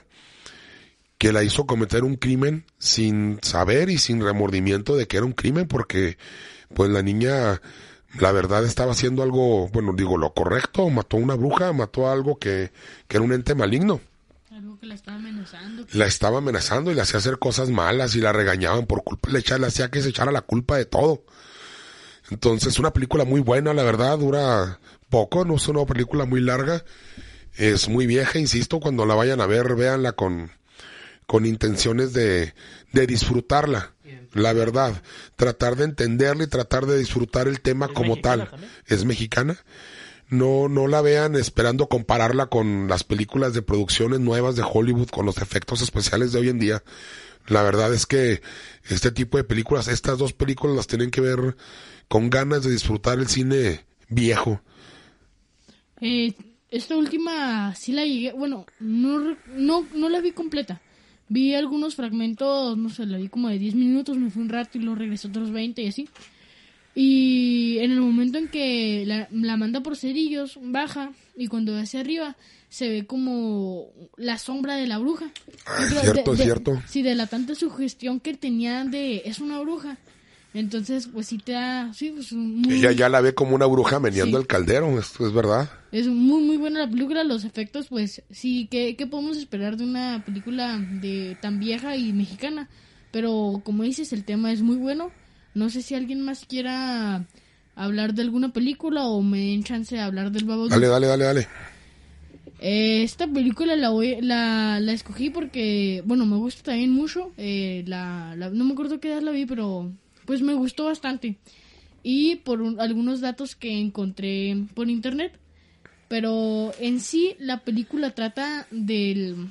que 1.18 1.32
la 1.32 1.44
hizo 1.44 1.68
cometer 1.68 2.04
un 2.04 2.16
crimen 2.16 2.66
sin 2.80 3.40
saber 3.42 3.90
y 3.90 3.98
sin 3.98 4.24
remordimiento 4.24 4.96
de 4.96 5.08
que 5.08 5.18
era 5.18 5.26
un 5.26 5.34
crimen 5.34 5.68
porque 5.68 6.18
pues 6.74 6.90
la 6.90 7.04
niña 7.04 7.62
la 8.20 8.32
verdad 8.32 8.66
estaba 8.66 8.92
haciendo 8.92 9.24
algo, 9.24 9.70
bueno, 9.70 9.94
digo 9.94 10.18
lo 10.18 10.34
correcto, 10.34 10.90
mató 10.90 11.18
a 11.18 11.22
una 11.22 11.36
bruja, 11.36 11.72
mató 11.74 12.08
a 12.08 12.14
algo 12.14 12.38
que, 12.38 12.72
que 13.08 13.18
era 13.18 13.26
un 13.26 13.34
ente 13.34 13.56
maligno. 13.56 14.02
Algo 14.52 14.78
que 14.80 14.86
la 14.86 14.96
estaba 14.96 15.18
amenazando. 15.18 15.86
La 15.94 16.06
estaba 16.06 16.40
amenazando 16.40 16.92
y 16.92 16.96
le 16.96 17.02
hacía 17.02 17.20
hacer 17.20 17.40
cosas 17.40 17.70
malas 17.70 18.16
y 18.16 18.20
la 18.22 18.34
regañaban 18.34 18.86
por 18.86 19.04
culpa, 19.04 19.30
le, 19.30 19.40
echa- 19.40 19.58
le 19.58 19.68
hacía 19.68 19.90
que 19.90 20.02
se 20.02 20.10
echara 20.10 20.32
la 20.32 20.42
culpa 20.42 20.78
de 20.78 20.86
todo. 20.86 21.24
Entonces, 22.30 22.78
una 22.80 22.92
película 22.94 23.26
muy 23.26 23.42
buena, 23.42 23.74
la 23.74 23.84
verdad, 23.84 24.18
dura 24.18 24.80
poco, 25.10 25.46
no 25.46 25.56
es 25.56 25.68
una 25.68 25.86
película 25.86 26.26
muy 26.26 26.42
larga, 26.42 26.84
es 27.56 27.90
muy 27.90 28.08
vieja, 28.08 28.40
insisto, 28.40 28.80
cuando 28.80 29.06
la 29.06 29.16
vayan 29.16 29.42
a 29.42 29.46
ver, 29.48 29.76
véanla 29.76 30.14
con, 30.14 30.52
con 31.28 31.46
intenciones 31.46 32.14
de, 32.14 32.54
de 32.94 33.08
disfrutarla, 33.08 33.94
la 34.34 34.54
verdad, 34.54 35.02
tratar 35.36 35.76
de 35.76 35.84
entenderla 35.86 36.46
y 36.46 36.48
tratar 36.48 36.86
de 36.86 36.98
disfrutar 36.98 37.50
el 37.50 37.60
tema 37.60 37.88
¿Es 37.88 37.92
como 37.92 38.12
mexicana 38.16 38.44
tal. 38.46 38.52
también? 38.52 38.72
Es 38.86 39.04
mexicana. 39.04 39.58
No, 40.32 40.70
no 40.70 40.88
la 40.88 41.02
vean 41.02 41.36
esperando 41.36 41.88
compararla 41.88 42.46
con 42.46 42.88
las 42.88 43.04
películas 43.04 43.54
de 43.54 43.62
producciones 43.62 44.22
nuevas 44.22 44.56
de 44.56 44.64
Hollywood, 44.64 45.10
con 45.10 45.26
los 45.26 45.38
efectos 45.38 45.82
especiales 45.82 46.32
de 46.32 46.40
hoy 46.40 46.50
en 46.50 46.58
día. 46.58 46.84
La 47.48 47.64
verdad 47.64 47.94
es 47.94 48.06
que 48.06 48.42
este 48.90 49.12
tipo 49.12 49.38
de 49.38 49.44
películas, 49.44 49.90
estas 49.90 50.18
dos 50.18 50.32
películas 50.32 50.78
las 50.78 50.88
tienen 50.88 51.12
que 51.12 51.20
ver 51.20 51.58
con 52.08 52.30
ganas 52.30 52.64
de 52.64 52.72
disfrutar 52.72 53.20
el 53.20 53.28
cine 53.28 53.84
viejo. 54.08 54.62
Eh, 56.00 56.34
esta 56.70 56.96
última 56.96 57.76
sí 57.76 57.92
la 57.92 58.06
llegué, 58.06 58.32
bueno, 58.32 58.66
no, 58.80 59.36
no, 59.54 59.86
no 59.94 60.10
la 60.10 60.22
vi 60.22 60.32
completa. 60.32 60.82
Vi 61.28 61.56
algunos 61.56 61.96
fragmentos, 61.96 62.78
no 62.78 62.90
sé, 62.90 63.06
la 63.06 63.18
vi 63.18 63.28
como 63.28 63.50
de 63.50 63.60
10 63.60 63.76
minutos, 63.76 64.18
me 64.18 64.30
fui 64.30 64.42
un 64.42 64.50
rato 64.50 64.78
y 64.78 64.82
luego 64.82 64.96
regresé 64.96 65.28
otros 65.28 65.52
20 65.52 65.82
y 65.82 65.88
así. 65.88 66.10
Y 66.94 67.78
en 67.80 67.92
el 67.92 68.02
momento 68.02 68.38
en 68.38 68.48
que 68.50 69.04
la, 69.06 69.28
la 69.32 69.58
manda 69.58 69.82
por 69.82 69.96
cerillos, 69.96 70.60
baja 70.62 71.12
y 71.38 71.48
cuando 71.48 71.74
ve 71.74 71.82
hacia 71.82 72.02
arriba 72.02 72.36
se 72.70 72.90
ve 72.90 73.06
como 73.06 73.88
la 74.18 74.38
sombra 74.38 74.76
de 74.76 74.88
la 74.88 74.98
bruja. 74.98 75.32
Ah, 75.66 75.78
es 75.84 75.90
Pero 75.90 76.02
cierto, 76.02 76.36
de- 76.36 76.44
cierto. 76.44 76.82
Sí, 76.88 77.02
de 77.02 77.16
la 77.16 77.28
tanta 77.28 77.56
sugestión 77.56 78.20
que 78.20 78.34
tenía 78.34 78.84
de 78.86 79.24
es 79.26 79.40
una 79.40 79.60
bruja. 79.60 79.98
Entonces, 80.54 81.08
pues 81.08 81.28
sí 81.28 81.38
te 81.38 81.54
da, 81.54 81.94
sí, 81.94 82.12
pues 82.14 82.34
muy, 82.34 82.74
Ella 82.74 82.92
ya 82.92 83.08
la 83.08 83.22
ve 83.22 83.34
como 83.34 83.56
una 83.56 83.66
bruja 83.68 84.02
meneando 84.02 84.38
Sí. 84.38 84.42
el 84.42 84.48
caldero, 84.48 85.00
esto 85.00 85.26
es 85.26 85.32
verdad. 85.34 85.70
es 85.94 86.08
muy 86.08 86.44
muy 86.44 86.58
buena 86.58 86.80
la 86.82 86.90
película, 86.90 87.24
los 87.24 87.46
efectos, 87.46 87.88
pues 87.88 88.22
sí, 88.32 88.68
¿qué, 88.70 88.98
qué 88.98 89.08
podemos 89.08 89.38
esperar 89.38 89.78
de 89.78 89.86
una 89.86 90.24
película 90.26 90.78
de 90.78 91.38
tan 91.42 91.58
vieja 91.60 91.96
y 91.96 92.12
mexicana? 92.12 92.68
Pero 93.12 93.62
como 93.64 93.84
dices, 93.84 94.12
el 94.12 94.26
tema 94.26 94.52
es 94.52 94.62
muy 94.62 94.76
bueno. 94.76 95.10
No 95.54 95.70
sé 95.70 95.82
si 95.82 95.96
alguien 95.96 96.22
más 96.22 96.46
quiera 96.46 97.26
hablar 97.76 98.14
de 98.14 98.22
alguna 98.22 98.54
película 98.54 99.06
o 99.06 99.22
me 99.22 99.40
den 99.40 99.64
chance 99.64 99.96
de 99.96 100.02
hablar 100.02 100.32
del 100.32 100.46
Babadook. 100.46 100.70
Dale, 100.72 100.88
dale, 100.88 101.08
dale, 101.08 101.24
dale. 101.26 101.48
Eh, 102.60 103.04
esta 103.04 103.28
película 103.28 103.76
la, 103.76 103.90
voy- 103.90 104.22
la, 104.22 104.80
la 104.80 104.94
escogí 104.94 105.30
porque, 105.30 106.04
bueno, 106.06 106.26
me 106.26 106.38
gusta 106.38 106.64
también 106.64 106.92
mucho. 106.92 107.32
eh, 107.38 107.84
la, 107.88 108.36
la- 108.36 108.50
no 108.50 108.64
me 108.66 108.74
acuerdo 108.74 109.00
qué 109.00 109.10
edad 109.10 109.22
la 109.22 109.32
vi, 109.32 109.46
pero 109.46 109.92
pues 110.26 110.42
me 110.42 110.54
gustó 110.54 110.86
bastante. 110.86 111.38
Y 112.04 112.38
por 112.38 112.62
un- 112.62 112.80
algunos 112.80 113.20
datos 113.22 113.56
que 113.56 113.80
encontré 113.80 114.56
por 114.74 114.90
internet. 114.90 115.34
Pero 116.08 116.74
en 116.80 117.00
sí 117.00 117.36
la 117.40 117.62
película 117.62 118.12
trata 118.12 118.68
del, 118.70 119.48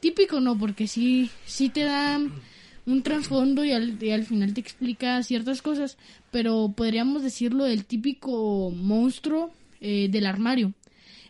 típico 0.00 0.40
no, 0.40 0.56
porque 0.58 0.86
sí, 0.88 1.30
sí 1.44 1.68
te 1.68 1.84
da 1.84 2.18
un 2.90 3.02
trasfondo 3.02 3.64
y 3.64 3.72
al, 3.72 4.24
final 4.24 4.54
te 4.54 4.60
explica 4.60 5.22
ciertas 5.22 5.62
cosas, 5.62 5.96
pero 6.30 6.72
podríamos 6.76 7.22
decirlo 7.22 7.64
del 7.64 7.84
típico 7.84 8.70
monstruo 8.70 9.52
eh, 9.80 10.08
del 10.10 10.26
armario. 10.26 10.72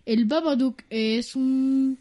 El 0.06 0.24
Babadook 0.24 0.82
es 0.90 1.36
un, 1.36 1.98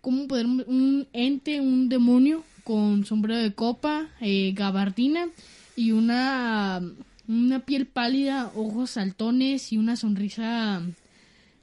¿cómo 0.00 0.26
podemos? 0.26 0.66
Un 0.66 1.06
ente, 1.12 1.60
un 1.60 1.88
demonio 1.88 2.44
con 2.64 3.04
sombrero 3.06 3.40
de 3.40 3.54
copa, 3.54 4.08
eh, 4.20 4.52
gabardina 4.54 5.28
y 5.76 5.92
una, 5.92 6.82
una 7.28 7.60
piel 7.60 7.86
pálida, 7.86 8.52
ojos 8.54 8.90
saltones 8.90 9.72
y 9.72 9.78
una 9.78 9.96
sonrisa 9.96 10.82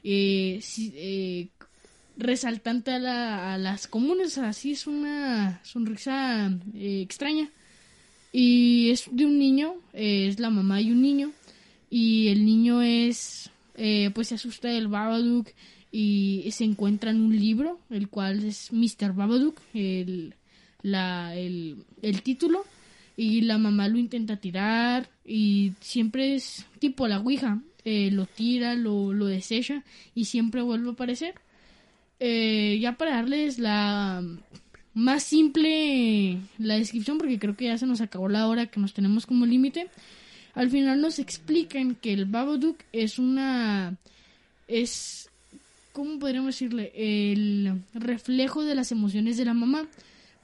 eh, 0.04 1.50
resaltante 2.20 2.92
a, 2.92 3.00
la- 3.00 3.54
a 3.54 3.58
las 3.58 3.88
comunes. 3.88 4.38
Así 4.38 4.72
es 4.72 4.86
una 4.88 5.60
sonrisa 5.64 6.48
eh, 6.76 7.02
extraña. 7.02 7.50
Y 8.32 8.92
es 8.92 9.06
de 9.12 9.26
un 9.26 9.40
niño, 9.40 9.74
eh, 9.94 10.28
es 10.28 10.40
la 10.40 10.50
mamá 10.52 10.82
y 10.82 10.92
un 10.92 11.02
niño. 11.02 11.32
Y 11.90 12.28
el 12.28 12.46
niño 12.46 12.82
es, 12.84 13.50
eh, 13.76 14.12
pues 14.14 14.28
se 14.28 14.36
asusta 14.36 14.68
del 14.68 14.88
Babadook 14.88 15.48
y 15.92 16.48
se 16.52 16.64
encuentra 16.66 17.10
en 17.10 17.22
un 17.22 17.36
libro, 17.36 17.80
el 17.90 18.10
cual 18.10 18.44
es 18.44 18.72
Mr. 18.72 19.14
Babadook, 19.14 19.60
el, 19.74 20.36
la, 20.84 21.36
el, 21.36 21.78
el 22.04 22.22
título. 22.22 22.64
Y 23.18 23.42
la 23.42 23.58
mamá 23.58 23.88
lo 23.90 23.98
intenta 23.98 24.38
tirar 24.38 25.10
y 25.26 25.74
siempre 25.82 26.36
es 26.36 26.66
tipo 26.80 27.08
la 27.08 27.20
Ouija. 27.20 27.60
eh, 27.84 28.12
lo 28.12 28.26
tira, 28.28 28.76
lo, 28.76 29.12
lo 29.14 29.26
desecha 29.26 29.84
y 30.16 30.26
siempre 30.26 30.62
vuelve 30.62 30.90
a 30.90 30.92
aparecer. 30.94 31.34
Eh, 32.20 32.78
ya 32.82 32.98
para 32.98 33.16
darles 33.16 33.60
la 33.60 34.24
más 34.94 35.24
simple 35.24 36.38
la 36.58 36.78
descripción, 36.78 37.18
porque 37.18 37.40
creo 37.40 37.56
que 37.56 37.66
ya 37.66 37.78
se 37.78 37.86
nos 37.86 38.02
acabó 38.02 38.28
la 38.28 38.48
hora 38.48 38.66
que 38.66 38.80
nos 38.80 38.94
tenemos 38.94 39.26
como 39.26 39.46
límite. 39.46 39.88
Al 40.54 40.70
final 40.70 41.00
nos 41.00 41.20
explican 41.20 41.96
que 41.96 42.14
el 42.14 42.26
Babadook 42.26 42.78
es 42.92 43.20
una. 43.20 43.98
es. 44.68 45.30
¿Cómo 45.94 46.20
podríamos 46.20 46.56
decirle? 46.56 46.92
El 46.96 47.82
reflejo 47.94 48.64
de 48.64 48.76
las 48.76 48.92
emociones 48.92 49.38
de 49.38 49.46
la 49.46 49.54
mamá. 49.54 49.88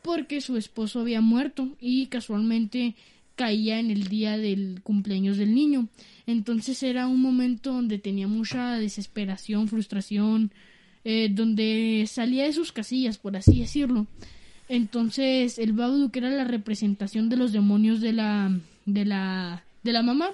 Porque 0.01 0.39
su 0.39 0.55
esposo 0.55 0.99
había 0.99 1.19
muerto 1.19 1.69
y 1.79 2.05
casualmente 2.07 2.93
caía 3.35 3.79
en 3.79 3.89
el 3.89 4.07
día 4.07 4.37
del 4.37 4.81
cumpleaños 4.83 5.37
del 5.37 5.55
niño. 5.55 5.87
Entonces 6.27 6.81
era 6.83 7.07
un 7.07 7.21
momento 7.21 7.73
donde 7.73 7.97
tenía 7.97 8.27
mucha 8.27 8.75
desesperación, 8.75 9.67
frustración, 9.67 10.51
eh, 11.05 11.29
donde 11.31 12.05
salía 12.09 12.43
de 12.43 12.53
sus 12.53 12.71
casillas, 12.71 13.17
por 13.17 13.37
así 13.37 13.59
decirlo. 13.59 14.07
Entonces 14.67 15.59
el 15.59 15.73
Babadook 15.73 16.17
era 16.17 16.29
la 16.31 16.43
representación 16.43 17.29
de 17.29 17.37
los 17.37 17.51
demonios 17.51 18.01
de 18.01 18.11
la 18.11 18.59
de 18.85 19.05
la 19.05 19.63
de 19.83 19.93
la 19.93 20.01
mamá. 20.01 20.31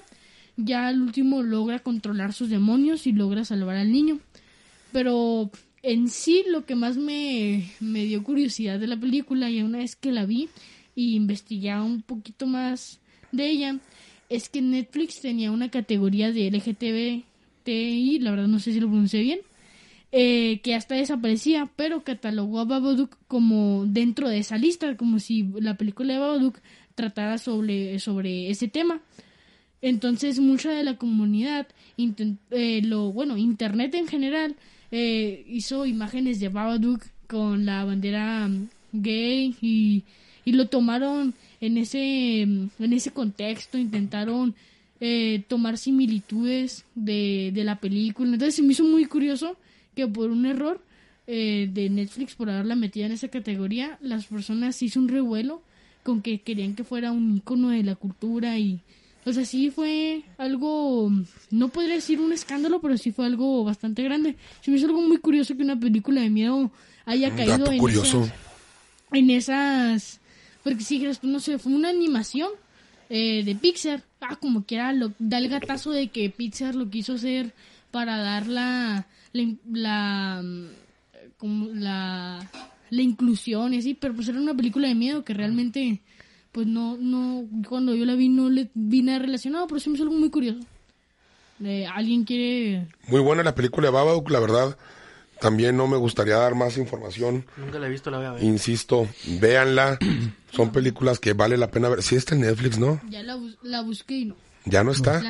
Ya 0.56 0.88
al 0.88 1.00
último 1.00 1.42
logra 1.42 1.78
controlar 1.78 2.32
sus 2.32 2.50
demonios 2.50 3.06
y 3.06 3.12
logra 3.12 3.44
salvar 3.44 3.76
al 3.76 3.92
niño. 3.92 4.18
Pero 4.92 5.50
en 5.82 6.08
sí 6.08 6.44
lo 6.48 6.64
que 6.64 6.74
más 6.74 6.96
me, 6.96 7.70
me 7.80 8.04
dio 8.04 8.22
curiosidad 8.24 8.80
de 8.80 8.86
la 8.86 8.98
película 8.98 9.50
y 9.50 9.62
una 9.62 9.78
vez 9.78 9.94
que 9.94 10.10
la 10.10 10.26
vi 10.26 10.48
y 10.94 11.16
investigué 11.16 11.74
un 11.78 12.02
poquito 12.02 12.46
más 12.46 12.98
de 13.30 13.48
ella 13.48 13.78
es 14.28 14.48
que 14.48 14.62
Netflix 14.62 15.20
tenía 15.20 15.50
una 15.50 15.70
categoría 15.70 16.32
de 16.32 16.50
LGTBTI, 16.50 18.18
la 18.20 18.30
verdad 18.30 18.48
no 18.48 18.58
sé 18.58 18.72
si 18.72 18.80
lo 18.80 18.88
pronuncié 18.88 19.20
bien, 19.20 19.40
eh, 20.12 20.60
que 20.62 20.74
hasta 20.74 20.94
desaparecía, 20.94 21.70
pero 21.74 22.04
catalogó 22.04 22.60
a 22.60 22.64
Babadook 22.64 23.16
como 23.28 23.86
dentro 23.86 24.28
de 24.28 24.38
esa 24.38 24.58
lista, 24.58 24.94
como 24.96 25.18
si 25.18 25.44
la 25.58 25.78
película 25.78 26.12
de 26.12 26.20
Babadook 26.20 26.58
tratara 26.94 27.38
sobre, 27.38 27.98
sobre 27.98 28.50
ese 28.50 28.68
tema. 28.68 29.00
Entonces 29.80 30.38
mucha 30.38 30.70
de 30.70 30.84
la 30.84 30.96
comunidad, 30.96 31.66
eh, 32.50 32.82
lo 32.84 33.10
bueno, 33.10 33.38
internet 33.38 33.94
en 33.94 34.06
general, 34.06 34.54
eh, 34.90 35.44
hizo 35.48 35.86
imágenes 35.86 36.38
de 36.40 36.50
Babadook 36.50 37.02
con 37.26 37.64
la 37.64 37.84
bandera 37.84 38.46
mm, 38.46 38.68
gay 38.92 39.56
y, 39.62 40.04
y 40.44 40.52
lo 40.52 40.68
tomaron 40.68 41.34
en 41.62 41.78
ese, 41.78 42.44
mm, 42.46 42.68
en 42.80 42.92
ese 42.92 43.12
contexto, 43.12 43.78
intentaron 43.78 44.54
eh, 45.00 45.42
tomar 45.48 45.78
similitudes 45.78 46.84
de, 46.94 47.50
de 47.54 47.64
la 47.64 47.80
película. 47.80 48.30
Entonces 48.30 48.56
se 48.56 48.62
me 48.62 48.72
hizo 48.72 48.84
muy 48.84 49.06
curioso 49.06 49.56
que 49.94 50.06
por 50.06 50.30
un 50.30 50.46
error 50.46 50.80
eh, 51.26 51.68
de 51.72 51.90
Netflix, 51.90 52.34
por 52.34 52.50
haberla 52.50 52.74
metida 52.74 53.06
en 53.06 53.12
esa 53.12 53.28
categoría, 53.28 53.98
las 54.00 54.26
personas 54.26 54.82
hizo 54.82 54.98
un 55.00 55.08
revuelo 55.08 55.62
con 56.02 56.20
que 56.20 56.40
querían 56.40 56.74
que 56.74 56.84
fuera 56.84 57.12
un 57.12 57.36
icono 57.36 57.68
de 57.70 57.82
la 57.82 57.94
cultura 57.94 58.58
y 58.58 58.80
o 59.24 59.32
sea, 59.32 59.44
sí 59.44 59.70
fue 59.70 60.24
algo, 60.36 61.10
no 61.50 61.68
podría 61.68 61.94
decir 61.94 62.20
un 62.20 62.32
escándalo, 62.32 62.80
pero 62.80 62.98
sí 62.98 63.12
fue 63.12 63.24
algo 63.24 63.62
bastante 63.62 64.02
grande. 64.02 64.36
Se 64.62 64.70
me 64.70 64.78
hizo 64.78 64.86
algo 64.86 65.00
muy 65.00 65.18
curioso 65.18 65.56
que 65.56 65.62
una 65.62 65.78
película 65.78 66.20
de 66.20 66.30
miedo 66.30 66.72
haya 67.04 67.28
Un 67.28 67.36
caído 67.36 67.70
en 67.70 67.78
curioso. 67.78 68.24
esas, 68.24 68.34
en 69.12 69.30
esas, 69.30 70.20
porque 70.64 70.82
si 70.82 70.98
tú, 71.20 71.28
no 71.28 71.38
sé, 71.38 71.58
fue 71.58 71.72
una 71.72 71.90
animación 71.90 72.50
eh, 73.10 73.44
de 73.44 73.54
Pixar. 73.54 74.02
Ah, 74.20 74.36
como 74.36 74.64
quiera, 74.64 74.92
lo, 74.92 75.12
da 75.20 75.38
el 75.38 75.48
gatazo 75.48 75.92
de 75.92 76.08
que 76.08 76.28
Pixar 76.28 76.74
lo 76.74 76.90
quiso 76.90 77.14
hacer 77.14 77.54
para 77.92 78.16
dar 78.18 78.48
la, 78.48 79.06
la, 79.32 79.46
la, 79.72 80.42
mm, 80.42 80.66
como 81.38 81.68
la, 81.74 82.50
la 82.90 83.02
inclusión 83.02 83.74
y 83.74 83.78
así, 83.78 83.94
pero 83.94 84.14
pues 84.14 84.28
era 84.28 84.38
una 84.38 84.54
película 84.54 84.88
de 84.88 84.94
miedo 84.94 85.24
que 85.24 85.34
realmente, 85.34 86.00
pues 86.52 86.66
no, 86.66 86.96
no, 86.98 87.44
cuando 87.68 87.94
yo 87.94 88.04
la 88.04 88.14
vi 88.14 88.28
no 88.28 88.50
le 88.50 88.70
vi 88.74 89.02
nada 89.02 89.18
relacionado, 89.20 89.66
pero 89.66 89.80
sí 89.80 89.88
me 89.90 89.94
hizo 89.96 90.04
algo 90.04 90.16
muy 90.16 90.30
curioso. 90.30 90.60
Eh, 91.64 91.86
¿Alguien 91.86 92.24
quiere...? 92.24 92.88
Muy 93.08 93.20
buena 93.20 93.42
la 93.42 93.54
película 93.54 93.86
de 93.88 93.92
Babadook, 93.92 94.30
la 94.30 94.40
verdad. 94.40 94.76
También 95.40 95.76
no 95.76 95.86
me 95.88 95.96
gustaría 95.96 96.36
dar 96.36 96.54
más 96.54 96.76
información. 96.76 97.44
Nunca 97.56 97.78
la 97.78 97.86
he 97.86 97.90
visto, 97.90 98.10
la 98.10 98.18
voy 98.18 98.26
a 98.26 98.32
ver. 98.32 98.42
Insisto, 98.44 99.08
véanla. 99.40 99.98
Son 100.52 100.70
películas 100.70 101.18
que 101.18 101.32
vale 101.32 101.56
la 101.56 101.70
pena 101.70 101.88
ver. 101.88 102.02
Sí 102.02 102.14
está 102.16 102.34
en 102.34 102.42
Netflix, 102.42 102.78
¿no? 102.78 103.00
Ya 103.10 103.22
la, 103.22 103.34
bus- 103.36 103.58
la 103.62 103.80
busqué 103.82 104.18
y 104.18 104.24
no. 104.26 104.36
Ya 104.64 104.84
no 104.84 104.92
está. 104.92 105.20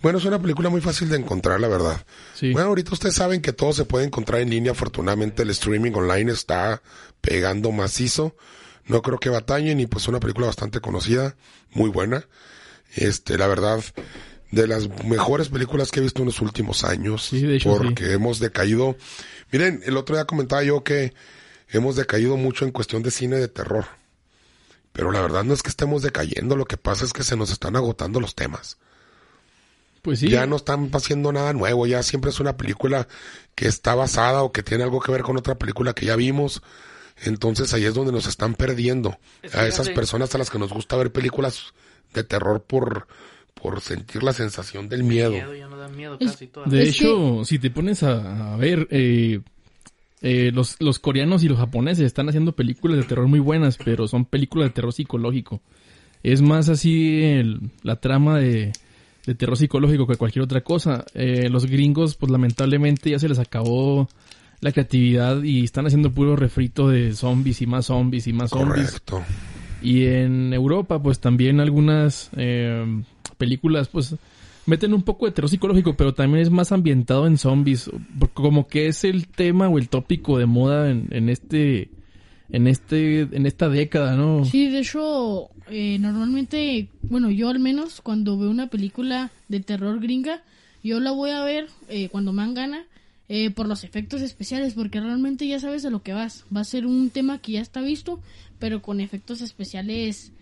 Bueno, 0.00 0.18
es 0.18 0.24
una 0.24 0.40
película 0.40 0.70
muy 0.70 0.80
fácil 0.80 1.08
de 1.08 1.16
encontrar, 1.18 1.60
la 1.60 1.68
verdad. 1.68 2.04
Sí. 2.34 2.52
Bueno, 2.52 2.68
ahorita 2.68 2.92
ustedes 2.92 3.14
saben 3.14 3.42
que 3.42 3.52
todo 3.52 3.72
se 3.72 3.84
puede 3.84 4.06
encontrar 4.06 4.40
en 4.40 4.50
línea. 4.50 4.72
Afortunadamente 4.72 5.42
el 5.42 5.50
streaming 5.50 5.92
online 5.92 6.32
está 6.32 6.82
pegando 7.20 7.70
macizo. 7.70 8.34
No 8.86 9.02
creo 9.02 9.18
que 9.18 9.28
batañen 9.28 9.78
y 9.80 9.86
pues 9.86 10.08
una 10.08 10.20
película 10.20 10.46
bastante 10.46 10.80
conocida, 10.80 11.36
muy 11.72 11.90
buena. 11.90 12.26
Este, 12.94 13.38
la 13.38 13.46
verdad, 13.46 13.82
de 14.50 14.66
las 14.66 14.88
mejores 15.04 15.48
películas 15.48 15.90
que 15.90 16.00
he 16.00 16.02
visto 16.02 16.20
en 16.22 16.26
los 16.26 16.40
últimos 16.40 16.84
años. 16.84 17.26
Sí, 17.26 17.42
de 17.42 17.56
hecho, 17.56 17.76
porque 17.76 18.12
hemos 18.12 18.38
decaído. 18.38 18.96
Miren, 19.50 19.82
el 19.84 19.96
otro 19.96 20.16
día 20.16 20.24
comentaba 20.24 20.62
yo 20.62 20.82
que 20.82 21.12
hemos 21.70 21.96
decaído 21.96 22.36
mucho 22.36 22.64
en 22.64 22.72
cuestión 22.72 23.02
de 23.02 23.10
cine 23.10 23.36
de 23.36 23.48
terror. 23.48 23.86
Pero 24.92 25.10
la 25.10 25.20
verdad 25.22 25.44
no 25.44 25.54
es 25.54 25.62
que 25.62 25.70
estemos 25.70 26.02
decayendo, 26.02 26.56
lo 26.56 26.66
que 26.66 26.76
pasa 26.76 27.04
es 27.04 27.12
que 27.12 27.22
se 27.24 27.36
nos 27.36 27.50
están 27.50 27.76
agotando 27.76 28.20
los 28.20 28.34
temas. 28.34 28.78
Pues 30.02 30.18
sí. 30.18 30.28
Ya 30.28 30.46
no 30.46 30.56
están 30.56 30.90
haciendo 30.92 31.32
nada 31.32 31.52
nuevo, 31.52 31.86
ya 31.86 32.02
siempre 32.02 32.30
es 32.30 32.40
una 32.40 32.56
película 32.56 33.06
que 33.54 33.68
está 33.68 33.94
basada 33.94 34.42
o 34.42 34.50
que 34.52 34.62
tiene 34.62 34.82
algo 34.84 35.00
que 35.00 35.12
ver 35.12 35.22
con 35.22 35.36
otra 35.36 35.54
película 35.54 35.94
que 35.94 36.06
ya 36.06 36.16
vimos. 36.16 36.60
Entonces 37.24 37.72
ahí 37.72 37.84
es 37.84 37.94
donde 37.94 38.10
nos 38.10 38.26
están 38.26 38.54
perdiendo 38.54 39.16
Es 39.42 39.54
a 39.54 39.66
esas 39.66 39.90
personas 39.90 40.34
a 40.34 40.38
las 40.38 40.50
que 40.50 40.58
nos 40.58 40.72
gusta 40.72 40.96
ver 40.96 41.12
películas 41.12 41.72
de 42.14 42.24
terror 42.24 42.62
por, 42.64 43.06
por 43.54 43.80
sentir 43.80 44.22
la 44.24 44.32
sensación 44.32 44.88
del 44.88 45.04
miedo. 45.04 45.30
Miedo, 45.30 45.54
ya 45.54 45.68
no 45.68 45.76
da 45.76 45.88
miedo 45.88 46.16
Es- 46.18 46.32
casi 46.32 46.48
todas. 46.48 46.68
De 46.70 46.82
Es 46.82 46.88
hecho, 46.96 47.44
si 47.44 47.58
te 47.60 47.70
pones 47.70 48.02
a, 48.02 48.54
a 48.54 48.56
ver, 48.56 48.88
eh, 48.90 49.40
eh, 50.22 50.50
los, 50.54 50.76
los 50.80 50.98
coreanos 50.98 51.42
y 51.44 51.48
los 51.48 51.58
japoneses 51.58 52.04
están 52.06 52.28
haciendo 52.28 52.52
películas 52.52 52.96
de 52.96 53.02
terror 53.04 53.26
muy 53.28 53.40
buenas, 53.40 53.76
pero 53.76 54.06
son 54.08 54.24
películas 54.24 54.68
de 54.68 54.74
terror 54.74 54.92
psicológico. 54.92 55.60
Es 56.22 56.40
más 56.42 56.68
así 56.68 57.22
el- 57.22 57.60
la 57.82 57.96
trama 57.96 58.38
de, 58.38 58.72
de 59.26 59.34
terror 59.34 59.56
psicológico 59.56 60.06
que 60.06 60.16
cualquier 60.16 60.44
otra 60.44 60.60
cosa. 60.62 61.04
Eh, 61.14 61.48
los 61.50 61.66
gringos, 61.66 62.14
pues 62.16 62.30
lamentablemente 62.30 63.10
ya 63.10 63.18
se 63.18 63.28
les 63.28 63.38
acabó 63.40 64.08
la 64.60 64.70
creatividad 64.70 65.42
y 65.42 65.64
están 65.64 65.86
haciendo 65.86 66.12
puro 66.12 66.36
refrito 66.36 66.88
de 66.88 67.12
zombies 67.14 67.60
y 67.62 67.66
más 67.66 67.86
zombies 67.86 68.28
y 68.28 68.32
más 68.32 68.50
zombies. 68.50 69.00
Correcto. 69.00 69.22
Y 69.82 70.04
en 70.06 70.52
Europa, 70.52 71.02
pues 71.02 71.18
también 71.18 71.58
algunas 71.58 72.30
eh, 72.36 72.84
películas, 73.38 73.88
pues 73.88 74.14
meten 74.66 74.94
un 74.94 75.02
poco 75.02 75.26
de 75.26 75.32
terror 75.32 75.50
psicológico, 75.50 75.96
pero 75.96 76.14
también 76.14 76.42
es 76.42 76.50
más 76.50 76.72
ambientado 76.72 77.26
en 77.26 77.38
zombies, 77.38 77.90
como 78.34 78.66
que 78.66 78.86
es 78.86 79.04
el 79.04 79.28
tema 79.28 79.68
o 79.68 79.78
el 79.78 79.88
tópico 79.88 80.38
de 80.38 80.46
moda 80.46 80.90
en, 80.90 81.08
en 81.10 81.28
este, 81.28 81.90
en 82.50 82.66
este, 82.66 83.20
en 83.22 83.46
esta 83.46 83.68
década, 83.68 84.16
¿no? 84.16 84.44
Sí, 84.44 84.68
de 84.68 84.80
hecho, 84.80 85.50
eh, 85.70 85.98
normalmente, 85.98 86.88
bueno, 87.02 87.30
yo 87.30 87.48
al 87.48 87.58
menos 87.58 88.00
cuando 88.00 88.38
veo 88.38 88.50
una 88.50 88.68
película 88.68 89.30
de 89.48 89.60
terror 89.60 90.00
gringa, 90.00 90.42
yo 90.82 91.00
la 91.00 91.12
voy 91.12 91.30
a 91.30 91.42
ver 91.42 91.68
eh, 91.88 92.08
cuando 92.10 92.32
me 92.32 92.42
dan 92.42 92.54
gana, 92.54 92.86
eh, 93.28 93.50
por 93.50 93.66
los 93.66 93.84
efectos 93.84 94.20
especiales, 94.20 94.74
porque 94.74 95.00
realmente 95.00 95.46
ya 95.46 95.58
sabes 95.58 95.86
a 95.86 95.90
lo 95.90 96.02
que 96.02 96.12
vas. 96.12 96.44
Va 96.54 96.60
a 96.60 96.64
ser 96.64 96.86
un 96.86 97.08
tema 97.08 97.38
que 97.38 97.52
ya 97.52 97.62
está 97.62 97.80
visto, 97.80 98.20
pero 98.58 98.82
con 98.82 99.00
efectos 99.00 99.40
especiales, 99.40 100.32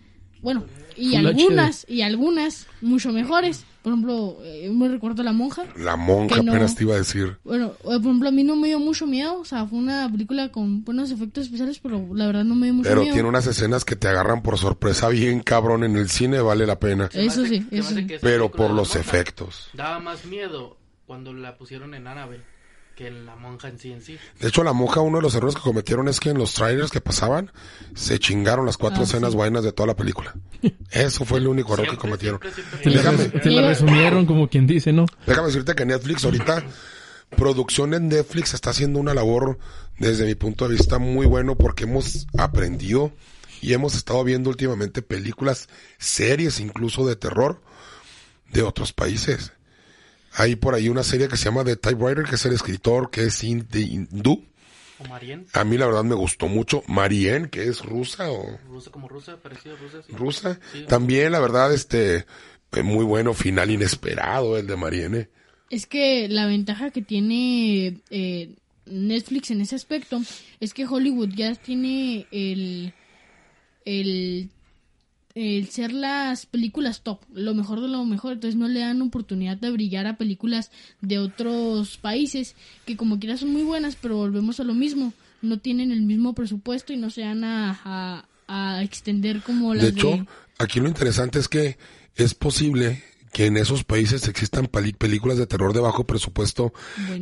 bueno, 0.41 0.65
y 0.97 1.15
Full 1.15 1.25
algunas, 1.27 1.85
y 1.89 2.01
algunas 2.01 2.67
mucho 2.81 3.11
mejores. 3.11 3.65
Por 3.81 3.93
ejemplo, 3.93 4.37
eh, 4.43 4.69
me 4.71 4.87
recuerdo 4.89 5.23
La 5.23 5.33
Monja. 5.33 5.63
La 5.75 5.95
monja 5.95 6.35
Que 6.35 6.43
no. 6.43 6.51
apenas 6.51 6.75
te 6.75 6.83
iba 6.83 6.93
a 6.93 6.97
decir. 6.99 7.37
Bueno, 7.43 7.71
eh, 7.79 7.83
por 7.83 7.95
ejemplo, 7.97 8.29
a 8.29 8.31
mí 8.31 8.43
no 8.43 8.55
me 8.55 8.67
dio 8.67 8.79
mucho 8.79 9.07
miedo, 9.07 9.39
o 9.39 9.45
sea, 9.45 9.65
fue 9.65 9.79
una 9.79 10.07
película 10.11 10.51
con 10.51 10.83
buenos 10.83 11.09
efectos 11.09 11.45
especiales, 11.45 11.79
pero 11.79 12.07
la 12.13 12.27
verdad 12.27 12.43
no 12.43 12.53
me 12.53 12.67
dio 12.67 12.75
mucho 12.75 12.89
Pero 12.89 13.01
miedo. 13.01 13.13
tiene 13.15 13.27
unas 13.27 13.47
escenas 13.47 13.83
que 13.83 13.95
te 13.95 14.07
agarran 14.07 14.43
por 14.43 14.59
sorpresa 14.59 15.09
bien 15.09 15.39
cabrón 15.39 15.83
en 15.83 15.95
el 15.95 16.09
cine, 16.09 16.41
vale 16.41 16.67
la 16.67 16.79
pena. 16.79 17.09
Eso 17.11 17.43
sí, 17.45 17.65
eso 17.71 17.95
sí. 17.95 18.05
Pero 18.21 18.51
por 18.51 18.69
los 18.69 18.95
efectos. 18.95 19.69
Daba 19.73 19.97
más 19.99 20.25
miedo 20.25 20.77
cuando 21.07 21.33
la 21.33 21.57
pusieron 21.57 21.95
en 21.95 22.05
Annabelle 22.05 22.43
que 22.95 23.09
la 23.09 23.35
monja 23.35 23.67
en 23.69 23.79
sí 23.79 23.91
en 23.91 24.01
sí. 24.01 24.17
De 24.39 24.47
hecho, 24.47 24.63
la 24.63 24.73
monja, 24.73 24.99
uno 25.01 25.17
de 25.17 25.23
los 25.23 25.33
errores 25.35 25.55
que 25.55 25.61
cometieron 25.61 26.07
es 26.07 26.19
que 26.19 26.29
en 26.29 26.37
los 26.37 26.53
trailers 26.53 26.91
que 26.91 27.01
pasaban, 27.01 27.51
se 27.95 28.19
chingaron 28.19 28.65
las 28.65 28.77
cuatro 28.77 29.01
Ah, 29.01 29.03
escenas 29.05 29.31
sí. 29.31 29.37
buenas 29.37 29.63
de 29.63 29.71
toda 29.71 29.87
la 29.87 29.95
película. 29.95 30.33
Eso 30.91 31.25
fue 31.25 31.39
el 31.39 31.47
único 31.47 31.73
error 31.73 31.89
que 31.89 31.97
cometieron. 31.97 32.39
siempre, 32.81 32.91
Déjame. 32.93 33.25
te 33.29 33.49
la 33.49 33.67
resumieron 33.67 34.25
como 34.25 34.47
quien 34.47 34.67
dice, 34.67 34.91
¿no? 34.93 35.05
Déjame 35.25 35.47
decirte 35.47 35.73
que 35.75 35.85
Netflix 35.85 36.23
ahorita, 36.25 36.63
producción 37.35 37.93
en 37.93 38.09
Netflix 38.09 38.53
está 38.53 38.71
haciendo 38.71 38.99
una 38.99 39.13
labor, 39.13 39.57
desde 39.97 40.25
mi 40.25 40.35
punto 40.35 40.67
de 40.67 40.75
vista, 40.75 40.99
muy 40.99 41.25
bueno 41.25 41.55
porque 41.57 41.83
hemos 41.85 42.27
aprendido 42.37 43.11
y 43.61 43.73
hemos 43.73 43.95
estado 43.95 44.23
viendo 44.23 44.49
últimamente 44.49 45.01
películas, 45.01 45.69
series 45.97 46.59
incluso 46.59 47.07
de 47.07 47.15
terror 47.15 47.61
de 48.51 48.63
otros 48.63 48.91
países. 48.93 49.53
Hay 50.33 50.55
por 50.55 50.75
ahí 50.75 50.89
una 50.89 51.03
serie 51.03 51.27
que 51.27 51.37
se 51.37 51.45
llama 51.45 51.63
The 51.63 51.75
Typewriter, 51.75 52.25
que 52.25 52.35
es 52.35 52.45
el 52.45 52.53
escritor 52.53 53.09
que 53.09 53.25
es 53.25 53.43
hindú. 53.43 54.45
O 54.99 55.07
Marien, 55.07 55.47
A 55.53 55.63
mí 55.63 55.77
la 55.77 55.87
verdad 55.87 56.03
me 56.03 56.15
gustó 56.15 56.47
mucho. 56.47 56.83
Marien, 56.87 57.49
que 57.49 57.63
es 57.63 57.83
rusa 57.83 58.31
o 58.31 58.57
rusa 58.69 58.91
como 58.91 59.07
rusa, 59.07 59.37
parecido 59.37 59.75
a 59.75 59.79
rusa. 59.79 60.03
Sí. 60.03 60.13
rusa. 60.13 60.59
Sí. 60.71 60.85
También 60.87 61.31
la 61.31 61.39
verdad, 61.39 61.73
este, 61.73 62.25
eh, 62.73 62.83
muy 62.83 63.03
bueno, 63.03 63.33
final 63.33 63.69
inesperado 63.69 64.57
el 64.57 64.67
de 64.67 64.75
Mariene. 64.77 65.29
Es 65.69 65.85
que 65.85 66.27
la 66.29 66.47
ventaja 66.47 66.91
que 66.91 67.01
tiene 67.01 68.01
eh, 68.09 68.49
Netflix 68.85 69.51
en 69.51 69.61
ese 69.61 69.75
aspecto 69.75 70.21
es 70.59 70.73
que 70.73 70.85
Hollywood 70.85 71.29
ya 71.29 71.53
tiene 71.55 72.27
el, 72.31 72.93
el, 73.85 74.49
el 75.35 75.69
ser 75.69 75.93
las 75.93 76.45
películas 76.45 77.01
top, 77.01 77.19
lo 77.33 77.53
mejor 77.53 77.81
de 77.81 77.87
lo 77.87 78.03
mejor, 78.05 78.33
entonces 78.33 78.57
no 78.57 78.67
le 78.67 78.81
dan 78.81 79.01
oportunidad 79.01 79.57
de 79.57 79.71
brillar 79.71 80.07
a 80.07 80.17
películas 80.17 80.71
de 81.01 81.19
otros 81.19 81.97
países 81.97 82.55
que 82.85 82.97
como 82.97 83.19
quiera 83.19 83.37
son 83.37 83.51
muy 83.51 83.63
buenas, 83.63 83.95
pero 83.95 84.17
volvemos 84.17 84.59
a 84.59 84.63
lo 84.63 84.73
mismo, 84.73 85.13
no 85.41 85.59
tienen 85.59 85.91
el 85.91 86.01
mismo 86.01 86.33
presupuesto 86.33 86.93
y 86.93 86.97
no 86.97 87.09
se 87.09 87.23
van 87.23 87.43
a, 87.43 87.79
a, 87.83 88.25
a 88.47 88.83
extender 88.83 89.41
como 89.41 89.73
las 89.73 89.83
De 89.83 89.91
de... 89.91 89.97
hecho, 89.97 90.27
aquí 90.57 90.79
lo 90.79 90.87
interesante 90.87 91.39
es 91.39 91.47
que 91.47 91.77
es 92.15 92.33
posible 92.33 93.03
que 93.31 93.45
en 93.45 93.57
esos 93.57 93.83
países 93.83 94.27
existan 94.27 94.67
películas 94.67 95.37
de 95.37 95.47
terror 95.47 95.73
de 95.73 95.79
bajo 95.79 96.05
presupuesto 96.05 96.73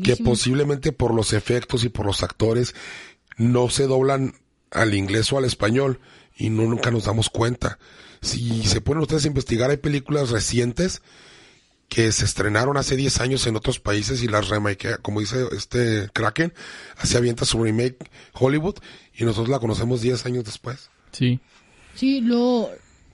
que 0.03 0.18
posiblemente 0.18 0.91
por 0.91 1.14
los 1.14 1.34
efectos 1.34 1.84
y 1.84 1.90
por 1.90 2.06
los 2.07 2.23
actores 2.23 2.73
no 3.38 3.69
se 3.69 3.86
doblan 3.86 4.34
al 4.72 4.95
inglés 4.95 5.31
o 5.31 5.38
al 5.38 5.45
español 5.45 5.99
y 6.40 6.49
no 6.49 6.64
nunca 6.64 6.90
nos 6.90 7.03
damos 7.03 7.30
cuenta. 7.30 7.78
Si 8.22 8.64
se 8.64 8.82
ponen 8.82 9.03
ustedes 9.03 9.26
a 9.26 9.28
investigar, 9.28 9.70
hay 9.70 9.78
películas 9.78 10.32
recientes 10.32 11.03
que 11.90 12.11
se 12.11 12.26
estrenaron 12.26 12.78
hace 12.78 12.95
10 12.95 13.20
años 13.20 13.45
en 13.48 13.56
otros 13.56 13.80
países 13.80 14.24
y 14.24 14.28
las 14.28 14.49
remake, 14.49 15.02
como 15.02 15.20
dice 15.20 15.45
este 15.52 16.10
Kraken, 16.14 16.53
así 16.98 17.18
avienta 17.18 17.45
su 17.45 17.64
remake 17.64 17.98
Hollywood 18.34 18.76
y 19.14 19.26
nosotros 19.26 19.49
la 19.49 19.60
conocemos 19.60 20.02
10 20.02 20.26
años 20.26 20.45
después. 20.45 20.90
Sí. 21.11 21.40
Sí, 21.95 22.22
lo 22.22 22.70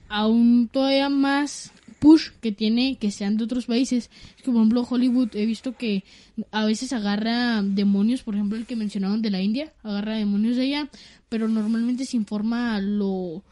aún 0.10 0.70
todavía 0.72 1.10
más 1.10 1.72
push 2.00 2.30
que 2.42 2.52
tiene 2.52 2.98
que 2.98 3.12
sean 3.12 3.38
de 3.38 3.44
otros 3.46 3.66
países. 3.66 4.10
Es 4.38 4.44
que, 4.44 4.52
por 4.52 4.56
ejemplo, 4.58 4.86
Hollywood 4.90 5.36
he 5.36 5.46
visto 5.46 5.76
que 5.78 6.04
a 6.52 6.66
veces 6.66 6.94
agarra 6.94 7.62
demonios, 7.64 8.22
por 8.24 8.36
ejemplo, 8.36 8.58
el 8.58 8.66
que 8.66 8.76
mencionaron 8.76 9.22
de 9.22 9.32
la 9.32 9.42
India, 9.42 9.74
agarra 9.84 10.16
demonios 10.16 10.56
de 10.58 10.64
allá, 10.64 10.90
pero 11.30 11.48
normalmente 11.48 12.06
se 12.06 12.18
informa 12.18 12.80
lo 12.82 13.44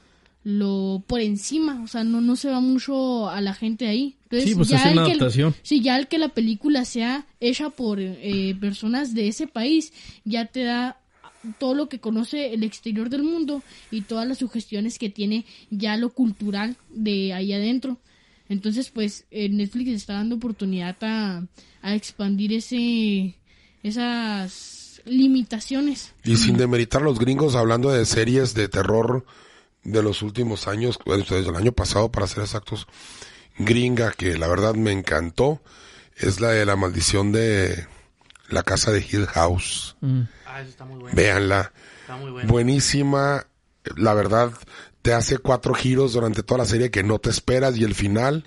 lo 0.45 1.01
por 1.07 1.21
encima, 1.21 1.81
o 1.83 1.87
sea, 1.87 2.03
no 2.03 2.19
no 2.19 2.35
se 2.35 2.49
va 2.49 2.59
mucho 2.59 3.29
a 3.29 3.39
la 3.39 3.53
gente 3.53 3.87
ahí. 3.87 4.17
Entonces, 4.23 4.49
Sí, 4.49 4.55
pues 4.55 4.67
ya 4.67 4.75
hace 4.77 4.87
el 4.89 4.93
una 4.97 5.05
que- 5.05 5.11
adaptación. 5.13 5.55
Sí, 5.63 5.79
ya 5.81 5.97
el 5.97 6.07
que 6.09 6.17
la 6.17 6.29
película 6.29 6.83
sea 6.83 7.25
hecha 7.39 7.69
por 7.69 7.99
eh, 8.01 8.53
personas 8.59 9.13
de 9.13 9.29
ese 9.29 9.47
país, 9.47 9.93
ya 10.25 10.45
te 10.47 10.63
da 10.65 10.97
todo 11.59 11.75
lo 11.75 11.87
que 11.87 11.99
conoce 11.99 12.53
el 12.53 12.63
exterior 12.63 13.09
del 13.09 13.23
mundo 13.23 13.63
y 13.89 14.01
todas 14.01 14.27
las 14.27 14.39
sugestiones 14.39 14.99
que 14.99 15.09
tiene 15.09 15.45
ya 15.69 15.95
lo 15.95 16.09
cultural 16.09 16.75
de 16.93 17.33
ahí 17.33 17.53
adentro. 17.53 17.97
Entonces, 18.53 18.89
pues, 18.89 19.25
eh, 19.31 19.49
Netflix 19.49 19.89
está 19.91 20.13
dando 20.13 20.35
oportunidad 20.35 20.95
a, 21.01 21.43
a 21.81 21.95
expandir 21.95 22.53
ese 22.53 23.35
esas 23.83 25.01
limitaciones. 25.05 26.13
Y 26.23 26.37
sin 26.37 26.57
demeritar 26.57 27.01
a 27.01 27.05
los 27.05 27.19
gringos, 27.19 27.55
hablando 27.55 27.91
de 27.91 28.05
series 28.05 28.53
de 28.53 28.69
terror 28.69 29.25
de 29.83 30.01
los 30.01 30.21
últimos 30.21 30.67
años, 30.67 30.97
desde 31.05 31.49
el 31.49 31.55
año 31.55 31.73
pasado 31.73 32.09
para 32.09 32.27
ser 32.27 32.43
exactos, 32.43 32.87
gringa, 33.57 34.11
que 34.13 34.37
la 34.37 34.47
verdad 34.47 34.75
me 34.75 34.91
encantó, 34.91 35.61
es 36.15 36.39
la 36.39 36.49
de 36.49 36.65
la 36.65 36.77
maldición 36.77 37.33
de 37.33 37.85
la 38.49 38.63
casa 38.63 38.91
de 38.91 38.99
Hill 38.99 39.25
House. 39.27 39.97
Mm. 39.99 40.21
Ah, 40.45 40.61
eso 40.61 40.69
está 40.69 40.85
muy 40.85 40.99
bueno. 40.99 41.15
Véanla. 41.15 41.73
Está 42.01 42.15
muy 42.15 42.31
bueno. 42.31 42.49
Buenísima. 42.49 43.45
La 43.97 44.13
verdad, 44.13 44.53
te 45.03 45.13
hace 45.13 45.37
cuatro 45.37 45.73
giros 45.73 46.13
durante 46.13 46.41
toda 46.41 46.59
la 46.59 46.65
serie 46.65 46.89
que 46.89 47.03
no 47.03 47.19
te 47.19 47.29
esperas 47.29 47.77
y 47.77 47.83
el 47.83 47.93
final, 47.93 48.43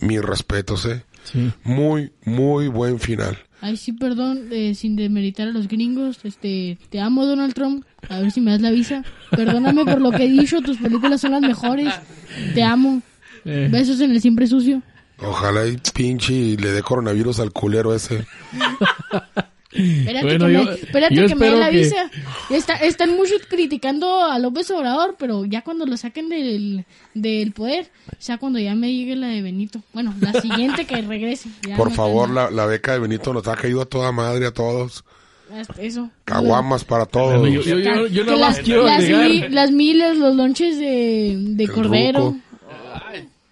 mis 0.00 0.20
respetos, 0.22 0.86
eh. 0.86 1.04
Sí. 1.24 1.52
Muy, 1.62 2.10
muy 2.24 2.68
buen 2.68 2.98
final. 2.98 3.38
Ay, 3.60 3.76
sí, 3.76 3.92
perdón, 3.92 4.48
eh, 4.50 4.74
sin 4.74 4.96
demeritar 4.96 5.48
a 5.48 5.52
los 5.52 5.68
gringos, 5.68 6.20
este, 6.24 6.78
te 6.88 7.00
amo 7.00 7.26
Donald 7.26 7.52
Trump, 7.52 7.84
a 8.08 8.20
ver 8.20 8.30
si 8.30 8.40
me 8.40 8.52
das 8.52 8.62
la 8.62 8.70
visa. 8.70 9.04
Perdóname 9.30 9.84
por 9.84 10.00
lo 10.00 10.10
que 10.10 10.24
he 10.24 10.28
dicho, 10.28 10.62
tus 10.62 10.78
películas 10.78 11.20
son 11.20 11.32
las 11.32 11.42
mejores. 11.42 11.92
Te 12.54 12.62
amo. 12.62 13.02
Eh, 13.44 13.68
Besos 13.70 14.00
en 14.00 14.12
el 14.12 14.20
siempre 14.22 14.46
sucio. 14.46 14.82
Ojalá 15.18 15.66
y 15.66 15.76
pinche 15.92 16.56
le 16.56 16.70
dé 16.70 16.82
coronavirus 16.82 17.40
al 17.40 17.52
culero 17.52 17.94
ese. 17.94 18.26
Espérate 19.70 20.24
Bueno, 20.26 20.46
que, 20.46 20.52
yo- 20.54 20.64
me, 20.64 20.72
espérate 20.74 21.14
yo 21.14 21.26
que 21.26 21.34
me 21.34 21.50
la 21.50 21.70
que- 21.70 21.76
visa. 21.78 22.10
Está, 22.50 22.74
están 22.76 23.14
mucho 23.14 23.34
criticando 23.50 24.24
a 24.24 24.38
López 24.38 24.70
Obrador, 24.70 25.16
pero 25.18 25.44
ya 25.44 25.62
cuando 25.62 25.84
lo 25.84 25.96
saquen 25.98 26.28
del, 26.30 26.86
del 27.14 27.52
poder, 27.52 27.90
ya 28.20 28.38
cuando 28.38 28.58
ya 28.58 28.74
me 28.74 28.92
llegue 28.92 29.14
la 29.16 29.26
de 29.28 29.42
Benito. 29.42 29.82
Bueno, 29.92 30.14
la 30.20 30.40
siguiente 30.40 30.86
que 30.86 31.02
regrese. 31.02 31.50
ya 31.66 31.76
Por 31.76 31.90
no 31.90 31.94
favor, 31.94 32.30
la, 32.30 32.50
la 32.50 32.64
beca 32.64 32.92
de 32.94 33.00
Benito 33.00 33.32
nos 33.34 33.46
ha 33.46 33.56
caído 33.56 33.82
a 33.82 33.86
toda 33.86 34.10
madre 34.10 34.46
a 34.46 34.52
todos. 34.52 35.04
Eso. 35.78 36.10
Caguamas 36.24 36.84
para 36.84 37.04
todos. 37.06 37.38
bueno, 37.40 37.54
yo, 37.54 37.62
yo, 37.62 37.78
yo, 37.78 38.06
yo 38.06 38.24
Que 38.24 38.30
nada 38.32 38.46
más 38.48 38.56
las, 38.56 38.64
quiero 38.64 38.84
las, 38.84 38.98
agregar. 39.00 39.28
mi- 39.28 39.48
las 39.48 39.70
miles, 39.70 40.16
los 40.16 40.34
lonches 40.34 40.78
de, 40.78 41.36
de 41.40 41.68
cordero. 41.68 42.20
ruco. 42.20 42.38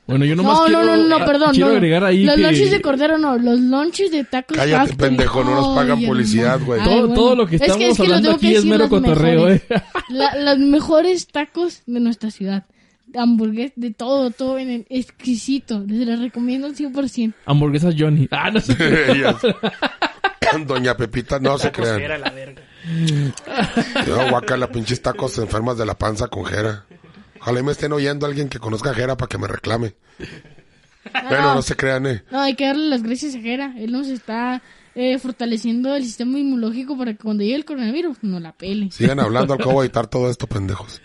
Bueno, 0.06 0.24
yo 0.24 0.36
nomás 0.36 0.58
No, 0.60 0.64
quiero, 0.66 0.84
no, 0.84 0.96
no, 0.96 1.18
no, 1.18 1.24
perdón. 1.24 1.50
quiero 1.52 1.68
no. 1.70 1.74
agregar 1.74 2.04
ahí 2.04 2.22
Los 2.24 2.36
que 2.36 2.42
lonches 2.42 2.70
de 2.70 2.80
cordero 2.80 3.18
no, 3.18 3.36
los 3.38 3.58
lonches 3.60 4.10
de 4.12 4.22
tacos 4.24 4.56
Cállate, 4.56 4.90
Factory. 4.90 5.08
pendejo, 5.08 5.42
no 5.44 5.54
nos 5.56 5.68
pagan 5.76 5.98
Ay, 5.98 6.06
publicidad, 6.06 6.60
güey. 6.60 6.82
Todo, 6.84 6.98
bueno. 7.00 7.14
todo 7.14 7.34
lo 7.34 7.46
que 7.46 7.56
Es 7.56 7.62
estamos 7.62 7.84
es 7.88 7.96
que 7.96 8.02
hablando 8.02 8.28
tengo 8.28 8.40
que 8.40 8.46
aquí 8.46 8.56
es 8.56 8.64
mero 8.64 8.78
las 8.84 8.88
cotorreo, 8.90 9.34
mejores. 9.46 9.62
eh. 9.68 9.82
La- 10.10 10.36
los 10.36 10.58
mejores 10.58 11.26
tacos 11.26 11.82
de 11.86 12.00
nuestra 12.00 12.30
ciudad. 12.30 12.64
Hamburguesas, 13.16 13.72
de 13.76 13.92
todo, 13.94 14.30
todo 14.30 14.56
vienen 14.56 14.84
exquisito. 14.90 15.82
Les 15.86 16.06
los 16.06 16.20
recomiendo 16.20 16.66
al 16.66 16.74
100%. 16.76 17.34
Hamburguesas 17.46 17.94
Johnny. 17.98 18.28
Ah, 18.30 18.50
no 18.50 18.60
sé. 18.60 18.74
Doña 20.66 20.96
Pepita, 20.96 21.38
no 21.40 21.58
se 21.58 21.70
crean. 21.72 22.00
era 22.00 22.18
la 22.18 22.30
verga. 22.30 22.62
Yo, 24.06 24.30
guacala, 24.30 24.68
pinches 24.70 25.02
tacos 25.02 25.36
enfermas 25.38 25.76
de 25.76 25.84
la 25.86 25.94
panza 25.98 26.28
con 26.28 26.44
Jera. 26.44 26.84
Ojalá 27.46 27.60
y 27.60 27.62
me 27.62 27.70
estén 27.70 27.92
oyendo 27.92 28.26
alguien 28.26 28.48
que 28.48 28.58
conozca 28.58 28.90
a 28.90 28.94
Jera 28.94 29.16
para 29.16 29.28
que 29.28 29.38
me 29.38 29.46
reclame. 29.46 29.94
Bueno, 31.28 31.54
no 31.54 31.62
se 31.62 31.76
crean, 31.76 32.04
eh. 32.06 32.24
No, 32.32 32.40
hay 32.40 32.56
que 32.56 32.66
darle 32.66 32.86
las 32.88 33.04
gracias 33.04 33.36
a 33.36 33.40
Jera. 33.40 33.72
Él 33.78 33.92
nos 33.92 34.08
está 34.08 34.60
eh, 34.96 35.20
fortaleciendo 35.20 35.94
el 35.94 36.02
sistema 36.02 36.36
inmunológico 36.40 36.98
para 36.98 37.12
que 37.12 37.18
cuando 37.22 37.44
llegue 37.44 37.54
el 37.54 37.64
coronavirus 37.64 38.18
no 38.22 38.40
la 38.40 38.50
pele. 38.52 38.90
Sigan 38.90 39.20
hablando, 39.20 39.52
al 39.52 39.60
cabo 39.60 39.80
de 39.82 39.86
editar 39.86 40.08
todo 40.08 40.28
esto, 40.28 40.48
pendejos. 40.48 41.00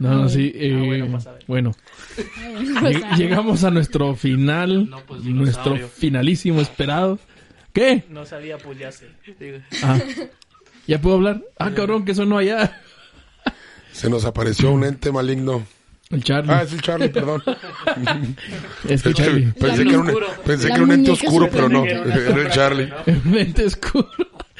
No, 0.00 0.12
no, 0.22 0.28
sí. 0.28 0.50
eh, 0.56 0.74
bueno, 0.84 1.04
a 1.24 1.32
ver. 1.32 1.44
bueno, 1.46 1.72
lleg- 2.16 3.04
ah, 3.08 3.16
llegamos 3.16 3.62
a 3.62 3.70
nuestro 3.70 4.16
final. 4.16 4.90
No, 4.90 4.98
pues, 5.06 5.22
nuestro 5.22 5.76
finalísimo 5.88 6.60
esperado. 6.60 7.20
¿Qué? 7.72 8.02
No 8.08 8.26
sabía, 8.26 8.58
pues 8.58 8.76
ya 8.76 8.90
sé. 8.90 9.06
Ah, 9.84 10.00
¿Ya 10.88 11.00
puedo 11.00 11.14
hablar? 11.14 11.42
Ah, 11.60 11.70
cabrón, 11.70 12.04
que 12.04 12.16
sonó 12.16 12.38
allá. 12.38 12.82
Se 13.92 14.10
nos 14.10 14.24
apareció 14.24 14.72
un 14.72 14.82
ente 14.82 15.12
maligno. 15.12 15.64
El 16.14 16.22
Charlie. 16.24 16.52
Ah, 16.52 16.62
es 16.62 16.72
el 16.72 16.80
Charlie, 16.80 17.08
perdón. 17.08 17.42
es 18.88 19.02
que 19.02 19.10
Es 19.10 19.14
que 19.14 19.14
Charlie. 19.14 19.52
pensé 19.52 19.82
que 19.84 19.90
era 19.90 19.98
un, 19.98 20.06
oscuro. 20.08 20.26
pensé 20.44 20.68
La 20.68 20.74
que 20.74 20.74
era 20.76 20.84
un 20.84 20.92
ente 20.92 21.10
oscuro, 21.10 21.48
pero 21.50 21.68
no. 21.68 21.84
Era 21.84 22.40
el 22.42 22.50
Charlie. 22.50 22.92
Mente 23.24 23.64
oscuro. 23.64 24.08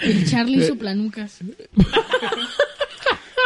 El 0.01 0.29
Charlie 0.29 0.67
soplanucas. 0.67 1.39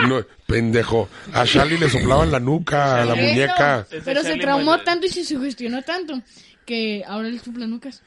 No, 0.07 0.25
pendejo. 0.47 1.09
A 1.33 1.45
Charlie 1.45 1.77
le 1.77 1.91
soplaban 1.91 2.31
la 2.31 2.39
nuca, 2.39 3.03
a 3.03 3.05
la 3.05 3.17
muñeca. 3.17 3.85
Pero 4.05 4.23
se 4.23 4.37
traumó 4.37 4.79
tanto 4.83 5.07
y 5.07 5.09
se 5.09 5.25
sugestionó 5.25 5.83
tanto 5.83 6.23
que 6.69 7.03
ahora 7.09 7.29
el 7.29 7.41
soplanucas. 7.41 8.03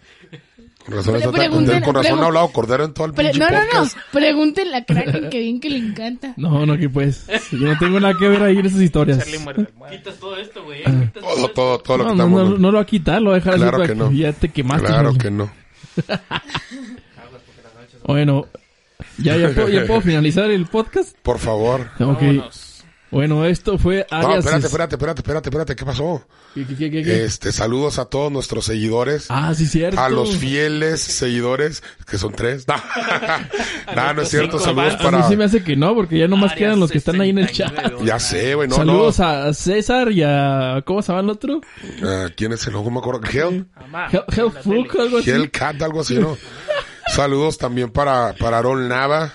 Con 0.86 0.96
razón, 0.96 1.16
pregunten- 1.34 1.84
con 1.84 1.96
razón 1.96 2.20
pregun- 2.20 2.24
ha 2.24 2.26
hablado 2.28 2.52
Cordero 2.52 2.86
en 2.86 2.94
todo 2.94 3.08
el 3.08 3.14
Pre- 3.14 3.26
pinche 3.32 3.40
no, 3.40 3.50
no, 3.50 3.58
no. 3.60 3.66
podcast. 3.72 3.98
Pregúntenle 4.12 4.78
a 4.78 4.86
Kraken 4.86 5.30
que 5.32 5.40
bien 5.40 5.60
que 5.60 5.70
le 5.72 5.78
encanta. 5.78 6.34
No, 6.38 6.66
no, 6.66 6.78
que 6.78 6.88
pues. 6.90 7.26
Yo 7.52 7.58
no 7.58 7.78
tengo 7.80 8.00
nada 8.00 8.14
que 8.18 8.28
ver 8.28 8.42
ahí 8.44 8.58
en 8.58 8.66
esas 8.68 8.82
historias. 8.82 9.18
Charlie 9.20 9.40
muerde 9.40 9.68
almohada. 9.68 9.98
Quitas 9.98 10.16
todo 10.20 10.38
esto, 10.38 10.64
güey. 10.64 10.82
Ah. 10.86 10.92
quitas 11.06 11.24
Todo, 11.24 11.34
esto. 11.36 11.50
todo, 11.50 11.80
todo 11.80 11.98
lo 11.98 12.04
que 12.04 12.10
No, 12.10 12.16
no, 12.16 12.24
estamos... 12.24 12.50
no, 12.52 12.58
no 12.58 12.72
lo 12.72 12.78
va 12.78 12.84
a 12.84 12.86
quitar, 12.86 13.22
lo 13.22 13.30
va 13.32 13.36
a 13.36 13.40
dejar 13.40 13.54
así 13.56 13.62
Claro 13.64 13.78
para 13.80 13.90
que 13.90 13.96
no. 13.96 14.12
ya 14.12 14.34
te 14.34 14.50
quemaste. 14.50 14.88
Claro 14.88 15.04
Charlie. 15.14 15.20
que 15.20 15.32
no. 15.32 15.52
Bueno, 18.04 18.48
ya, 19.20 19.38
ya, 19.38 19.50
puedo, 19.50 19.70
ya 19.70 19.86
puedo 19.86 20.02
finalizar 20.02 20.50
el 20.50 20.66
podcast. 20.66 21.16
Por 21.22 21.38
favor. 21.40 21.82
Ok. 22.00 22.00
Vámonos. 22.00 22.71
Bueno, 23.12 23.46
esto 23.46 23.78
fue 23.78 24.08
No, 24.10 24.18
Arias. 24.18 24.40
espérate, 24.46 24.66
espérate, 24.68 24.96
espérate, 24.96 25.20
espérate, 25.22 25.50
espérate. 25.50 25.76
¿Qué 25.76 25.86
pasó? 25.86 26.26
¿Qué, 26.56 26.66
qué, 26.66 26.90
qué? 26.90 27.24
Este, 27.26 27.52
saludos 27.52 28.00
a 28.00 28.06
todos 28.06 28.32
nuestros 28.32 28.64
seguidores. 28.66 29.26
Ah, 29.30 29.54
sí, 29.54 29.66
cierto. 29.68 30.00
A 30.00 30.08
los 30.10 30.38
fieles 30.38 31.02
seguidores, 31.02 31.84
que 32.10 32.18
son 32.18 32.32
tres. 32.34 32.66
No, 33.96 34.04
no, 34.08 34.14
no 34.14 34.22
es 34.22 34.30
cierto. 34.30 34.58
cinco 34.58 34.64
Saludos 34.74 34.94
fans. 34.94 35.02
A 35.06 35.12
mí 35.12 35.18
para. 35.18 35.30
sí 35.30 35.36
me 35.36 35.44
hace 35.44 35.64
que 35.64 35.76
no, 35.76 35.94
porque 35.94 36.18
ya 36.20 36.28
nomás 36.30 36.52
Arias 36.54 36.60
quedan 36.68 36.80
los 36.80 36.90
que 36.92 36.98
están 37.00 37.20
ahí 37.20 37.32
en 37.32 37.40
el 37.40 37.52
chat. 37.52 37.70
69, 37.70 38.06
Ya 38.06 38.20
sé, 38.20 38.56
güey, 38.56 38.68
no, 38.70 38.76
Saludos 38.78 39.20
no. 39.20 39.26
a 39.26 39.54
César 39.54 40.12
y 40.12 40.24
a... 40.24 40.82
¿Cómo 40.86 41.02
se 41.02 41.10
llama 41.12 41.22
el 41.22 41.30
otro? 41.30 41.62
Ah, 42.04 42.28
¿Quién 42.36 42.54
es 42.54 42.66
el 42.68 42.76
ojo? 42.76 42.86
No 42.86 42.92
me 42.92 43.00
acuerdo. 43.00 43.22
Hell, 43.30 43.66
Hell, 44.12 44.24
Hellfunk, 44.30 44.92
tele. 44.92 45.04
algo 45.04 45.18
así. 45.18 45.30
Hellcat, 45.32 45.82
algo 45.82 46.00
así, 46.02 46.16
¿no? 46.18 46.38
Saludos 47.14 47.58
también 47.58 47.90
para, 47.92 48.34
para 48.34 48.60
Aaron 48.60 48.88
Nava, 48.88 49.34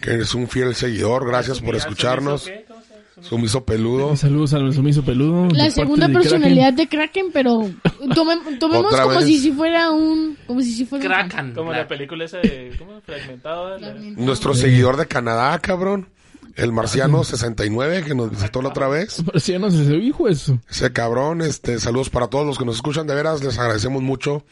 que 0.00 0.14
es 0.14 0.34
un 0.34 0.48
fiel 0.48 0.74
seguidor. 0.74 1.26
Gracias 1.26 1.60
por 1.60 1.76
escucharnos. 1.76 2.44
¿Qué? 2.44 2.64
¿Cómo 2.66 2.80
se 2.82 2.88
llama? 2.88 3.02
Sumiso 3.28 3.64
peludo. 3.64 4.16
Saludos 4.16 4.54
al 4.54 4.72
sumiso 4.72 5.02
peludo. 5.04 5.48
La 5.52 5.70
segunda 5.70 6.06
de 6.08 6.14
personalidad 6.14 6.72
de 6.72 6.88
Kraken, 6.88 7.26
pero 7.32 7.68
tome- 8.14 8.58
tomemos 8.58 8.92
Otra 8.92 9.04
como 9.04 9.16
vez. 9.16 9.26
si, 9.26 9.38
si 9.38 9.52
fuera 9.52 9.90
un... 9.90 10.36
Como 10.46 10.60
si, 10.62 10.72
si 10.72 10.84
fuera 10.86 11.04
un- 11.04 11.10
Kraken. 11.28 11.54
Como 11.54 11.72
la 11.72 11.86
película 11.88 12.24
esa 12.24 12.38
de... 12.38 12.74
¿Cómo? 12.78 13.00
Fragmentado. 13.00 13.78
la- 13.78 13.92
Nuestro 13.94 14.54
seguidor 14.54 14.96
de 14.96 15.06
Canadá, 15.06 15.58
cabrón. 15.58 16.08
El 16.54 16.72
marciano 16.72 17.22
69, 17.22 18.02
que 18.04 18.14
nos 18.14 18.30
visitó 18.30 18.62
la 18.62 18.70
otra 18.70 18.88
vez. 18.88 19.16
Kraken. 19.22 19.40
Sí, 19.40 19.58
no 19.58 19.70
sé, 19.70 19.94
hijo 19.96 20.26
eso. 20.26 20.58
Ese 20.70 20.90
cabrón, 20.90 21.42
este, 21.42 21.78
saludos 21.78 22.08
para 22.08 22.28
todos 22.28 22.46
los 22.46 22.56
que 22.58 22.64
nos 22.64 22.76
escuchan, 22.76 23.06
de 23.06 23.14
veras, 23.14 23.44
les 23.44 23.58
agradecemos 23.58 24.02
mucho. 24.02 24.42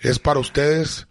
Es 0.00 0.18
para 0.18 0.40
ustedes. 0.40 1.06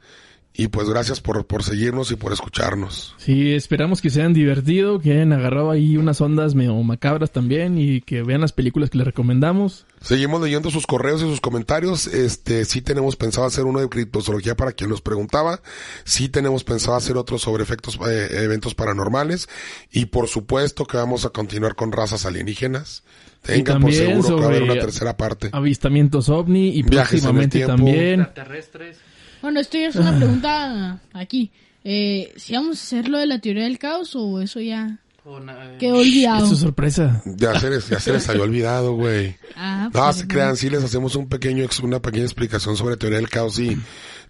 Y 0.55 0.67
pues 0.67 0.87
gracias 0.87 1.19
por, 1.19 1.47
por 1.47 1.63
seguirnos 1.63 2.11
y 2.11 2.15
por 2.15 2.31
escucharnos. 2.31 3.15
Sí, 3.17 3.53
esperamos 3.53 4.01
que 4.01 4.11
se 4.11 4.19
hayan 4.19 4.33
divertido, 4.33 4.99
que 4.99 5.11
hayan 5.11 5.33
agarrado 5.33 5.71
ahí 5.71 5.97
unas 5.97 6.21
ondas 6.21 6.53
medio 6.53 6.75
macabras 6.83 7.31
también 7.31 7.79
y 7.79 8.01
que 8.01 8.21
vean 8.21 8.41
las 8.41 8.51
películas 8.51 8.91
que 8.91 8.99
les 8.99 9.07
recomendamos. 9.07 9.87
Seguimos 9.99 10.41
leyendo 10.41 10.69
sus 10.69 10.85
correos 10.85 11.21
y 11.21 11.25
sus 11.25 11.41
comentarios. 11.41 12.05
Este, 12.05 12.65
sí 12.65 12.81
tenemos 12.81 13.15
pensado 13.15 13.47
hacer 13.47 13.63
uno 13.63 13.79
de 13.79 13.89
criptozoología 13.89 14.55
para 14.55 14.73
quien 14.73 14.91
nos 14.91 15.01
preguntaba. 15.01 15.61
Sí 16.03 16.29
tenemos 16.29 16.63
pensado 16.63 16.97
hacer 16.97 17.17
otro 17.17 17.39
sobre 17.39 17.63
efectos, 17.63 17.97
eh, 18.07 18.27
eventos 18.43 18.75
paranormales. 18.75 19.49
Y 19.91 20.05
por 20.05 20.27
supuesto 20.27 20.85
que 20.85 20.97
vamos 20.97 21.25
a 21.25 21.29
continuar 21.29 21.73
con 21.73 21.91
razas 21.91 22.27
alienígenas. 22.27 23.03
Tengan 23.41 23.81
por 23.81 23.91
también 23.91 24.21
seguro 24.21 24.35
que 24.35 24.41
va 24.41 24.47
a 24.47 24.49
haber 24.49 24.63
una 24.63 24.73
tercera 24.75 25.17
parte. 25.17 25.49
Avistamientos 25.51 26.29
ovni 26.29 26.69
y 26.69 26.83
Viajes 26.83 27.23
en 27.23 27.29
el 27.29 27.35
próximamente 27.47 27.57
tiempo. 27.57 27.75
también. 27.75 28.21
Extraterrestres. 28.21 28.97
Bueno, 29.43 29.59
esto 29.59 29.77
ya 29.77 29.89
es 29.89 29.95
una 29.97 30.15
pregunta 30.17 30.99
aquí. 31.13 31.51
Eh, 31.83 32.33
¿Si 32.37 32.53
vamos 32.53 32.79
a 32.79 32.81
hacer 32.81 33.09
lo 33.09 33.17
de 33.19 33.25
la 33.27 33.39
teoría 33.39 33.63
del 33.65 33.77
caos 33.77 34.15
o 34.15 34.41
eso 34.41 34.59
ya 34.61 34.97
na- 35.43 35.77
quedó 35.77 35.97
olvidado? 35.97 36.51
Es 36.51 36.59
sorpresa. 36.59 37.21
Ya 37.25 37.59
se 37.59 37.69
les, 37.69 37.89
ya 37.89 37.99
se 37.99 38.13
les 38.13 38.27
había 38.29 38.43
olvidado, 38.43 38.93
güey. 38.95 39.35
Ah, 39.57 39.89
No, 39.93 40.01
pues, 40.01 40.15
se 40.15 40.27
crean, 40.27 40.55
sí 40.55 40.69
les 40.69 40.81
hacemos 40.83 41.15
un 41.17 41.27
pequeño, 41.27 41.63
ex- 41.65 41.81
una 41.81 42.01
pequeña 42.01 42.23
explicación 42.23 42.77
sobre 42.77 42.95
teoría 42.97 43.17
del 43.19 43.29
caos 43.29 43.59
y 43.59 43.77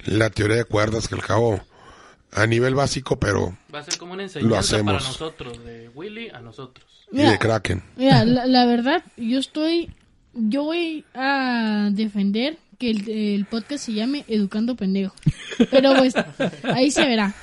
la 0.05 0.29
teoría 0.31 0.57
de 0.57 0.65
cuerdas, 0.65 1.07
que 1.07 1.13
el 1.15 1.21
cabo 1.21 1.61
a 2.31 2.47
nivel 2.47 2.73
básico, 2.73 3.19
pero 3.19 3.55
Va 3.73 3.79
a 3.79 3.83
ser 3.83 3.99
como 3.99 4.13
una 4.13 4.23
Lo 4.23 4.27
enseñanza 4.27 4.57
hacemos. 4.59 4.93
para 4.95 5.07
nosotros, 5.07 5.63
de 5.63 5.89
Willy 5.93 6.29
a 6.29 6.39
nosotros. 6.39 6.87
y 7.11 7.17
de 7.21 7.37
Kraken. 7.37 7.83
Mira, 7.95 8.25
la, 8.25 8.47
la 8.47 8.65
verdad, 8.65 9.03
yo 9.17 9.37
estoy, 9.37 9.91
yo 10.33 10.63
voy 10.63 11.05
a 11.13 11.89
defender 11.91 12.57
que 12.83 12.91
el, 12.91 13.09
el 13.09 13.45
podcast 13.45 13.85
se 13.85 13.93
llame 13.93 14.25
Educando 14.27 14.75
Pendejo. 14.75 15.15
Pero 15.71 15.93
pues, 15.95 16.13
ahí 16.63 16.91
se 16.91 17.05
verá. 17.05 17.33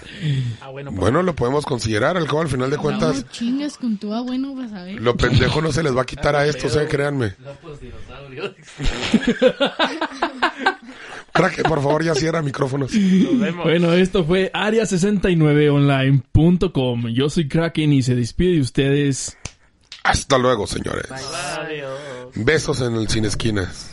Ah, 0.61 0.69
bueno, 0.69 0.91
pues, 0.91 1.01
Bueno, 1.01 1.23
lo 1.23 1.35
podemos 1.35 1.65
considerar, 1.65 2.19
al 2.19 2.27
cabo 2.27 2.43
al 2.43 2.49
final 2.49 2.69
de 2.71 2.77
cuentas, 2.77 3.25
No 3.25 3.31
chingas 3.31 3.79
con 3.79 3.97
tu 3.97 4.13
ah, 4.13 4.21
bueno, 4.21 4.55
vas 4.55 4.71
a 4.73 4.85
ver. 4.85 5.01
lo 5.01 5.17
pendejo 5.17 5.63
no 5.63 5.73
se 5.73 5.83
les 5.83 5.97
va 5.97 6.03
a 6.03 6.07
quitar 6.07 6.37
a 6.37 6.47
estos, 6.47 6.77
eh, 6.77 6.87
créanme. 6.89 7.35
Lopos 7.43 7.81
dinosaurios. 7.81 8.51
Kraken, 11.33 11.63
por 11.65 11.81
favor, 11.83 12.05
ya 12.05 12.15
cierra 12.15 12.43
micrófonos. 12.43 12.93
nos 12.93 13.41
vemos. 13.41 13.65
Bueno, 13.65 13.95
esto 13.95 14.25
fue 14.25 14.51
Área69online.com. 14.53 17.09
Yo 17.09 17.31
soy 17.31 17.49
Kraken 17.49 17.93
y 17.95 18.03
se 18.03 18.15
despide 18.15 18.57
de 18.57 18.61
ustedes. 18.61 19.39
Hasta 20.03 20.39
luego, 20.39 20.67
señores. 20.67 21.11
Adiós. 21.11 21.99
Besos 22.35 22.81
en 22.81 22.95
el 22.97 23.09
Sin 23.09 23.25
Esquinas. 23.25 23.93